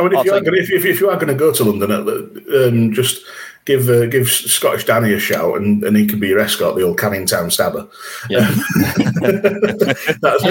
I 0.00 0.02
mean, 0.02 0.12
if 0.12 0.18
I'll 0.18 0.24
you, 0.24 0.32
are 0.34 0.40
gonna, 0.40 0.56
if, 0.56 0.70
if, 0.72 0.84
if 0.84 1.00
you 1.00 1.08
are 1.08 1.16
going 1.16 1.28
to 1.28 1.34
go 1.34 1.52
to 1.52 1.64
London, 1.64 1.92
uh, 1.92 2.66
um, 2.68 2.92
just 2.92 3.24
give 3.68 3.88
uh, 3.90 4.06
give 4.06 4.28
Scottish 4.28 4.86
Danny 4.86 5.12
a 5.12 5.20
shout, 5.20 5.58
and, 5.58 5.84
and 5.84 5.96
he 5.96 6.06
can 6.06 6.18
be 6.18 6.28
your 6.28 6.40
escort, 6.40 6.74
the 6.74 6.82
old 6.82 6.98
Canning 6.98 7.26
Town 7.26 7.50
stabber. 7.50 7.86
Yeah. 8.30 8.50
That's, 9.20 10.42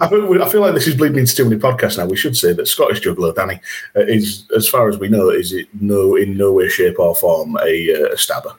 I, 0.00 0.08
feel, 0.08 0.42
I 0.42 0.48
feel 0.48 0.62
like 0.62 0.74
this 0.74 0.88
is 0.88 0.96
bleeding 0.96 1.18
into 1.18 1.36
too 1.36 1.48
many 1.48 1.60
podcasts 1.60 1.98
now. 1.98 2.06
We 2.06 2.16
should 2.16 2.36
say 2.36 2.54
that 2.54 2.66
Scottish 2.66 3.00
juggler 3.00 3.34
Danny 3.34 3.60
uh, 3.94 4.00
is, 4.00 4.48
as 4.56 4.68
far 4.68 4.88
as 4.88 4.98
we 4.98 5.08
know, 5.08 5.28
is 5.28 5.52
it 5.52 5.68
no 5.80 6.16
in 6.16 6.36
no 6.36 6.50
way, 6.52 6.68
shape, 6.68 6.98
or 6.98 7.14
form 7.14 7.56
a, 7.62 7.94
uh, 7.94 8.14
a 8.14 8.16
stabber. 8.16 8.54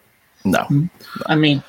no. 0.46 0.68
I 1.26 1.36
mean, 1.36 1.64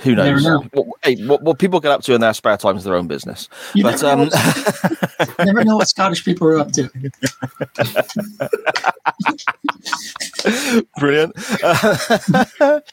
Who 0.00 0.14
knows? 0.14 0.44
What, 0.72 0.86
hey, 1.02 1.16
what, 1.26 1.42
what 1.42 1.58
people 1.58 1.78
get 1.80 1.92
up 1.92 2.02
to 2.02 2.14
in 2.14 2.20
their 2.20 2.34
spare 2.34 2.56
time 2.56 2.76
is 2.76 2.84
their 2.84 2.96
own 2.96 3.06
business. 3.06 3.48
you 3.74 3.82
But 3.84 4.02
never, 4.02 4.16
know 4.16 4.22
um, 4.22 4.28
what, 4.28 5.38
never 5.46 5.64
know 5.64 5.76
what 5.76 5.88
Scottish 5.88 6.24
people 6.24 6.48
are 6.48 6.58
up 6.58 6.72
to. 6.72 6.90
Brilliant. 10.98 11.34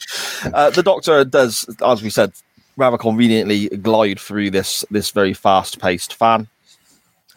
Uh, 0.54 0.72
the 0.72 0.82
doctor 0.84 1.24
does, 1.24 1.66
as 1.86 2.02
we 2.02 2.10
said, 2.10 2.32
rather 2.76 2.98
conveniently 2.98 3.70
glide 3.78 4.20
through 4.20 4.50
this 4.50 4.84
this 4.90 5.12
very 5.12 5.34
fast 5.34 5.80
paced 5.80 6.16
fan. 6.16 6.48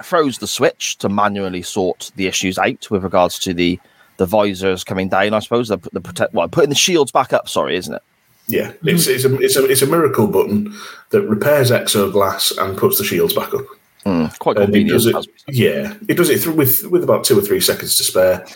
Throws 0.03 0.39
the 0.39 0.47
switch 0.47 0.97
to 0.99 1.11
manually 1.11 1.61
sort 1.61 2.11
the 2.17 2.27
issues 2.27 2.59
out 2.59 2.91
with 2.91 3.05
regards 3.05 3.39
to 3.41 3.53
the 3.53 3.79
the 4.17 4.25
visors 4.25 4.85
coming 4.85 5.11
down. 5.11 5.35
I 5.35 5.41
suppose 5.41 5.69
the 5.69 5.77
the 5.93 6.01
protect 6.01 6.33
well 6.33 6.49
putting 6.49 6.71
the 6.71 6.75
shields 6.75 7.13
back 7.13 7.35
up. 7.35 7.47
Sorry, 7.47 7.77
isn't 7.77 7.95
it? 7.95 8.03
Yeah, 8.47 8.73
it's 8.83 9.07
it's 9.07 9.25
a 9.25 9.35
it's 9.39 9.57
a 9.57 9.65
it's 9.65 9.83
a 9.83 9.87
miracle 9.87 10.27
button 10.27 10.75
that 11.11 11.23
repairs 11.23 11.71
exo 11.71 12.13
glass 12.13 12.51
and 12.51 12.77
puts 12.77 12.99
the 12.99 13.05
shields 13.05 13.33
back 13.33 13.55
up. 13.55 13.65
Mm, 14.05 14.39
quite 14.39 14.59
And 14.59 14.77
it 14.77 14.85
does 14.85 15.07
it, 15.07 15.15
said. 15.15 15.25
yeah, 15.49 15.95
it 16.09 16.15
does 16.15 16.29
it 16.29 16.41
through 16.41 16.55
with 16.55 16.85
with 16.85 17.03
about 17.03 17.25
two 17.25 17.39
or 17.39 17.43
three 17.43 17.61
seconds 17.61 17.97
to 17.97 18.05
spare, 18.05 18.47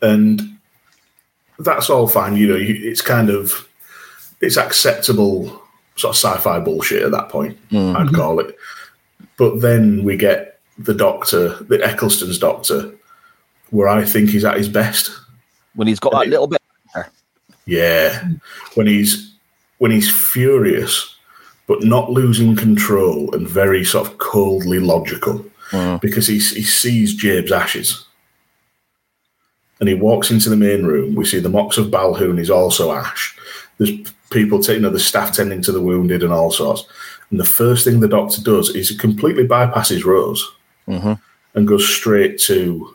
and 0.00 0.58
that's 1.58 1.90
all 1.90 2.06
fine. 2.06 2.36
You 2.36 2.48
know, 2.48 2.56
you, 2.56 2.88
it's 2.90 3.02
kind 3.02 3.28
of 3.28 3.68
it's 4.40 4.56
acceptable 4.56 5.62
sort 5.96 6.16
of 6.16 6.16
sci-fi 6.16 6.58
bullshit 6.60 7.02
at 7.02 7.10
that 7.10 7.28
point. 7.28 7.58
Mm. 7.70 7.96
I'd 7.96 8.14
call 8.14 8.40
it. 8.40 8.56
But 9.36 9.60
then 9.60 10.02
we 10.02 10.16
get 10.16 10.60
the 10.78 10.94
Doctor, 10.94 11.56
the 11.64 11.82
Eccleston's 11.82 12.38
Doctor, 12.38 12.90
where 13.70 13.88
I 13.88 14.04
think 14.04 14.30
he's 14.30 14.44
at 14.44 14.56
his 14.56 14.68
best. 14.68 15.10
When 15.74 15.88
he's 15.88 16.00
got 16.00 16.12
that 16.12 16.28
little 16.28 16.46
bit. 16.46 16.59
Yeah, 17.66 18.22
when 18.74 18.86
he's 18.86 19.32
when 19.78 19.90
he's 19.90 20.10
furious, 20.10 21.14
but 21.66 21.82
not 21.84 22.10
losing 22.10 22.56
control 22.56 23.34
and 23.34 23.48
very 23.48 23.84
sort 23.84 24.06
of 24.08 24.18
coldly 24.18 24.78
logical, 24.80 25.44
Mm. 25.72 26.00
because 26.00 26.26
he 26.26 26.34
he 26.38 26.62
sees 26.62 27.14
Jabe's 27.14 27.52
ashes, 27.52 28.04
and 29.78 29.88
he 29.88 29.94
walks 29.94 30.30
into 30.30 30.50
the 30.50 30.56
main 30.56 30.84
room. 30.84 31.14
We 31.14 31.24
see 31.24 31.38
the 31.38 31.48
Moxx 31.48 31.78
of 31.78 31.86
Balhoon 31.88 32.38
is 32.40 32.50
also 32.50 32.92
ash. 32.92 33.36
There's 33.78 33.92
people 34.30 34.58
taking, 34.60 34.76
you 34.76 34.80
know, 34.82 34.90
the 34.90 34.98
staff 35.00 35.32
tending 35.34 35.62
to 35.62 35.72
the 35.72 35.80
wounded 35.80 36.22
and 36.22 36.32
all 36.32 36.50
sorts. 36.50 36.84
And 37.30 37.38
the 37.40 37.44
first 37.44 37.84
thing 37.84 38.00
the 38.00 38.08
Doctor 38.08 38.42
does 38.42 38.74
is 38.74 38.88
he 38.88 38.96
completely 38.96 39.46
bypasses 39.46 40.04
Rose 40.04 40.44
Mhm. 40.88 41.20
and 41.54 41.68
goes 41.68 41.88
straight 41.88 42.38
to 42.40 42.94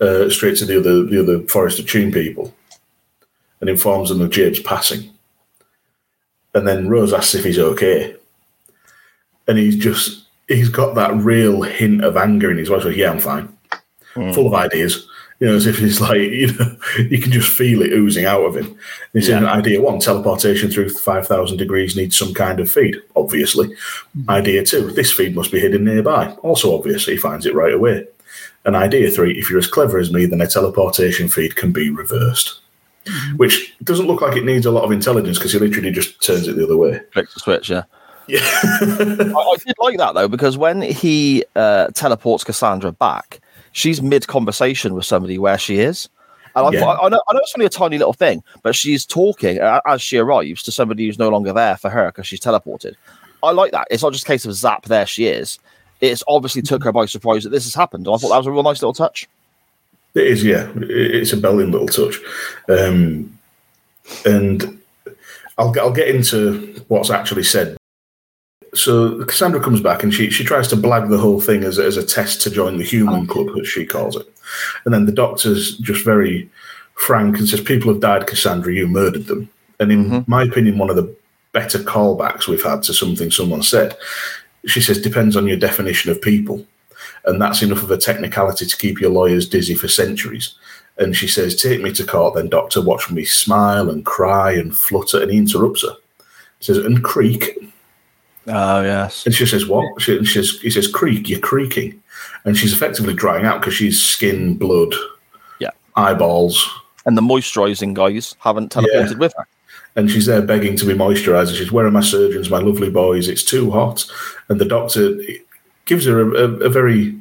uh, 0.00 0.28
straight 0.28 0.56
to 0.56 0.64
the 0.64 0.78
other 0.80 1.04
the 1.04 1.20
other 1.22 1.40
Forest 1.46 1.78
of 1.78 1.86
Cheem 1.86 2.12
people 2.12 2.52
and 3.62 3.70
informs 3.70 4.10
them 4.10 4.20
of 4.20 4.30
Jabe's 4.30 4.60
passing. 4.60 5.08
And 6.52 6.66
then 6.68 6.88
Rose 6.88 7.12
asks 7.12 7.34
if 7.34 7.44
he's 7.44 7.60
okay. 7.60 8.14
And 9.48 9.56
he's 9.56 9.76
just 9.76 10.26
he's 10.48 10.68
got 10.68 10.96
that 10.96 11.14
real 11.14 11.62
hint 11.62 12.04
of 12.04 12.16
anger 12.16 12.50
in 12.50 12.58
his 12.58 12.68
voice. 12.68 12.84
Like, 12.84 12.96
yeah, 12.96 13.10
I'm 13.10 13.20
fine. 13.20 13.56
Hmm. 14.14 14.32
Full 14.32 14.48
of 14.48 14.54
ideas. 14.54 15.08
You 15.38 15.46
know, 15.46 15.54
as 15.54 15.66
if 15.66 15.78
he's 15.78 16.00
like, 16.08 16.20
you 16.20 16.52
know, 16.52 16.76
you 16.98 17.20
can 17.20 17.30
just 17.30 17.48
feel 17.48 17.82
it 17.82 17.92
oozing 17.92 18.24
out 18.24 18.42
of 18.42 18.56
him. 18.56 18.66
And 18.66 18.78
he 19.12 19.22
said, 19.22 19.44
idea 19.44 19.80
one, 19.80 20.00
teleportation 20.00 20.70
through 20.70 20.90
5,000 20.90 21.56
degrees 21.56 21.96
needs 21.96 22.18
some 22.18 22.34
kind 22.34 22.58
of 22.58 22.70
feed, 22.70 22.96
obviously. 23.14 23.74
Hmm. 24.12 24.28
Idea 24.28 24.64
two, 24.64 24.90
this 24.90 25.12
feed 25.12 25.36
must 25.36 25.52
be 25.52 25.60
hidden 25.60 25.84
nearby. 25.84 26.32
Also 26.42 26.76
obvious, 26.76 27.06
he 27.06 27.16
finds 27.16 27.46
it 27.46 27.54
right 27.54 27.74
away. 27.74 28.08
And 28.64 28.74
idea 28.74 29.08
three, 29.10 29.38
if 29.38 29.48
you're 29.48 29.58
as 29.60 29.68
clever 29.68 29.98
as 29.98 30.12
me, 30.12 30.26
then 30.26 30.40
a 30.40 30.48
teleportation 30.48 31.28
feed 31.28 31.54
can 31.54 31.72
be 31.72 31.90
reversed. 31.90 32.58
Which 33.36 33.74
doesn't 33.82 34.06
look 34.06 34.20
like 34.20 34.36
it 34.36 34.44
needs 34.44 34.66
a 34.66 34.70
lot 34.70 34.84
of 34.84 34.92
intelligence 34.92 35.38
because 35.38 35.52
he 35.52 35.58
literally 35.58 35.90
just 35.90 36.22
turns 36.22 36.46
it 36.48 36.56
the 36.56 36.64
other 36.64 36.76
way. 36.76 37.00
Flick 37.12 37.30
the 37.32 37.40
switch, 37.40 37.70
yeah. 37.70 37.82
Yeah. 38.28 38.38
I, 38.62 39.34
I 39.34 39.56
did 39.64 39.74
like 39.78 39.98
that 39.98 40.14
though 40.14 40.28
because 40.28 40.56
when 40.56 40.80
he 40.82 41.44
uh, 41.56 41.88
teleports 41.88 42.44
Cassandra 42.44 42.92
back, 42.92 43.40
she's 43.72 44.00
mid 44.00 44.28
conversation 44.28 44.94
with 44.94 45.04
somebody 45.04 45.38
where 45.38 45.58
she 45.58 45.78
is, 45.78 46.08
and 46.54 46.66
I, 46.66 46.70
Yeah. 46.70 46.80
thought, 46.80 46.98
I 47.02 47.08
know 47.08 47.20
I 47.28 47.34
know 47.34 47.40
it's 47.42 47.52
only 47.56 47.66
a 47.66 47.70
tiny 47.70 47.98
little 47.98 48.12
thing, 48.12 48.44
but 48.62 48.76
she's 48.76 49.04
talking 49.04 49.60
uh, 49.60 49.80
as 49.86 50.00
she 50.00 50.18
arrives 50.18 50.62
to 50.64 50.72
somebody 50.72 51.06
who's 51.06 51.18
no 51.18 51.30
longer 51.30 51.52
there 51.52 51.76
for 51.76 51.90
her 51.90 52.06
because 52.06 52.26
she's 52.28 52.40
teleported. 52.40 52.94
I 53.42 53.50
like 53.50 53.72
that. 53.72 53.88
It's 53.90 54.04
not 54.04 54.12
just 54.12 54.24
a 54.24 54.28
case 54.28 54.44
of 54.44 54.54
zap, 54.54 54.84
there 54.84 55.04
she 55.06 55.26
is. 55.26 55.58
It's 56.00 56.22
obviously 56.28 56.62
took 56.62 56.84
her 56.84 56.92
by 56.92 57.06
surprise 57.06 57.42
that 57.42 57.50
this 57.50 57.64
has 57.64 57.74
happened. 57.74 58.06
I 58.06 58.16
thought 58.16 58.28
that 58.30 58.38
was 58.38 58.46
a 58.46 58.52
real 58.52 58.62
nice 58.62 58.80
little 58.82 58.92
touch. 58.92 59.28
It 60.14 60.26
is, 60.26 60.44
yeah. 60.44 60.70
It's 60.76 61.32
a 61.32 61.36
belling 61.36 61.70
little 61.70 61.88
touch, 61.88 62.18
um, 62.68 63.38
and 64.26 64.78
I'll 65.58 65.74
I'll 65.80 65.92
get 65.92 66.08
into 66.08 66.74
what's 66.88 67.10
actually 67.10 67.44
said. 67.44 67.76
So 68.74 69.24
Cassandra 69.24 69.60
comes 69.60 69.80
back 69.80 70.02
and 70.02 70.12
she 70.12 70.30
she 70.30 70.44
tries 70.44 70.68
to 70.68 70.76
blag 70.76 71.08
the 71.08 71.18
whole 71.18 71.40
thing 71.40 71.64
as 71.64 71.78
as 71.78 71.96
a 71.96 72.04
test 72.04 72.40
to 72.42 72.50
join 72.50 72.78
the 72.78 72.84
human 72.84 73.26
club, 73.26 73.48
as 73.60 73.68
she 73.68 73.86
calls 73.86 74.16
it. 74.16 74.26
And 74.84 74.92
then 74.92 75.06
the 75.06 75.12
doctor's 75.12 75.78
just 75.78 76.04
very 76.04 76.48
frank 76.94 77.38
and 77.38 77.48
says, 77.48 77.60
"People 77.60 77.92
have 77.92 78.00
died, 78.00 78.26
Cassandra. 78.26 78.72
You 78.72 78.86
murdered 78.88 79.26
them." 79.26 79.48
And 79.80 79.90
in 79.90 80.10
Mhm. 80.10 80.28
my 80.28 80.42
opinion, 80.42 80.78
one 80.78 80.90
of 80.90 80.96
the 80.96 81.14
better 81.52 81.78
callbacks 81.78 82.48
we've 82.48 82.62
had 82.62 82.82
to 82.84 82.94
something 82.94 83.30
someone 83.30 83.62
said. 83.62 83.96
She 84.66 84.80
says, 84.80 85.00
"Depends 85.00 85.36
on 85.36 85.46
your 85.46 85.56
definition 85.58 86.10
of 86.10 86.20
people." 86.22 86.66
And 87.24 87.40
that's 87.40 87.62
enough 87.62 87.82
of 87.82 87.90
a 87.90 87.96
technicality 87.96 88.66
to 88.66 88.76
keep 88.76 89.00
your 89.00 89.10
lawyers 89.10 89.48
dizzy 89.48 89.74
for 89.74 89.88
centuries. 89.88 90.54
And 90.98 91.16
she 91.16 91.26
says, 91.26 91.60
Take 91.60 91.80
me 91.80 91.92
to 91.92 92.04
court, 92.04 92.34
then, 92.34 92.48
doctor. 92.48 92.80
Watch 92.82 93.10
me 93.10 93.24
smile 93.24 93.88
and 93.88 94.04
cry 94.04 94.52
and 94.52 94.76
flutter. 94.76 95.22
And 95.22 95.30
he 95.30 95.38
interrupts 95.38 95.82
her. 95.82 95.94
He 96.58 96.64
says, 96.64 96.78
And 96.78 97.02
creak. 97.02 97.58
Oh 98.46 98.82
yes. 98.82 99.24
And 99.24 99.34
she 99.34 99.46
says, 99.46 99.66
What? 99.66 100.02
She, 100.02 100.16
and 100.16 100.26
she 100.26 100.34
says, 100.42 100.60
he 100.60 100.70
says, 100.70 100.88
Creak, 100.88 101.28
you're 101.28 101.40
creaking. 101.40 102.02
And 102.44 102.56
she's 102.56 102.72
effectively 102.72 103.14
drying 103.14 103.46
out 103.46 103.60
because 103.60 103.74
she's 103.74 104.02
skin, 104.02 104.56
blood, 104.56 104.92
Yeah. 105.60 105.70
eyeballs. 105.96 106.68
And 107.06 107.16
the 107.16 107.22
moisturising 107.22 107.94
guys 107.94 108.36
haven't 108.40 108.72
teleported 108.72 109.18
with 109.18 109.32
her. 109.36 109.46
And 109.94 110.10
she's 110.10 110.26
there 110.26 110.42
begging 110.42 110.76
to 110.76 110.86
be 110.86 110.94
moisturised. 110.94 111.48
And 111.48 111.56
she's, 111.56 111.72
Where 111.72 111.86
are 111.86 111.90
my 111.90 112.00
surgeons, 112.00 112.50
my 112.50 112.58
lovely 112.58 112.90
boys? 112.90 113.28
It's 113.28 113.44
too 113.44 113.70
hot. 113.70 114.04
And 114.48 114.60
the 114.60 114.64
doctor 114.64 115.16
gives 115.84 116.06
her 116.06 116.20
a, 116.20 116.28
a, 116.30 116.48
a 116.66 116.68
very 116.68 117.16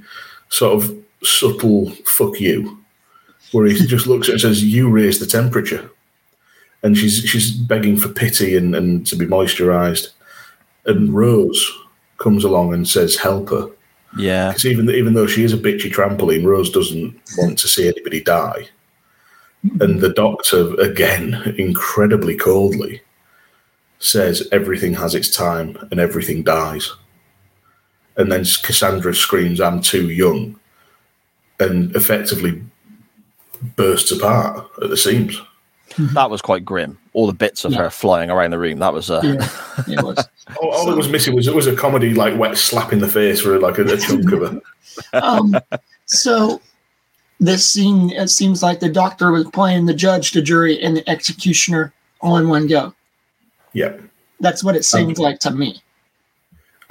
sort 0.49 0.83
of 0.83 0.95
subtle 1.23 1.91
fuck 2.05 2.39
you. 2.39 2.79
where 3.51 3.65
he 3.65 3.73
just 3.87 4.07
looks 4.07 4.27
at 4.27 4.31
her 4.31 4.33
and 4.33 4.41
says, 4.41 4.63
"You 4.63 4.89
raise 4.89 5.19
the 5.19 5.25
temperature," 5.25 5.89
and 6.83 6.97
she's 6.97 7.17
she's 7.19 7.51
begging 7.51 7.97
for 7.97 8.09
pity 8.09 8.55
and, 8.55 8.75
and 8.75 9.05
to 9.07 9.15
be 9.15 9.25
moisturised, 9.25 10.09
and 10.85 11.13
Rose 11.13 11.69
comes 12.17 12.43
along 12.43 12.73
and 12.73 12.87
says, 12.87 13.17
"Help 13.17 13.49
her." 13.49 13.69
Yeah. 14.17 14.49
Because 14.49 14.65
even 14.65 14.89
even 14.89 15.13
though 15.13 15.27
she 15.27 15.43
is 15.43 15.53
a 15.53 15.57
bitchy 15.57 15.91
trampoline, 15.91 16.45
Rose 16.45 16.69
doesn't 16.69 17.15
want 17.37 17.57
to 17.59 17.67
see 17.67 17.87
anybody 17.87 18.21
die. 18.21 18.67
And 19.79 19.99
the 19.99 20.09
doctor, 20.09 20.73
again, 20.81 21.53
incredibly 21.57 22.35
coldly, 22.35 23.01
says 23.99 24.47
everything 24.51 24.95
has 24.95 25.13
its 25.13 25.29
time 25.29 25.77
and 25.91 25.99
everything 25.99 26.41
dies. 26.41 26.91
And 28.17 28.31
then 28.31 28.43
Cassandra 28.63 29.15
screams, 29.15 29.61
I'm 29.61 29.81
too 29.81 30.09
young, 30.09 30.59
and 31.59 31.95
effectively 31.95 32.61
bursts 33.75 34.11
apart 34.11 34.67
at 34.83 34.89
the 34.89 34.97
seams. 34.97 35.39
That 36.13 36.29
was 36.29 36.41
quite 36.41 36.63
grim. 36.65 36.97
All 37.13 37.27
the 37.27 37.33
bits 37.33 37.65
of 37.65 37.73
Yeah. 37.73 37.79
her 37.79 37.89
flying 37.89 38.29
around 38.29 38.51
the 38.51 38.59
room. 38.59 38.79
That 38.79 38.93
was 38.93 39.09
uh, 39.11 39.21
Yeah, 39.23 39.93
it 39.99 40.03
was. 40.03 40.17
All, 40.61 40.71
all 40.71 40.85
that 40.87 40.97
was 40.97 41.07
missing 41.07 41.33
was 41.33 41.47
it 41.47 41.55
was 41.55 41.67
a 41.67 41.75
comedy 41.75 42.13
like 42.13 42.37
wet 42.37 42.57
slap 42.57 42.91
in 42.91 42.99
the 42.99 43.07
face 43.07 43.39
for 43.39 43.57
like 43.59 43.77
a, 43.77 43.83
a 43.83 43.97
chunk 43.97 44.31
of 44.33 44.39
her. 44.41 44.61
Um, 45.13 45.55
so 46.05 46.59
this 47.39 47.65
scene, 47.65 48.09
it 48.11 48.27
seems 48.29 48.61
like 48.61 48.81
the 48.81 48.89
doctor 48.89 49.31
was 49.31 49.45
playing 49.51 49.85
the 49.85 49.93
judge, 49.93 50.31
the 50.31 50.41
jury, 50.41 50.81
and 50.81 50.97
the 50.97 51.09
executioner 51.09 51.93
all 52.19 52.35
in 52.37 52.49
one 52.49 52.67
go. 52.67 52.93
Yeah, 53.71 53.93
That's 54.41 54.61
what 54.63 54.75
it 54.75 54.83
seems 54.83 55.17
like 55.19 55.39
to 55.39 55.51
me. 55.51 55.81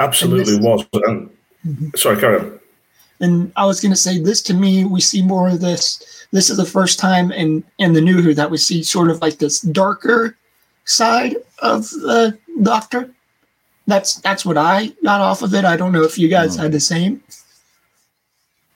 Absolutely 0.00 0.54
And 0.54 0.64
was. 0.64 0.86
Um, 1.06 1.30
sorry, 1.94 2.18
carry 2.18 2.40
on. 2.40 2.60
And 3.20 3.52
I 3.54 3.66
was 3.66 3.80
going 3.80 3.92
to 3.92 3.96
say 3.96 4.18
this 4.18 4.40
to 4.42 4.54
me, 4.54 4.86
we 4.86 5.00
see 5.00 5.20
more 5.20 5.48
of 5.48 5.60
this. 5.60 6.26
This 6.32 6.48
is 6.48 6.56
the 6.56 6.64
first 6.64 6.98
time 6.98 7.30
in 7.32 7.62
in 7.78 7.92
the 7.92 8.00
new 8.00 8.22
Who 8.22 8.34
that 8.34 8.50
we 8.50 8.56
see 8.56 8.82
sort 8.82 9.10
of 9.10 9.20
like 9.20 9.38
this 9.38 9.60
darker 9.60 10.36
side 10.86 11.36
of 11.58 11.90
the 11.90 12.38
Doctor. 12.62 13.12
That's 13.86 14.14
that's 14.16 14.46
what 14.46 14.56
I 14.56 14.92
got 15.04 15.20
off 15.20 15.42
of 15.42 15.52
it. 15.54 15.64
I 15.64 15.76
don't 15.76 15.92
know 15.92 16.02
if 16.02 16.18
you 16.18 16.28
guys 16.28 16.56
had 16.56 16.72
the 16.72 16.80
same. 16.80 17.22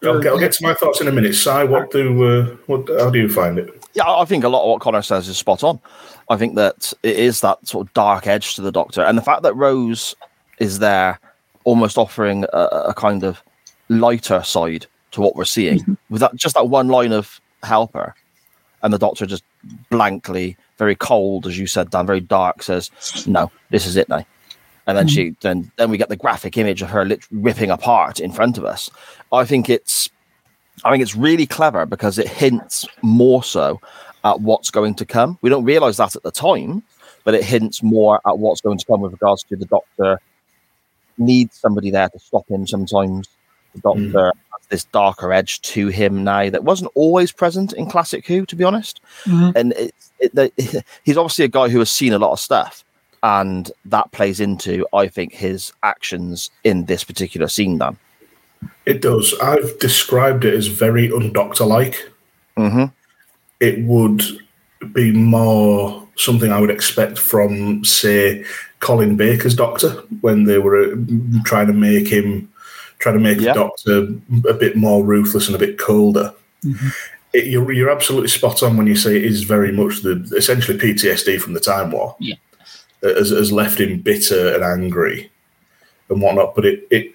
I'll 0.03 0.21
get, 0.21 0.33
I'll 0.33 0.39
get 0.39 0.53
to 0.53 0.63
my 0.63 0.75
thoughts 0.75 1.01
in 1.01 1.09
a 1.09 1.13
minute. 1.13 1.35
Si, 1.35 1.65
what 1.65 1.91
do 1.91 2.25
uh, 2.25 2.57
what? 2.67 2.89
How 2.99 3.09
do 3.09 3.19
you 3.19 3.31
find 3.31 3.59
it? 3.59 3.83
Yeah, 3.95 4.05
I 4.07 4.27
think 4.27 4.45
a 4.45 4.49
lot 4.49 4.65
of 4.65 4.69
what 4.69 4.83
Konor 4.83 5.05
says 5.05 5.29
is 5.29 5.39
spot 5.39 5.63
on. 5.63 5.81
I 6.29 6.37
think 6.37 6.57
that 6.57 6.93
it 7.03 7.17
is 7.17 7.41
that 7.41 7.67
sort 7.67 7.87
of 7.87 7.95
dark 7.95 8.27
edge 8.27 8.57
to 8.57 8.63
the 8.63 8.73
Doctor, 8.73 9.03
and 9.03 9.17
the 9.17 9.23
fact 9.23 9.43
that 9.43 9.55
Rose 9.55 10.15
is 10.59 10.79
there, 10.79 11.19
almost 11.65 11.99
offering 11.99 12.45
a, 12.53 12.59
a 12.89 12.95
kind 12.95 13.25
of 13.25 13.43
lighter 13.89 14.43
side 14.43 14.87
to 15.13 15.21
what 15.21 15.37
we're 15.37 15.45
seeing, 15.45 15.81
mm-hmm. 15.81 15.95
with 16.11 16.21
that 16.21 16.35
just 16.35 16.55
that 16.55 16.69
one 16.69 16.89
line 16.89 17.13
of 17.13 17.41
helper, 17.63 18.15
and 18.83 18.93
the 18.93 18.99
Doctor 18.99 19.27
just 19.27 19.45
blankly, 19.91 20.57
very 20.79 20.97
cold, 20.97 21.47
as 21.47 21.59
you 21.59 21.67
said, 21.67 21.91
Dan, 21.91 22.07
very 22.07 22.21
dark, 22.21 22.63
says, 22.63 22.91
"No, 23.27 23.51
this 23.71 23.87
is 23.87 23.97
it 23.97 24.09
now." 24.09 24.25
And 24.87 24.99
then 24.99 25.09
she, 25.09 25.31
mm-hmm. 25.31 25.39
then 25.41 25.73
then 25.77 25.91
we 25.91 25.99
get 25.99 26.09
the 26.09 26.17
graphic 26.17 26.57
image 26.57 26.83
of 26.83 26.91
her 26.91 27.05
lit- 27.05 27.27
ripping 27.31 27.71
apart 27.71 28.21
in 28.21 28.33
front 28.33 28.59
of 28.59 28.65
us. 28.65 28.91
I 29.33 29.45
think 29.45 29.71
it's 29.71 30.11
I 30.85 30.91
think 30.91 31.03
it's 31.03 31.17
really 31.17 31.47
clever 31.47 31.87
because 31.87 32.19
it 32.19 32.29
hints 32.29 32.87
more 33.03 33.43
so 33.43 33.81
at 34.25 34.41
what's 34.41 34.71
going 34.71 34.95
to 34.97 35.07
come. 35.07 35.39
We 35.43 35.51
don't 35.51 35.65
realize 35.65 35.99
that 35.99 36.17
at 36.17 36.23
the 36.23 36.33
time, 36.33 36.83
but 37.25 37.35
it 37.35 37.45
hints 37.45 37.83
more 37.83 38.21
at 38.27 38.39
what's 38.39 38.61
going 38.61 38.79
to 38.79 38.87
come 38.87 39.01
with 39.01 39.13
regards 39.13 39.43
to 39.45 39.57
the 39.57 39.67
doctor 39.67 40.21
needs 41.19 41.57
somebody 41.57 41.91
there 41.91 42.09
to 42.09 42.19
stop 42.19 42.49
him 42.49 42.67
sometimes. 42.67 43.29
The 43.75 43.81
doctor 43.81 44.27
has 44.27 44.67
this 44.69 44.85
darker 44.85 45.33
edge 45.33 45.61
to 45.63 45.89
him 45.89 46.25
now 46.25 46.49
that 46.51 46.65
wasn't 46.65 46.93
always 46.95 47.33
present 47.33 47.73
in 47.73 47.87
classic 47.91 48.27
Who, 48.27 48.47
to 48.47 48.57
be 48.57 48.65
honest. 48.65 49.01
Mhm. 49.25 49.57
And 49.57 49.73
it, 49.73 49.95
it, 50.21 50.35
the, 50.35 50.85
he's 51.05 51.17
obviously 51.17 51.45
a 51.45 51.49
guy 51.49 51.69
who 51.69 51.79
has 51.81 51.91
seen 51.91 52.13
a 52.13 52.19
lot 52.19 52.33
of 52.33 52.41
stuff. 52.41 52.85
And 53.23 53.71
that 53.87 54.13
plays 54.13 54.39
into, 54.39 54.87
I 54.93 55.09
think, 55.09 55.33
his 55.33 55.73
actions 55.83 56.51
in 56.63 56.85
this 56.85 57.05
particular 57.05 57.49
scene, 57.49 57.79
Then 57.79 57.97
It 58.85 59.01
does. 59.01 59.35
I've 59.41 59.79
described 59.79 60.45
it 60.45 60.53
as 60.53 60.67
very 60.67 61.09
undoctor 61.09 61.67
like. 61.67 62.11
Mm-hmm. 62.59 62.85
It 63.61 63.83
would 63.85 64.23
be 64.93 65.11
more 65.13 66.07
something 66.17 66.53
I 66.53 66.61
would 66.61 66.71
expect 66.71 67.19
from, 67.19 67.83
say, 67.85 68.45
Colin 68.85 69.17
Baker's 69.17 69.55
Doctor 69.55 69.91
when 70.21 70.45
they 70.45 70.59
were 70.59 70.93
uh, 70.93 70.97
trying 71.45 71.67
to 71.69 71.73
make 71.73 72.07
him, 72.07 72.53
trying 72.99 73.15
to 73.15 73.21
make 73.21 73.41
Yeah. 73.41 73.55
the 73.55 73.61
Doctor 73.61 74.09
a 74.49 74.55
bit 74.55 74.77
more 74.77 75.03
ruthless 75.03 75.47
and 75.47 75.57
a 75.57 75.59
bit 75.59 75.79
colder. 75.79 76.35
It, 77.33 77.47
you're, 77.47 77.73
you're 77.73 77.91
absolutely 77.91 78.29
spot 78.29 78.63
on 78.63 78.77
when 78.77 78.87
you 78.87 78.95
say 78.95 79.17
it 79.17 79.25
is 79.25 79.43
very 79.45 79.73
much 79.73 80.03
the 80.03 80.23
essentially 80.37 80.77
PTSD 80.79 81.41
from 81.41 81.55
the 81.55 81.61
Time 81.61 81.93
War. 81.93 82.15
Yeah. 82.21 82.37
Has, 83.03 83.31
has 83.31 83.51
left 83.51 83.81
him 83.81 84.01
bitter 84.01 84.55
and 84.55 84.63
angry 84.63 85.31
and 86.11 86.21
whatnot, 86.21 86.55
but 86.55 86.65
it, 86.67 86.87
it 86.91 87.15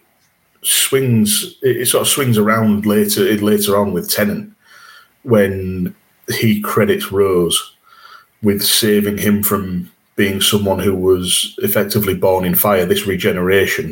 swings 0.64 1.56
it, 1.62 1.78
it 1.78 1.86
sort 1.88 2.02
of 2.02 2.08
swings 2.08 2.38
around 2.38 2.86
later 2.86 3.24
later 3.38 3.78
on 3.78 3.94
with 3.94 4.10
Tennant 4.10 4.54
when 5.24 5.96
he 6.40 6.62
credits 6.62 7.12
Rose 7.12 7.76
with 8.42 8.64
saving 8.64 9.18
him 9.20 9.42
from 9.44 9.92
being 10.20 10.42
someone 10.42 10.80
who 10.80 10.94
was 10.94 11.56
effectively 11.60 12.14
born 12.14 12.44
in 12.44 12.54
fire. 12.54 12.86
This 12.86 13.08
regeneration 13.08 13.88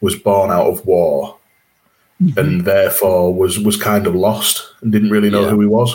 was 0.00 0.16
born 0.16 0.50
out 0.50 0.66
of 0.72 0.86
war 0.86 1.36
and 2.38 2.64
therefore 2.64 3.34
was 3.34 3.58
was 3.58 3.76
kind 3.76 4.06
of 4.06 4.14
lost 4.14 4.54
and 4.80 4.90
didn't 4.90 5.10
really 5.10 5.28
know 5.30 5.42
Yeah. 5.44 5.50
who 5.50 5.60
he 5.60 5.66
was. 5.66 5.90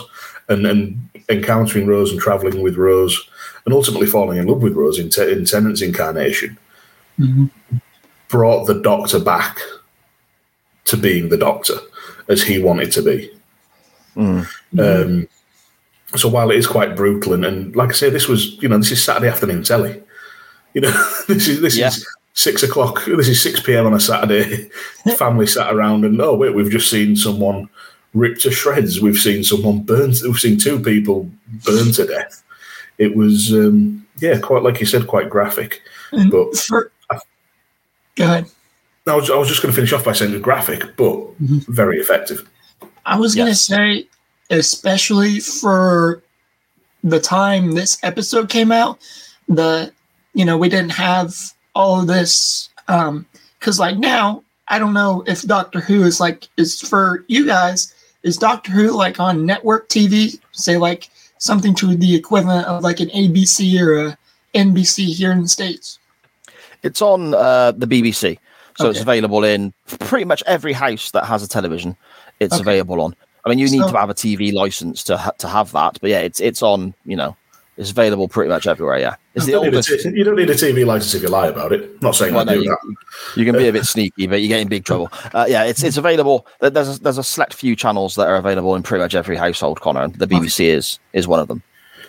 And 0.49 0.67
and 0.67 0.79
encountering 1.29 1.87
Rose 1.87 2.11
and 2.11 2.21
traveling 2.21 2.61
with 2.61 2.75
Rose 2.77 3.15
and 3.65 3.73
ultimately 3.73 4.05
falling 4.05 4.37
in 4.37 4.45
love 4.45 4.61
with 4.61 4.73
Rose 4.81 4.99
in, 4.99 5.09
Te- 5.09 5.31
in 5.31 5.45
Tennant's 5.45 5.81
incarnation 5.81 6.57
Mhm. 7.19 7.49
brought 8.29 8.67
the 8.67 8.79
Doctor 8.91 9.19
back 9.19 9.57
to 10.89 10.95
being 10.95 11.29
the 11.29 11.37
Doctor 11.47 11.77
as 12.29 12.43
he 12.43 12.61
wanted 12.61 12.91
to 12.91 13.01
be. 13.01 13.31
Mm. 14.15 14.47
Um, 14.87 15.27
so 16.17 16.29
while 16.29 16.51
it 16.51 16.57
is 16.57 16.67
quite 16.67 16.95
brutal, 16.95 17.33
and, 17.33 17.45
and 17.45 17.75
like 17.75 17.89
I 17.89 17.93
say, 17.93 18.09
this 18.09 18.27
was 18.27 18.61
you 18.61 18.69
know 18.69 18.77
this 18.77 18.91
is 18.91 19.03
Saturday 19.03 19.27
afternoon 19.27 19.63
telly. 19.63 20.01
You 20.73 20.81
know 20.81 20.91
this 21.27 21.47
is 21.47 21.61
this 21.61 21.77
Yeah. 21.77 21.87
is 21.87 22.05
six 22.33 22.63
o'clock. 22.63 23.03
This 23.05 23.27
is 23.27 23.41
six 23.41 23.59
p.m. 23.61 23.85
on 23.85 23.93
a 23.93 23.99
Saturday. 23.99 24.69
Family 25.17 25.47
sat 25.47 25.73
around, 25.73 26.05
and 26.05 26.19
oh 26.21 26.35
wait, 26.35 26.53
we've 26.55 26.69
just 26.71 26.89
seen 26.89 27.15
someone 27.15 27.69
ripped 28.13 28.41
to 28.41 28.51
shreds. 28.51 29.01
We've 29.01 29.17
seen 29.17 29.43
someone 29.43 29.79
burned. 29.81 30.15
We've 30.23 30.37
seen 30.39 30.57
two 30.57 30.79
people 30.79 31.29
burned 31.65 31.93
to 31.95 32.05
death. 32.07 32.43
It 32.97 33.15
was 33.15 33.51
um, 33.53 34.05
yeah, 34.19 34.39
quite 34.39 34.63
like 34.63 34.79
you 34.79 34.85
said, 34.85 35.07
quite 35.07 35.29
graphic. 35.29 35.81
And 36.11 36.31
But 36.31 36.55
for, 36.55 36.91
go 38.15 38.23
ahead. 38.25 38.45
I 39.07 39.15
was, 39.15 39.29
I 39.29 39.35
was 39.35 39.47
just 39.49 39.61
going 39.61 39.71
to 39.71 39.75
finish 39.75 39.93
off 39.93 40.03
by 40.03 40.13
saying 40.13 40.31
it 40.31 40.35
was 40.35 40.41
graphic, 40.41 40.95
but 40.97 41.19
very 41.39 41.99
effective. 41.99 42.49
I 43.05 43.19
was 43.19 43.35
going 43.35 43.49
to 43.49 43.55
say, 43.55 44.07
especially 44.49 45.39
for 45.39 46.21
the 47.03 47.19
time 47.19 47.71
this 47.71 47.97
episode 48.03 48.49
came 48.49 48.71
out, 48.71 48.99
the 49.47 49.91
you 50.33 50.45
know 50.45 50.57
we 50.57 50.69
didn't 50.69 50.91
have 50.91 51.33
all 51.75 51.99
of 52.01 52.07
this 52.07 52.69
um 52.87 53.25
because 53.59 53.79
like 53.79 53.97
now 53.97 54.43
I 54.67 54.79
don't 54.79 54.93
know 54.93 55.23
if 55.27 55.43
Doctor 55.43 55.79
Who 55.79 56.03
is 56.03 56.19
like 56.19 56.47
is 56.57 56.79
for 56.81 57.23
you 57.27 57.45
guys 57.45 57.93
is 58.23 58.37
Doctor 58.37 58.71
Who 58.71 58.91
like 58.91 59.19
on 59.19 59.45
network 59.45 59.89
TV 59.89 60.39
say 60.51 60.77
like 60.77 61.09
something 61.37 61.75
to 61.75 61.95
the 61.95 62.15
equivalent 62.15 62.65
of 62.67 62.81
like 62.83 62.99
an 62.99 63.09
ABC 63.09 63.79
or 63.79 64.07
a 64.07 64.17
NBC 64.55 65.13
here 65.13 65.31
in 65.31 65.41
the 65.41 65.47
states. 65.49 65.99
It's 66.81 67.01
on 67.01 67.33
uh, 67.33 67.71
the 67.71 67.85
BBC, 67.87 68.37
so 68.77 68.89
it's 68.89 69.01
available 69.01 69.43
in 69.43 69.73
pretty 69.99 70.23
much 70.25 70.41
every 70.47 70.71
house 70.73 71.11
that 71.11 71.25
has 71.25 71.43
a 71.43 71.47
television. 71.47 71.97
It's 72.39 72.53
Okay. 72.55 72.61
available 72.61 73.01
on. 73.01 73.15
I 73.45 73.49
mean, 73.49 73.59
you 73.59 73.69
need 73.69 73.81
So- 73.81 73.91
to 73.91 73.97
have 73.97 74.09
a 74.09 74.13
TV 74.15 74.51
license 74.53 75.03
to 75.03 75.17
ha- 75.17 75.31
to 75.39 75.47
have 75.47 75.71
that, 75.73 75.97
but 76.01 76.09
yeah, 76.09 76.19
it's 76.19 76.39
it's 76.39 76.61
on. 76.63 76.93
You 77.05 77.15
know, 77.15 77.35
it's 77.77 77.91
available 77.91 78.27
pretty 78.27 78.49
much 78.49 78.65
everywhere. 78.67 78.97
Yeah, 78.99 79.15
it's 79.35 79.45
You 79.45 79.51
the 79.51 79.51
don't, 79.57 79.63
need 79.65 79.73
a 79.73 79.77
oldest. 79.77 80.03
t- 80.03 80.11
you 80.15 80.23
don't 80.23 80.35
need 80.37 80.49
a 80.49 80.55
TV 80.55 80.85
license 80.85 81.13
if 81.13 81.21
you 81.21 81.27
lie 81.27 81.47
about 81.47 81.71
it. 81.73 82.01
not 82.01 82.15
saying 82.15 82.33
Well, 82.33 82.41
I 82.49 82.53
no, 82.53 82.59
do 82.59 82.63
you, 82.63 82.69
that. 82.69 82.95
you 83.39 83.45
can 83.45 83.55
be 83.55 83.67
a 83.67 83.71
bit 83.73 83.85
sneaky, 83.95 84.27
but 84.27 84.41
you 84.41 84.47
get 84.47 84.61
in 84.61 84.67
big 84.67 84.83
trouble. 84.85 85.09
Uh, 85.33 85.45
yeah, 85.47 85.63
it's 85.65 85.83
it's 85.83 85.97
available. 85.97 86.47
There's 86.59 86.97
a, 86.97 87.01
there's 87.01 87.17
a 87.17 87.23
select 87.23 87.53
few 87.53 87.75
channels 87.75 88.15
that 88.15 88.27
are 88.27 88.35
available 88.37 88.75
in 88.75 88.83
pretty 88.83 89.03
much 89.03 89.13
every 89.15 89.35
household. 89.35 89.79
Konor, 89.79 90.05
and 90.05 90.15
the 90.15 90.27
BBC 90.27 90.65
is 90.65 90.99
is 91.13 91.27
one 91.27 91.39
of 91.39 91.47
them. 91.47 91.61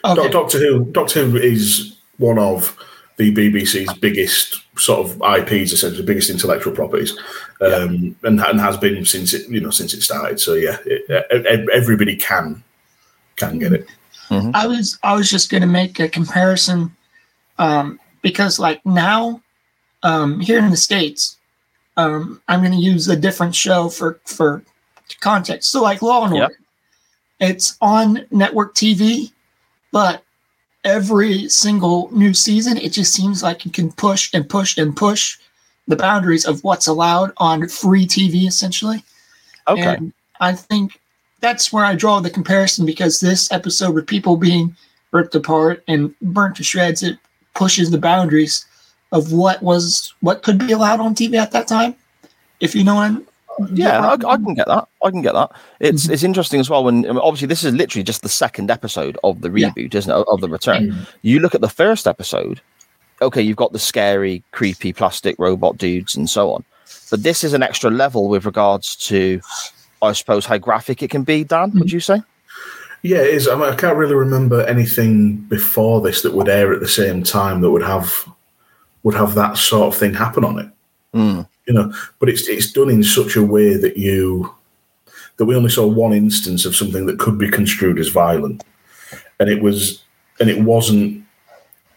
Doc- 0.05 0.19
Okay. 0.19 0.29
Doctor 0.31 0.59
Who. 0.59 0.85
Doctor 0.93 1.25
Who 1.27 1.37
is 1.37 1.97
one 2.19 2.39
of 2.39 2.77
the 3.19 3.35
BBC's 3.35 3.93
biggest 3.99 4.63
sort 4.78 5.07
of 5.07 5.16
IPs, 5.23 5.73
essentially 5.73 6.05
biggest 6.05 6.31
intellectual 6.31 6.74
properties, 6.74 7.16
um, 7.61 8.16
and, 8.23 8.40
and 8.40 8.61
has 8.61 8.77
been 8.77 9.05
since 9.05 9.35
it 9.35 9.48
you 9.48 9.61
know 9.61 9.70
since 9.70 9.94
it 9.94 10.03
started. 10.03 10.40
So 10.40 10.55
yeah, 10.55 10.78
it, 10.85 11.69
everybody 11.70 12.16
can 12.16 12.62
can 13.36 13.59
get 13.59 13.73
it. 13.73 13.89
I 14.31 14.66
was 14.66 14.98
I 15.03 15.15
was 15.15 15.31
just 15.31 15.51
gonna 15.51 15.66
make 15.66 16.01
a 16.01 16.09
comparison 16.09 16.94
um, 17.59 18.01
because 18.23 18.59
like 18.59 18.85
now 18.85 19.40
um, 20.03 20.40
here 20.40 20.59
in 20.59 20.70
the 20.70 20.77
states 20.77 21.36
um, 21.97 22.40
I'm 22.48 22.62
gonna 22.62 22.77
use 22.77 23.09
a 23.09 23.16
different 23.16 23.55
show 23.55 23.89
for 23.89 24.20
for 24.24 24.62
context. 25.20 25.70
So 25.70 25.82
like 25.82 26.03
Law 26.03 26.27
and 26.27 26.35
Yep. 26.35 26.43
Order, 26.43 26.59
it's 27.40 27.77
on 27.81 28.27
network 28.31 28.74
TV, 28.74 29.32
but 29.93 30.23
every 30.87 31.49
single 31.49 32.09
new 32.13 32.33
season, 32.33 32.79
it 32.79 32.93
just 32.93 33.13
seems 33.13 33.43
like 33.43 33.67
you 33.67 33.71
can 33.71 33.93
push 33.93 34.31
and 34.33 34.49
push 34.49 34.79
and 34.79 34.97
push 34.97 35.37
the 35.89 35.97
boundaries 35.97 36.47
of 36.47 36.65
what's 36.65 36.87
allowed 36.87 37.33
on 37.37 37.69
free 37.69 38.07
TV, 38.07 38.47
essentially. 38.47 39.05
Okay. 39.69 39.83
And 39.83 40.13
I 40.41 40.53
think 40.55 41.01
that's 41.41 41.73
where 41.73 41.85
I 41.85 41.97
draw 41.97 42.21
the 42.21 42.31
comparison 42.31 42.87
because 42.87 43.21
this 43.21 43.51
episode 43.53 43.95
with 43.95 44.07
people 44.07 44.37
being 44.37 44.77
ripped 45.11 45.35
apart 45.35 45.83
and 45.89 46.19
burnt 46.21 46.57
to 46.57 46.63
shreds, 46.63 47.03
it 47.03 47.19
pushes 47.55 47.91
the 47.91 47.99
boundaries 47.99 48.65
of 49.13 49.33
what 49.33 49.63
was 49.63 50.15
what 50.21 50.43
could 50.43 50.59
be 50.59 50.73
allowed 50.73 51.01
on 51.01 51.15
TV 51.15 51.35
at 51.35 51.53
that 51.53 51.69
time. 51.69 51.95
If 52.61 52.75
you 52.75 52.85
know 52.85 52.95
what 52.95 53.11
I'm 53.11 53.26
yeah, 53.73 54.01
I, 54.01 54.12
I, 54.12 54.37
can 54.37 54.55
get 54.55 54.66
that. 54.66 54.89
I 55.03 55.11
can 55.11 55.23
get 55.23 55.35
that. 55.35 55.51
It's 55.81 56.05
mm-hmm. 56.05 56.12
it's 56.12 56.23
interesting 56.23 56.61
as 56.61 56.69
well 56.69 56.85
when 56.85 57.07
obviously 57.19 57.47
this 57.47 57.65
is 57.65 57.74
literally 57.74 58.03
just 58.03 58.23
the 58.23 58.28
second 58.28 58.70
episode 58.70 59.19
of 59.24 59.41
the 59.41 59.49
reboot, 59.49 59.95
yeah. 59.95 59.99
isn't 59.99 60.12
it? 60.12 60.27
Of 60.28 60.41
the 60.41 60.49
return. 60.49 60.91
Mm-hmm. 60.91 61.03
You 61.23 61.41
look 61.41 61.55
at 61.55 61.61
the 61.61 61.69
first 61.69 62.07
episode. 62.07 62.61
Okay, 63.23 63.41
you've 63.41 63.57
got 63.57 63.73
the 63.73 63.78
scary, 63.78 64.43
creepy 64.51 64.93
plastic 64.93 65.37
robot 65.39 65.78
dudes 65.78 66.16
and 66.16 66.28
so 66.28 66.53
on, 66.53 66.65
but 67.11 67.23
this 67.23 67.45
is 67.45 67.55
an 67.55 67.62
extra 67.62 67.91
level 67.91 68.28
with 68.28 68.45
regards 68.45 68.95
to, 68.97 69.41
I 70.03 70.12
suppose, 70.12 70.45
how 70.45 70.59
graphic 70.59 71.03
it 71.03 71.09
can 71.09 71.23
be. 71.23 71.43
Dan, 71.43 71.70
mm-hmm. 71.70 71.78
would 71.78 71.93
you 71.93 72.01
say? 72.01 72.20
Yeah, 73.03 73.19
it 73.19 73.33
is. 73.33 73.49
I, 73.49 73.55
mean, 73.55 73.70
I 73.70 73.74
can't 73.74 73.97
really 73.97 74.15
remember 74.15 74.62
anything 74.66 75.37
before 75.37 76.03
this 76.03 76.23
that 76.23 76.35
would 76.35 76.49
air 76.49 76.74
at 76.74 76.81
the 76.81 76.89
same 76.89 77.23
time 77.23 77.62
that 77.62 77.70
would 77.70 77.83
have 77.83 78.28
would 79.03 79.15
have 79.15 79.35
that 79.37 79.57
sort 79.57 79.95
of 79.95 79.99
thing 79.99 80.12
happen 80.12 80.45
on 80.45 80.59
it. 80.59 80.69
Mm 81.15 81.47
you 81.67 81.75
know, 81.75 81.93
but 82.19 82.29
it's 82.29 82.49
it's 82.49 82.73
done 82.73 82.91
in 82.91 83.03
such 83.03 83.37
a 83.37 83.43
way 83.43 83.77
that 83.77 83.97
you 83.97 84.55
that 85.37 85.45
we 85.45 85.57
only 85.57 85.71
saw 85.71 85.87
one 85.87 86.13
instance 86.13 86.65
of 86.65 86.77
something 86.77 87.07
that 87.07 87.19
could 87.19 87.39
be 87.39 87.51
construed 87.51 87.99
as 87.99 88.09
violent, 88.09 88.65
and 89.39 89.49
it 89.49 89.63
was 89.63 90.03
and 90.41 90.49
it 90.49 90.63
wasn't 90.63 91.25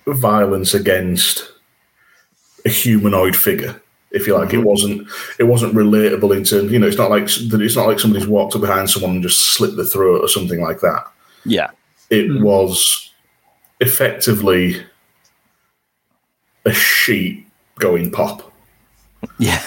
violence 0.08 0.74
against 0.74 1.52
a 2.66 2.70
humanoid 2.70 3.36
figure 3.36 3.80
if 4.12 4.26
you 4.28 4.36
like. 4.36 4.50
Mm-hmm. 4.50 4.60
It 4.60 4.66
wasn't 4.66 5.08
it 5.40 5.44
wasn't 5.44 5.76
relatable 5.76 6.36
in 6.36 6.44
terms. 6.44 6.72
You 6.72 6.80
know, 6.80 6.88
it's 6.88 6.98
not 6.98 7.12
like 7.12 7.24
it's 7.24 7.76
not 7.76 7.88
like 7.88 8.00
somebody's 8.00 8.28
walked 8.28 8.56
up 8.56 8.62
behind 8.62 8.90
someone 8.90 9.12
and 9.12 9.24
just 9.24 9.54
slit 9.54 9.76
the 9.76 9.86
throat 9.86 10.24
or 10.24 10.28
something 10.28 10.62
like 10.62 10.80
that. 10.82 11.06
Yeah, 11.46 11.72
it 12.10 12.28
mm-hmm. 12.28 12.44
was 12.44 13.12
effectively 13.80 14.84
a 16.66 16.74
sheet 16.74 17.48
going 17.80 18.12
pop. 18.12 18.49
Yeah. 19.38 19.62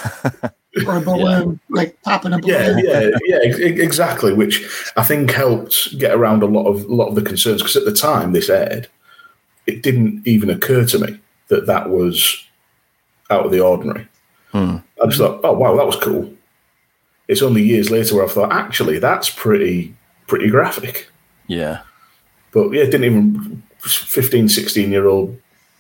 or 0.87 0.97
a 0.97 1.01
balloon, 1.01 1.61
yeah. 1.69 1.77
like 1.77 2.01
popping 2.03 2.33
a 2.33 2.39
balloon. 2.39 2.79
Yeah, 2.79 3.11
yeah, 3.27 3.41
yeah, 3.43 3.67
exactly. 3.67 4.33
Which 4.33 4.65
I 4.97 5.03
think 5.03 5.31
helped 5.31 5.99
get 5.99 6.15
around 6.15 6.43
a 6.43 6.47
lot 6.47 6.67
of 6.67 6.85
a 6.85 6.95
lot 6.95 7.09
of 7.09 7.15
the 7.15 7.23
concerns 7.23 7.61
because 7.61 7.77
at 7.77 7.85
the 7.85 7.93
time 7.93 8.33
this 8.33 8.49
aired, 8.49 8.89
it 9.67 9.83
didn't 9.83 10.27
even 10.27 10.51
occur 10.51 10.85
to 10.87 10.99
me 10.99 11.19
that 11.49 11.67
that 11.67 11.91
was 11.91 12.43
out 13.31 13.45
of 13.45 13.53
the 13.53 13.61
ordinary. 13.61 14.09
Hmm. 14.51 14.77
I 15.03 15.07
just 15.07 15.19
thought, 15.19 15.41
oh 15.45 15.53
wow, 15.53 15.77
that 15.77 15.87
was 15.87 15.97
cool. 15.97 16.33
It's 17.29 17.43
only 17.43 17.63
years 17.63 17.91
later 17.91 18.17
where 18.17 18.25
I 18.25 18.29
thought, 18.29 18.53
actually, 18.53 18.99
that's 18.99 19.31
pretty 19.31 19.95
pretty 20.27 20.49
graphic. 20.49 21.09
Yeah. 21.47 21.83
But 22.53 22.71
yeah, 22.71 22.83
it 22.83 22.91
didn't 22.91 23.05
even 23.05 23.63
15, 23.81 24.49
16 24.49 24.91
year 24.91 25.07
old 25.07 25.39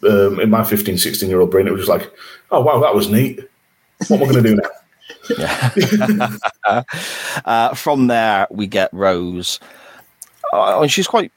um, 0.08 0.40
in 0.40 0.50
my 0.50 0.64
15, 0.64 0.98
16 0.98 1.28
year 1.28 1.40
old 1.40 1.50
brain, 1.50 1.66
it 1.66 1.72
was 1.72 1.86
just 1.86 1.88
like, 1.88 2.12
oh 2.50 2.60
wow, 2.60 2.80
that 2.80 2.94
was 2.94 3.08
neat 3.08 3.40
what 4.10 4.20
we're 4.20 4.32
going 4.32 4.42
to 4.42 4.50
do 4.50 4.56
now? 4.56 4.68
Yeah. 5.38 6.82
uh, 7.44 7.74
from 7.74 8.06
there, 8.06 8.46
we 8.50 8.66
get 8.66 8.90
Rose. 8.92 9.60
Uh, 10.52 10.86
she's 10.86 11.06
quite, 11.06 11.32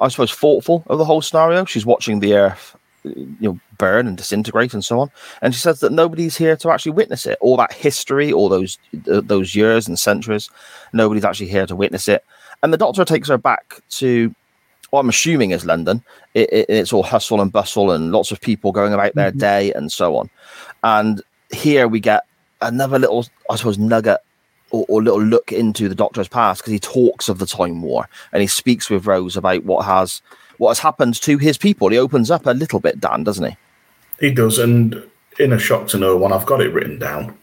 I 0.00 0.08
suppose, 0.08 0.32
thoughtful 0.32 0.84
of 0.88 0.98
the 0.98 1.04
whole 1.04 1.22
scenario. 1.22 1.64
She's 1.64 1.86
watching 1.86 2.20
the 2.20 2.34
Earth, 2.34 2.76
you 3.04 3.36
know, 3.40 3.60
burn 3.78 4.06
and 4.06 4.16
disintegrate 4.16 4.74
and 4.74 4.84
so 4.84 5.00
on. 5.00 5.10
And 5.42 5.54
she 5.54 5.60
says 5.60 5.80
that 5.80 5.92
nobody's 5.92 6.36
here 6.36 6.56
to 6.56 6.70
actually 6.70 6.92
witness 6.92 7.26
it. 7.26 7.38
All 7.40 7.56
that 7.56 7.72
history, 7.72 8.32
all 8.32 8.48
those 8.48 8.78
uh, 9.10 9.22
those 9.22 9.54
years 9.54 9.88
and 9.88 9.98
centuries, 9.98 10.50
nobody's 10.92 11.24
actually 11.24 11.48
here 11.48 11.66
to 11.66 11.76
witness 11.76 12.08
it. 12.08 12.24
And 12.62 12.72
the 12.72 12.78
Doctor 12.78 13.04
takes 13.04 13.28
her 13.28 13.38
back 13.38 13.80
to 13.90 14.34
what 14.90 15.00
I'm 15.00 15.08
assuming 15.08 15.52
is 15.52 15.64
London. 15.64 16.02
It, 16.34 16.52
it, 16.52 16.66
it's 16.68 16.92
all 16.92 17.02
hustle 17.02 17.40
and 17.40 17.50
bustle 17.50 17.90
and 17.90 18.12
lots 18.12 18.32
of 18.32 18.40
people 18.40 18.72
going 18.72 18.92
about 18.92 19.14
their 19.14 19.30
mm-hmm. 19.30 19.38
day 19.38 19.72
and 19.72 19.90
so 19.90 20.16
on. 20.16 20.28
And 20.82 21.22
here 21.52 21.88
we 21.88 22.00
get 22.00 22.24
another 22.60 22.98
little, 22.98 23.26
I 23.48 23.56
suppose, 23.56 23.78
nugget 23.78 24.20
or, 24.70 24.84
or 24.88 25.02
little 25.02 25.22
look 25.22 25.52
into 25.52 25.88
the 25.88 25.94
Doctor's 25.94 26.28
past 26.28 26.60
because 26.60 26.72
he 26.72 26.78
talks 26.78 27.28
of 27.28 27.38
the 27.38 27.46
Time 27.46 27.82
War 27.82 28.08
and 28.32 28.40
he 28.40 28.46
speaks 28.46 28.88
with 28.90 29.06
Rose 29.06 29.36
about 29.36 29.64
what 29.64 29.84
has 29.84 30.22
what 30.58 30.70
has 30.70 30.78
happened 30.78 31.14
to 31.22 31.38
his 31.38 31.56
people. 31.56 31.88
He 31.88 31.98
opens 31.98 32.30
up 32.30 32.46
a 32.46 32.50
little 32.50 32.80
bit, 32.80 33.00
Dan, 33.00 33.24
doesn't 33.24 33.50
he? 33.50 33.56
He 34.20 34.30
does, 34.30 34.58
and 34.58 35.02
in 35.38 35.52
a 35.52 35.58
shock 35.58 35.88
to 35.88 35.98
no 35.98 36.16
one, 36.16 36.32
I've 36.32 36.44
got 36.44 36.60
it 36.60 36.72
written 36.72 36.98
down. 36.98 37.36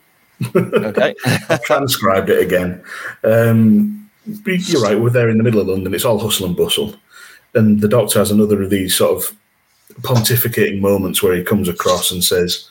okay, 0.56 1.16
I've 1.26 1.64
transcribed 1.64 2.30
it 2.30 2.44
again. 2.44 2.84
Um, 3.24 4.10
you're 4.46 4.82
right. 4.82 5.00
We're 5.00 5.10
there 5.10 5.30
in 5.30 5.40
the 5.40 5.44
middle 5.44 5.62
of 5.62 5.68
London. 5.68 5.96
It's 5.96 6.06
all 6.06 6.20
hustle 6.20 6.46
and 6.46 6.56
bustle, 6.56 6.96
and 7.56 7.82
the 7.82 7.88
Doctor 7.88 8.20
has 8.20 8.30
another 8.30 8.62
of 8.62 8.70
these 8.70 8.96
sort 8.96 9.18
of 9.18 9.36
pontificating 10.02 10.80
moments 10.80 11.24
where 11.24 11.36
he 11.36 11.44
comes 11.44 11.68
across 11.68 12.12
and 12.12 12.24
says 12.24 12.67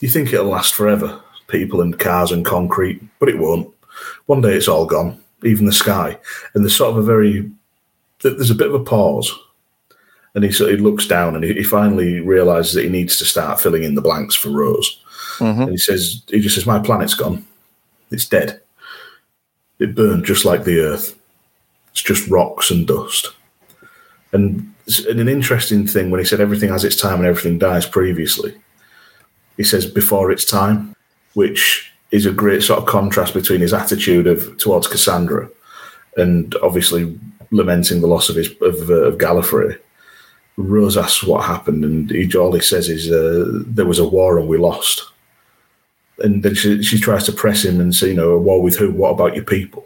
you 0.00 0.08
think 0.08 0.32
it'll 0.32 0.46
last 0.46 0.74
forever, 0.74 1.20
people 1.48 1.80
and 1.80 1.98
cars 1.98 2.32
and 2.32 2.44
concrete, 2.44 3.02
but 3.18 3.28
it 3.28 3.38
won't. 3.38 3.72
One 4.26 4.40
day 4.40 4.54
it's 4.54 4.68
all 4.68 4.86
gone, 4.86 5.22
even 5.44 5.66
the 5.66 5.72
sky. 5.72 6.18
And 6.54 6.64
there's 6.64 6.76
sort 6.76 6.90
of 6.90 6.98
a 6.98 7.02
very, 7.02 7.50
there's 8.22 8.50
a 8.50 8.54
bit 8.54 8.68
of 8.68 8.74
a 8.74 8.84
pause. 8.84 9.32
And 10.34 10.44
he 10.44 10.52
sort 10.52 10.74
of 10.74 10.80
looks 10.80 11.06
down 11.06 11.34
and 11.34 11.42
he, 11.42 11.62
finally 11.62 12.20
realizes 12.20 12.74
that 12.74 12.82
he 12.82 12.90
needs 12.90 13.16
to 13.16 13.24
start 13.24 13.58
filling 13.58 13.84
in 13.84 13.94
the 13.94 14.02
blanks 14.02 14.34
for 14.34 14.50
Rose. 14.50 15.00
Mm-hmm. 15.38 15.62
And 15.62 15.70
he 15.70 15.78
says, 15.78 16.22
he 16.28 16.40
just 16.40 16.56
says, 16.56 16.66
my 16.66 16.78
planet's 16.78 17.14
gone. 17.14 17.46
It's 18.10 18.26
dead. 18.26 18.60
It 19.78 19.94
burned 19.94 20.26
just 20.26 20.44
like 20.44 20.64
the 20.64 20.78
Earth. 20.80 21.18
It's 21.92 22.02
just 22.02 22.28
rocks 22.28 22.70
and 22.70 22.86
dust. 22.86 23.32
And, 24.32 24.74
and 25.08 25.20
an 25.20 25.28
interesting 25.28 25.86
thing 25.86 26.10
when 26.10 26.20
he 26.20 26.26
said 26.26 26.40
everything 26.40 26.68
has 26.68 26.84
its 26.84 27.00
time 27.00 27.20
and 27.20 27.26
everything 27.26 27.58
dies 27.58 27.86
previously 27.86 28.54
he 29.56 29.64
says 29.64 29.86
before 29.86 30.30
its 30.30 30.44
time, 30.44 30.94
which 31.34 31.92
is 32.10 32.26
a 32.26 32.32
great 32.32 32.62
sort 32.62 32.78
of 32.78 32.86
contrast 32.86 33.34
between 33.34 33.60
his 33.60 33.74
attitude 33.74 34.26
of 34.26 34.56
towards 34.58 34.86
Cassandra 34.86 35.48
and 36.16 36.54
obviously 36.62 37.18
lamenting 37.50 38.00
the 38.00 38.06
loss 38.06 38.28
of 38.28 38.36
his 38.36 38.50
of, 38.62 38.90
uh, 38.90 38.94
of 38.94 39.18
Gallifrey. 39.18 39.78
Rose 40.56 40.96
asks 40.96 41.22
what 41.22 41.44
happened, 41.44 41.84
and 41.84 42.10
he 42.10 42.34
all 42.34 42.52
he 42.52 42.60
says 42.60 42.88
is 42.88 43.10
uh, 43.10 43.44
there 43.66 43.84
was 43.84 43.98
a 43.98 44.08
war 44.08 44.38
and 44.38 44.48
we 44.48 44.56
lost. 44.56 45.04
And 46.18 46.42
then 46.42 46.54
she, 46.54 46.82
she 46.82 46.98
tries 46.98 47.24
to 47.24 47.32
press 47.32 47.62
him 47.62 47.78
and 47.78 47.94
say, 47.94 48.08
you 48.08 48.14
know, 48.14 48.30
a 48.30 48.38
war 48.38 48.62
with 48.62 48.76
who? 48.76 48.90
What 48.90 49.10
about 49.10 49.34
your 49.34 49.44
people? 49.44 49.84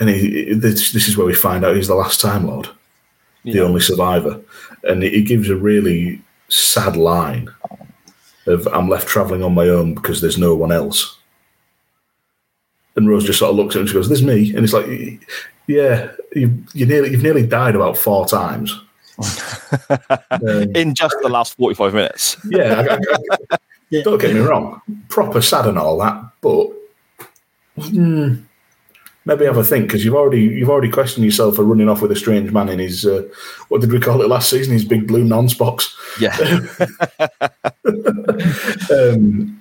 And 0.00 0.08
he, 0.08 0.54
this, 0.54 0.92
this 0.92 1.08
is 1.08 1.16
where 1.18 1.26
we 1.26 1.34
find 1.34 1.62
out 1.62 1.76
he's 1.76 1.88
the 1.88 1.94
last 1.94 2.20
Time 2.20 2.46
Lord, 2.46 2.68
yeah. 3.42 3.52
the 3.52 3.64
only 3.64 3.80
survivor, 3.80 4.40
and 4.84 5.02
he 5.02 5.22
gives 5.22 5.50
a 5.50 5.56
really 5.56 6.22
sad 6.48 6.96
line 6.96 7.50
of 8.48 8.66
I'm 8.68 8.88
left 8.88 9.08
traveling 9.08 9.42
on 9.42 9.54
my 9.54 9.68
own 9.68 9.94
because 9.94 10.20
there's 10.20 10.38
no 10.38 10.54
one 10.54 10.72
else. 10.72 11.16
And 12.96 13.08
Rose 13.08 13.24
just 13.24 13.38
sort 13.38 13.50
of 13.50 13.56
looks 13.56 13.76
at 13.76 13.78
him 13.78 13.82
and 13.82 13.88
she 13.88 13.94
goes, 13.94 14.08
"There's 14.08 14.22
me," 14.22 14.54
and 14.54 14.64
it's 14.64 14.72
like, 14.72 14.86
"Yeah, 15.66 16.10
you 16.34 16.64
you 16.74 16.86
nearly 16.86 17.10
you've 17.10 17.22
nearly 17.22 17.46
died 17.46 17.76
about 17.76 17.96
four 17.96 18.26
times." 18.26 18.76
um, 19.20 20.70
in 20.74 20.94
just 20.94 21.16
the 21.22 21.28
last 21.28 21.56
45 21.56 21.94
minutes. 21.94 22.36
Yeah, 22.48 22.84
I, 22.88 22.94
I, 22.94 23.58
I, 23.92 24.02
don't 24.02 24.20
get 24.20 24.34
me 24.34 24.40
wrong, 24.40 24.80
proper 25.08 25.40
sad 25.40 25.66
and 25.66 25.78
all 25.78 25.98
that, 25.98 26.22
but 26.40 26.68
mm, 27.78 28.44
maybe 29.28 29.44
have 29.44 29.58
a 29.58 29.62
think 29.62 29.86
because 29.86 30.04
you've 30.04 30.14
already 30.14 30.40
you've 30.40 30.70
already 30.70 30.90
questioned 30.90 31.24
yourself 31.24 31.54
for 31.56 31.62
running 31.62 31.88
off 31.88 32.00
with 32.00 32.10
a 32.10 32.16
strange 32.16 32.50
man 32.50 32.70
in 32.70 32.78
his 32.78 33.04
uh, 33.04 33.22
what 33.68 33.82
did 33.82 33.92
we 33.92 34.00
call 34.00 34.22
it 34.22 34.28
last 34.28 34.48
season? 34.48 34.72
His 34.72 34.86
big 34.86 35.06
blue 35.06 35.22
nonce 35.22 35.54
box. 35.54 35.96
Yeah. 36.18 36.34
um, 38.90 39.60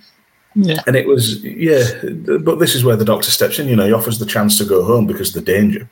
yeah. 0.56 0.82
And 0.88 0.96
it 0.96 1.06
was 1.06 1.44
yeah, 1.44 1.84
but 2.40 2.60
this 2.60 2.74
is 2.74 2.84
where 2.84 2.96
the 2.96 3.06
doctor 3.06 3.30
steps 3.30 3.60
in. 3.60 3.68
You 3.68 3.76
know, 3.76 3.86
he 3.86 3.94
offers 3.94 4.18
the 4.18 4.26
chance 4.26 4.58
to 4.58 4.66
go 4.66 4.84
home 4.84 5.06
because 5.06 5.36
of 5.36 5.46
the 5.46 5.52
danger. 5.52 5.88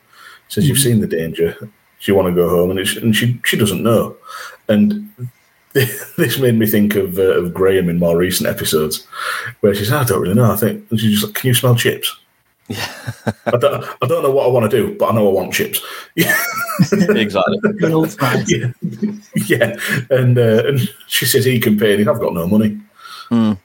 Says 0.48 0.64
mm-hmm. 0.64 0.70
you've 0.70 0.80
seen 0.80 1.02
the 1.02 1.08
danger. 1.08 1.56
Do 1.60 2.12
you 2.12 2.16
want 2.16 2.30
to 2.30 2.34
go 2.34 2.50
home? 2.50 2.72
And, 2.72 2.80
and 2.80 3.16
she 3.16 3.40
she 3.44 3.58
doesn't 3.58 3.84
know. 3.84 4.16
And 4.70 5.14
this 5.74 6.40
made 6.40 6.56
me 6.56 6.66
think 6.66 6.96
of, 6.96 7.20
uh, 7.20 7.24
of 7.24 7.54
Graham 7.54 7.90
in 7.90 8.00
more 8.00 8.18
recent 8.18 8.50
episodes, 8.50 9.06
where 9.60 9.76
she 9.76 9.84
says, 9.84 9.92
"I 9.92 10.06
don't 10.06 10.22
really 10.22 10.34
know." 10.34 10.52
I 10.52 10.56
think 10.56 10.90
and 10.90 11.00
she's 11.00 11.20
just 11.20 11.26
like, 11.26 11.36
"Can 11.36 11.50
you 11.50 11.54
smell 11.54 11.76
chips?" 11.76 12.18
Yeah. 12.68 12.88
I, 13.46 13.58
don't, 13.58 13.84
I 14.02 14.08
don't 14.08 14.24
know 14.24 14.32
what 14.32 14.46
I 14.46 14.50
want 14.50 14.70
to 14.70 14.78
do, 14.78 14.96
but 14.98 15.10
I 15.10 15.16
know 15.16 15.28
I 15.30 15.32
want 15.32 15.54
chips. 15.54 15.82
Yeah. 16.16 16.36
exactly. 16.92 17.60
Good 17.78 17.92
old 17.92 18.12
fries. 18.18 18.52
Yeah. 18.52 18.72
yeah. 19.48 19.76
And, 20.10 20.38
uh, 20.38 20.64
and 20.66 20.80
she 21.08 21.26
says 21.26 21.46
he 21.46 21.60
can 21.60 21.78
pay, 21.78 21.94
and 22.00 22.10
I've 22.10 22.20
got 22.20 22.34
no 22.34 22.48
money. 22.48 22.80
Mm. 23.30 23.58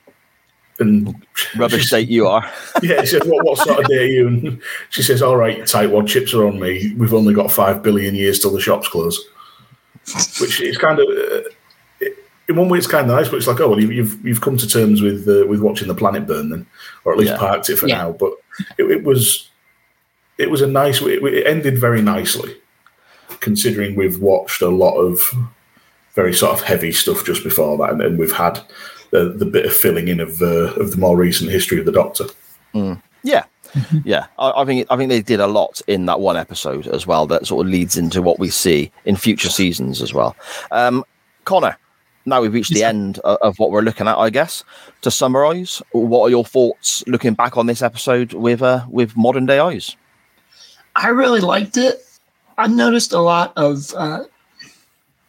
And 0.81 1.27
Rubbish 1.56 1.86
state 1.86 2.09
you 2.09 2.27
are. 2.27 2.51
yeah, 2.82 3.01
he 3.01 3.06
said, 3.06 3.22
what, 3.24 3.44
what 3.44 3.59
sort 3.59 3.81
of 3.81 3.86
day 3.86 3.98
are 4.05 4.06
you? 4.06 4.28
And 4.28 4.62
she 4.90 5.02
says, 5.02 5.22
all 5.22 5.36
right, 5.36 5.60
tightwad 5.60 6.09
chips 6.09 6.32
are 6.35 6.47
on 6.47 6.59
me. 6.59 6.94
We've 6.97 7.14
only 7.14 7.35
got 7.35 7.51
five 7.51 7.82
billion 7.82 8.14
years 8.14 8.39
till 8.39 8.52
the 8.52 8.60
shops 8.60 8.89
close. 8.89 9.18
Which 10.40 10.60
is 10.60 10.78
kind 10.78 10.98
of, 10.98 11.06
uh, 11.06 12.06
in 12.48 12.56
one 12.56 12.68
way, 12.68 12.78
it's 12.78 12.86
kind 12.86 13.09
of 13.09 13.16
nice, 13.16 13.28
but 13.28 13.36
it's 13.36 13.47
like, 13.47 13.60
oh, 13.60 13.68
well, 13.68 13.81
you've, 13.81 14.27
you've 14.27 14.40
come 14.40 14.56
to 14.56 14.66
terms 14.66 15.02
with 15.02 15.28
uh, 15.28 15.47
with 15.47 15.60
watching 15.60 15.86
the 15.86 15.94
planet 15.94 16.27
burn 16.27 16.48
then, 16.48 16.66
or 17.05 17.12
at 17.12 17.18
least 17.18 17.31
Yeah. 17.32 17.39
parked 17.39 17.68
it 17.68 17.77
for 17.77 17.86
Yeah. 17.86 17.98
now. 17.98 18.12
But 18.12 18.32
it, 18.78 18.85
it 18.85 19.05
was, 19.05 19.51
it 20.39 20.51
was 20.51 20.62
a 20.62 20.66
nice, 20.66 21.01
it, 21.03 21.23
it 21.23 21.47
ended 21.47 21.78
very 21.78 22.03
nicely, 22.03 22.57
considering 23.41 23.95
we've 23.95 24.20
watched 24.20 24.62
a 24.62 24.69
lot 24.69 24.97
of 24.97 25.32
very 26.15 26.35
sort 26.35 26.53
of 26.53 26.62
heavy 26.62 26.93
stuff 26.93 27.24
just 27.24 27.45
before 27.45 27.78
that, 27.78 27.91
and, 27.91 28.03
and 28.03 28.19
we've 28.19 28.32
had 28.32 28.61
the, 29.11 29.32
the 29.37 29.47
bit 29.47 29.66
of 29.66 29.73
filling 29.73 30.09
in 30.09 30.20
of 30.20 30.43
uh, 30.43 30.74
of 30.74 30.91
the 30.91 30.97
more 30.97 31.16
recent 31.16 31.51
history 31.51 31.78
of 31.78 31.87
the 31.87 31.93
Doctor. 31.93 32.24
Yeah, 33.23 33.45
yeah. 34.05 34.27
I, 34.39 34.62
I 34.62 34.65
think 34.65 34.87
I 34.91 34.97
think 34.97 35.09
they 35.09 35.23
did 35.23 35.41
a 35.41 35.47
lot 35.47 35.81
in 35.87 36.07
that 36.07 36.20
one 36.20 36.37
episode 36.37 36.87
as 36.89 37.07
well. 37.07 37.27
That 37.27 37.47
sort 37.47 37.66
of 37.66 37.70
leads 37.70 37.97
into 37.97 38.23
what 38.23 38.39
we 38.39 38.51
see 38.51 38.91
in 39.05 39.16
future 39.16 39.51
seasons 39.51 40.03
as 40.03 40.12
well. 40.12 40.35
Um, 40.70 41.05
Konor, 41.45 41.77
now 42.24 42.40
we've 42.40 42.52
reached 42.52 42.72
the 42.72 42.84
end 42.84 43.18
of, 43.20 43.59
what 43.59 43.70
we're 43.70 43.82
looking 43.82 44.06
at. 44.06 44.18
I 44.18 44.30
guess 44.30 44.64
to 45.02 45.10
summarise, 45.10 45.82
what 45.92 46.22
are 46.22 46.30
your 46.30 46.44
thoughts 46.44 47.02
looking 47.06 47.34
back 47.34 47.56
on 47.56 47.66
this 47.66 47.82
episode 47.82 48.32
with 48.32 48.62
uh, 48.62 48.84
with 48.88 49.16
modern 49.16 49.47
day 49.47 49.59
eyes? 49.59 49.97
I 50.97 51.09
really 51.09 51.40
liked 51.40 51.76
it. 51.76 52.05
I 52.59 52.66
noticed 52.66 53.12
a 53.12 53.20
lot 53.20 53.52
of 53.56 53.94
uh, 53.94 54.24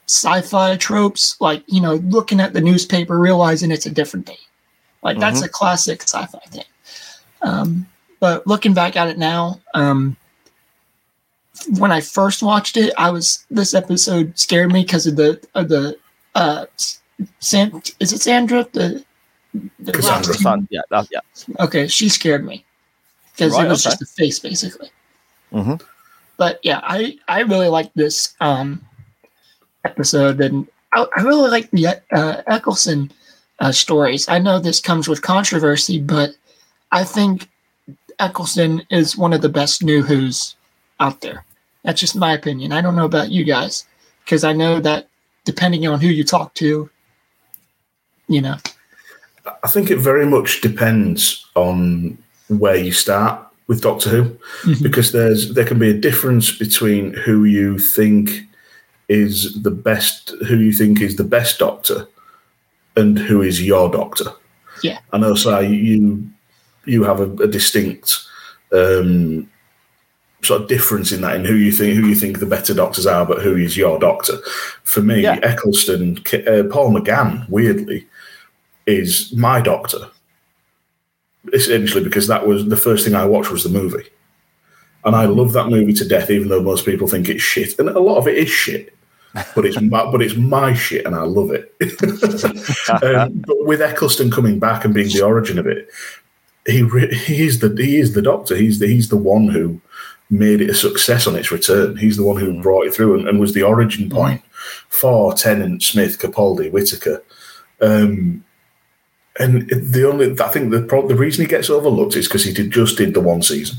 sci-fi 0.07 0.75
tropes, 0.77 1.39
like 1.39 1.63
you 1.67 1.81
know, 1.81 1.95
looking 1.95 2.39
at 2.39 2.53
the 2.53 2.61
newspaper, 2.61 3.17
realizing 3.17 3.71
it's 3.71 3.85
a 3.85 3.91
different 3.91 4.25
day. 4.25 4.39
Like 5.01 5.19
that's 5.19 5.41
a 5.41 5.49
classic 5.49 6.03
sci-fi 6.03 6.39
thing. 6.49 6.65
Um, 7.41 7.87
but 8.19 8.45
looking 8.45 8.73
back 8.73 8.95
at 8.95 9.07
it 9.07 9.17
now, 9.17 9.59
um, 9.73 10.15
when 11.77 11.91
I 11.91 12.01
first 12.01 12.43
watched 12.43 12.77
it, 12.77 12.93
I 12.97 13.09
was 13.09 13.45
this 13.49 13.73
episode 13.73 14.37
scared 14.37 14.71
me 14.71 14.83
because 14.83 15.07
of 15.07 15.15
the 15.15 15.41
of 15.55 15.69
the 15.69 15.97
uh, 16.35 16.65
San, 17.39 17.81
is 17.99 18.13
it 18.13 18.21
Sandra 18.21 18.67
the, 18.73 19.03
the 19.79 19.91
Cassandra. 19.91 20.33
last- 20.43 20.67
yeah, 20.69 20.81
that, 20.89 21.07
yeah. 21.11 21.19
Okay, 21.59 21.87
she 21.87 22.09
scared 22.09 22.45
me 22.45 22.65
because 23.33 23.53
Right, 23.53 23.65
it 23.65 23.69
was 23.69 23.85
okay. 23.85 23.91
just 23.91 24.01
a 24.01 24.05
face, 24.05 24.39
basically. 24.39 24.89
Mhm. 25.51 25.81
But 26.37 26.59
yeah, 26.63 26.79
I 26.83 27.17
I 27.27 27.41
really 27.41 27.67
like 27.67 27.93
this 27.93 28.33
um 28.39 28.81
episode, 29.85 30.39
and 30.41 30.67
I, 30.93 31.05
I 31.17 31.21
really 31.21 31.49
like 31.49 31.69
the 31.71 31.87
uh, 32.11 32.41
Eccleston 32.47 33.11
uh, 33.59 33.71
stories. 33.71 34.27
I 34.29 34.39
know 34.39 34.59
this 34.59 34.79
comes 34.79 35.07
with 35.07 35.21
controversy, 35.21 35.99
but 36.01 36.31
I 36.91 37.03
think 37.03 37.47
Eccleston 38.19 38.81
is 38.89 39.17
one 39.17 39.33
of 39.33 39.41
the 39.41 39.49
best 39.49 39.83
new 39.83 40.01
Who's 40.01 40.55
out 40.99 41.21
there. 41.21 41.45
That's 41.83 41.99
just 41.99 42.15
my 42.15 42.33
opinion. 42.33 42.71
I 42.71 42.81
don't 42.81 42.95
know 42.95 43.05
about 43.05 43.31
you 43.31 43.43
guys 43.43 43.85
because 44.23 44.43
I 44.43 44.53
know 44.53 44.79
that 44.79 45.07
depending 45.45 45.87
on 45.87 45.99
who 45.99 46.07
you 46.07 46.23
talk 46.23 46.53
to, 46.55 46.89
you 48.27 48.41
know. 48.41 48.55
I 49.63 49.67
think 49.67 49.89
it 49.89 49.97
very 49.97 50.25
much 50.25 50.61
depends 50.61 51.45
on 51.55 52.17
where 52.47 52.75
you 52.75 52.91
start 52.91 53.41
with 53.67 53.81
Doctor 53.81 54.09
Who, 54.09 54.37
Mhm. 54.63 54.83
because 54.83 55.11
there's 55.11 55.53
there 55.53 55.65
can 55.65 55.79
be 55.79 55.89
a 55.89 55.93
difference 55.97 56.51
between 56.51 57.13
who 57.13 57.45
you 57.45 57.79
think 57.79 58.45
is 59.09 59.61
the 59.63 59.71
best, 59.71 60.33
who 60.47 60.57
you 60.57 60.73
think 60.73 61.01
is 61.01 61.15
the 61.15 61.23
best 61.23 61.59
Doctor, 61.59 62.07
and 62.95 63.17
who 63.17 63.41
is 63.41 63.61
your 63.61 63.89
Doctor. 63.89 64.31
Yeah. 64.83 64.99
I 65.13 65.17
know, 65.17 65.35
Si, 65.35 65.49
you 65.67 66.27
you 66.85 67.03
have 67.03 67.19
a, 67.19 67.31
a 67.43 67.47
distinct 67.47 68.17
um, 68.73 69.49
sort 70.43 70.61
of 70.61 70.67
difference 70.67 71.11
in 71.11 71.21
that 71.21 71.35
in 71.35 71.45
who 71.45 71.55
you 71.55 71.71
think 71.71 71.95
who 71.95 72.07
you 72.07 72.15
think 72.15 72.39
the 72.39 72.45
better 72.45 72.73
doctors 72.73 73.05
are, 73.05 73.25
but 73.25 73.41
who 73.41 73.55
is 73.55 73.77
your 73.77 73.99
doctor. 73.99 74.37
For 74.83 75.01
me, 75.01 75.21
Yeah. 75.21 75.39
Eccleston, 75.43 76.17
uh, 76.17 76.63
Paul 76.71 76.93
McGann, 76.93 77.47
weirdly, 77.49 78.07
is 78.85 79.31
my 79.33 79.61
doctor. 79.61 80.07
Essentially, 81.53 82.03
because 82.03 82.27
that 82.27 82.45
was 82.47 82.67
the 82.67 82.77
first 82.77 83.03
thing 83.03 83.15
I 83.15 83.25
watched 83.25 83.51
was 83.51 83.63
the 83.63 83.69
movie, 83.69 84.07
and 85.03 85.15
I 85.15 85.25
love 85.25 85.53
that 85.53 85.69
movie 85.69 85.93
to 85.93 86.07
death. 86.07 86.29
Even 86.29 86.49
though 86.49 86.61
most 86.61 86.85
people 86.85 87.07
think 87.07 87.29
it's 87.29 87.41
shit, 87.41 87.79
and 87.79 87.89
a 87.89 87.99
lot 87.99 88.17
of 88.17 88.27
it 88.27 88.37
is 88.37 88.49
shit, 88.49 88.93
but 89.55 89.65
it's 89.65 89.81
my, 89.81 90.05
but 90.11 90.21
it's 90.21 90.35
my 90.35 90.73
shit, 90.75 91.03
and 91.03 91.15
I 91.15 91.23
love 91.23 91.49
it. 91.51 91.73
um, 93.03 93.41
but 93.47 93.65
with 93.65 93.81
Eccleston 93.81 94.29
coming 94.29 94.59
back 94.59 94.85
and 94.85 94.93
being 94.93 95.09
the 95.09 95.23
origin 95.23 95.57
of 95.57 95.65
it, 95.65 95.89
he 96.67 96.83
re- 96.83 97.13
he 97.13 97.43
is 97.43 97.59
the 97.59 97.75
he 97.75 97.97
is 97.97 98.13
the 98.13 98.21
doctor. 98.21 98.55
He's 98.55 98.77
the 98.77 98.85
he's 98.85 99.09
the 99.09 99.17
one 99.17 99.47
who 99.47 99.81
made 100.31 100.61
it 100.61 100.69
a 100.69 100.73
success 100.73 101.27
on 101.27 101.35
its 101.35 101.51
return. 101.51 101.97
He's 101.97 102.17
the 102.17 102.23
one 102.23 102.37
who 102.37 102.61
brought 102.61 102.87
it 102.87 102.93
through 102.93 103.19
and, 103.19 103.27
and 103.27 103.39
was 103.39 103.53
the 103.53 103.63
origin 103.63 104.09
point 104.09 104.41
for 104.89 105.33
Tennant, 105.33 105.83
Smith, 105.83 106.17
Capaldi, 106.19 106.71
Whittaker. 106.71 107.21
Um, 107.81 108.43
and 109.39 109.69
the 109.69 110.07
only 110.09 110.31
I 110.39 110.47
think 110.49 110.71
the 110.71 110.81
pro- 110.81 111.07
the 111.07 111.15
reason 111.15 111.43
he 111.45 111.49
gets 111.49 111.69
overlooked 111.69 112.15
is 112.15 112.27
because 112.27 112.43
he 112.43 112.53
did 112.53 112.71
just 112.71 112.97
did 112.97 113.13
the 113.13 113.21
one 113.21 113.41
season 113.41 113.77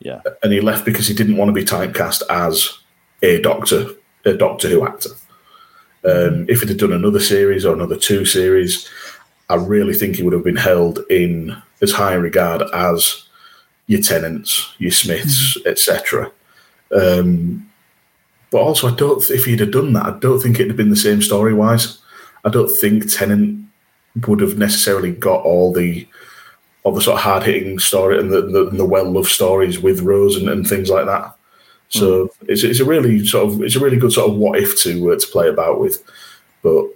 Yeah. 0.00 0.22
and 0.42 0.52
he 0.52 0.60
left 0.60 0.84
because 0.84 1.06
he 1.08 1.14
didn't 1.14 1.36
want 1.36 1.48
to 1.48 1.52
be 1.52 1.64
typecast 1.64 2.22
as 2.30 2.78
a 3.22 3.40
Doctor, 3.42 3.86
a 4.24 4.32
Doctor 4.34 4.68
Who 4.68 4.86
actor. 4.86 5.10
Um, 6.04 6.46
if 6.48 6.60
he'd 6.60 6.68
have 6.68 6.78
done 6.78 6.92
another 6.92 7.20
series 7.20 7.64
or 7.64 7.74
another 7.74 7.96
two 7.96 8.24
series, 8.24 8.88
I 9.48 9.56
really 9.56 9.94
think 9.94 10.16
he 10.16 10.22
would 10.22 10.32
have 10.32 10.44
been 10.44 10.56
held 10.56 11.00
in 11.10 11.56
as 11.82 11.92
high 11.92 12.14
regard 12.14 12.62
as 12.74 13.25
your 13.86 14.02
Tennants, 14.02 14.74
your 14.78 14.90
Smiths, 14.90 15.56
etc. 15.66 16.30
Um, 16.92 17.70
but 18.50 18.58
also, 18.58 18.88
I 18.88 18.94
don't. 18.94 19.22
If 19.30 19.44
he'd 19.44 19.60
have 19.60 19.72
done 19.72 19.92
that, 19.94 20.06
I 20.06 20.18
don't 20.18 20.40
think 20.40 20.56
it'd 20.56 20.68
have 20.68 20.76
been 20.76 20.90
the 20.90 20.96
same 20.96 21.22
story 21.22 21.54
wise. 21.54 21.98
I 22.44 22.48
don't 22.48 22.68
think 22.68 23.12
Tennant 23.12 23.66
would 24.26 24.40
have 24.40 24.56
necessarily 24.56 25.12
got 25.12 25.42
all 25.42 25.72
the 25.72 26.08
all 26.82 26.92
the 26.92 27.00
sort 27.00 27.16
of 27.16 27.24
hard 27.24 27.42
hitting 27.42 27.80
story 27.80 28.18
and 28.18 28.32
the, 28.32 28.42
the, 28.42 28.70
the 28.70 28.84
well 28.84 29.10
loved 29.10 29.28
stories 29.28 29.80
with 29.80 30.02
Rose 30.02 30.36
and, 30.36 30.48
and 30.48 30.66
things 30.66 30.88
like 30.88 31.06
that. 31.06 31.36
So 31.88 32.30
it's, 32.42 32.62
it's 32.62 32.80
a 32.80 32.84
really 32.84 33.26
sort 33.26 33.52
of 33.52 33.62
it's 33.62 33.76
a 33.76 33.80
really 33.80 33.96
good 33.96 34.12
sort 34.12 34.30
of 34.30 34.36
what 34.36 34.60
if 34.60 34.80
to 34.82 35.12
uh, 35.12 35.18
to 35.18 35.26
play 35.28 35.48
about 35.48 35.80
with. 35.80 36.02
But 36.62 36.86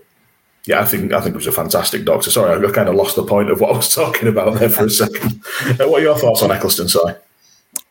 yeah, 0.67 0.81
I 0.81 0.85
think 0.85 1.13
I 1.13 1.21
think 1.21 1.35
it 1.35 1.39
was 1.39 1.47
a 1.47 1.53
fantastic 1.53 2.05
Doctor. 2.05 2.31
Sorry, 2.31 2.55
I 2.55 2.71
kind 2.73 2.89
of 2.89 2.95
lost 2.95 3.17
the 3.17 3.25
point 3.25 3.51
of 3.51 3.61
what 3.61 3.73
I 3.73 3.77
was 3.77 3.95
talking 3.95 4.29
about 4.29 4.59
there 4.59 4.71
for 4.71 4.87
a 4.87 4.91
second. 4.91 5.43
Uh, 5.81 5.89
what 5.89 6.01
are 6.01 6.05
your 6.05 6.19
thoughts 6.19 6.43
on 6.43 6.51
Eccleston? 6.53 6.89
Sorry. 6.89 7.15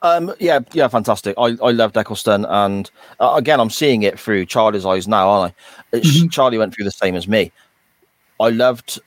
Um, 0.02 0.34
yeah, 0.40 0.60
yeah, 0.74 0.88
fantastic. 0.88 1.36
I, 1.38 1.58
I 1.62 1.72
loved 1.72 1.98
Eccleston, 1.98 2.46
and 2.46 2.90
uh, 3.20 3.34
again, 3.36 3.60
I'm 3.60 3.70
seeing 3.70 4.04
it 4.04 4.20
through 4.20 4.46
Charlie's 4.46 4.86
eyes 4.86 5.08
now, 5.08 5.30
aren't 5.30 5.54
I? 5.94 5.98
It's- 5.98 6.28
Charlie 6.32 6.58
went 6.58 6.74
through 6.74 6.86
the 6.86 6.91
same 6.91 7.16
as 7.16 7.28
me. 7.28 7.52
I 8.40 8.50
loved 8.50 9.00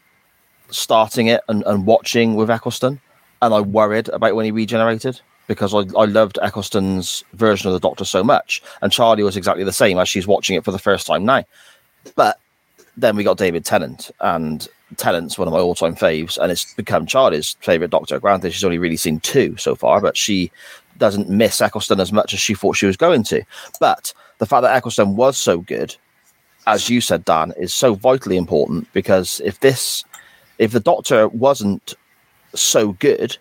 starting 0.71 1.29
it 1.29 1.43
and, 1.49 1.63
and 1.65 1.87
watching 1.87 2.35
with 2.35 2.51
Eccleston, 2.51 3.01
and 3.41 3.55
I 3.55 3.61
worried 3.61 4.09
about 4.09 4.35
when 4.35 4.45
he 4.45 4.51
regenerated 4.51 5.21
because 5.47 5.75
I, 5.75 5.81
I 5.99 6.05
loved 6.05 6.39
Eccleston's 6.43 7.25
version 7.35 7.69
of 7.69 7.73
the 7.75 7.81
Doctor 7.81 8.05
so 8.05 8.23
much, 8.23 8.63
and 8.83 8.93
Charlie 8.93 9.23
was 9.23 9.37
exactly 9.37 9.65
the 9.65 9.73
same 9.73 9.99
as 9.99 10.09
she's 10.09 10.27
watching 10.27 10.57
it 10.57 10.65
for 10.65 10.73
the 10.73 10.79
first 10.79 11.07
time 11.07 11.25
now. 11.25 11.45
But 12.17 12.39
then 12.97 13.17
we 13.17 13.25
got 13.25 13.39
David 13.39 13.65
Tennant, 13.65 14.11
and 14.21 14.69
Tennant's 14.97 15.39
one 15.39 15.49
of 15.49 15.55
my 15.55 15.61
all-time 15.61 15.97
faves, 15.97 16.37
and 16.39 16.53
it's 16.53 16.75
become 16.75 17.07
Charlie's 17.07 17.57
favorite 17.61 17.91
Doctor. 17.91 18.21
Granted, 18.21 18.53
she's 18.53 18.65
only 18.65 18.79
really 18.79 18.97
seen 18.97 19.21
two 19.21 19.57
so 19.57 19.75
far, 19.75 20.01
but 20.01 20.17
she 20.17 20.51
doesn't 20.99 21.31
miss 21.31 21.61
Eccleston 21.61 22.01
as 22.01 22.13
much 22.13 22.35
as 22.35 22.41
she 22.41 22.55
thought 22.55 22.77
she 22.77 22.87
was 22.87 22.97
going 22.99 23.23
to. 23.25 23.43
But 23.81 24.13
the 24.39 24.47
fact 24.47 24.63
that 24.63 24.77
Eccleston 24.77 25.17
was 25.17 25.39
so 25.39 25.61
good, 25.61 25.97
as 26.67 26.91
you 26.91 27.01
said, 27.01 27.25
Dan, 27.25 27.53
is 27.57 27.73
so 27.73 27.95
vitally 27.95 28.37
important 28.37 28.93
because 28.93 29.41
if 29.45 29.61
this, 29.61 30.05
if 30.59 30.73
the 30.73 30.81
Doctor 30.81 31.29
wasn't 31.29 31.95
so 32.55 32.93
good, 32.93 33.37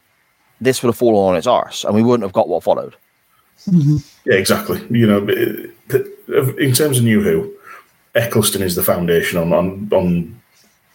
this 0.61 0.81
would 0.81 0.87
have 0.87 0.97
fallen 0.97 1.31
on 1.31 1.37
its 1.37 1.47
arse, 1.47 1.83
and 1.83 1.93
we 1.93 2.03
wouldn't 2.03 2.23
have 2.23 2.33
got 2.33 2.47
what 2.47 2.63
followed. 2.63 2.95
Mm-hmm. 3.67 3.97
Yeah, 4.29 4.37
exactly. 4.37 4.81
You 4.89 5.05
know, 5.05 5.27
in 6.57 6.73
terms 6.73 6.99
of 6.99 7.03
New 7.03 7.21
Who, 7.21 7.53
Eccleston 8.15 8.61
is 8.61 8.75
the 8.75 8.83
foundation 8.83 9.39
on 9.39 9.53
on, 9.53 9.89
on 9.91 10.41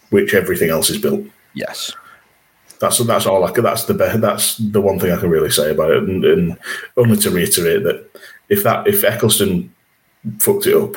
which 0.09 0.33
everything 0.33 0.69
else 0.69 0.89
is 0.89 0.97
built. 0.97 1.25
Yes. 1.53 1.93
That's 2.79 2.99
that's 2.99 3.25
all 3.25 3.43
I 3.43 3.51
can. 3.51 3.63
That's 3.63 3.85
the 3.85 3.93
be- 3.93 4.19
that's 4.19 4.57
the 4.57 4.81
one 4.81 4.99
thing 4.99 5.11
I 5.11 5.17
can 5.17 5.29
really 5.29 5.49
say 5.49 5.71
about 5.71 5.91
it, 5.91 6.03
and, 6.03 6.23
and 6.23 6.57
only 6.95 7.17
to 7.17 7.31
reiterate 7.31 7.83
that 7.83 8.07
if 8.49 8.63
that 8.63 8.87
if 8.87 9.03
Eccleston 9.03 9.73
fucked 10.39 10.67
it 10.67 10.75
up, 10.75 10.95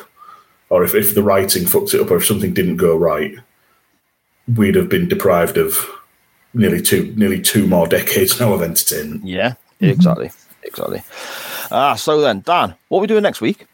or 0.69 0.85
if, 0.85 0.95
if 0.95 1.15
the 1.15 1.23
writing 1.23 1.67
fucked 1.67 1.95
it 1.95 2.03
up, 2.03 2.11
or 2.11 2.17
if 2.17 2.27
something 2.27 2.53
didn't 2.53 2.77
go 2.77 2.95
right, 2.95 3.35
we'd 4.57 4.75
have 4.75 4.91
been 4.91 5.09
deprived 5.09 5.57
of 5.57 5.89
nearly 6.53 6.83
two 6.83 7.15
nearly 7.17 7.41
two 7.41 7.67
more 7.67 7.87
decades 7.87 8.39
now 8.39 8.53
of 8.53 8.61
entertainment. 8.61 9.27
Yeah. 9.27 9.55
Exactly. 9.81 10.31
Exactly. 10.63 11.03
Ah, 11.71 11.95
so 11.95 12.21
then, 12.21 12.41
Dan, 12.41 12.75
what 12.89 12.99
are 12.99 13.01
we 13.01 13.07
doing 13.07 13.23
next 13.23 13.41
week? 13.41 13.67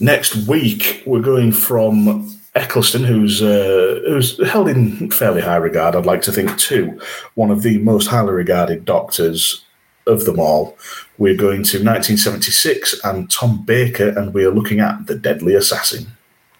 Next 0.00 0.34
week, 0.48 1.02
we're 1.06 1.20
going 1.20 1.52
from 1.52 2.30
Eccleston, 2.54 3.04
who's 3.04 3.42
uh, 3.42 4.00
who's 4.06 4.44
held 4.48 4.68
in 4.68 5.10
fairly 5.10 5.40
high 5.40 5.56
regard, 5.56 5.96
I'd 5.96 6.06
like 6.06 6.22
to 6.22 6.32
think, 6.32 6.56
too, 6.58 7.00
one 7.34 7.50
of 7.50 7.62
the 7.62 7.78
most 7.78 8.06
highly 8.06 8.32
regarded 8.32 8.84
doctors 8.84 9.64
of 10.06 10.24
them 10.24 10.38
all. 10.38 10.76
We're 11.18 11.36
going 11.36 11.62
to 11.64 11.78
1976 11.78 13.00
and 13.04 13.30
Tom 13.30 13.64
Baker, 13.64 14.08
and 14.08 14.34
we 14.34 14.44
are 14.44 14.50
looking 14.50 14.80
at 14.80 15.06
The 15.06 15.16
Deadly 15.16 15.54
Assassin. 15.54 16.08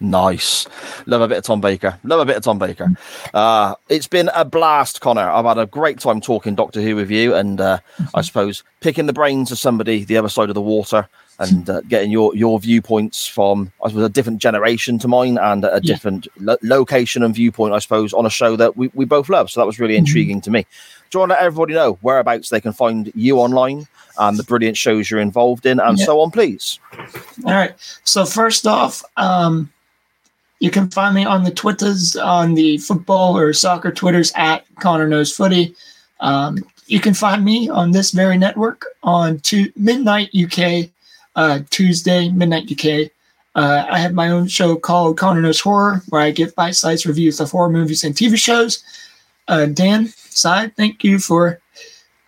Nice. 0.01 0.67
Love 1.05 1.21
a 1.21 1.27
bit 1.27 1.37
of 1.37 1.43
Tom 1.45 1.61
Baker. 1.61 1.97
Love 2.03 2.19
a 2.19 2.25
bit 2.25 2.35
of 2.37 2.43
Tom 2.43 2.59
Baker. 2.59 2.91
Uh, 3.33 3.75
it's 3.87 4.07
been 4.07 4.29
a 4.35 4.43
blast, 4.43 4.99
Konor. 5.01 5.27
I've 5.33 5.45
had 5.45 5.57
a 5.57 5.65
great 5.65 5.99
time 5.99 6.19
talking 6.19 6.53
Doctor 6.53 6.81
Who 6.81 6.95
with 6.97 7.09
you, 7.09 7.33
and 7.33 7.61
uh, 7.61 7.79
I 8.13 8.21
suppose 8.21 8.63
picking 8.81 9.05
the 9.05 9.13
brains 9.13 9.51
of 9.51 9.57
somebody 9.57 10.03
the 10.03 10.17
other 10.17 10.29
side 10.29 10.49
of 10.49 10.55
the 10.55 10.61
water 10.61 11.07
and 11.39 11.69
uh, 11.69 11.81
getting 11.81 12.11
your 12.11 12.35
your 12.35 12.59
viewpoints 12.59 13.25
from 13.27 13.71
I 13.83 13.87
suppose 13.89 14.03
a 14.05 14.09
different 14.09 14.39
generation 14.41 14.99
to 14.99 15.07
mine 15.07 15.37
and 15.37 15.63
a 15.65 15.79
Yeah. 15.81 15.93
different 15.93 16.27
lo- 16.39 16.57
location 16.61 17.23
and 17.23 17.33
viewpoint, 17.33 17.73
I 17.73 17.79
suppose, 17.79 18.13
on 18.13 18.25
a 18.25 18.29
show 18.29 18.55
that 18.57 18.75
we, 18.77 18.89
we 18.93 19.05
both 19.05 19.29
love. 19.29 19.49
So 19.49 19.59
that 19.61 19.65
was 19.65 19.79
really 19.79 19.95
intriguing 19.97 20.41
to 20.41 20.51
me. 20.51 20.65
Do 21.09 21.17
you 21.17 21.19
want 21.21 21.31
to 21.31 21.35
let 21.35 21.43
everybody 21.43 21.73
know 21.73 21.93
whereabouts 22.01 22.49
they 22.49 22.61
can 22.61 22.73
find 22.73 23.11
you 23.15 23.37
online 23.39 23.87
and 24.17 24.37
the 24.37 24.43
brilliant 24.43 24.75
shows 24.77 25.09
you're 25.09 25.19
involved 25.19 25.65
in 25.65 25.79
and 25.79 25.97
Yeah. 25.99 26.05
so 26.05 26.19
on, 26.19 26.31
please? 26.31 26.79
All 27.45 27.53
right. 27.53 27.73
So 28.03 28.25
first 28.25 28.65
off, 28.65 29.03
um, 29.17 29.69
you 30.59 30.71
can 30.71 30.89
find 30.89 31.13
me 31.13 31.25
on 31.25 31.43
the 31.43 31.51
Twitters, 31.51 32.15
on 32.15 32.53
the 32.53 32.77
football 32.77 33.37
or 33.37 33.53
soccer 33.53 33.91
Twitters 33.91 34.31
at 34.35 34.65
Konor 34.75 35.07
Knows 35.07 35.35
Footy. 35.35 35.75
Um, 36.19 36.57
you 36.87 36.99
can 36.99 37.13
find 37.13 37.43
me 37.43 37.69
on 37.69 37.91
this 37.91 38.11
very 38.11 38.37
network 38.37 38.85
on 39.03 39.39
two, 39.39 39.71
midnight 39.75 40.29
UK, 40.35 40.89
uh, 41.35 41.59
Tuesday 41.69 42.29
midnight 42.29 42.71
UK. 42.71 43.11
Uh, 43.55 43.85
I 43.89 43.99
have 43.99 44.13
my 44.13 44.29
own 44.29 44.47
show 44.47 44.75
called 44.75 45.17
Konor 45.17 45.41
Knows 45.41 45.59
Horror, 45.59 46.01
where 46.09 46.21
I 46.21 46.31
give 46.31 46.55
bite-sized 46.55 47.05
reviews 47.05 47.39
of 47.39 47.51
horror 47.51 47.69
movies 47.69 48.03
and 48.03 48.13
TV 48.15 48.37
shows. 48.37 48.83
Uh, 49.47 49.65
Dan, 49.65 50.07
Si, 50.07 50.67
thank 50.69 51.03
you 51.03 51.19
for 51.19 51.59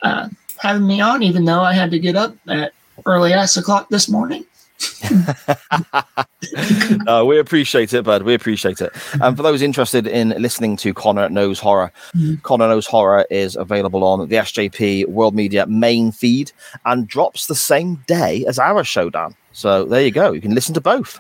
uh, 0.02 0.30
having 0.58 0.88
me 0.88 1.02
on, 1.02 1.24
even 1.24 1.46
though 1.46 1.62
I 1.62 1.74
had 1.74 1.92
to 1.92 2.00
get 2.00 2.16
up 2.16 2.36
at 2.48 2.74
early 3.06 3.34
ass 3.34 3.58
o'clock 3.58 3.90
this 3.90 4.10
morning. 4.10 4.46
uh, 7.08 7.24
we 7.26 7.40
appreciate 7.40 7.94
it, 7.94 8.04
bud. 8.04 8.24
We 8.24 8.34
appreciate 8.34 8.82
it. 8.82 8.92
And 9.22 9.36
for 9.36 9.44
those 9.44 9.62
interested 9.62 10.08
in 10.08 10.30
listening 10.38 10.78
to 10.78 10.94
Konor 10.94 11.30
Knows 11.32 11.60
Horror, 11.60 11.92
Mhm. 12.16 12.42
Konor 12.42 12.70
Knows 12.70 12.88
Horror 12.88 13.26
is 13.30 13.56
available 13.56 14.04
on 14.04 14.28
the 14.28 14.36
SJP 14.38 15.08
World 15.08 15.36
Media 15.36 15.66
main 15.68 16.12
feed 16.12 16.52
and 16.86 17.08
drops 17.08 17.48
the 17.48 17.56
same 17.56 18.04
day 18.08 18.46
as 18.48 18.60
our 18.60 18.84
show, 18.84 19.10
Dan. 19.10 19.36
So 19.52 19.86
there 19.86 20.02
you 20.04 20.12
go. 20.12 20.32
You 20.32 20.42
can 20.42 20.54
listen 20.54 20.74
to 20.76 20.82
both. 20.82 21.20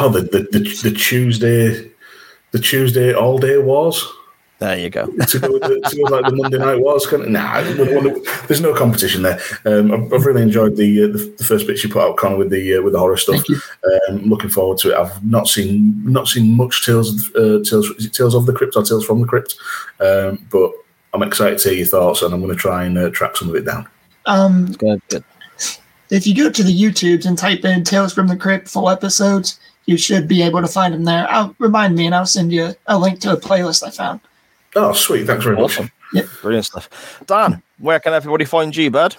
Oh, 0.00 0.08
the, 0.08 0.22
the, 0.22 0.48
the, 0.50 0.90
the 0.90 0.96
Tuesday, 0.96 1.88
the 2.50 2.58
Tuesday 2.58 3.14
all 3.14 3.38
day 3.38 3.58
wars. 3.58 4.04
There 4.62 4.78
you 4.78 4.90
go. 4.90 5.06
to 5.06 5.38
go, 5.40 5.52
with 5.52 5.62
the, 5.62 5.80
to 5.90 5.96
go 5.96 6.02
with 6.04 6.12
like 6.12 6.24
the 6.30 6.36
Monday 6.36 6.58
night 6.58 6.78
wars. 6.78 7.04
Kind 7.04 7.24
of, 7.24 7.30
nah, 7.30 7.52
I 7.54 7.62
wouldn't 7.76 7.94
want 8.04 8.24
to- 8.24 8.46
there's 8.46 8.60
no 8.60 8.72
competition 8.72 9.22
there. 9.22 9.40
Um, 9.64 9.90
I've, 9.90 10.12
I've 10.12 10.24
really 10.24 10.42
enjoyed 10.42 10.76
the, 10.76 11.02
uh, 11.02 11.06
the 11.08 11.34
the 11.36 11.42
first 11.44 11.66
bits 11.66 11.82
you 11.82 11.90
put 11.90 12.00
out, 12.02 12.16
Konor, 12.16 12.38
with 12.38 12.50
the 12.50 12.76
uh, 12.76 12.82
with 12.82 12.92
the 12.92 12.98
horror 13.00 13.16
stuff. 13.16 13.44
Thank 13.44 13.48
you. 13.48 13.60
Um, 14.08 14.28
looking 14.30 14.50
forward 14.50 14.78
to 14.78 14.92
it. 14.92 14.96
I've 14.96 15.24
not 15.24 15.48
seen 15.48 16.00
not 16.04 16.28
seen 16.28 16.56
much 16.56 16.86
tales 16.86 17.26
of, 17.28 17.34
uh, 17.34 17.64
tales 17.68 17.90
is 17.98 18.06
it 18.06 18.14
tales 18.14 18.36
of 18.36 18.46
the 18.46 18.52
crypt 18.52 18.76
or 18.76 18.84
tales 18.84 19.04
from 19.04 19.20
the 19.20 19.26
crypt, 19.26 19.56
um, 19.98 20.38
but 20.50 20.70
I'm 21.12 21.22
excited 21.24 21.58
to 21.58 21.68
hear 21.70 21.78
your 21.78 21.86
thoughts, 21.88 22.22
and 22.22 22.32
I'm 22.32 22.40
going 22.40 22.52
to 22.54 22.60
try 22.60 22.84
and 22.84 22.96
uh, 22.96 23.10
track 23.10 23.36
some 23.36 23.48
of 23.48 23.56
it 23.56 23.64
down. 23.64 23.88
Um, 24.26 24.68
It's 24.68 24.76
good. 24.76 25.24
if 26.10 26.24
you 26.24 26.36
go 26.36 26.50
to 26.50 26.62
the 26.62 26.72
YouTubes 26.82 27.26
and 27.26 27.36
type 27.36 27.64
in 27.64 27.82
Tales 27.82 28.14
from 28.14 28.28
the 28.28 28.36
Crypt 28.36 28.68
full 28.68 28.88
episodes, 28.88 29.58
you 29.86 29.96
should 29.96 30.28
be 30.28 30.40
able 30.42 30.60
to 30.60 30.68
find 30.68 30.94
them 30.94 31.02
there. 31.04 31.26
I'll 31.28 31.54
remind 31.58 31.96
me 31.96 32.06
and 32.06 32.14
I'll 32.14 32.26
send 32.26 32.52
you 32.52 32.74
a 32.86 32.96
link 32.96 33.18
to 33.22 33.32
a 33.32 33.36
playlist 33.36 33.82
I 33.84 33.90
found. 33.90 34.20
Oh, 34.74 34.92
sweet! 34.92 35.26
Thanks 35.26 35.44
very 35.44 35.56
much. 35.56 35.64
Awesome. 35.78 35.90
Brilliant 36.40 36.66
stuff. 36.66 37.22
Dan, 37.26 37.62
where 37.78 38.00
can 38.00 38.12
everybody 38.12 38.44
find 38.44 38.74
you, 38.74 38.90
bud? 38.90 39.16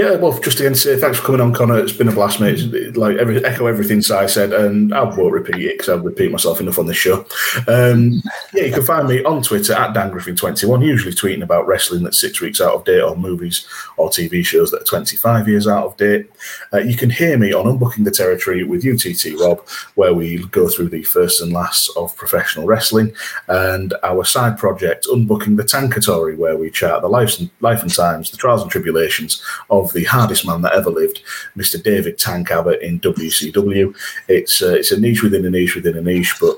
Yeah, 0.00 0.14
well, 0.14 0.32
just 0.38 0.58
again 0.58 0.74
say 0.74 0.96
thanks 0.96 1.18
for 1.18 1.26
coming 1.26 1.42
on, 1.42 1.52
Konor. 1.52 1.78
It's 1.78 1.92
been 1.92 2.08
a 2.08 2.12
blast, 2.12 2.40
mate. 2.40 2.58
It's, 2.58 2.96
like 2.96 3.18
every, 3.18 3.44
echo 3.44 3.66
everything 3.66 4.00
Si 4.00 4.28
said, 4.28 4.50
and 4.50 4.94
I 4.94 5.02
won't 5.02 5.34
repeat 5.34 5.56
it 5.56 5.76
because 5.76 5.90
I 5.90 5.96
repeat 5.96 6.32
myself 6.32 6.58
enough 6.58 6.78
on 6.78 6.86
this 6.86 6.96
show. 6.96 7.26
Um, 7.68 8.22
yeah, 8.54 8.62
you 8.62 8.72
can 8.72 8.82
find 8.82 9.06
me 9.06 9.22
on 9.24 9.42
Twitter 9.42 9.74
at 9.74 9.92
Dan 9.92 10.10
Griffin21, 10.10 10.86
usually 10.86 11.12
tweeting 11.12 11.42
about 11.42 11.66
wrestling 11.66 12.02
that's 12.02 12.18
six 12.18 12.40
weeks 12.40 12.62
out 12.62 12.76
of 12.76 12.86
date, 12.86 13.02
or 13.02 13.14
movies 13.14 13.66
or 13.98 14.08
TV 14.08 14.42
shows 14.42 14.70
that 14.70 14.80
are 14.80 14.84
25 14.84 15.46
years 15.46 15.68
out 15.68 15.84
of 15.84 15.98
date. 15.98 16.30
Uh, 16.72 16.78
you 16.78 16.96
can 16.96 17.10
hear 17.10 17.36
me 17.36 17.52
on 17.52 17.66
Unbooking 17.66 18.06
the 18.06 18.10
Territory 18.10 18.64
with 18.64 18.86
UTT 18.86 19.38
Rob, 19.38 19.68
where 19.96 20.14
we 20.14 20.38
go 20.46 20.66
through 20.68 20.88
the 20.88 21.02
first 21.02 21.42
and 21.42 21.52
last 21.52 21.90
of 21.98 22.16
professional 22.16 22.66
wrestling, 22.66 23.12
and 23.48 23.92
our 24.02 24.24
side 24.24 24.56
project, 24.56 25.06
Unbooking 25.12 25.58
the 25.58 25.62
Tankatory, 25.62 26.38
where 26.38 26.56
we 26.56 26.70
chart 26.70 27.02
the 27.02 27.08
life 27.08 27.38
and, 27.38 27.50
life 27.60 27.82
and 27.82 27.92
times, 27.92 28.30
the 28.30 28.38
trials 28.38 28.62
and 28.62 28.70
tribulations 28.70 29.42
of 29.68 29.89
the 29.92 30.04
hardest 30.04 30.46
man 30.46 30.62
that 30.62 30.72
ever 30.72 30.90
lived, 30.90 31.22
Mr. 31.56 31.82
David 31.82 32.18
Tank 32.18 32.50
Abbott 32.50 32.82
in 32.82 33.00
WCW. 33.00 33.94
It's 34.28 34.62
uh, 34.62 34.74
it's 34.74 34.92
a 34.92 35.00
niche 35.00 35.22
within 35.22 35.46
a 35.46 35.50
niche 35.50 35.74
within 35.74 35.96
a 35.96 36.02
niche, 36.02 36.36
but 36.40 36.56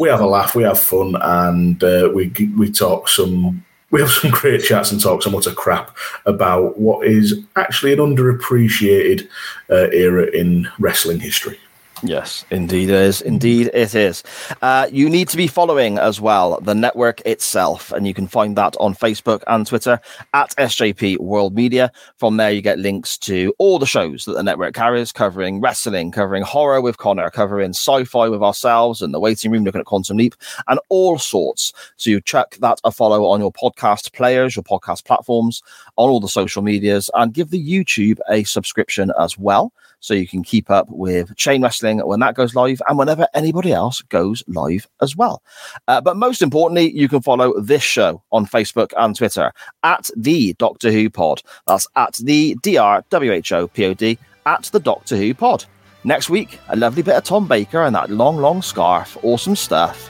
we 0.00 0.08
have 0.08 0.20
a 0.20 0.26
laugh, 0.26 0.54
we 0.54 0.64
have 0.64 0.78
fun, 0.78 1.16
and 1.20 1.82
uh, 1.82 2.10
we 2.14 2.32
we 2.56 2.70
talk 2.70 3.08
some. 3.08 3.64
We 3.90 4.00
have 4.00 4.10
some 4.10 4.30
great 4.30 4.64
chats 4.64 4.90
and 4.90 4.98
talk 4.98 5.22
some 5.22 5.34
utter 5.34 5.52
crap 5.52 5.94
about 6.24 6.78
what 6.78 7.06
is 7.06 7.38
actually 7.56 7.92
an 7.92 7.98
underappreciated 7.98 9.28
uh, 9.68 9.90
era 9.90 10.30
in 10.30 10.66
wrestling 10.78 11.20
history. 11.20 11.58
Yes, 12.04 12.44
indeed 12.50 12.88
it 12.88 12.96
is. 12.96 13.22
Indeed 13.22 13.70
it 13.72 13.94
is. 13.94 14.24
Uh, 14.60 14.88
you 14.90 15.08
need 15.08 15.28
to 15.28 15.36
be 15.36 15.46
following 15.46 15.98
as 15.98 16.20
well 16.20 16.58
the 16.60 16.74
network 16.74 17.20
itself, 17.20 17.92
and 17.92 18.08
you 18.08 18.12
can 18.12 18.26
find 18.26 18.56
that 18.56 18.76
on 18.80 18.92
Facebook 18.92 19.44
and 19.46 19.64
Twitter 19.64 20.00
at 20.34 20.50
SJP 20.56 21.18
World 21.20 21.54
Media. 21.54 21.92
From 22.16 22.38
there, 22.38 22.50
you 22.50 22.60
get 22.60 22.80
links 22.80 23.16
to 23.18 23.54
all 23.58 23.78
the 23.78 23.86
shows 23.86 24.24
that 24.24 24.32
the 24.32 24.42
network 24.42 24.74
carries, 24.74 25.12
covering 25.12 25.60
wrestling, 25.60 26.10
covering 26.10 26.42
horror 26.42 26.80
with 26.80 26.96
Konor, 26.96 27.30
covering 27.30 27.70
sci-fi 27.70 28.28
with 28.28 28.42
ourselves, 28.42 29.00
and 29.00 29.14
the 29.14 29.20
waiting 29.20 29.52
room 29.52 29.62
looking 29.62 29.80
at 29.80 29.86
Quantum 29.86 30.16
Leap, 30.16 30.34
and 30.66 30.80
all 30.88 31.20
sorts. 31.20 31.72
So 31.98 32.10
you 32.10 32.20
check 32.20 32.56
that 32.56 32.80
a 32.82 32.90
follow 32.90 33.26
on 33.26 33.38
your 33.38 33.52
podcast 33.52 34.12
players, 34.12 34.56
your 34.56 34.64
podcast 34.64 35.04
platforms, 35.04 35.62
on 35.94 36.10
all 36.10 36.18
the 36.18 36.26
social 36.28 36.62
medias, 36.62 37.10
and 37.14 37.32
give 37.32 37.50
the 37.50 37.64
YouTube 37.64 38.18
a 38.28 38.42
subscription 38.42 39.12
as 39.20 39.38
well 39.38 39.72
so 40.02 40.14
you 40.14 40.26
can 40.26 40.42
keep 40.42 40.68
up 40.68 40.86
with 40.90 41.34
Chain 41.36 41.62
Wrestling 41.62 42.00
when 42.00 42.20
that 42.20 42.34
goes 42.34 42.54
live 42.54 42.82
and 42.88 42.98
whenever 42.98 43.26
anybody 43.34 43.72
else 43.72 44.02
goes 44.02 44.42
live 44.48 44.86
as 45.00 45.16
well. 45.16 45.42
Uh, 45.86 46.00
but 46.00 46.16
most 46.16 46.42
importantly, 46.42 46.90
you 46.90 47.08
can 47.08 47.22
follow 47.22 47.58
this 47.60 47.82
show 47.82 48.22
on 48.32 48.44
Facebook 48.44 48.92
and 48.98 49.16
Twitter 49.16 49.52
at 49.84 50.10
the 50.16 50.54
Doctor 50.54 50.90
Who 50.90 51.08
Pod. 51.08 51.40
That's 51.66 51.86
at 51.96 52.14
the 52.14 52.56
D 52.62 52.76
R 52.76 53.04
W 53.10 53.32
H 53.32 53.52
O 53.52 53.68
P 53.68 53.86
O 53.86 53.94
D 53.94 54.18
at 54.44 54.64
the 54.64 54.80
Doctor 54.80 55.16
Who 55.16 55.32
Pod. 55.34 55.64
Next 56.04 56.28
week, 56.28 56.58
a 56.68 56.76
lovely 56.76 57.02
bit 57.02 57.14
of 57.14 57.22
Tom 57.22 57.46
Baker 57.46 57.84
and 57.84 57.94
that 57.94 58.10
long, 58.10 58.38
long 58.38 58.60
scarf. 58.60 59.16
Awesome 59.22 59.54
stuff. 59.54 60.08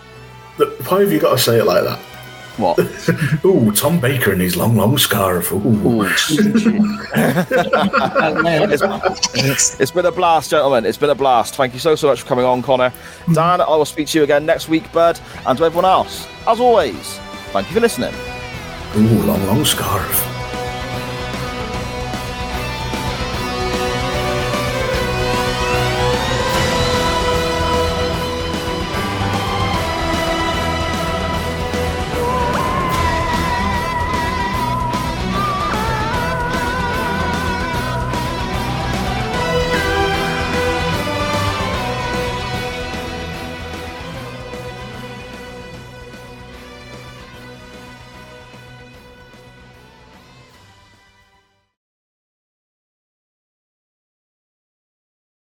Why 0.88 1.00
have 1.00 1.12
you 1.12 1.20
got 1.20 1.32
to 1.32 1.38
say 1.38 1.58
it 1.58 1.64
like 1.64 1.84
that? 1.84 2.11
What? 2.58 2.78
Ooh, 3.44 3.72
Tom 3.72 3.98
Baker 3.98 4.32
and 4.32 4.40
his 4.40 4.56
long, 4.56 4.76
long 4.76 4.98
scarf. 4.98 5.52
Ooh. 5.52 5.58
Ooh. 5.58 6.02
it's 9.80 9.90
been 9.90 10.06
a 10.06 10.12
blast, 10.12 10.50
gentlemen. 10.50 10.84
It's 10.84 10.98
been 10.98 11.10
a 11.10 11.14
blast. 11.14 11.54
Thank 11.54 11.72
you 11.72 11.78
so, 11.78 11.94
so 11.94 12.08
much 12.08 12.20
for 12.20 12.26
coming 12.28 12.44
on, 12.44 12.62
Konor. 12.62 12.92
Mm. 13.24 13.34
Dan, 13.34 13.60
I 13.62 13.68
will 13.68 13.84
speak 13.84 14.08
to 14.08 14.18
you 14.18 14.24
again 14.24 14.44
next 14.44 14.68
week, 14.68 14.90
bud. 14.92 15.18
And 15.46 15.56
to 15.58 15.64
everyone 15.64 15.86
else, 15.86 16.28
as 16.46 16.60
always, 16.60 17.18
thank 17.52 17.68
you 17.68 17.74
for 17.74 17.80
listening. 17.80 18.14
Ooh, 18.96 19.22
long, 19.22 19.46
long 19.46 19.64
scarf. 19.64 20.41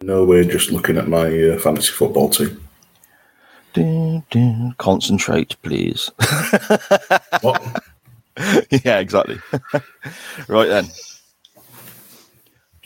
No, 0.09 0.23
we're 0.23 0.43
just 0.43 0.71
looking 0.71 0.97
at 0.97 1.07
my 1.07 1.27
uh, 1.27 1.59
fantasy 1.59 1.91
football 1.91 2.31
team. 2.31 2.67
Dun, 3.73 4.23
dun. 4.31 4.73
Concentrate, 4.79 5.55
please. 5.61 6.09
What? 7.41 7.83
yeah, 8.71 8.97
exactly. 8.97 9.39
right 10.47 10.67
then. 10.67 10.87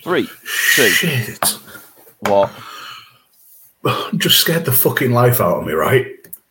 Three, 0.04 0.28
two, 0.76 0.90
Shit. 0.90 1.60
what? 2.20 2.52
Just 4.18 4.42
scared 4.42 4.66
the 4.66 4.74
fucking 4.74 5.14
life 5.14 5.40
out 5.40 5.60
of 5.60 5.66
me, 5.66 5.72
right? 5.72 6.06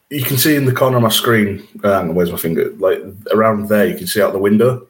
you 0.08 0.24
can 0.24 0.38
see 0.38 0.56
in 0.56 0.64
the 0.64 0.72
corner 0.72 0.96
of 0.96 1.02
my 1.02 1.10
screen. 1.10 1.68
On, 1.84 2.14
where's 2.14 2.32
my 2.32 2.38
finger? 2.38 2.72
Like 2.78 3.02
around 3.30 3.68
there, 3.68 3.86
you 3.86 3.96
can 3.96 4.06
see 4.06 4.22
out 4.22 4.32
the 4.32 4.38
window. 4.38 4.88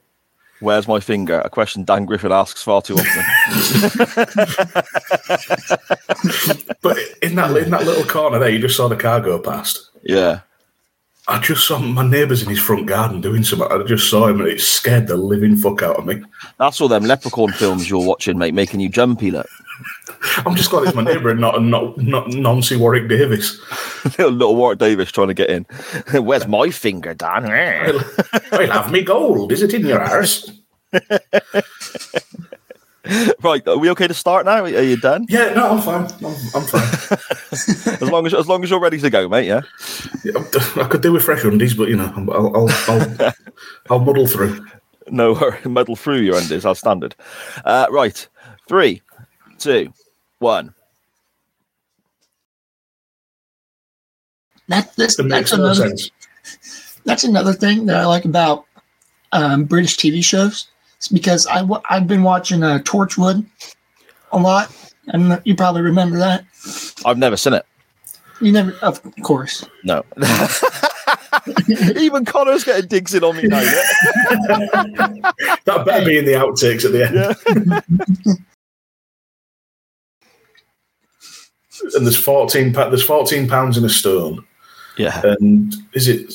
Where's 0.62 0.86
my 0.86 1.00
finger? 1.00 1.40
A 1.40 1.50
question 1.50 1.82
Dan 1.82 2.04
Griffin 2.04 2.30
asks 2.30 2.62
far 2.62 2.80
too 2.82 2.94
often. 2.94 3.24
But 6.82 6.96
in 7.20 7.34
that 7.36 7.56
in 7.56 7.70
that 7.70 7.84
little 7.84 8.04
corner 8.04 8.38
there, 8.38 8.48
you 8.48 8.58
just 8.60 8.76
saw 8.76 8.88
the 8.88 8.96
car 8.96 9.20
go 9.20 9.38
past. 9.38 9.90
yeah. 10.02 10.40
I 11.28 11.38
just 11.38 11.66
saw 11.66 11.78
my 11.78 12.04
neighbours 12.04 12.42
in 12.42 12.48
his 12.48 12.58
front 12.58 12.86
garden 12.86 13.20
doing 13.20 13.44
something. 13.44 13.68
I 13.70 13.82
just 13.84 14.10
saw 14.10 14.26
him, 14.26 14.40
and 14.40 14.48
it 14.48 14.60
scared 14.60 15.06
the 15.06 15.16
living 15.16 15.56
fuck 15.56 15.82
out 15.82 15.96
of 15.96 16.06
me. 16.06 16.20
That's 16.58 16.80
all 16.80 16.88
them 16.88 17.04
leprechaun 17.04 17.52
films 17.52 17.88
you're 17.88 18.04
watching, 18.04 18.38
mate, 18.38 18.54
making 18.54 18.80
you 18.80 18.88
jumpy. 18.88 19.30
Look, 19.30 19.46
I'm 20.44 20.56
just 20.56 20.70
glad 20.70 20.84
it's 20.84 20.96
my 20.96 21.02
neighbour 21.02 21.30
and 21.30 21.40
not 21.40 21.62
not 21.62 21.96
not 21.98 22.28
Nancy 22.28 22.76
Warwick 22.76 23.08
Davis. 23.08 23.60
little, 24.04 24.30
little 24.30 24.56
Warwick 24.56 24.80
Davis 24.80 25.12
trying 25.12 25.28
to 25.28 25.34
get 25.34 25.48
in. 25.48 25.64
Where's 26.12 26.48
my 26.48 26.70
finger, 26.70 27.14
Dan? 27.14 27.46
I'll 28.50 28.66
have 28.66 28.90
me 28.90 29.02
gold. 29.02 29.52
Is 29.52 29.62
it 29.62 29.74
in 29.74 29.86
your 29.86 30.00
arse? 30.00 30.50
right, 33.42 33.66
are 33.66 33.78
we 33.78 33.90
okay 33.90 34.06
to 34.06 34.14
start 34.14 34.44
now? 34.44 34.62
Are 34.62 34.82
you 34.82 34.96
done? 34.96 35.26
Yeah, 35.28 35.52
no, 35.54 35.70
I'm 35.72 35.80
fine. 35.82 36.04
I'm, 36.24 36.36
I'm 36.54 36.62
fine. 36.62 37.18
As 38.00 38.02
long 38.02 38.26
as 38.26 38.34
as 38.34 38.48
long 38.48 38.62
as 38.62 38.70
you're 38.70 38.80
ready 38.80 38.98
to 38.98 39.10
go, 39.10 39.28
mate. 39.28 39.46
Yeah. 39.46 39.62
Yeah, 40.24 40.32
I 40.76 40.84
could 40.88 41.02
do 41.02 41.12
with 41.12 41.24
fresh 41.24 41.44
undies, 41.44 41.74
but 41.74 41.88
you 41.88 41.96
know, 41.96 42.12
I'll 42.16 42.56
I'll, 42.56 42.68
I'll, 42.88 43.32
I'll 43.90 43.98
muddle 43.98 44.26
through. 44.26 44.64
No, 45.08 45.32
worry, 45.32 45.58
muddle 45.64 45.96
through 45.96 46.18
your 46.18 46.38
undies. 46.38 46.62
That's 46.62 46.78
standard. 46.78 47.16
Uh, 47.64 47.86
right, 47.90 48.26
three, 48.68 49.02
two, 49.58 49.92
one. 50.38 50.72
That 54.68 54.94
this 54.96 55.18
It 55.18 55.28
that's 55.28 55.52
another 55.52 55.74
sense. 55.74 56.10
that's 57.04 57.24
another 57.24 57.52
thing 57.52 57.86
that 57.86 57.96
I 57.96 58.06
like 58.06 58.24
about 58.24 58.64
um, 59.32 59.64
British 59.64 59.96
TV 59.96 60.22
shows. 60.22 60.68
It's 61.02 61.08
because 61.08 61.48
I 61.48 61.66
I've 61.90 62.06
been 62.06 62.22
watching 62.22 62.62
uh, 62.62 62.78
Torchwood 62.84 63.44
a 64.30 64.38
lot, 64.38 64.70
and 65.08 65.42
you 65.44 65.56
probably 65.56 65.80
remember 65.82 66.16
that. 66.18 66.44
I've 67.04 67.18
never 67.18 67.36
seen 67.36 67.54
it. 67.54 67.66
You 68.40 68.52
never, 68.52 68.70
of 68.82 69.02
course. 69.24 69.64
No. 69.82 70.04
Even 71.96 72.24
Konor's 72.24 72.62
getting 72.62 72.86
digs 72.86 73.14
in 73.14 73.24
on 73.24 73.36
me 73.36 73.48
now. 73.48 73.58
That 75.64 75.82
better 75.84 76.06
be 76.06 76.18
in 76.18 76.24
the 76.24 76.34
outtakes 76.34 76.84
at 76.84 76.92
the 76.92 77.04
end. 77.04 77.16
and 81.96 82.06
there's 82.06 82.16
fourteen 82.16 82.70
there's 82.72 83.02
fourteen 83.04 83.48
pounds 83.48 83.76
in 83.76 83.84
a 83.84 83.88
stone, 83.88 84.44
Yeah. 84.96 85.20
and 85.24 85.74
is 85.94 86.06
it 86.06 86.32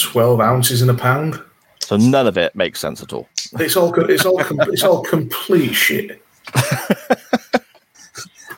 twelve 0.00 0.40
ounces 0.40 0.80
in 0.80 0.88
a 0.88 0.94
pound? 0.94 1.42
So 1.86 1.96
none 1.96 2.26
of 2.26 2.36
it 2.36 2.54
makes 2.56 2.80
sense 2.80 3.00
at 3.00 3.12
all. 3.12 3.28
It's 3.60 3.76
all 3.76 3.92
co- 3.92 4.00
it's 4.06 4.26
all 4.26 4.38
com- 4.38 4.60
it's 4.62 4.82
all 4.82 5.02
complete 5.04 5.72
shit. 5.72 6.20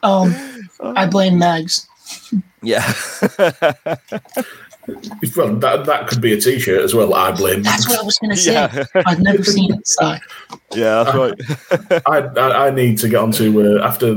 Um, 0.03 0.35
I 0.81 1.07
blame 1.07 1.39
Mags. 1.39 1.87
Yeah. 2.63 2.91
Well, 5.37 5.55
that 5.57 5.85
that 5.85 6.09
could 6.09 6.23
be 6.23 6.33
a 6.33 6.41
t-shirt 6.41 6.81
as 6.83 6.95
well. 6.95 7.13
I 7.13 7.31
blame. 7.33 7.63
That's 7.63 7.87
what 7.87 8.01
I 8.01 8.03
was 8.03 8.17
going 8.19 8.31
to 8.31 8.37
say. 8.39 8.55
Yeah. 8.55 8.85
I've 9.05 9.21
never 9.21 9.45
seen 9.45 9.75
it. 9.75 9.87
So 9.87 10.17
yeah, 10.75 11.05
that's 11.05 11.15
right. 11.15 12.03
I, 12.07 12.21
I 12.41 12.69
I 12.69 12.71
need 12.71 12.97
to 12.99 13.09
get 13.11 13.21
onto 13.21 13.61
uh, 13.61 13.87
after 13.87 14.17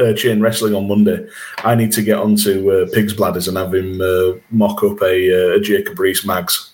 uh, 0.00 0.14
chain 0.14 0.40
wrestling 0.40 0.74
on 0.74 0.88
Monday. 0.88 1.28
I 1.58 1.74
need 1.74 1.92
to 1.92 2.02
get 2.02 2.16
onto 2.16 2.70
uh, 2.70 2.86
Pig's 2.94 3.12
Bladders 3.12 3.46
and 3.46 3.58
have 3.58 3.74
him 3.74 4.00
uh, 4.00 4.38
mock 4.50 4.82
up 4.82 5.02
a, 5.02 5.52
uh, 5.52 5.56
a 5.56 5.60
Jacob 5.60 5.98
Reese 5.98 6.24
Mags. 6.24 6.72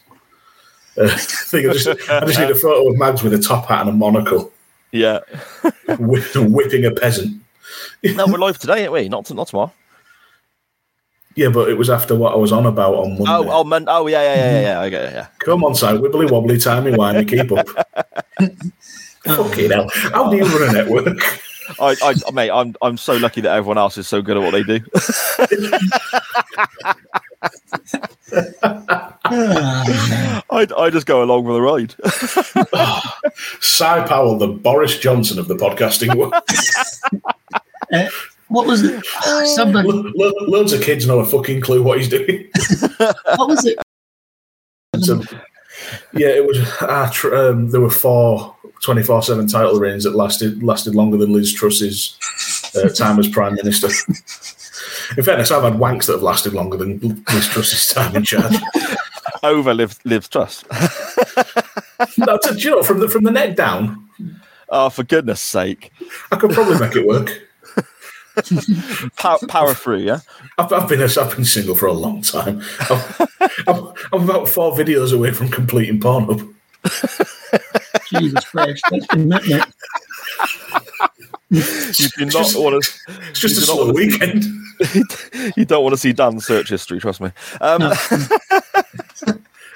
Uh, 0.96 1.08
thing. 1.16 1.68
I, 1.68 1.72
just, 1.72 1.88
I 1.88 2.20
just 2.26 2.38
need 2.38 2.50
a 2.50 2.54
photo 2.54 2.90
of 2.90 2.96
Mags 2.98 3.22
with 3.22 3.32
a 3.34 3.38
top 3.38 3.66
hat 3.66 3.80
and 3.82 3.90
a 3.90 3.92
monocle, 3.92 4.52
Yeah. 4.90 5.20
whi- 5.86 6.22
whipping 6.36 6.84
a 6.84 6.90
peasant. 6.90 7.40
No, 8.04 8.26
we're 8.26 8.38
live 8.38 8.58
today, 8.58 8.82
ain't 8.84 8.92
we? 8.92 9.08
Not, 9.08 9.32
not 9.32 9.46
tomorrow. 9.48 9.72
Yeah, 11.34 11.48
but 11.48 11.70
it 11.70 11.78
was 11.78 11.88
after 11.88 12.14
what 12.14 12.34
I 12.34 12.36
was 12.36 12.52
on 12.52 12.66
about 12.66 12.94
on 12.94 13.10
Monday. 13.10 13.24
Oh, 13.28 13.48
oh, 13.48 13.64
man. 13.64 13.86
Oh, 13.88 14.06
yeah, 14.06 14.22
yeah, 14.22 14.34
yeah, 14.34 14.60
yeah. 14.60 14.80
I 14.80 14.86
it, 14.86 14.92
yeah. 15.14 15.26
Come 15.38 15.64
on, 15.64 15.74
Si, 15.74 15.86
wibbly 15.86 16.30
wobbly, 16.30 16.58
timey 16.58 16.92
wimey, 16.92 17.26
keep 17.26 17.50
up. 17.52 17.66
Fucking 19.24 19.70
hell. 19.70 19.88
How 19.94 20.30
do 20.30 20.36
you 20.36 20.44
run 20.44 20.68
a 20.68 20.72
network? 20.72 21.18
I, 21.80 21.96
I, 22.02 22.14
mate, 22.32 22.50
I'm, 22.50 22.74
I'm 22.82 22.96
so 22.96 23.16
lucky 23.16 23.40
that 23.42 23.54
everyone 23.54 23.78
else 23.78 23.98
is 23.98 24.08
so 24.08 24.22
good 24.22 24.36
at 24.36 24.42
what 24.42 24.52
they 24.52 24.62
do. 24.62 24.80
I, 30.50 30.66
I 30.76 30.90
just 30.90 31.06
go 31.06 31.22
along 31.22 31.44
with 31.44 31.56
the 31.56 31.62
ride. 31.62 31.94
Si 33.60 33.84
Powell, 33.84 34.38
the 34.38 34.48
Boris 34.48 34.98
Johnson 34.98 35.38
of 35.38 35.48
the 35.48 35.54
podcasting 35.54 36.14
world. 36.14 36.34
uh, 37.92 38.08
what 38.48 38.66
was 38.66 38.82
it? 38.82 39.04
Somebody. 39.54 39.88
Lo- 39.88 40.12
lo- 40.14 40.32
loads 40.46 40.72
of 40.72 40.82
kids 40.82 41.06
know 41.06 41.20
a 41.20 41.26
fucking 41.26 41.60
clue 41.60 41.82
what 41.82 41.98
he's 41.98 42.08
doing. 42.08 42.48
What 43.36 43.48
was 43.48 43.64
it? 43.64 43.78
So, 45.00 45.22
yeah, 46.14 46.28
it 46.28 46.46
was. 46.46 46.58
Ah, 46.80 47.10
tr- 47.12 47.34
um, 47.34 47.70
there 47.70 47.80
were 47.80 47.90
four 47.90 48.54
24 48.82 49.22
7 49.22 49.46
title 49.46 49.78
reigns 49.78 50.04
that 50.04 50.14
lasted 50.16 50.62
lasted 50.62 50.94
longer 50.94 51.16
than 51.16 51.32
Liz 51.32 51.52
Truss's 51.52 52.18
uh, 52.76 52.88
time 52.88 53.18
as 53.18 53.28
Prime 53.28 53.54
Minister. 53.54 53.88
In 55.16 55.22
fairness, 55.24 55.50
I've 55.50 55.62
had 55.62 55.74
wanks 55.74 56.06
that 56.06 56.14
have 56.14 56.22
lasted 56.22 56.52
longer 56.54 56.76
than 56.76 56.98
Liz 57.32 57.48
Truss's 57.48 57.86
time 57.92 58.16
in 58.16 58.24
charge. 58.24 58.54
Over 59.42 59.74
Liz, 59.74 59.98
Liv's 60.04 60.28
trust. 60.28 60.64
No, 62.18 62.36
do 62.36 62.54
you 62.58 62.70
know, 62.70 62.82
from 62.82 62.98
the, 62.98 63.08
from 63.08 63.22
the 63.22 63.30
neck 63.30 63.54
down, 63.54 64.08
Oh, 64.68 64.88
for 64.90 65.04
goodness 65.04 65.40
sake. 65.40 65.92
I 66.32 66.36
could 66.36 66.50
probably 66.50 66.78
make 66.80 66.96
it 66.96 67.06
work. 67.06 67.30
Power, 69.16 69.38
power 69.48 69.74
through, 69.74 69.98
yeah? 69.98 70.20
I've, 70.58 70.72
I've, 70.72 70.88
been, 70.88 71.00
I've 71.02 71.36
been 71.36 71.44
single 71.44 71.74
for 71.74 71.86
a 71.86 71.92
long 71.92 72.22
time. 72.22 72.62
I'm, 72.88 73.02
I'm, 73.66 73.92
I'm 74.12 74.24
about 74.28 74.48
four 74.48 74.72
videos 74.72 75.12
away 75.14 75.32
from 75.32 75.48
completing 75.48 76.00
Pornhub. 76.00 76.48
Jesus 78.08 78.44
Christ, 78.46 78.84
that's 78.90 79.06
commitment. 79.06 79.64
You 81.50 81.62
do 82.16 82.24
not 82.24 82.32
just- 82.32 82.58
want 82.58 82.82
to. 82.82 82.90
It's 83.30 83.40
just 83.40 83.56
a 83.56 83.60
You 83.60 83.66
slow 83.66 83.86
wanna 83.86 83.98
see- 83.98 84.06
weekend. 84.06 84.44
you 85.56 85.64
don't 85.64 85.82
want 85.82 85.92
to 85.92 85.98
see 86.00 86.12
Dan's 86.12 86.46
search 86.46 86.70
history, 86.70 86.98
trust 86.98 87.20
me. 87.20 87.30
Um, 87.60 87.80
No. 87.80 87.92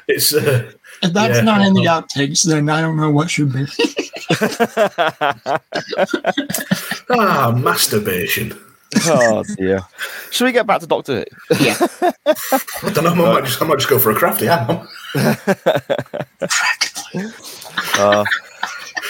It's 0.08 0.32
uh, 0.34 0.70
If 1.02 1.12
that's 1.12 1.36
Yeah. 1.38 1.42
not 1.42 1.60
in 1.62 1.74
the 1.74 1.84
outtakes, 1.86 2.44
then 2.44 2.68
I 2.68 2.80
don't 2.80 2.96
know 2.96 3.10
what 3.10 3.28
should 3.30 3.52
be. 3.52 3.66
ah 7.10 7.52
masturbation. 7.56 8.56
oh 9.06 9.42
dear. 9.56 9.80
Should 10.30 10.44
we 10.46 10.52
get 10.52 10.66
back 10.66 10.80
to 10.80 10.86
Doctor 10.86 11.24
Who? 11.50 11.64
Yeah. 11.64 11.76
I 12.26 12.90
don't 12.94 13.04
know. 13.04 13.12
I 13.26 13.32
might 13.34 13.44
just, 13.44 13.60
I 13.60 13.66
might 13.66 13.76
just 13.78 13.90
go 13.90 13.98
for 13.98 14.10
a 14.10 14.14
crafty. 14.14 14.46
Hang. 14.46 14.86
Uh, 17.98 18.24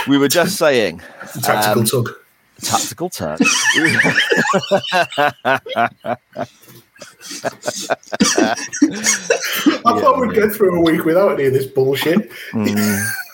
we 0.07 0.17
were 0.19 0.29
just 0.29 0.57
saying 0.57 1.01
Tactical 1.43 1.81
Um, 1.81 1.85
tug. 1.87 2.11
tactical 2.63 3.11
turn. 3.11 3.39
I 9.85 10.01
thought 10.01 10.21
we'd 10.21 10.35
get 10.35 10.53
through 10.53 10.79
a 10.79 10.83
week 10.83 11.05
without 11.05 11.33
any 11.33 11.47
of 11.47 11.53
this 11.53 11.67
bullshit. 11.67 12.31
Mm. 12.53 13.07